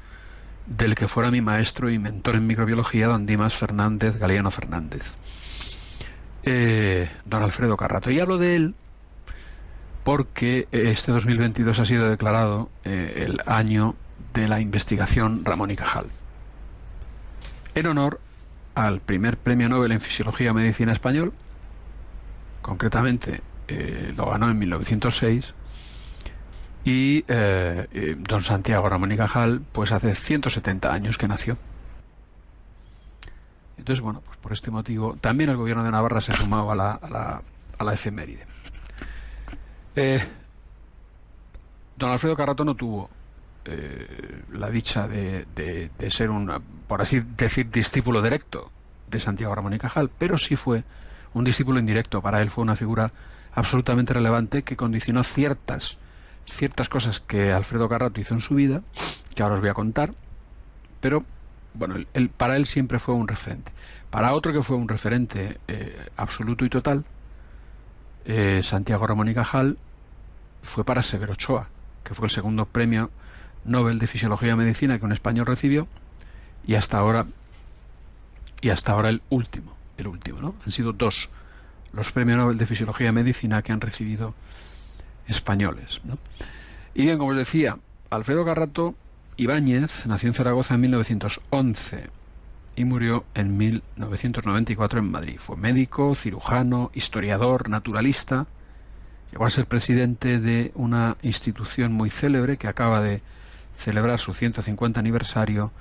del 0.67 0.95
que 0.95 1.07
fuera 1.07 1.31
mi 1.31 1.41
maestro 1.41 1.89
y 1.89 1.97
mentor 1.97 2.35
en 2.35 2.47
microbiología, 2.47 3.07
don 3.07 3.25
Dimas 3.25 3.55
Fernández, 3.55 4.17
Galeano 4.17 4.51
Fernández. 4.51 5.15
Eh, 6.45 7.09
don 7.25 7.41
Alfredo 7.41 7.75
Carrato. 7.75 8.11
Y 8.11 8.19
hablo 8.19 8.37
de 8.37 8.55
él 8.55 8.75
porque 10.03 10.67
este 10.71 11.11
2022 11.11 11.79
ha 11.79 11.85
sido 11.85 12.07
declarado 12.07 12.69
eh, 12.83 13.23
el 13.25 13.41
año 13.47 13.95
de 14.35 14.47
la 14.47 14.59
investigación 14.59 15.43
Ramón 15.43 15.71
y 15.71 15.75
Cajal. 15.75 16.05
En 17.73 17.87
honor 17.87 18.21
al 18.75 19.01
primer 19.01 19.37
premio 19.37 19.67
Nobel 19.69 19.91
en 19.91 20.01
Fisiología 20.01 20.51
y 20.51 20.53
Medicina 20.53 20.91
Español, 20.91 21.33
concretamente 22.61 23.41
eh, 23.67 24.13
lo 24.15 24.29
ganó 24.29 24.51
en 24.51 24.59
1906 24.59 25.55
y 26.83 27.23
don 27.23 28.43
Santiago 28.43 28.87
Ramón 28.87 29.11
y 29.11 29.17
Cajal 29.17 29.63
pues 29.71 29.91
hace 29.91 30.13
170 30.13 30.93
años 30.93 31.17
que 31.17 31.27
nació 31.27 31.57
entonces 33.77 34.01
bueno 34.01 34.21
pues 34.25 34.37
por 34.37 34.53
este 34.53 34.71
motivo 34.71 35.15
también 35.19 35.49
el 35.49 35.57
gobierno 35.57 35.83
de 35.83 35.91
Navarra 35.91 36.21
se 36.21 36.31
sumaba 36.33 36.73
a 36.73 36.75
la, 36.75 36.91
a 36.93 37.09
la, 37.09 37.41
a 37.77 37.83
la 37.83 37.93
efeméride 37.93 38.45
Eh, 39.95 40.19
don 41.97 42.11
Alfredo 42.11 42.35
Carrato 42.35 42.65
no 42.65 42.75
tuvo 42.75 43.09
eh, 43.65 44.43
la 44.51 44.69
dicha 44.69 45.07
de, 45.07 45.45
de- 45.55 45.89
de 45.97 46.09
ser 46.09 46.29
un, 46.29 46.51
por 46.87 47.01
así 47.01 47.21
decir, 47.21 47.69
discípulo 47.71 48.21
directo 48.21 48.69
de 49.09 49.19
Santiago 49.19 49.55
Ramón 49.55 49.73
y 49.73 49.79
Cajal, 49.79 50.09
pero 50.19 50.37
sí 50.37 50.55
fue 50.55 50.83
un 51.33 51.43
discípulo 51.45 51.79
indirecto. 51.79 52.21
Para 52.21 52.41
él 52.41 52.49
fue 52.49 52.61
una 52.63 52.75
figura 52.75 53.11
absolutamente 53.53 54.13
relevante 54.13 54.63
que 54.63 54.75
condicionó 54.75 55.23
ciertas, 55.23 55.97
ciertas 56.45 56.89
cosas 56.89 57.19
que 57.21 57.51
Alfredo 57.53 57.87
Carrato 57.87 58.19
hizo 58.19 58.33
en 58.33 58.41
su 58.41 58.55
vida, 58.55 58.81
que 59.33 59.43
ahora 59.43 59.55
os 59.55 59.61
voy 59.61 59.69
a 59.69 59.73
contar, 59.73 60.13
pero 60.99 61.23
bueno, 61.75 61.95
él- 61.95 62.07
él- 62.13 62.29
para 62.29 62.55
él 62.57 62.65
siempre 62.65 62.99
fue 62.99 63.13
un 63.15 63.27
referente. 63.27 63.71
Para 64.09 64.33
otro 64.33 64.53
que 64.53 64.63
fue 64.63 64.75
un 64.77 64.87
referente 64.87 65.57
eh, 65.67 65.97
absoluto 66.17 66.65
y 66.65 66.69
total, 66.69 67.05
eh, 68.25 68.61
Santiago 68.63 69.05
Ramón 69.05 69.27
y 69.29 69.33
Cajal 69.33 69.77
fue 70.63 70.83
para 70.83 71.01
Severo 71.03 71.33
Ochoa, 71.33 71.67
que 72.03 72.13
fue 72.13 72.27
el 72.27 72.31
segundo 72.31 72.65
premio 72.65 73.11
Nobel 73.65 73.99
de 73.99 74.07
Fisiología 74.07 74.53
y 74.53 74.55
Medicina 74.55 74.97
que 74.99 75.05
un 75.05 75.11
español 75.11 75.45
recibió 75.45 75.87
y 76.65 76.75
hasta 76.75 76.97
ahora 76.99 77.25
y 78.61 78.69
hasta 78.69 78.93
ahora 78.93 79.09
el 79.09 79.21
último, 79.29 79.75
el 79.97 80.07
último, 80.07 80.39
¿no? 80.41 80.55
Han 80.65 80.71
sido 80.71 80.93
dos 80.93 81.29
los 81.93 82.11
premios 82.11 82.37
Nobel 82.37 82.57
de 82.57 82.65
Fisiología 82.65 83.09
y 83.09 83.11
Medicina 83.11 83.61
que 83.61 83.71
han 83.71 83.81
recibido 83.81 84.33
españoles. 85.27 86.01
Y 86.93 87.03
bien, 87.03 87.17
como 87.17 87.31
os 87.31 87.37
decía, 87.37 87.77
Alfredo 88.09 88.43
Garrato 88.45 88.95
Ibáñez 89.37 90.05
nació 90.05 90.29
en 90.29 90.33
Zaragoza 90.33 90.75
en 90.75 90.81
1911 90.81 92.09
y 92.77 92.85
murió 92.85 93.25
en 93.33 93.57
1994 93.57 94.99
en 94.99 95.11
Madrid. 95.11 95.39
Fue 95.39 95.57
médico, 95.57 96.15
cirujano, 96.15 96.91
historiador, 96.93 97.69
naturalista. 97.69 98.47
Llegó 99.31 99.45
a 99.45 99.49
ser 99.49 99.65
presidente 99.65 100.39
de 100.39 100.71
una 100.75 101.17
institución 101.21 101.91
muy 101.91 102.09
célebre 102.09 102.57
que 102.57 102.67
acaba 102.67 103.01
de 103.01 103.21
celebrar 103.77 104.19
su 104.19 104.33
150 104.33 104.99
aniversario, 104.99 105.71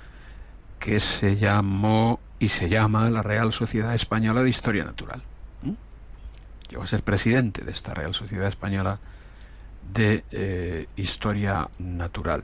que 0.79 0.99
se 0.99 1.37
llamó 1.37 2.19
y 2.39 2.49
se 2.49 2.67
llama 2.67 3.09
la 3.09 3.21
Real 3.21 3.53
Sociedad 3.53 3.95
Española 3.95 4.43
de 4.43 4.49
Historia 4.49 4.83
Natural. 4.83 5.21
Llegó 6.69 6.83
a 6.83 6.87
ser 6.87 7.03
presidente 7.03 7.63
de 7.63 7.71
esta 7.71 7.93
Real 7.93 8.13
Sociedad 8.13 8.47
Española 8.47 8.99
de 9.93 10.23
eh, 10.31 10.87
Historia 10.95 11.69
Natural, 11.79 12.43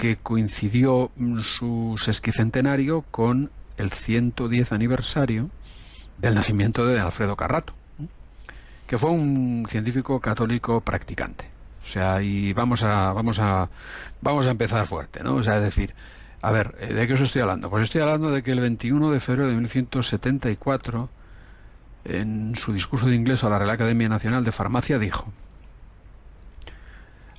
que 0.00 0.16
coincidió 0.16 1.10
su 1.42 1.96
sesquicentenario 1.98 3.04
con 3.10 3.50
el 3.76 3.92
110 3.92 4.72
aniversario 4.72 5.50
del 6.16 6.34
nacimiento 6.34 6.86
de 6.86 6.98
Alfredo 6.98 7.36
Carrato, 7.36 7.74
que 8.86 8.96
fue 8.96 9.10
un 9.10 9.66
científico 9.68 10.18
católico 10.18 10.80
practicante. 10.80 11.44
O 11.82 11.86
sea, 11.86 12.22
y 12.22 12.54
vamos 12.54 12.82
a, 12.82 13.12
vamos 13.12 13.40
a, 13.40 13.68
vamos 14.22 14.46
a 14.46 14.52
empezar 14.52 14.86
fuerte, 14.86 15.22
¿no? 15.22 15.34
O 15.34 15.42
sea, 15.42 15.58
es 15.58 15.64
decir, 15.64 15.92
a 16.40 16.50
ver, 16.50 16.74
eh, 16.80 16.94
¿de 16.94 17.06
qué 17.06 17.12
os 17.12 17.20
estoy 17.20 17.42
hablando? 17.42 17.68
Pues 17.68 17.82
estoy 17.82 18.00
hablando 18.00 18.30
de 18.30 18.42
que 18.42 18.52
el 18.52 18.60
21 18.60 19.10
de 19.10 19.20
febrero 19.20 19.48
de 19.48 19.52
1974, 19.52 21.10
en 22.06 22.56
su 22.56 22.72
discurso 22.72 23.04
de 23.04 23.16
inglés 23.16 23.44
a 23.44 23.50
la 23.50 23.58
Real 23.58 23.70
Academia 23.70 24.08
Nacional 24.08 24.44
de 24.44 24.52
Farmacia, 24.52 24.98
dijo, 24.98 25.30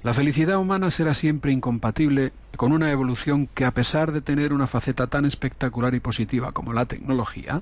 la 0.03 0.14
felicidad 0.14 0.57
humana 0.57 0.90
será 0.90 1.14
siempre 1.14 1.52
incompatible 1.52 2.34
con 2.57 2.72
una 2.72 2.91
evolución 2.91 3.48
que, 3.48 3.65
a 3.65 3.72
pesar 3.72 4.11
de 4.11 4.22
tener 4.22 4.52
una 4.52 4.65
faceta 4.65 5.07
tan 5.07 5.26
espectacular 5.26 5.94
y 5.94 5.99
positiva 5.99 6.53
como 6.53 6.73
la 6.73 6.86
tecnología, 6.86 7.61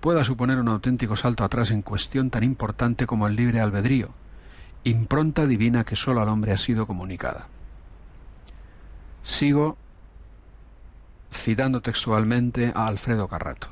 pueda 0.00 0.22
suponer 0.22 0.58
un 0.58 0.68
auténtico 0.68 1.16
salto 1.16 1.44
atrás 1.44 1.70
en 1.70 1.80
cuestión 1.80 2.28
tan 2.28 2.44
importante 2.44 3.06
como 3.06 3.26
el 3.26 3.36
libre 3.36 3.60
albedrío, 3.60 4.10
impronta 4.84 5.46
divina 5.46 5.84
que 5.84 5.96
sólo 5.96 6.20
al 6.20 6.28
hombre 6.28 6.52
ha 6.52 6.58
sido 6.58 6.86
comunicada. 6.86 7.46
Sigo 9.22 9.78
citando 11.32 11.80
textualmente 11.80 12.72
a 12.74 12.84
Alfredo 12.86 13.28
Carrato. 13.28 13.68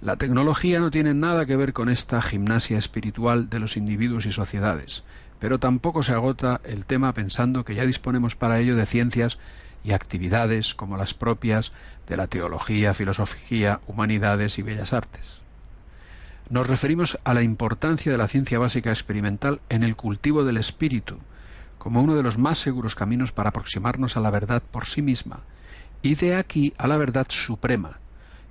La 0.00 0.16
tecnología 0.16 0.78
no 0.80 0.90
tiene 0.90 1.14
nada 1.14 1.46
que 1.46 1.56
ver 1.56 1.72
con 1.72 1.88
esta 1.88 2.20
gimnasia 2.20 2.78
espiritual 2.78 3.48
de 3.48 3.60
los 3.60 3.76
individuos 3.76 4.26
y 4.26 4.32
sociedades, 4.32 5.04
pero 5.38 5.58
tampoco 5.58 6.02
se 6.02 6.12
agota 6.12 6.60
el 6.64 6.84
tema 6.84 7.12
pensando 7.12 7.64
que 7.64 7.74
ya 7.74 7.86
disponemos 7.86 8.36
para 8.36 8.58
ello 8.58 8.76
de 8.76 8.86
ciencias 8.86 9.38
y 9.84 9.92
actividades 9.92 10.74
como 10.74 10.96
las 10.96 11.14
propias 11.14 11.72
de 12.08 12.16
la 12.16 12.26
teología, 12.26 12.94
filosofía, 12.94 13.80
humanidades 13.86 14.58
y 14.58 14.62
bellas 14.62 14.92
artes. 14.92 15.40
Nos 16.48 16.66
referimos 16.66 17.18
a 17.24 17.34
la 17.34 17.42
importancia 17.42 18.12
de 18.12 18.18
la 18.18 18.28
ciencia 18.28 18.58
básica 18.58 18.90
experimental 18.90 19.60
en 19.68 19.82
el 19.82 19.96
cultivo 19.96 20.44
del 20.44 20.56
espíritu, 20.56 21.18
como 21.78 22.02
uno 22.02 22.14
de 22.14 22.22
los 22.22 22.38
más 22.38 22.58
seguros 22.58 22.94
caminos 22.94 23.32
para 23.32 23.50
aproximarnos 23.50 24.16
a 24.16 24.20
la 24.20 24.30
verdad 24.30 24.62
por 24.62 24.86
sí 24.86 25.02
misma, 25.02 25.40
y 26.02 26.14
de 26.14 26.36
aquí 26.36 26.72
a 26.78 26.86
la 26.86 26.96
verdad 26.96 27.26
suprema, 27.28 27.98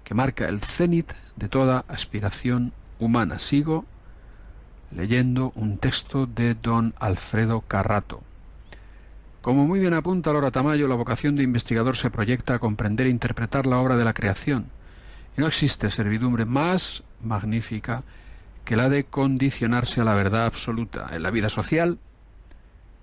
que 0.03 0.13
marca 0.13 0.47
el 0.47 0.61
cenit 0.61 1.11
de 1.35 1.49
toda 1.49 1.85
aspiración 1.87 2.73
humana. 2.99 3.39
Sigo 3.39 3.85
leyendo 4.91 5.51
un 5.55 5.77
texto 5.77 6.25
de 6.25 6.55
don 6.55 6.93
Alfredo 6.99 7.61
Carrato. 7.61 8.21
Como 9.41 9.67
muy 9.67 9.79
bien 9.79 9.93
apunta 9.93 10.33
Laura 10.33 10.51
Tamayo, 10.51 10.87
la 10.87 10.95
vocación 10.95 11.35
de 11.35 11.43
investigador 11.43 11.95
se 11.95 12.09
proyecta 12.09 12.55
a 12.55 12.59
comprender 12.59 13.07
e 13.07 13.11
interpretar 13.11 13.67
la 13.67 13.77
obra 13.77 13.95
de 13.95 14.05
la 14.05 14.13
creación, 14.13 14.67
y 15.37 15.41
no 15.41 15.47
existe 15.47 15.89
servidumbre 15.89 16.45
más 16.45 17.03
magnífica 17.21 18.03
que 18.63 18.75
la 18.75 18.89
de 18.89 19.03
condicionarse 19.03 20.01
a 20.01 20.03
la 20.03 20.15
verdad 20.15 20.45
absoluta. 20.45 21.09
En 21.11 21.21
la 21.21 21.29
vida 21.29 21.49
social 21.49 21.99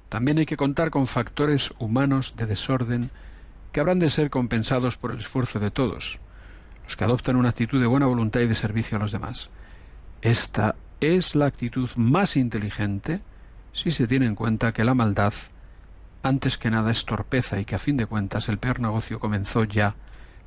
también 0.09 0.39
hay 0.39 0.47
que 0.47 0.57
contar 0.57 0.91
con 0.91 1.07
factores 1.07 1.73
humanos 1.79 2.35
de 2.37 2.47
desorden 2.47 3.11
que 3.71 3.81
habrán 3.81 3.99
de 3.99 4.11
ser 4.11 4.29
compensados 4.29 4.97
por 4.97 5.13
el 5.13 5.21
esfuerzo 5.21 5.61
de 5.61 5.71
todos, 5.71 6.19
los 6.85 6.97
que 6.97 7.05
adoptan 7.05 7.37
una 7.37 7.51
actitud 7.51 7.81
de 7.81 7.87
buena 7.87 8.07
voluntad 8.07 8.41
y 8.41 8.47
de 8.47 8.55
servicio 8.55 8.97
a 8.97 9.01
los 9.01 9.13
demás. 9.13 9.49
Esta 10.21 10.75
es 11.03 11.35
la 11.35 11.47
actitud 11.47 11.91
más 11.97 12.37
inteligente 12.37 13.20
si 13.73 13.91
se 13.91 14.07
tiene 14.07 14.27
en 14.27 14.35
cuenta 14.35 14.73
que 14.73 14.85
la 14.85 14.95
maldad, 14.95 15.35
antes 16.23 16.59
que 16.59 16.70
nada, 16.70 16.93
es 16.93 17.05
torpeza 17.05 17.59
y 17.59 17.65
que 17.65 17.74
a 17.74 17.81
fin 17.81 17.97
de 17.97 18.07
cuentas 18.07 18.49
el 18.49 18.59
peor 18.59 18.81
negocio 18.81 19.19
comenzó 19.19 19.65
ya 19.65 19.97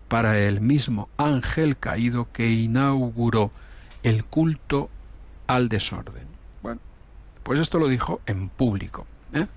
para 0.07 0.40
el 0.40 0.61
mismo 0.61 1.10
ángel 1.18 1.77
caído 1.77 2.32
que 2.32 2.49
inauguró 2.49 3.52
el 4.03 4.23
culto 4.23 4.90
al 5.48 5.68
desorden. 5.68 6.27
Bueno, 6.61 6.80
pues 7.44 7.60
esto 7.60 7.77
lo 7.77 7.88
dijo 7.88 8.22
en 8.26 8.49
público, 8.49 9.06
¿eh? 9.34 9.48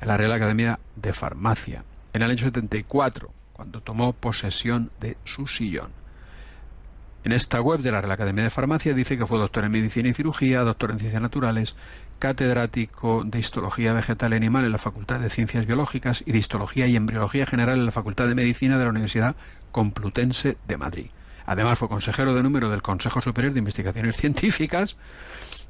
en 0.00 0.08
la 0.08 0.16
Real 0.16 0.32
Academia 0.32 0.78
de 0.94 1.12
Farmacia, 1.12 1.84
en 2.12 2.22
el 2.22 2.30
año 2.30 2.44
74, 2.44 3.32
cuando 3.52 3.80
tomó 3.80 4.12
posesión 4.12 4.90
de 5.00 5.16
su 5.24 5.46
sillón. 5.46 6.01
En 7.24 7.30
esta 7.30 7.60
web 7.60 7.80
de 7.80 7.92
la 7.92 8.00
Real 8.00 8.10
Academia 8.10 8.42
de 8.42 8.50
Farmacia 8.50 8.94
dice 8.94 9.16
que 9.16 9.26
fue 9.26 9.38
doctor 9.38 9.64
en 9.64 9.70
Medicina 9.70 10.08
y 10.08 10.14
Cirugía, 10.14 10.62
doctor 10.62 10.90
en 10.90 10.98
Ciencias 10.98 11.22
Naturales, 11.22 11.76
catedrático 12.18 13.22
de 13.24 13.38
Histología 13.38 13.92
Vegetal 13.92 14.32
y 14.32 14.36
Animal 14.36 14.64
en 14.64 14.72
la 14.72 14.78
Facultad 14.78 15.20
de 15.20 15.30
Ciencias 15.30 15.64
Biológicas 15.64 16.24
y 16.26 16.32
de 16.32 16.38
Histología 16.38 16.88
y 16.88 16.96
Embriología 16.96 17.46
General 17.46 17.78
en 17.78 17.84
la 17.84 17.92
Facultad 17.92 18.26
de 18.26 18.34
Medicina 18.34 18.76
de 18.76 18.84
la 18.84 18.90
Universidad 18.90 19.36
Complutense 19.70 20.56
de 20.66 20.76
Madrid. 20.76 21.06
Además 21.46 21.78
fue 21.78 21.88
consejero 21.88 22.34
de 22.34 22.42
número 22.42 22.70
del 22.70 22.82
Consejo 22.82 23.20
Superior 23.20 23.52
de 23.52 23.60
Investigaciones 23.60 24.16
Científicas, 24.16 24.96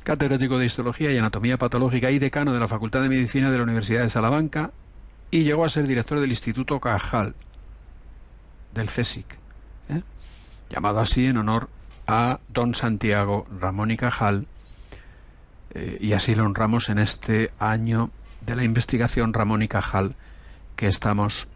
catedrático 0.04 0.58
de 0.58 0.66
Histología 0.66 1.12
y 1.12 1.18
Anatomía 1.18 1.58
Patológica 1.58 2.10
y 2.10 2.18
decano 2.18 2.54
de 2.54 2.60
la 2.60 2.68
Facultad 2.68 3.02
de 3.02 3.10
Medicina 3.10 3.50
de 3.50 3.58
la 3.58 3.64
Universidad 3.64 4.02
de 4.02 4.08
Salamanca 4.08 4.70
y 5.30 5.44
llegó 5.44 5.66
a 5.66 5.68
ser 5.68 5.86
director 5.86 6.18
del 6.18 6.30
Instituto 6.30 6.80
Cajal 6.80 7.34
del 8.74 8.86
CSIC. 8.86 9.41
Llamado 10.72 11.00
así 11.00 11.26
en 11.26 11.36
honor 11.36 11.68
a 12.06 12.40
don 12.48 12.74
Santiago 12.74 13.46
Ramón 13.60 13.90
y 13.90 13.96
Cajal, 13.96 14.46
eh, 15.74 15.98
y 16.00 16.14
así 16.14 16.34
lo 16.34 16.44
honramos 16.44 16.88
en 16.88 16.98
este 16.98 17.52
año 17.58 18.10
de 18.40 18.56
la 18.56 18.64
investigación 18.64 19.34
Ramón 19.34 19.62
y 19.62 19.68
Cajal 19.68 20.16
que 20.74 20.88
estamos 20.88 21.46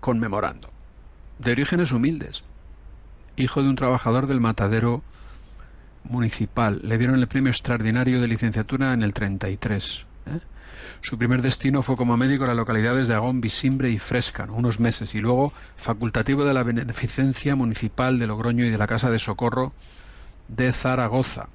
conmemorando. 0.00 0.70
De 1.38 1.52
orígenes 1.52 1.92
humildes, 1.92 2.44
hijo 3.36 3.62
de 3.62 3.68
un 3.68 3.76
trabajador 3.76 4.26
del 4.26 4.40
matadero 4.40 5.02
municipal, 6.04 6.80
le 6.82 6.96
dieron 6.96 7.18
el 7.18 7.28
premio 7.28 7.50
extraordinario 7.50 8.20
de 8.20 8.28
licenciatura 8.28 8.94
en 8.94 9.02
el 9.02 9.12
33. 9.12 10.06
¿eh? 10.26 10.40
Su 11.02 11.18
primer 11.18 11.42
destino 11.42 11.82
fue 11.82 11.96
como 11.96 12.16
médico 12.16 12.44
en 12.44 12.48
las 12.48 12.56
localidades 12.56 13.08
de 13.08 13.14
Agón, 13.14 13.40
Visimbre 13.40 13.90
y 13.90 13.98
Fresca, 13.98 14.46
unos 14.50 14.80
meses, 14.80 15.14
y 15.14 15.20
luego 15.20 15.52
facultativo 15.76 16.44
de 16.44 16.54
la 16.54 16.62
Beneficencia 16.62 17.54
Municipal 17.54 18.18
de 18.18 18.26
Logroño 18.26 18.64
y 18.64 18.70
de 18.70 18.78
la 18.78 18.86
Casa 18.86 19.10
de 19.10 19.18
Socorro 19.18 19.72
de 20.48 20.72
Zaragoza. 20.72 21.48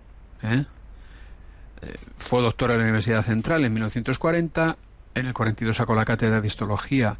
¿eh? 0.43 0.65
Eh, 1.81 1.95
fue 2.17 2.41
doctor 2.41 2.71
en 2.71 2.77
la 2.77 2.83
Universidad 2.83 3.23
Central 3.23 3.65
en 3.65 3.73
1940, 3.73 4.77
en 5.15 5.25
el 5.25 5.33
42 5.33 5.75
sacó 5.75 5.95
la 5.95 6.05
cátedra 6.05 6.39
de 6.39 6.47
Histología 6.47 7.17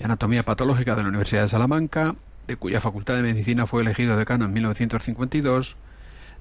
y 0.00 0.04
Anatomía 0.04 0.44
Patológica 0.44 0.94
de 0.94 1.02
la 1.02 1.08
Universidad 1.08 1.42
de 1.42 1.48
Salamanca, 1.48 2.14
de 2.46 2.56
cuya 2.56 2.80
Facultad 2.80 3.16
de 3.16 3.22
Medicina 3.22 3.66
fue 3.66 3.82
elegido 3.82 4.16
decano 4.16 4.44
en 4.44 4.52
1952. 4.52 5.76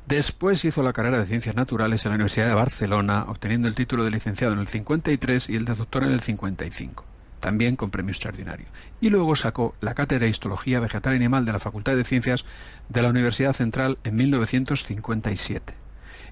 Después 0.08 0.64
hizo 0.66 0.84
la 0.84 0.94
carrera 0.94 1.18
de 1.18 1.26
Ciencias 1.26 1.56
Naturales 1.56 2.06
en 2.06 2.12
la 2.12 2.16
Universidad 2.16 2.48
de 2.48 2.54
Barcelona, 2.54 3.26
obteniendo 3.28 3.68
el 3.68 3.74
título 3.74 4.04
de 4.04 4.12
licenciado 4.12 4.54
en 4.54 4.60
el 4.60 4.68
53 4.68 5.50
y 5.50 5.56
el 5.56 5.66
de 5.66 5.74
doctor 5.74 6.04
en 6.04 6.12
el 6.12 6.20
55, 6.20 7.04
también 7.40 7.76
con 7.76 7.90
premio 7.90 8.12
extraordinario. 8.12 8.68
Y 9.02 9.10
luego 9.10 9.36
sacó 9.36 9.74
la 9.82 9.96
cátedra 9.96 10.26
de 10.26 10.30
Histología 10.30 10.80
Vegetal 10.80 11.14
y 11.14 11.16
Animal 11.16 11.46
de 11.46 11.54
la 11.54 11.60
Facultad 11.60 11.96
de 11.96 12.04
Ciencias 12.04 12.46
de 12.88 13.02
la 13.02 13.10
Universidad 13.10 13.54
Central 13.54 13.98
en 14.04 14.16
1957. 14.16 15.74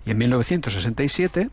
Y 0.05 0.11
en 0.11 0.17
1967 0.19 1.49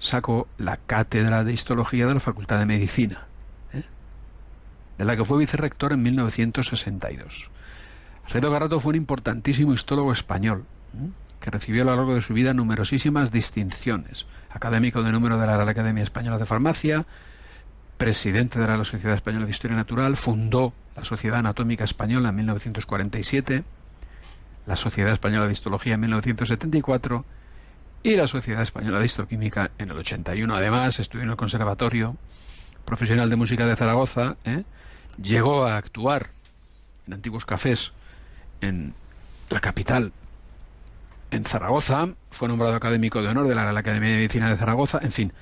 sacó 0.00 0.48
la 0.58 0.76
cátedra 0.76 1.44
de 1.44 1.52
Histología 1.52 2.08
de 2.08 2.14
la 2.14 2.20
Facultad 2.20 2.58
de 2.58 2.66
Medicina, 2.66 3.28
¿eh? 3.74 3.84
de 4.98 5.04
la 5.04 5.16
que 5.16 5.24
fue 5.24 5.38
vicerrector 5.38 5.92
en 5.92 6.02
1962. 6.02 7.48
Alfredo 8.24 8.50
Garrato 8.50 8.80
fue 8.80 8.90
un 8.90 8.96
importantísimo 8.96 9.72
histólogo 9.72 10.10
español. 10.10 10.64
¿eh? 10.96 11.27
Que 11.40 11.50
recibió 11.50 11.82
a 11.82 11.86
lo 11.86 11.96
largo 11.96 12.14
de 12.14 12.22
su 12.22 12.34
vida 12.34 12.54
numerosísimas 12.54 13.32
distinciones. 13.32 14.26
Académico 14.50 15.02
de 15.02 15.12
número 15.12 15.38
de 15.38 15.46
la 15.46 15.62
Academia 15.62 16.02
Española 16.02 16.38
de 16.38 16.46
Farmacia, 16.46 17.06
presidente 17.96 18.58
de 18.58 18.66
la 18.66 18.82
Sociedad 18.84 19.16
Española 19.16 19.44
de 19.44 19.50
Historia 19.50 19.76
Natural, 19.76 20.16
fundó 20.16 20.72
la 20.96 21.04
Sociedad 21.04 21.38
Anatómica 21.38 21.84
Española 21.84 22.30
en 22.30 22.36
1947, 22.36 23.64
la 24.66 24.76
Sociedad 24.76 25.12
Española 25.12 25.46
de 25.46 25.52
Histología 25.52 25.94
en 25.94 26.00
1974 26.00 27.24
y 28.02 28.16
la 28.16 28.26
Sociedad 28.26 28.62
Española 28.62 28.98
de 28.98 29.06
Histoquímica 29.06 29.70
en 29.78 29.90
el 29.90 29.98
81. 29.98 30.54
Además, 30.54 30.98
estudió 30.98 31.24
en 31.24 31.30
el 31.30 31.36
Conservatorio 31.36 32.16
Profesional 32.84 33.28
de 33.28 33.36
Música 33.36 33.66
de 33.66 33.76
Zaragoza, 33.76 34.36
¿eh? 34.44 34.64
llegó 35.20 35.66
a 35.66 35.76
actuar 35.76 36.28
en 37.06 37.14
antiguos 37.14 37.44
cafés 37.44 37.92
en 38.60 38.94
la 39.50 39.60
capital, 39.60 40.12
en 41.30 41.44
Zaragoza, 41.44 42.08
fue 42.30 42.48
nombrado 42.48 42.74
académico 42.74 43.22
de 43.22 43.28
honor 43.28 43.48
de 43.48 43.54
la 43.54 43.64
Real 43.64 43.76
Academia 43.76 44.10
de 44.10 44.16
Medicina 44.16 44.50
de 44.50 44.56
Zaragoza, 44.56 44.98
en 45.02 45.12
fin, 45.12 45.32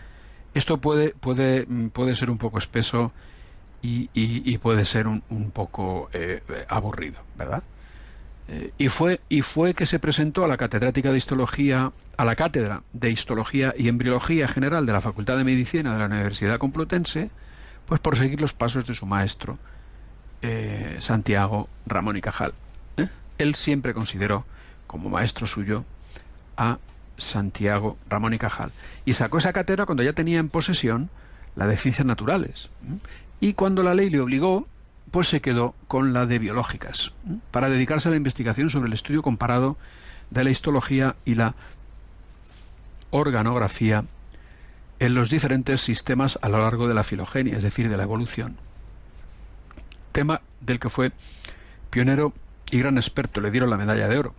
esto 0.54 0.78
puede, 0.78 1.10
puede, 1.10 1.66
puede 1.92 2.14
ser 2.14 2.30
un 2.30 2.38
poco 2.38 2.58
espeso 2.58 3.12
y, 3.82 4.58
puede 4.58 4.84
ser 4.84 5.06
un, 5.06 5.50
poco 5.52 6.08
eh, 6.12 6.42
aburrido, 6.68 7.20
¿verdad? 7.36 7.62
Eh, 8.48 8.72
y, 8.78 8.88
fue, 8.88 9.20
y 9.28 9.42
fue 9.42 9.74
que 9.74 9.86
se 9.86 9.98
presentó 9.98 10.44
a 10.44 10.48
la 10.48 10.56
catedrática 10.56 11.10
de 11.10 11.18
histología, 11.18 11.92
a 12.16 12.24
la 12.24 12.36
cátedra 12.36 12.82
de 12.92 13.10
histología 13.10 13.74
y 13.76 13.88
embriología 13.88 14.48
general 14.48 14.86
de 14.86 14.92
la 14.92 15.00
Facultad 15.00 15.36
de 15.36 15.44
Medicina 15.44 15.92
de 15.92 15.98
la 15.98 16.06
Universidad 16.06 16.58
Complutense, 16.58 17.30
pues 17.86 18.00
por 18.00 18.16
seguir 18.16 18.40
los 18.40 18.52
pasos 18.52 18.86
de 18.86 18.94
su 18.94 19.06
maestro, 19.06 19.58
eh, 20.42 20.96
Santiago 21.00 21.68
Ramón 21.86 22.16
y 22.16 22.20
Cajal. 22.20 22.54
Él 23.38 23.54
siempre 23.54 23.92
consideró 23.92 24.46
como 24.86 25.08
maestro 25.08 25.46
suyo 25.46 25.84
a 26.56 26.78
Santiago 27.16 27.96
Ramón 28.08 28.34
y 28.34 28.38
Cajal. 28.38 28.70
Y 29.04 29.14
sacó 29.14 29.38
esa 29.38 29.52
cátedra 29.52 29.86
cuando 29.86 30.02
ya 30.02 30.12
tenía 30.12 30.38
en 30.38 30.48
posesión 30.48 31.10
la 31.54 31.66
de 31.66 31.76
ciencias 31.76 32.06
naturales. 32.06 32.68
Y 33.40 33.54
cuando 33.54 33.82
la 33.82 33.94
ley 33.94 34.10
le 34.10 34.20
obligó, 34.20 34.66
pues 35.10 35.28
se 35.28 35.40
quedó 35.40 35.74
con 35.88 36.12
la 36.12 36.26
de 36.26 36.38
biológicas, 36.38 37.12
para 37.50 37.70
dedicarse 37.70 38.08
a 38.08 38.10
la 38.10 38.16
investigación 38.16 38.70
sobre 38.70 38.88
el 38.88 38.92
estudio 38.92 39.22
comparado 39.22 39.76
de 40.30 40.44
la 40.44 40.50
histología 40.50 41.16
y 41.24 41.34
la 41.34 41.54
organografía 43.10 44.04
en 44.98 45.14
los 45.14 45.30
diferentes 45.30 45.80
sistemas 45.80 46.38
a 46.42 46.48
lo 46.48 46.58
largo 46.58 46.88
de 46.88 46.94
la 46.94 47.04
filogenia, 47.04 47.56
es 47.56 47.62
decir, 47.62 47.88
de 47.88 47.96
la 47.96 48.02
evolución. 48.02 48.56
Tema 50.12 50.40
del 50.60 50.80
que 50.80 50.88
fue 50.88 51.12
pionero 51.90 52.32
y 52.70 52.78
gran 52.78 52.96
experto, 52.96 53.40
le 53.40 53.50
dieron 53.50 53.70
la 53.70 53.76
medalla 53.76 54.08
de 54.08 54.18
oro 54.18 54.34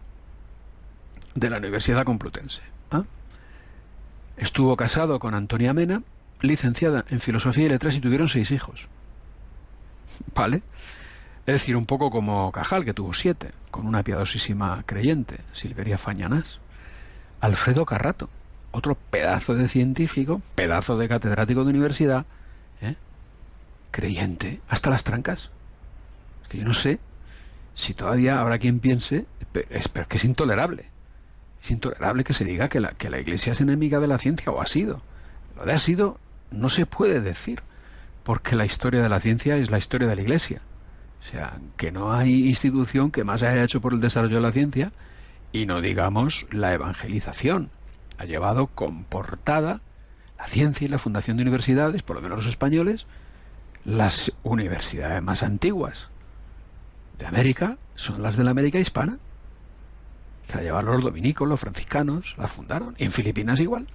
de 1.40 1.50
la 1.52 1.58
Universidad 1.58 2.04
Complutense. 2.04 2.62
¿ah? 2.92 3.04
Estuvo 4.38 4.76
casado 4.76 5.20
con 5.20 5.36
Antonia 5.36 5.74
Mena, 5.74 6.02
licenciada 6.42 7.06
en 7.10 7.20
Filosofía 7.20 7.66
y 7.66 7.70
Letras 7.70 7.96
y 7.96 8.02
tuvieron 8.02 8.28
seis 8.28 8.52
hijos. 8.52 8.88
¿Vale? 10.34 10.64
Es 11.46 11.54
decir, 11.54 11.76
un 11.76 11.86
poco 11.86 12.10
como 12.10 12.52
Cajal, 12.52 12.86
que 12.86 12.94
tuvo 12.94 13.14
siete, 13.14 13.52
con 13.72 13.86
una 13.86 14.04
piadosísima 14.04 14.84
creyente, 14.86 15.40
Silveria 15.54 15.98
Fañanás. 15.98 16.60
Alfredo 17.40 17.86
Carrato, 17.86 18.30
otro 18.72 18.96
pedazo 18.96 19.54
de 19.54 19.70
científico, 19.70 20.42
pedazo 20.56 20.98
de 20.98 21.08
catedrático 21.08 21.64
de 21.64 21.70
universidad, 21.70 22.26
¿eh? 22.82 22.96
creyente, 23.92 24.60
hasta 24.68 24.90
las 24.90 25.04
trancas. 25.04 25.52
Es 26.44 26.50
que 26.50 26.58
yo 26.58 26.66
no 26.66 26.74
sé 26.74 27.00
si 27.76 27.94
todavía 27.94 28.42
habrá 28.42 28.58
quien 28.58 28.80
piense, 28.80 29.28
es, 29.70 29.88
pero 29.88 30.08
que 30.08 30.18
es 30.18 30.26
intolerable. 30.26 30.97
Es 31.68 31.72
intolerable 31.72 32.24
que 32.24 32.32
se 32.32 32.46
diga 32.46 32.70
que 32.70 32.80
la, 32.80 32.94
que 32.94 33.10
la 33.10 33.20
Iglesia 33.20 33.52
es 33.52 33.60
enemiga 33.60 34.00
de 34.00 34.08
la 34.08 34.18
ciencia, 34.18 34.54
o 34.54 34.62
ha 34.62 34.68
sido. 34.68 35.02
Lo 35.58 35.66
de 35.66 35.74
ha 35.74 35.78
sido 35.78 36.18
no 36.50 36.70
se 36.70 36.86
puede 36.86 37.20
decir 37.20 37.60
porque 38.24 38.56
la 38.56 38.64
historia 38.64 39.04
de 39.04 39.10
la 39.10 39.20
ciencia 39.20 39.58
es 39.58 39.70
la 39.70 39.78
historia 39.78 40.08
de 40.08 40.16
la 40.16 40.22
Iglesia. 40.22 40.62
O 41.20 41.26
sea, 41.30 41.58
que 41.76 41.92
no 41.92 42.14
hay 42.14 42.48
institución 42.48 43.12
que 43.12 43.26
más 43.26 43.44
haya 43.44 43.66
hecho 43.66 43.82
por 43.82 43.92
el 43.92 44.00
desarrollo 44.00 44.38
de 44.38 44.44
la 44.44 44.54
ciencia 44.54 44.94
y 45.52 45.66
no 45.66 45.82
digamos 45.82 46.46
la 46.52 46.74
evangelización. 46.74 47.70
Ha 48.18 48.24
llevado 48.24 48.68
con 48.68 49.04
portada 49.04 49.82
la 50.38 50.48
ciencia 50.48 50.86
y 50.86 50.88
la 50.88 51.00
fundación 51.00 51.36
de 51.36 51.44
universidades, 51.44 52.02
por 52.02 52.16
lo 52.16 52.22
menos 52.22 52.38
los 52.38 52.48
españoles, 52.48 53.08
las 53.84 54.32
universidades 54.44 55.22
más 55.22 55.44
antiguas 55.44 56.08
de 57.20 57.26
América 57.26 57.78
son 57.96 58.24
las 58.24 58.38
de 58.38 58.46
la 58.46 58.52
América 58.52 58.80
hispana. 58.80 59.18
Que 60.48 60.58
la 60.58 60.64
llevaron 60.64 60.92
los 60.96 61.04
dominicos, 61.04 61.48
los 61.48 61.60
franciscanos, 61.60 62.36
la 62.38 62.48
fundaron. 62.48 62.96
Y 62.98 63.06
en 63.06 63.12
Filipinas 63.12 63.60
igual. 63.60 63.88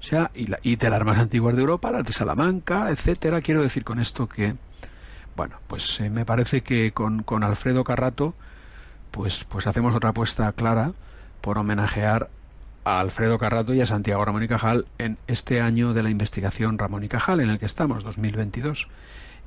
O 0.00 0.02
sea, 0.02 0.30
y, 0.34 0.46
la, 0.48 0.58
y 0.62 0.76
de 0.76 0.90
las 0.90 1.04
más 1.04 1.18
antiguas 1.18 1.56
de 1.56 1.62
Europa, 1.62 1.90
las 1.90 2.04
de 2.04 2.12
Salamanca, 2.12 2.90
etcétera. 2.90 3.40
Quiero 3.40 3.62
decir 3.62 3.84
con 3.84 4.00
esto 4.00 4.28
que, 4.28 4.54
bueno, 5.34 5.56
pues 5.66 6.00
eh, 6.00 6.10
me 6.10 6.26
parece 6.26 6.62
que 6.62 6.92
con, 6.92 7.22
con, 7.22 7.42
Alfredo 7.42 7.84
Carrato, 7.84 8.34
pues, 9.10 9.44
pues 9.44 9.66
hacemos 9.66 9.94
otra 9.94 10.10
apuesta 10.10 10.52
clara 10.52 10.92
por 11.40 11.56
homenajear 11.56 12.28
a 12.84 13.00
Alfredo 13.00 13.38
Carrato 13.38 13.72
y 13.72 13.80
a 13.80 13.86
Santiago 13.86 14.24
Ramón 14.24 14.42
y 14.42 14.48
Cajal 14.48 14.86
en 14.98 15.16
este 15.26 15.60
año 15.60 15.94
de 15.94 16.02
la 16.02 16.10
investigación 16.10 16.78
Ramón 16.78 17.04
y 17.04 17.08
Cajal, 17.08 17.40
en 17.40 17.50
el 17.50 17.58
que 17.58 17.66
estamos, 17.66 18.04
2022. 18.04 18.88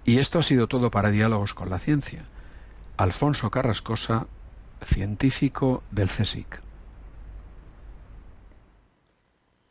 Y 0.06 0.18
esto 0.18 0.40
ha 0.40 0.44
sido 0.44 0.68
todo 0.68 0.90
para 0.90 1.12
Diálogos 1.12 1.54
con 1.54 1.70
la 1.70 1.80
Ciencia. 1.80 2.24
Alfonso 2.98 3.52
Carrascosa, 3.52 4.26
científico 4.84 5.84
del 5.92 6.08
CSIC. 6.08 6.62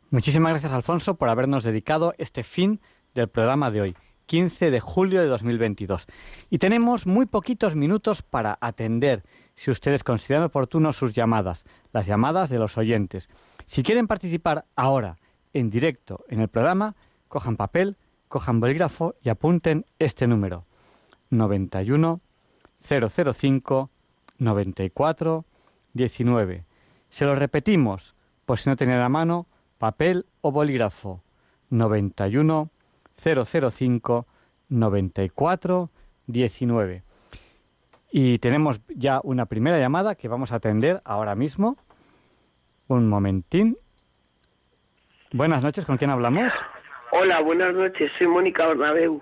Muchísimas 0.09 0.51
gracias, 0.51 0.71
Alfonso, 0.71 1.15
por 1.15 1.29
habernos 1.29 1.63
dedicado 1.63 2.13
este 2.17 2.43
fin 2.43 2.79
del 3.13 3.27
programa 3.27 3.71
de 3.71 3.81
hoy, 3.81 3.95
15 4.27 4.71
de 4.71 4.79
julio 4.79 5.21
de 5.21 5.27
2022. 5.27 6.07
Y 6.49 6.59
tenemos 6.59 7.05
muy 7.05 7.25
poquitos 7.25 7.75
minutos 7.75 8.21
para 8.21 8.57
atender, 8.61 9.23
si 9.55 9.69
ustedes 9.69 10.03
consideran 10.03 10.45
oportuno, 10.45 10.93
sus 10.93 11.13
llamadas, 11.13 11.65
las 11.91 12.05
llamadas 12.05 12.49
de 12.49 12.59
los 12.59 12.77
oyentes. 12.77 13.29
Si 13.65 13.83
quieren 13.83 14.07
participar 14.07 14.65
ahora, 14.75 15.17
en 15.53 15.69
directo, 15.69 16.23
en 16.29 16.39
el 16.39 16.47
programa, 16.47 16.95
cojan 17.27 17.57
papel, 17.57 17.97
cojan 18.29 18.59
bolígrafo 18.59 19.15
y 19.21 19.29
apunten 19.29 19.85
este 19.99 20.27
número. 20.27 20.65
91 21.29 22.21
005 22.81 23.89
94 24.39 25.45
19. 25.93 26.63
Se 27.09 27.25
lo 27.25 27.35
repetimos, 27.35 28.15
por 28.45 28.59
si 28.59 28.69
no 28.69 28.75
tienen 28.75 28.99
a 28.99 29.09
mano, 29.09 29.47
papel 29.77 30.25
o 30.41 30.51
bolígrafo 30.51 31.21
91 31.69 32.69
005 33.17 34.25
94 34.69 35.89
19. 36.27 37.03
Y 38.11 38.39
tenemos 38.39 38.81
ya 38.87 39.19
una 39.23 39.45
primera 39.45 39.79
llamada 39.79 40.15
que 40.15 40.27
vamos 40.27 40.51
a 40.51 40.55
atender 40.57 41.01
ahora 41.03 41.35
mismo. 41.35 41.77
Un 42.87 43.09
momentín. 43.09 43.77
Buenas 45.33 45.61
noches, 45.63 45.85
¿con 45.85 45.97
quién 45.97 46.09
hablamos? 46.09 46.53
Hola, 47.11 47.41
buenas 47.41 47.73
noches, 47.73 48.11
soy 48.17 48.27
Mónica 48.27 48.65
Bernabeu. 48.67 49.21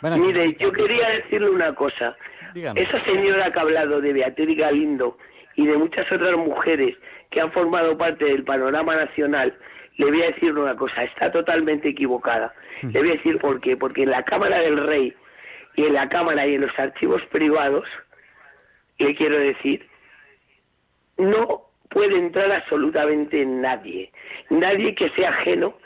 Buenas 0.00 0.20
Mire, 0.20 0.46
noches. 0.46 0.58
yo 0.60 0.72
quería 0.72 1.08
decirle 1.10 1.50
una 1.50 1.72
cosa. 1.74 2.16
Dígame. 2.54 2.80
Esa 2.80 3.04
señora 3.04 3.50
que 3.50 3.58
ha 3.58 3.62
hablado 3.62 4.00
de 4.00 4.12
Beatriz 4.12 4.56
Galindo 4.56 5.18
y 5.56 5.66
de 5.66 5.76
muchas 5.76 6.06
otras 6.12 6.36
mujeres 6.36 6.96
que 7.30 7.40
han 7.40 7.50
formado 7.52 7.98
parte 7.98 8.24
del 8.24 8.44
panorama 8.44 8.94
nacional, 8.94 9.56
le 9.96 10.06
voy 10.06 10.22
a 10.22 10.26
decir 10.26 10.56
una 10.56 10.76
cosa, 10.76 11.02
está 11.02 11.30
totalmente 11.30 11.88
equivocada. 11.88 12.54
Le 12.82 13.00
voy 13.00 13.10
a 13.10 13.12
decir 13.12 13.38
por 13.38 13.60
qué. 13.60 13.76
Porque 13.76 14.04
en 14.04 14.10
la 14.10 14.24
Cámara 14.24 14.60
del 14.60 14.86
Rey 14.86 15.14
y 15.76 15.84
en 15.84 15.94
la 15.94 16.08
Cámara 16.08 16.46
y 16.46 16.54
en 16.54 16.62
los 16.62 16.78
archivos 16.78 17.22
privados, 17.30 17.84
le 18.98 19.14
quiero 19.16 19.38
decir, 19.38 19.88
no 21.18 21.70
puede 21.90 22.16
entrar 22.18 22.50
absolutamente 22.52 23.44
nadie. 23.44 24.12
Nadie 24.50 24.94
que 24.94 25.10
sea 25.10 25.30
ajeno 25.30 25.76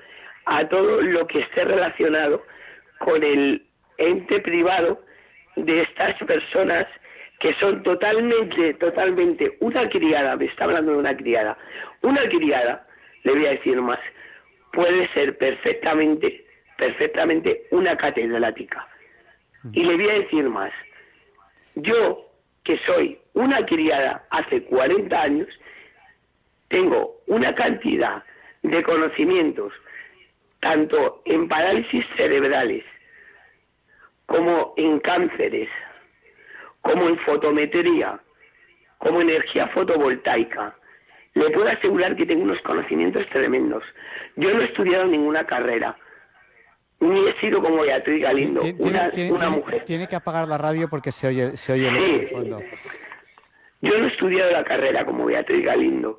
a 0.47 0.67
todo 0.69 1.01
lo 1.01 1.27
que 1.27 1.41
esté 1.41 1.65
relacionado 1.65 2.45
con 2.99 3.23
el 3.23 3.67
ente 3.99 4.41
privado 4.41 5.03
de 5.65 5.79
estas 5.79 6.15
personas 6.25 6.85
que 7.41 7.55
son 7.61 7.83
totalmente, 7.83 8.75
totalmente 8.75 9.57
una 9.61 9.89
criada, 9.89 10.37
me 10.37 10.47
está 10.47 10.65
hablando 10.65 10.93
de 10.93 10.99
una 10.99 11.17
criada, 11.17 11.57
una 12.03 12.23
criada, 12.23 12.87
le 13.23 13.33
voy 13.33 13.47
a 13.47 13.51
decir 13.51 13.81
más, 13.81 14.01
puede 14.73 15.09
ser 15.15 15.37
perfectamente, 15.39 16.45
perfectamente 16.77 17.67
una 17.71 17.97
catedrática. 17.97 18.87
Y 19.73 19.85
le 19.85 19.97
voy 19.97 20.09
a 20.09 20.19
decir 20.21 20.49
más, 20.49 20.73
yo 21.75 22.27
que 22.65 22.79
soy 22.87 23.19
una 23.35 23.65
criada 23.67 24.27
hace 24.31 24.63
40 24.65 25.23
años, 25.23 25.49
tengo 26.69 27.21
una 27.27 27.55
cantidad 27.55 28.23
de 28.63 28.83
conocimientos, 28.83 29.73
tanto 30.61 31.23
en 31.25 31.49
parálisis 31.49 32.05
cerebrales, 32.17 32.85
como 34.29 34.75
en 34.77 35.01
cánceres, 35.01 35.71
como 36.83 37.09
en 37.09 37.19
fotometría, 37.21 38.21
como 38.99 39.23
energía 39.23 39.69
fotovoltaica. 39.69 40.75
le 41.35 41.51
puedo 41.51 41.69
asegurar 41.69 42.17
que 42.17 42.27
tengo 42.27 42.43
unos 42.43 42.61
conocimientos 42.63 43.25
tremendos. 43.31 43.83
Yo 44.37 44.51
no 44.51 44.61
he 44.61 44.65
estudiado 44.65 45.07
ninguna 45.07 45.45
carrera, 45.45 45.97
ni 46.99 47.27
he 47.29 47.41
sido 47.41 47.63
como 47.63 47.83
Beatriz 47.83 48.21
Galindo, 48.25 48.61
una, 48.79 49.09
tiene, 49.11 49.31
una 49.33 49.41
tiene- 49.47 49.57
mujer. 49.57 49.85
tiene 49.85 50.09
que 50.09 50.17
apagar 50.17 50.49
la 50.49 50.59
radio 50.59 50.89
porque 50.89 51.13
se 51.13 51.29
oye, 51.29 51.57
se 51.57 51.73
oye 51.75 51.89
el 51.89 52.07
Sí. 52.07 52.19
de 52.19 52.27
fondo. 52.29 52.61
Yo 53.83 53.97
no 53.99 54.05
he 54.05 54.09
estudiado 54.09 54.51
la 54.51 54.65
carrera 54.65 55.05
como 55.05 55.27
Beatriz 55.27 55.65
Galindo, 55.65 56.19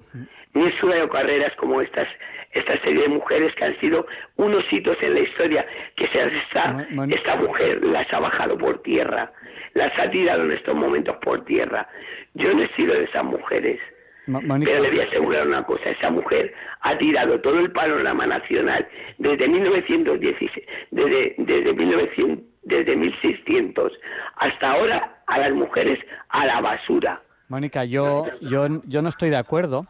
ni 0.54 0.64
he 0.66 0.70
estudiado 0.70 1.10
carreras 1.10 1.54
como 1.58 1.82
estas 1.82 2.08
esta 2.52 2.80
serie 2.82 3.04
de 3.04 3.10
mujeres 3.10 3.54
que 3.56 3.66
han 3.66 3.80
sido 3.80 4.06
unos 4.38 4.64
hitos 4.72 4.98
en 5.02 5.14
la 5.14 5.20
historia, 5.20 5.66
que 5.96 6.08
se 6.08 6.18
está, 6.18 6.88
esta 7.10 7.36
mujer 7.38 7.84
las 7.84 8.12
ha 8.12 8.20
bajado 8.20 8.58
por 8.58 8.82
tierra, 8.82 9.32
las 9.74 9.92
ha 10.00 10.10
tirado 10.10 10.44
en 10.44 10.52
estos 10.52 10.76
momentos 10.76 11.16
por 11.18 11.46
tierra. 11.46 11.88
Yo 12.34 12.52
no 12.54 12.64
he 12.64 12.76
sido 12.76 12.96
de 12.96 13.04
esas 13.04 13.24
mujeres. 13.24 13.80
Pero 14.26 14.82
le 14.84 14.90
voy 14.90 15.00
a 15.00 15.06
asegurar 15.06 15.48
una 15.48 15.64
cosa, 15.64 15.90
esa 15.90 16.12
mujer 16.12 16.54
ha 16.82 16.96
tirado 16.96 17.40
todo 17.42 17.60
el 17.60 17.72
panorama 17.72 18.28
nacional 18.28 18.88
desde 19.18 19.50
1916, 19.50 20.52
desde, 20.92 21.36
desde, 21.40 21.74
1900, 21.74 22.46
desde 22.62 22.96
1600 22.96 23.92
hasta 24.36 24.72
ahora 24.72 25.24
a 25.26 25.40
las 25.40 25.52
mujeres 25.52 25.98
a 26.30 26.46
la 26.46 26.62
basura. 26.62 27.24
Mónica, 27.48 27.86
yo, 27.86 28.28
yo, 28.42 28.68
yo 28.86 29.02
no 29.02 29.10
estoy 29.10 29.32
de 29.32 29.38
acuerdo 29.38 29.88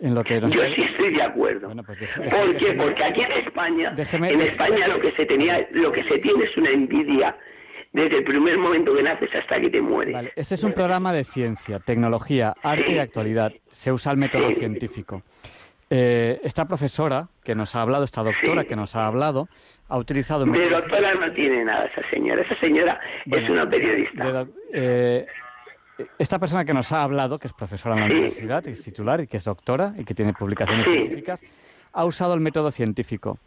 en 0.00 0.14
lo 0.14 0.22
que 0.24 0.40
nos 0.40 0.52
Yo 0.52 0.62
sí 0.62 0.82
estoy 0.90 1.14
de 1.14 1.22
acuerdo. 1.22 1.70
pues 1.84 1.98
déjeme- 2.00 2.28
¿Por 2.30 2.56
qué? 2.56 2.66
déjeme- 2.66 2.82
Porque 2.84 3.04
aquí 3.04 3.20
en 3.22 3.32
España, 3.32 3.92
Déjeme- 3.96 4.32
en 4.32 4.40
España 4.42 4.88
lo 4.88 5.00
que 5.00 5.12
se 5.12 5.26
tenía, 5.26 5.66
lo 5.72 5.90
que 5.92 6.02
se 6.04 6.18
tiene 6.18 6.44
es 6.44 6.56
una 6.56 6.70
envidia 6.70 7.36
desde 7.92 8.18
el 8.18 8.24
primer 8.24 8.58
momento 8.58 8.94
que 8.94 9.02
naces 9.02 9.30
hasta 9.34 9.58
que 9.60 9.70
te 9.70 9.80
mueres. 9.80 10.30
Este 10.36 10.54
es 10.56 10.64
un 10.64 10.72
programa 10.72 11.12
de 11.12 11.24
ciencia, 11.24 11.78
tecnología, 11.78 12.54
arte 12.62 12.92
y 12.92 12.98
actualidad. 12.98 13.52
Se 13.70 13.90
usa 13.92 14.12
el 14.12 14.18
método 14.18 14.50
científico. 14.52 15.22
Eh, 15.88 16.40
esta 16.42 16.66
profesora 16.66 17.28
que 17.44 17.54
nos 17.54 17.76
ha 17.76 17.82
hablado, 17.82 18.02
esta 18.04 18.22
doctora 18.24 18.64
que 18.64 18.74
nos 18.74 18.96
ha 18.96 19.06
hablado, 19.06 19.48
ha 19.88 19.96
utilizado 19.96 20.44
De 20.44 20.68
doctora 20.68 21.14
no 21.14 21.32
tiene 21.32 21.64
nada 21.64 21.84
esa 21.86 22.02
señora. 22.10 22.42
Esa 22.42 22.58
señora 22.60 23.00
es 23.24 23.30
Bueno, 23.30 23.52
una 23.52 23.70
periodista. 23.70 24.42
de 24.42 24.46
eh, 24.72 25.26
esta 26.18 26.38
persona 26.38 26.64
que 26.64 26.74
nos 26.74 26.92
ha 26.92 27.02
hablado, 27.02 27.38
que 27.38 27.48
es 27.48 27.52
profesora 27.52 27.94
en 27.94 28.00
la 28.00 28.06
universidad, 28.06 28.66
es 28.66 28.82
titular 28.82 29.20
y 29.20 29.26
que 29.26 29.36
es 29.36 29.44
doctora 29.44 29.94
y 29.98 30.04
que 30.04 30.14
tiene 30.14 30.32
publicaciones 30.32 30.86
científicas, 30.86 31.40
ha 31.92 32.04
usado 32.04 32.34
el 32.34 32.40
método 32.40 32.70
científico. 32.70 33.38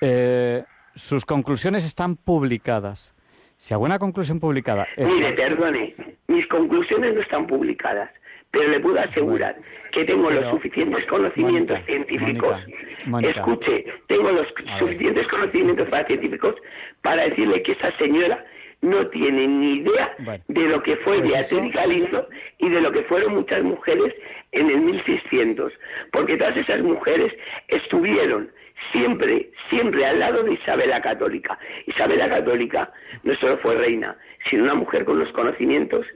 Eh, 0.00 0.64
sus 0.94 1.24
conclusiones 1.24 1.84
están 1.84 2.16
publicadas. 2.16 3.14
Si 3.56 3.74
alguna 3.74 3.98
conclusión 3.98 4.40
publicada 4.40 4.86
es 4.96 5.06
Mire, 5.06 5.32
perdone, 5.32 5.94
mis 6.28 6.46
conclusiones 6.46 7.14
no 7.14 7.20
están 7.20 7.46
publicadas, 7.46 8.10
pero 8.50 8.68
le 8.70 8.80
puedo 8.80 8.98
asegurar 8.98 9.56
que 9.92 10.04
tengo 10.04 10.30
los 10.30 10.50
suficientes 10.50 11.04
conocimientos 11.06 11.76
Mónica, 11.76 11.92
científicos. 11.92 12.52
Mónica, 12.52 13.06
Mónica. 13.06 13.40
Escuche, 13.40 13.84
tengo 14.08 14.30
los 14.32 14.46
suficientes 14.78 15.28
conocimientos 15.28 15.88
para 15.88 16.06
científicos 16.06 16.54
para 17.02 17.24
decirle 17.24 17.62
que 17.62 17.72
esa 17.72 17.96
señora 17.98 18.44
no 18.82 19.06
tiene 19.08 19.46
ni 19.46 19.72
idea 19.78 20.14
Bueno, 20.20 20.42
de 20.48 20.62
lo 20.62 20.82
que 20.82 20.96
fue 20.98 21.18
pues 21.18 21.32
Beatriz 21.32 21.52
eso- 21.52 21.70
Galindo 21.78 22.28
y 22.58 22.68
de 22.70 22.80
lo 22.80 22.90
que 22.92 23.02
fueron 23.02 23.34
muchas 23.34 23.62
mujeres 23.62 24.14
en 24.52 24.70
el 24.70 24.80
1600, 24.80 25.72
porque 26.12 26.36
todas 26.36 26.56
esas 26.56 26.80
mujeres 26.82 27.32
estuvieron 27.68 28.50
siempre, 28.92 29.50
siempre 29.68 30.04
al 30.06 30.18
lado 30.18 30.42
de 30.42 30.54
Isabel 30.54 30.88
la 30.90 31.00
Católica. 31.02 31.58
Isabel 31.86 32.18
la 32.18 32.28
Católica 32.28 32.90
no 33.22 33.34
solo 33.36 33.58
fue 33.58 33.76
reina, 33.76 34.16
sino 34.48 34.64
una 34.64 34.74
mujer 34.74 35.04
con 35.04 35.18
los 35.18 35.30
conocimientos 35.32 36.06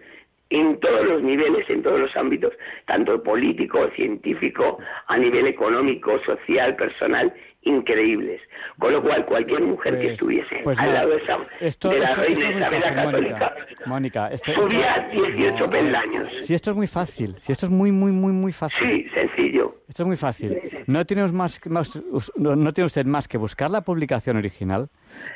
en 0.54 0.78
todos 0.78 1.04
los 1.04 1.22
niveles, 1.22 1.68
en 1.68 1.82
todos 1.82 1.98
los 2.00 2.16
ámbitos, 2.16 2.52
tanto 2.86 3.20
político, 3.22 3.88
científico, 3.96 4.78
a 5.08 5.16
nivel 5.18 5.46
económico, 5.48 6.18
social, 6.24 6.76
personal, 6.76 7.32
increíbles. 7.62 8.40
Con 8.78 8.92
lo 8.92 9.02
cual, 9.02 9.24
cualquier 9.26 9.62
mujer 9.62 9.94
que 9.94 10.00
Pues- 10.02 10.12
estuviese 10.12 10.56
pues 10.62 10.78
al 10.78 10.92
lado 10.94 11.10
de, 11.10 11.16
esa, 11.16 11.38
esto, 11.60 11.88
de 11.90 11.98
la 11.98 12.04
esto- 12.06 12.20
reina 12.20 12.40
esto 12.46 12.58
Isabel 12.58 12.80
la 12.80 12.86
fácil, 12.86 13.04
Católica, 13.04 13.52
Mónica. 13.86 14.30
Subía 14.36 15.08
18 15.12 15.70
peldaños. 15.70 16.28
Si 16.40 16.54
esto 16.54 16.70
es 16.70 16.76
muy 16.76 16.86
fácil, 16.86 17.34
si 17.38 17.52
esto 17.52 17.66
es 17.66 17.72
muy, 17.72 17.90
muy, 17.90 18.12
muy, 18.12 18.32
muy 18.32 18.52
fácil. 18.52 18.86
Sí, 18.86 19.08
sencillo. 19.14 19.74
Esto 19.88 20.02
es 20.02 20.06
muy 20.06 20.16
fácil. 20.16 20.56
No 20.86 21.04
tiene, 21.04 21.26
más, 21.32 21.60
más- 21.66 22.00
no, 22.36 22.54
no 22.56 22.72
tiene 22.72 22.86
usted 22.86 23.06
más 23.06 23.26
que 23.28 23.38
buscar 23.38 23.70
la 23.70 23.80
publicación 23.80 24.36
original, 24.36 24.88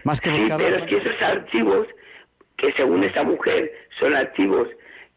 más 0.04 0.20
que 0.20 0.30
Sí, 0.30 0.38
buscar 0.38 0.58
pero 0.58 0.76
es 0.76 0.84
que 0.88 0.96
esos 0.98 1.22
archivos, 1.22 1.86
que 2.56 2.72
según 2.72 3.04
esa 3.04 3.22
mujer 3.22 3.72
son 3.98 4.14
archivos 4.14 4.68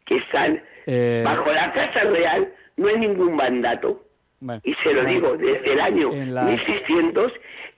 que 0.06 0.16
están 0.16 0.62
Eh, 0.86 1.22
bajo 1.24 1.50
la 1.52 1.72
Casa 1.72 2.00
Real, 2.04 2.52
no 2.76 2.88
hay 2.88 2.98
ningún 2.98 3.36
mandato. 3.36 4.04
Bueno, 4.40 4.60
y 4.64 4.74
se 4.82 4.92
lo 4.92 5.02
bueno, 5.02 5.08
digo 5.10 5.36
desde 5.36 5.72
el 5.72 5.80
año 5.80 6.10
las- 6.12 6.46
1600 6.48 7.32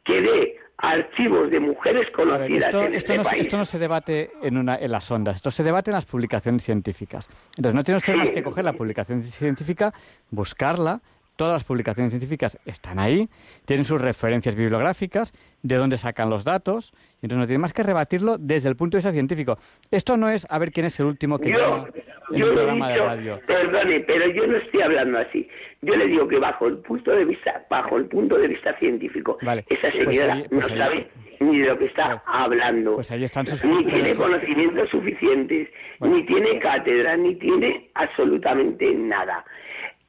que 0.05 0.22
de 0.22 0.56
archivos 0.78 1.51
de 1.51 1.60
mujeres 1.60 2.02
A 2.02 2.05
ver, 2.05 2.12
conocidas 2.12 2.64
esto, 2.66 2.78
en 2.84 2.94
esto 2.94 2.96
este 3.12 3.16
no, 3.18 3.22
país. 3.22 3.40
esto 3.42 3.56
no 3.59 3.64
se 3.66 3.78
debate 3.78 4.30
en, 4.42 4.56
una, 4.56 4.76
en 4.76 4.90
las 4.90 5.10
ondas, 5.10 5.36
esto 5.36 5.51
se 5.51 5.62
debate 5.62 5.90
en 5.90 5.94
las 5.96 6.05
publicaciones 6.06 6.64
científicas. 6.64 7.28
Entonces, 7.56 7.74
no 7.74 7.84
tiene 7.84 7.96
usted 7.98 8.14
más 8.16 8.30
que 8.30 8.42
coger 8.42 8.64
la 8.64 8.72
publicación 8.72 9.22
científica, 9.22 9.92
buscarla, 10.30 11.01
todas 11.36 11.52
las 11.55 11.65
publicaciones 11.65 12.11
científicas 12.12 12.59
están 12.65 12.98
ahí, 12.98 13.28
tienen 13.65 13.85
sus 13.85 14.01
referencias 14.01 14.55
bibliográficas, 14.55 15.32
de 15.62 15.77
dónde 15.77 15.97
sacan 15.97 16.31
los 16.31 16.44
datos, 16.44 16.93
y 17.23 17.27
entonces 17.27 17.39
no 17.39 17.47
tiene 17.47 17.59
más 17.59 17.73
que 17.73 17.82
rebatirlo 17.82 18.36
desde 18.39 18.69
el 18.69 18.77
punto 18.77 18.97
de 18.97 18.98
vista 19.01 19.12
científico. 19.12 19.59
Esto 19.90 20.16
no 20.16 20.28
es 20.28 20.47
a 20.51 20.59
ver 20.59 20.70
quién 20.73 20.86
es 20.86 20.98
el 21.01 21.06
último 21.06 21.39
que 21.39 21.51
Yo, 21.51 21.56
llama 21.59 21.89
en 22.31 22.40
programa 22.43 22.89
de 22.90 22.98
radio. 22.98 23.40
perdone, 23.47 24.01
pero 24.01 24.27
yo 24.31 24.47
no 24.47 24.56
estoy 24.56 24.82
hablando 24.82 25.19
así. 25.19 25.48
Yo 25.82 25.94
le 25.97 26.06
digo 26.06 26.27
que 26.28 26.39
bajo 26.39 26.66
el 26.66 26.78
punto 26.78 27.11
de 27.11 27.24
vista, 27.24 27.65
bajo 27.69 27.97
el 27.97 28.06
punto 28.06 28.36
de 28.39 28.48
vista 28.48 28.77
científico, 28.78 29.36
Vale, 29.43 29.65
esa 29.69 29.89
pues 29.90 30.16
señora 30.16 30.35
ahí- 30.35 30.47
pues 30.51 30.69
no 30.69 30.74
ahí- 30.74 30.81
sabe 30.81 31.09
ni 31.40 31.59
de 31.59 31.66
lo 31.66 31.78
que 31.78 31.86
está 31.86 32.23
hablando. 32.27 32.94
Pues 32.94 33.11
ahí 33.11 33.24
están 33.24 33.47
sus 33.47 33.62
ni 33.65 33.85
tiene 33.86 34.15
conocimientos 34.15 34.89
suficientes, 34.89 35.69
ni 36.01 36.24
tiene 36.24 36.59
cátedra, 36.61 37.16
ni 37.16 37.35
tiene 37.36 37.90
absolutamente 37.94 38.94
nada. 38.94 39.44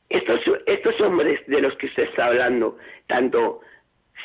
Estos, 0.10 0.40
estos 0.66 1.02
hombres 1.02 1.40
de 1.48 1.62
los 1.62 1.76
que 1.78 1.88
usted 1.88 2.04
está 2.04 2.28
hablando, 2.28 2.78
tanto 3.08 3.62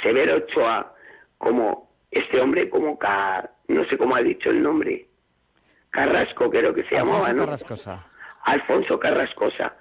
Severo 0.02 0.36
Ochoa 0.36 0.94
como 1.38 1.90
este 2.10 2.40
hombre, 2.40 2.68
como 2.68 2.98
no 3.68 3.84
sé 3.86 3.96
cómo 3.96 4.16
ha 4.16 4.22
dicho 4.22 4.50
el 4.50 4.62
nombre, 4.62 5.06
Carrasco 5.90 6.50
creo 6.50 6.74
que 6.74 6.84
se 6.84 6.96
llamaba, 6.96 7.32
¿no? 7.32 7.44
Carrascosa. 7.44 8.06
Alfonso 8.44 8.98
Carrascosa. 8.98 9.74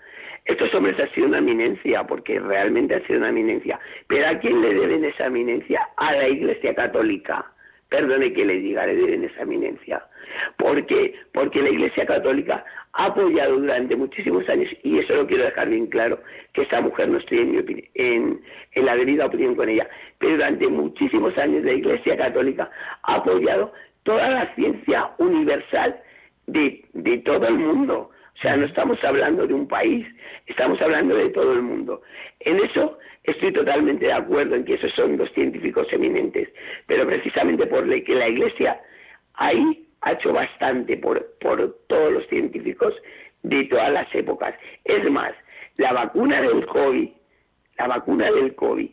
Estos 0.46 0.74
hombres 0.74 1.00
han 1.00 1.12
sido 1.14 1.28
una 1.28 1.38
eminencia, 1.38 2.04
porque 2.06 2.40
realmente 2.40 2.96
han 2.96 3.06
sido 3.06 3.20
una 3.20 3.30
eminencia. 3.30 3.80
Pero 4.08 4.28
¿a 4.28 4.40
quién 4.40 4.62
le 4.62 4.74
deben 4.74 5.06
esa 5.06 5.28
eminencia? 5.28 5.88
A 5.98 6.14
la 6.14 6.28
Iglesia 6.28 6.74
Católica. 6.74 7.52
Perdone 7.88 8.34
que 8.34 8.46
le 8.46 8.56
diga, 8.56 8.86
le 8.86 8.96
deben 8.96 9.26
esa 9.26 9.42
eminencia. 9.44 10.04
¿Por 10.58 10.86
qué? 10.86 11.16
Porque 11.34 11.62
la 11.62 11.70
Iglesia 11.70 12.06
Católica 12.06 12.64
ha 12.94 13.06
apoyado 13.06 13.60
durante 13.60 13.96
muchísimos 13.96 14.48
años, 14.50 14.70
y 14.84 15.00
eso 15.00 15.14
lo 15.14 15.28
quiero 15.28 15.46
dejar 15.46 15.70
bien 15.70 15.88
claro, 15.88 16.20
que 16.54 16.64
esta 16.64 16.82
mujer 16.82 17.10
no 17.10 17.20
estoy 17.20 17.40
en, 17.96 18.42
la 18.76 18.96
debida 18.96 19.26
opinión 19.26 19.56
con 19.56 19.70
ella, 19.70 19.88
pero 20.18 20.34
durante 20.34 20.68
muchísimos 20.68 21.38
años 21.38 21.64
la 21.64 21.74
Iglesia 21.74 22.18
Católica 22.18 22.70
ha 23.04 23.16
apoyado 23.16 23.72
toda 24.04 24.30
la 24.32 24.54
ciencia 24.56 25.12
universal 25.18 26.02
de, 26.48 26.84
de 26.94 27.18
todo 27.20 27.48
el 27.48 27.60
mundo. 27.60 28.10
O 28.36 28.42
sea, 28.42 28.56
no 28.56 28.66
estamos 28.66 28.98
hablando 29.04 29.46
de 29.46 29.54
un 29.54 29.68
país, 29.68 30.08
estamos 30.48 30.82
hablando 30.82 31.16
de 31.16 31.30
todo 31.30 31.54
el 31.54 31.62
mundo. 31.62 32.02
En 32.40 32.60
eso 32.60 32.98
estoy 33.24 33.52
totalmente 33.52 34.06
de 34.06 34.14
acuerdo 34.14 34.56
en 34.56 34.64
que 34.64 34.76
esos 34.76 34.92
son 34.94 35.18
dos 35.18 35.30
científicos 35.34 35.88
eminentes, 35.92 36.50
pero 36.88 37.06
precisamente 37.06 37.68
por 37.68 37.88
que 38.04 38.16
la 38.16 38.30
Iglesia 38.30 38.80
ahí 39.34 39.89
ha 40.02 40.14
hecho 40.14 40.34
bastante 40.34 40.98
por, 40.98 41.38
por 41.40 41.78
todos 41.88 42.12
los 42.12 42.28
científicos 42.28 42.94
de 43.44 43.66
todas 43.66 43.92
las 43.92 44.14
épocas. 44.14 44.56
Es 44.84 45.10
más, 45.12 45.34
la 45.78 45.94
vacuna 45.94 46.42
del 46.42 46.66
COVID, 46.66 47.10
la 47.78 47.88
vacuna 47.88 48.26
del 48.32 48.56
COVID, 48.56 48.90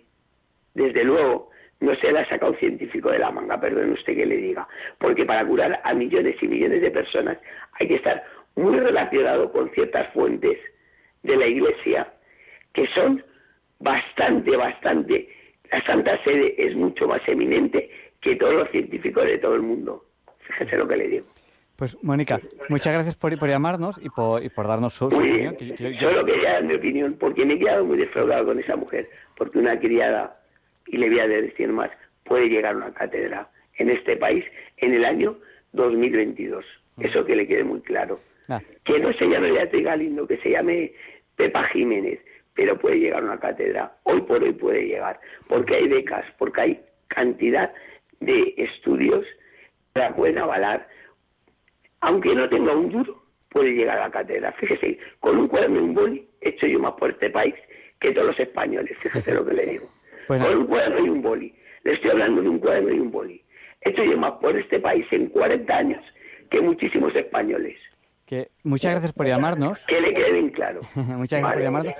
desde 0.75 1.05
luego, 1.05 1.51
no 1.81 1.95
se 1.97 2.11
la 2.11 2.21
ha 2.21 2.29
sacado 2.29 2.53
un 2.53 2.59
científico 2.59 3.11
de 3.11 3.19
la 3.19 3.31
manga, 3.31 3.61
perdone 3.61 3.93
usted 3.93 4.15
que 4.15 4.27
le 4.27 4.37
diga, 4.37 4.67
porque 4.99 5.27
para 5.27 5.47
curar 5.47 5.81
a 5.85 5.95
millones 5.95 6.37
y 6.41 6.49
millones 6.49 6.81
de 6.81 6.91
personas 6.91 7.39
hay 7.73 7.89
que 7.89 7.97
estar 7.97 8.25
muy 8.55 8.79
relacionado 8.79 9.53
con 9.53 9.71
ciertas 9.71 10.11
fuentes 10.13 10.59
de 11.23 11.37
la 11.37 11.47
Iglesia 11.47 12.13
que 12.73 12.87
son 12.95 13.23
bastante, 13.79 14.57
bastante. 14.57 15.29
La 15.71 15.85
Santa 15.85 16.23
Sede 16.25 16.55
es 16.59 16.75
mucho 16.75 17.07
más 17.09 17.21
eminente 17.27 17.91
que 18.21 18.37
todos 18.37 18.55
los 18.55 18.71
científicos 18.71 19.25
de 19.25 19.39
todo 19.39 19.55
el 19.55 19.63
mundo. 19.63 20.06
Fíjese 20.59 20.77
lo 20.77 20.87
que 20.89 20.97
le 20.97 21.09
digo. 21.09 21.27
Pues, 21.77 21.95
Mónica, 22.03 22.41
muchas 22.71 22.93
gracias 22.95 23.17
por, 23.17 23.39
por 23.39 23.49
llamarnos 23.51 23.99
y 24.03 24.09
por, 24.09 24.43
y 24.43 24.49
por 24.49 24.67
darnos 24.67 24.95
su, 24.95 25.07
opinión. 25.07 25.57
que 25.57 25.67
yo- 25.77 25.91
yo- 25.91 26.09
Solo 26.09 26.25
quería 26.25 26.53
dar 26.55 26.65
mi 26.65 26.75
opinión, 26.75 27.17
porque 27.21 27.45
me 27.45 27.55
he 27.55 27.59
quedado 27.59 27.85
muy 27.85 27.99
defraudado 27.99 28.47
con 28.47 28.59
esa 28.59 28.77
mujer, 28.77 29.11
porque 29.37 29.59
una 29.59 29.79
criada, 29.79 30.41
y 30.87 30.97
le 30.97 31.11
voy 31.11 31.21
a 31.21 31.29
decir 31.29 31.69
más, 31.69 31.91
puede 32.25 32.49
llegar 32.49 32.73
a 32.75 32.77
una 32.79 32.95
cátedra 32.95 33.51
en 33.77 33.91
este 33.91 34.17
país 34.17 34.43
en 34.79 34.95
el 34.95 35.05
año 35.05 35.37
2022. 35.73 36.65
Eso 36.99 37.27
que 37.27 37.37
le 37.37 37.47
quede 37.47 37.63
muy 37.63 37.81
claro. 37.83 38.21
Ah, 38.49 38.61
Que 38.85 38.99
no 38.99 39.13
se 39.13 39.27
llame 39.29 39.51
Beatriz 39.53 39.85
Galindo, 39.85 40.27
que 40.27 40.39
se 40.39 40.51
llame 40.53 40.93
Pepa 41.37 41.65
Jiménez, 41.65 42.21
pero 42.55 42.79
puede 42.79 42.99
llegar 43.01 43.23
a 43.23 43.27
una 43.27 43.39
cátedra. 43.39 43.93
Hoy 44.05 44.23
por 44.23 44.43
hoy 44.43 44.53
puede 44.53 44.87
llegar, 44.87 45.21
porque 45.47 45.77
hay 45.77 45.89
becas, 45.89 46.25
porque 46.39 46.61
hay 46.63 46.81
cantidad 47.09 47.71
de 48.21 48.55
estudios 48.57 49.27
pueden 50.17 50.39
avalar. 50.39 50.87
Aunque 52.01 52.35
no 52.35 52.49
tenga 52.49 52.73
un 52.75 52.91
duro, 52.91 53.23
puede 53.49 53.73
llegar 53.73 53.99
a 53.99 54.03
la 54.03 54.11
cátedra. 54.11 54.53
Fíjese, 54.53 54.99
con 55.21 55.39
un 55.39 55.49
cuaderno 55.49 55.81
y 55.81 55.83
un 55.83 55.95
boli, 55.95 56.29
he 56.41 56.51
hecho 56.51 56.67
yo 56.67 56.79
más 56.79 56.93
por 56.95 57.11
este 57.11 57.31
país 57.31 57.55
que 58.01 58.13
todos 58.13 58.29
los 58.29 58.39
españoles. 58.41 58.97
Fíjese 59.03 59.33
lo 59.33 59.45
que 59.45 59.55
le 59.55 59.67
digo. 59.67 59.91
Pues 60.27 60.45
con 60.45 60.57
un 60.59 60.67
cuaderno 60.67 61.07
y 61.07 61.09
un 61.09 61.23
boli. 61.23 61.55
Le 61.85 61.93
estoy 61.93 62.11
hablando 62.11 62.43
de 62.43 62.49
un 62.49 62.59
cuaderno 62.59 62.93
y 62.93 62.99
un 62.99 63.13
boli. 63.13 63.41
He 63.83 63.91
hecho 63.91 64.03
yo 64.03 64.19
más 64.19 64.33
por 64.41 64.57
este 64.59 64.81
país 64.81 65.07
en 65.13 65.29
40 65.29 65.73
años 65.73 66.05
que 66.51 66.61
muchísimos 66.61 67.15
españoles. 67.15 67.79
Que 68.27 68.49
muchas 68.65 68.91
gracias 68.91 69.13
por 69.13 69.27
llamarnos. 69.29 69.79
Que 69.87 70.01
le 70.01 70.13
quede 70.15 70.33
bien 70.33 70.51
claro. 70.51 70.81
muchas 70.97 71.39
gracias 71.39 71.43
por 71.43 71.51
Vale. 71.53 71.63
llamarnos. 71.63 71.95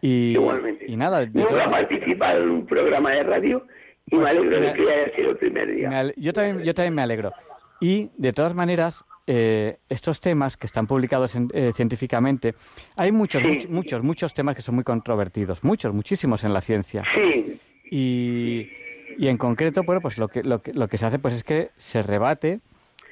Y, 0.00 0.32
Igualmente. 0.34 0.84
y 0.86 0.96
nada, 0.96 1.26
Nunca 1.26 1.64
he 1.64 1.70
participado 1.70 2.42
en 2.44 2.50
un 2.50 2.66
programa 2.66 3.10
de 3.10 3.22
radio 3.24 3.66
y 4.06 4.16
me 4.16 4.22
Pues, 4.22 4.30
alegro 4.36 4.60
de 4.60 4.72
que 4.74 4.82
haya 4.92 5.14
sido 5.16 5.30
el 5.30 5.36
primer 5.36 5.74
día. 5.74 6.12
yo, 6.16 6.32
también, 6.32 6.62
yo 6.64 6.74
también 6.74 6.94
me 6.94 7.02
alegro. 7.02 7.32
Y 7.80 8.10
de 8.16 8.32
todas 8.32 8.54
maneras, 8.54 9.04
eh, 9.26 9.76
estos 9.88 10.20
temas 10.20 10.56
que 10.56 10.66
están 10.66 10.86
publicados 10.86 11.34
en- 11.34 11.48
eh, 11.54 11.72
científicamente, 11.74 12.54
hay 12.96 13.12
muchos, 13.12 13.42
Sí. 13.42 13.48
much- 13.48 13.68
muchos, 13.68 14.02
muchos 14.02 14.34
temas 14.34 14.56
que 14.56 14.62
son 14.62 14.74
muy 14.74 14.84
controvertidos, 14.84 15.62
muchos, 15.64 15.92
muchísimos 15.94 16.44
en 16.44 16.52
la 16.52 16.60
ciencia. 16.60 17.04
Sí, 17.14 17.58
Y, 17.94 18.70
y 19.18 19.28
en 19.28 19.36
concreto, 19.36 19.82
bueno, 19.82 20.00
pues 20.00 20.16
lo 20.16 20.28
que, 20.28 20.42
lo 20.42 20.62
que, 20.62 20.72
lo 20.72 20.88
que 20.88 20.96
se 20.96 21.04
hace 21.06 21.18
pues 21.18 21.34
es 21.34 21.44
que 21.44 21.68
se 21.76 22.02
rebate 22.02 22.60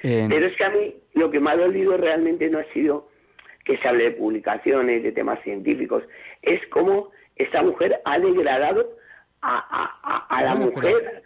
en... 0.02 0.30
pero 0.30 0.46
es 0.46 0.56
que 0.56 0.64
a 0.64 0.70
mí 0.70 0.94
lo 1.14 1.30
que 1.30 1.38
me 1.38 1.50
ha 1.50 1.56
dolido 1.56 1.96
realmente 1.98 2.48
no 2.48 2.58
ha 2.60 2.64
sido 2.72 3.06
que 3.66 3.76
se 3.76 3.86
hable 3.88 4.04
de 4.04 4.10
publicaciones, 4.12 5.02
de 5.02 5.12
temas 5.12 5.38
científicos, 5.44 6.02
es 6.40 6.60
cómo 6.70 7.10
esta 7.36 7.62
mujer 7.62 8.00
ha 8.06 8.18
degradado 8.18 8.88
a, 9.42 9.56
a- 9.58 10.00
a- 10.02 10.26
a 10.38 10.42
la 10.44 10.54
Bueno, 10.54 10.72
mujer. 10.72 11.22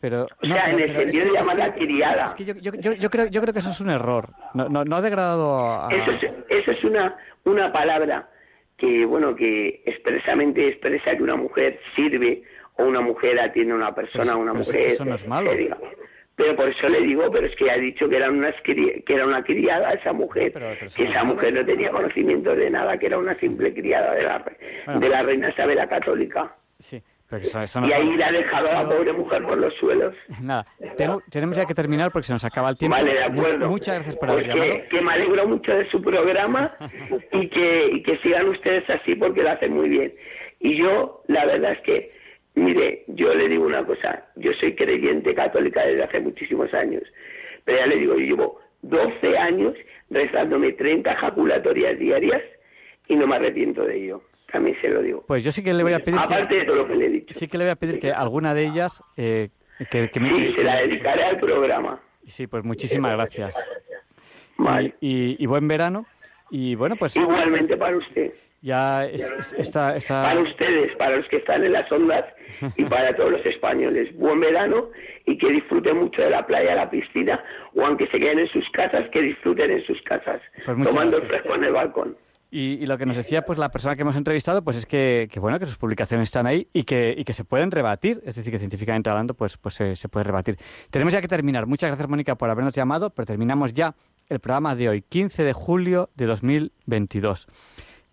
Pero, 0.00 0.26
O 0.42 0.46
sea, 0.46 0.64
en 0.70 0.80
el 0.80 0.94
sentido 0.96 1.24
de 1.32 1.32
llamarla 1.38 1.72
criada. 1.74 2.26
es 2.26 2.34
que 2.34 2.44
yo, 2.44 2.52
yo, 2.60 2.72
yo, 2.74 2.92
yo 2.92 3.08
creo, 3.08 3.26
yo 3.26 3.40
creo 3.40 3.54
que 3.54 3.60
eso 3.60 3.70
es 3.70 3.80
un 3.80 3.88
error. 3.90 4.28
No, 4.52 4.68
no, 4.68 4.84
no 4.84 4.96
ha 4.96 5.00
degradado 5.00 5.56
a... 5.56 5.88
Eso 5.90 6.10
es, 6.10 6.24
eso 6.50 6.70
es 6.72 6.84
una, 6.84 7.16
una 7.44 7.72
palabra 7.72 8.28
que, 8.76 9.06
bueno, 9.06 9.34
que 9.34 9.82
expresamente 9.86 10.68
expresa 10.68 11.16
que 11.16 11.22
una 11.22 11.36
mujer 11.36 11.80
sirve 11.96 12.42
o 12.76 12.84
una 12.84 13.00
mujer 13.00 13.40
atiende 13.40 13.72
a 13.72 13.76
una 13.76 13.94
persona, 13.94 14.24
Pero- 14.32 14.40
una 14.40 14.52
pero 14.52 14.64
mujer. 14.64 14.80
eso 14.88 15.04
no 15.06 15.14
es 15.14 15.26
malo. 15.26 15.50
que 15.52 15.56
diga. 15.56 15.78
Pero 16.36 16.56
por 16.56 16.68
eso 16.68 16.88
le 16.88 17.00
digo, 17.00 17.30
pero 17.30 17.46
es 17.46 17.54
que 17.56 17.70
ha 17.70 17.76
dicho 17.76 18.06
que 18.08 18.16
era, 18.16 18.28
una, 18.28 18.52
que 18.52 19.04
era 19.06 19.24
una 19.24 19.42
criada 19.44 19.90
esa 19.92 20.12
mujer, 20.12 20.50
pero 20.52 20.66
que 20.78 21.04
esa 21.04 21.22
malo. 21.22 21.34
mujer 21.36 21.54
no 21.54 21.64
tenía 21.64 21.90
conocimiento 21.90 22.54
de 22.54 22.68
nada, 22.70 22.98
que 22.98 23.06
era 23.06 23.16
una 23.18 23.38
simple 23.38 23.72
criada 23.72 24.12
de 24.14 24.22
la, 24.24 24.44
Bueno. 24.84 25.00
de 25.00 25.08
la 25.08 25.22
reina 25.22 25.48
Isabel 25.50 25.76
la 25.76 25.88
Católica. 25.88 26.54
Sí, 26.78 27.00
eso, 27.36 27.60
eso 27.62 27.80
no 27.80 27.88
Y 27.88 27.92
ahí 27.92 28.16
la 28.16 28.26
ha 28.28 28.32
dejado 28.32 28.68
a 28.70 28.72
la 28.82 28.88
pobre 28.88 29.12
mujer 29.12 29.42
por 29.44 29.58
los 29.58 29.74
suelos. 29.74 30.14
Nada, 30.42 30.64
tengo- 30.96 31.22
tenemos 31.30 31.56
ya 31.56 31.66
que 31.66 31.74
terminar 31.74 32.10
porque 32.12 32.26
se 32.26 32.32
nos 32.32 32.44
acaba 32.44 32.70
el 32.70 32.76
tiempo. 32.76 32.96
Vale, 32.96 33.12
de 33.14 33.24
acuerdo. 33.24 33.68
Muchas 33.68 33.94
gracias 33.96 34.16
por 34.16 34.28
Pues 34.28 34.44
haber 34.44 34.46
llamado. 34.56 34.72
que, 34.82 34.88
que 34.88 35.00
me 35.02 35.12
alegro 35.12 35.48
mucho 35.48 35.72
de 35.72 35.90
su 35.90 36.02
programa 36.02 36.74
y 37.32 37.48
que, 37.48 37.88
y 37.92 38.02
que 38.02 38.18
sigan 38.18 38.48
ustedes 38.48 38.84
así 38.90 39.14
porque 39.14 39.42
lo 39.42 39.50
hacen 39.50 39.72
muy 39.74 39.88
bien. 39.88 40.14
Y 40.60 40.76
yo, 40.76 41.22
la 41.28 41.44
verdad 41.46 41.72
es 41.72 41.80
que, 41.80 42.10
mire, 42.54 43.04
yo 43.08 43.34
le 43.34 43.48
digo 43.48 43.64
una 43.66 43.84
cosa, 43.84 44.26
yo 44.36 44.52
soy 44.60 44.74
creyente 44.74 45.34
católica 45.34 45.84
desde 45.84 46.04
hace 46.04 46.20
muchísimos 46.20 46.72
años, 46.72 47.02
pero 47.64 47.78
ya 47.78 47.86
le 47.86 47.96
digo, 47.96 48.14
yo 48.14 48.20
llevo 48.20 48.60
12 48.82 49.38
años 49.38 49.74
rezándome 50.10 50.72
30 50.72 51.10
ejaculatorias 51.12 51.98
diarias 51.98 52.42
y 53.08 53.16
no 53.16 53.26
me 53.26 53.36
arrepiento 53.36 53.84
de 53.84 53.96
ello. 53.96 54.22
También 54.52 54.76
se 54.80 54.88
lo 54.88 55.02
digo. 55.02 55.24
Pues 55.26 55.42
yo 55.42 55.50
sí 55.50 55.64
que 55.64 55.74
le 55.74 55.82
voy 55.82 55.94
a 55.94 55.98
pedir 55.98 56.16
Aparte 56.18 56.46
que, 56.46 56.60
de 56.60 56.64
todo 56.66 56.76
lo 56.76 56.86
que 56.86 56.94
le. 56.94 57.13
Sí 57.34 57.48
que 57.48 57.58
le 57.58 57.64
voy 57.64 57.70
a 57.72 57.76
pedir 57.76 57.98
que 58.00 58.12
alguna 58.12 58.54
de 58.54 58.64
ellas 58.66 59.02
eh, 59.16 59.50
que, 59.90 60.08
que 60.10 60.20
me- 60.20 60.34
Sí, 60.36 60.54
se 60.56 60.64
la 60.64 60.78
dedicaré 60.78 61.24
al 61.24 61.38
programa. 61.38 62.00
sí, 62.26 62.46
pues 62.46 62.64
muchísimas 62.64 63.12
gracias. 63.12 63.54
Vale. 64.56 64.94
Y, 65.00 65.32
y- 65.32 65.36
y 65.40 65.46
buen 65.46 65.66
verano. 65.68 66.06
Y 66.50 66.74
bueno, 66.74 66.96
pues 66.96 67.16
Igualmente 67.16 67.76
para 67.76 67.96
usted. 67.96 68.32
ya 68.62 69.04
es- 69.06 69.22
es- 69.22 69.52
está, 69.54 69.96
está 69.96 70.22
para 70.22 70.40
ustedes, 70.40 70.94
para 70.96 71.16
los 71.16 71.26
que 71.28 71.36
están 71.38 71.64
en 71.64 71.72
las 71.72 71.90
ondas 71.90 72.24
y 72.76 72.84
para 72.84 73.14
todos 73.16 73.32
los 73.32 73.44
españoles. 73.46 74.14
Buen 74.16 74.38
verano 74.40 74.90
y 75.26 75.36
que 75.38 75.48
disfruten 75.50 75.98
mucho 75.98 76.22
de 76.22 76.30
la 76.30 76.46
playa, 76.46 76.76
la 76.76 76.88
piscina, 76.90 77.42
o 77.74 77.84
aunque 77.84 78.06
se 78.08 78.18
queden 78.20 78.38
en 78.40 78.48
sus 78.48 78.68
casas, 78.70 79.08
que 79.10 79.22
disfruten 79.22 79.70
en 79.72 79.84
sus 79.86 80.00
casas, 80.02 80.40
Pues 80.64 80.76
tomando 80.88 81.16
el 81.16 81.26
fresco 81.28 81.54
en 81.56 81.64
el 81.64 81.72
balcón. 81.72 82.16
Y, 82.56 82.86
lo 82.86 82.96
que 82.96 83.04
nos 83.04 83.16
decía 83.16 83.42
pues 83.42 83.58
la 83.58 83.68
persona 83.68 83.96
que 83.96 84.02
hemos 84.02 84.14
entrevistado 84.14 84.62
pues 84.62 84.76
es 84.76 84.86
que, 84.86 85.26
que, 85.28 85.40
bueno 85.40 85.58
que 85.58 85.66
sus 85.66 85.76
publicaciones 85.76 86.28
están 86.28 86.46
ahí 86.46 86.68
y 86.72 86.84
que, 86.84 87.12
y 87.18 87.24
que 87.24 87.32
se 87.32 87.42
pueden 87.42 87.72
rebatir. 87.72 88.22
Es 88.24 88.36
decir 88.36 88.52
que 88.52 88.60
científicamente 88.60 89.10
hablando 89.10 89.34
pues 89.34 89.56
pues 89.56 89.74
se, 89.74 89.96
se 89.96 90.08
puede 90.08 90.22
rebatir. 90.22 90.56
Tenemos 90.90 91.12
ya 91.12 91.20
que 91.20 91.26
terminar. 91.26 91.66
Muchas 91.66 91.88
gracias 91.88 92.08
Mónica 92.08 92.36
por 92.36 92.50
habernos 92.50 92.72
llamado 92.72 93.10
pero 93.10 93.26
terminamos 93.26 93.72
ya 93.72 93.96
el 94.28 94.38
programa 94.38 94.76
de 94.76 94.88
hoy 94.88 95.02
15 95.02 95.42
de 95.42 95.52
julio 95.52 96.10
de 96.14 96.26
2022 96.26 97.48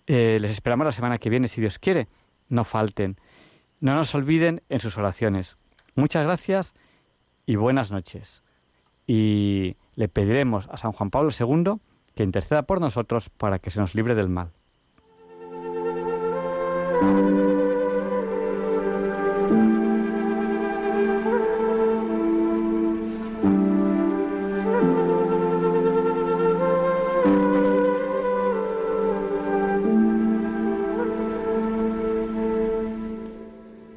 Eh, 0.07 0.39
les 0.41 0.49
esperamos 0.49 0.85
la 0.85 0.91
semana 0.91 1.19
que 1.19 1.29
viene 1.29 1.47
si 1.47 1.61
Dios 1.61 1.77
quiere. 1.77 2.07
No 2.49 2.63
falten. 2.63 3.17
No 3.79 3.93
nos 3.93 4.15
olviden 4.15 4.63
en 4.69 4.79
sus 4.79 4.97
oraciones. 4.97 5.55
Muchas 5.93 6.23
gracias 6.23 6.73
y 7.45 7.57
buenas 7.57 7.91
noches. 7.91 8.43
Y 9.05 9.75
le 9.93 10.07
pediremos 10.07 10.67
a 10.71 10.77
San 10.77 10.93
Juan 10.93 11.11
Pablo 11.11 11.29
II 11.29 11.79
que 12.15 12.23
interceda 12.23 12.63
por 12.63 12.81
nosotros 12.81 13.29
para 13.29 13.59
que 13.59 13.71
se 13.71 13.79
nos 13.79 13.95
libre 13.95 14.15
del 14.15 14.29
mal. 14.29 14.51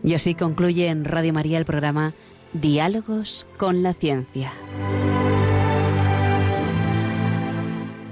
Y 0.04 0.12
así 0.12 0.34
concluye 0.34 0.88
en 0.88 1.04
Radio 1.04 1.32
María 1.32 1.58
el 1.58 1.64
programa 1.64 2.12
Diálogos 2.52 3.46
con 3.56 3.82
la 3.82 3.94
Ciencia. 3.94 4.52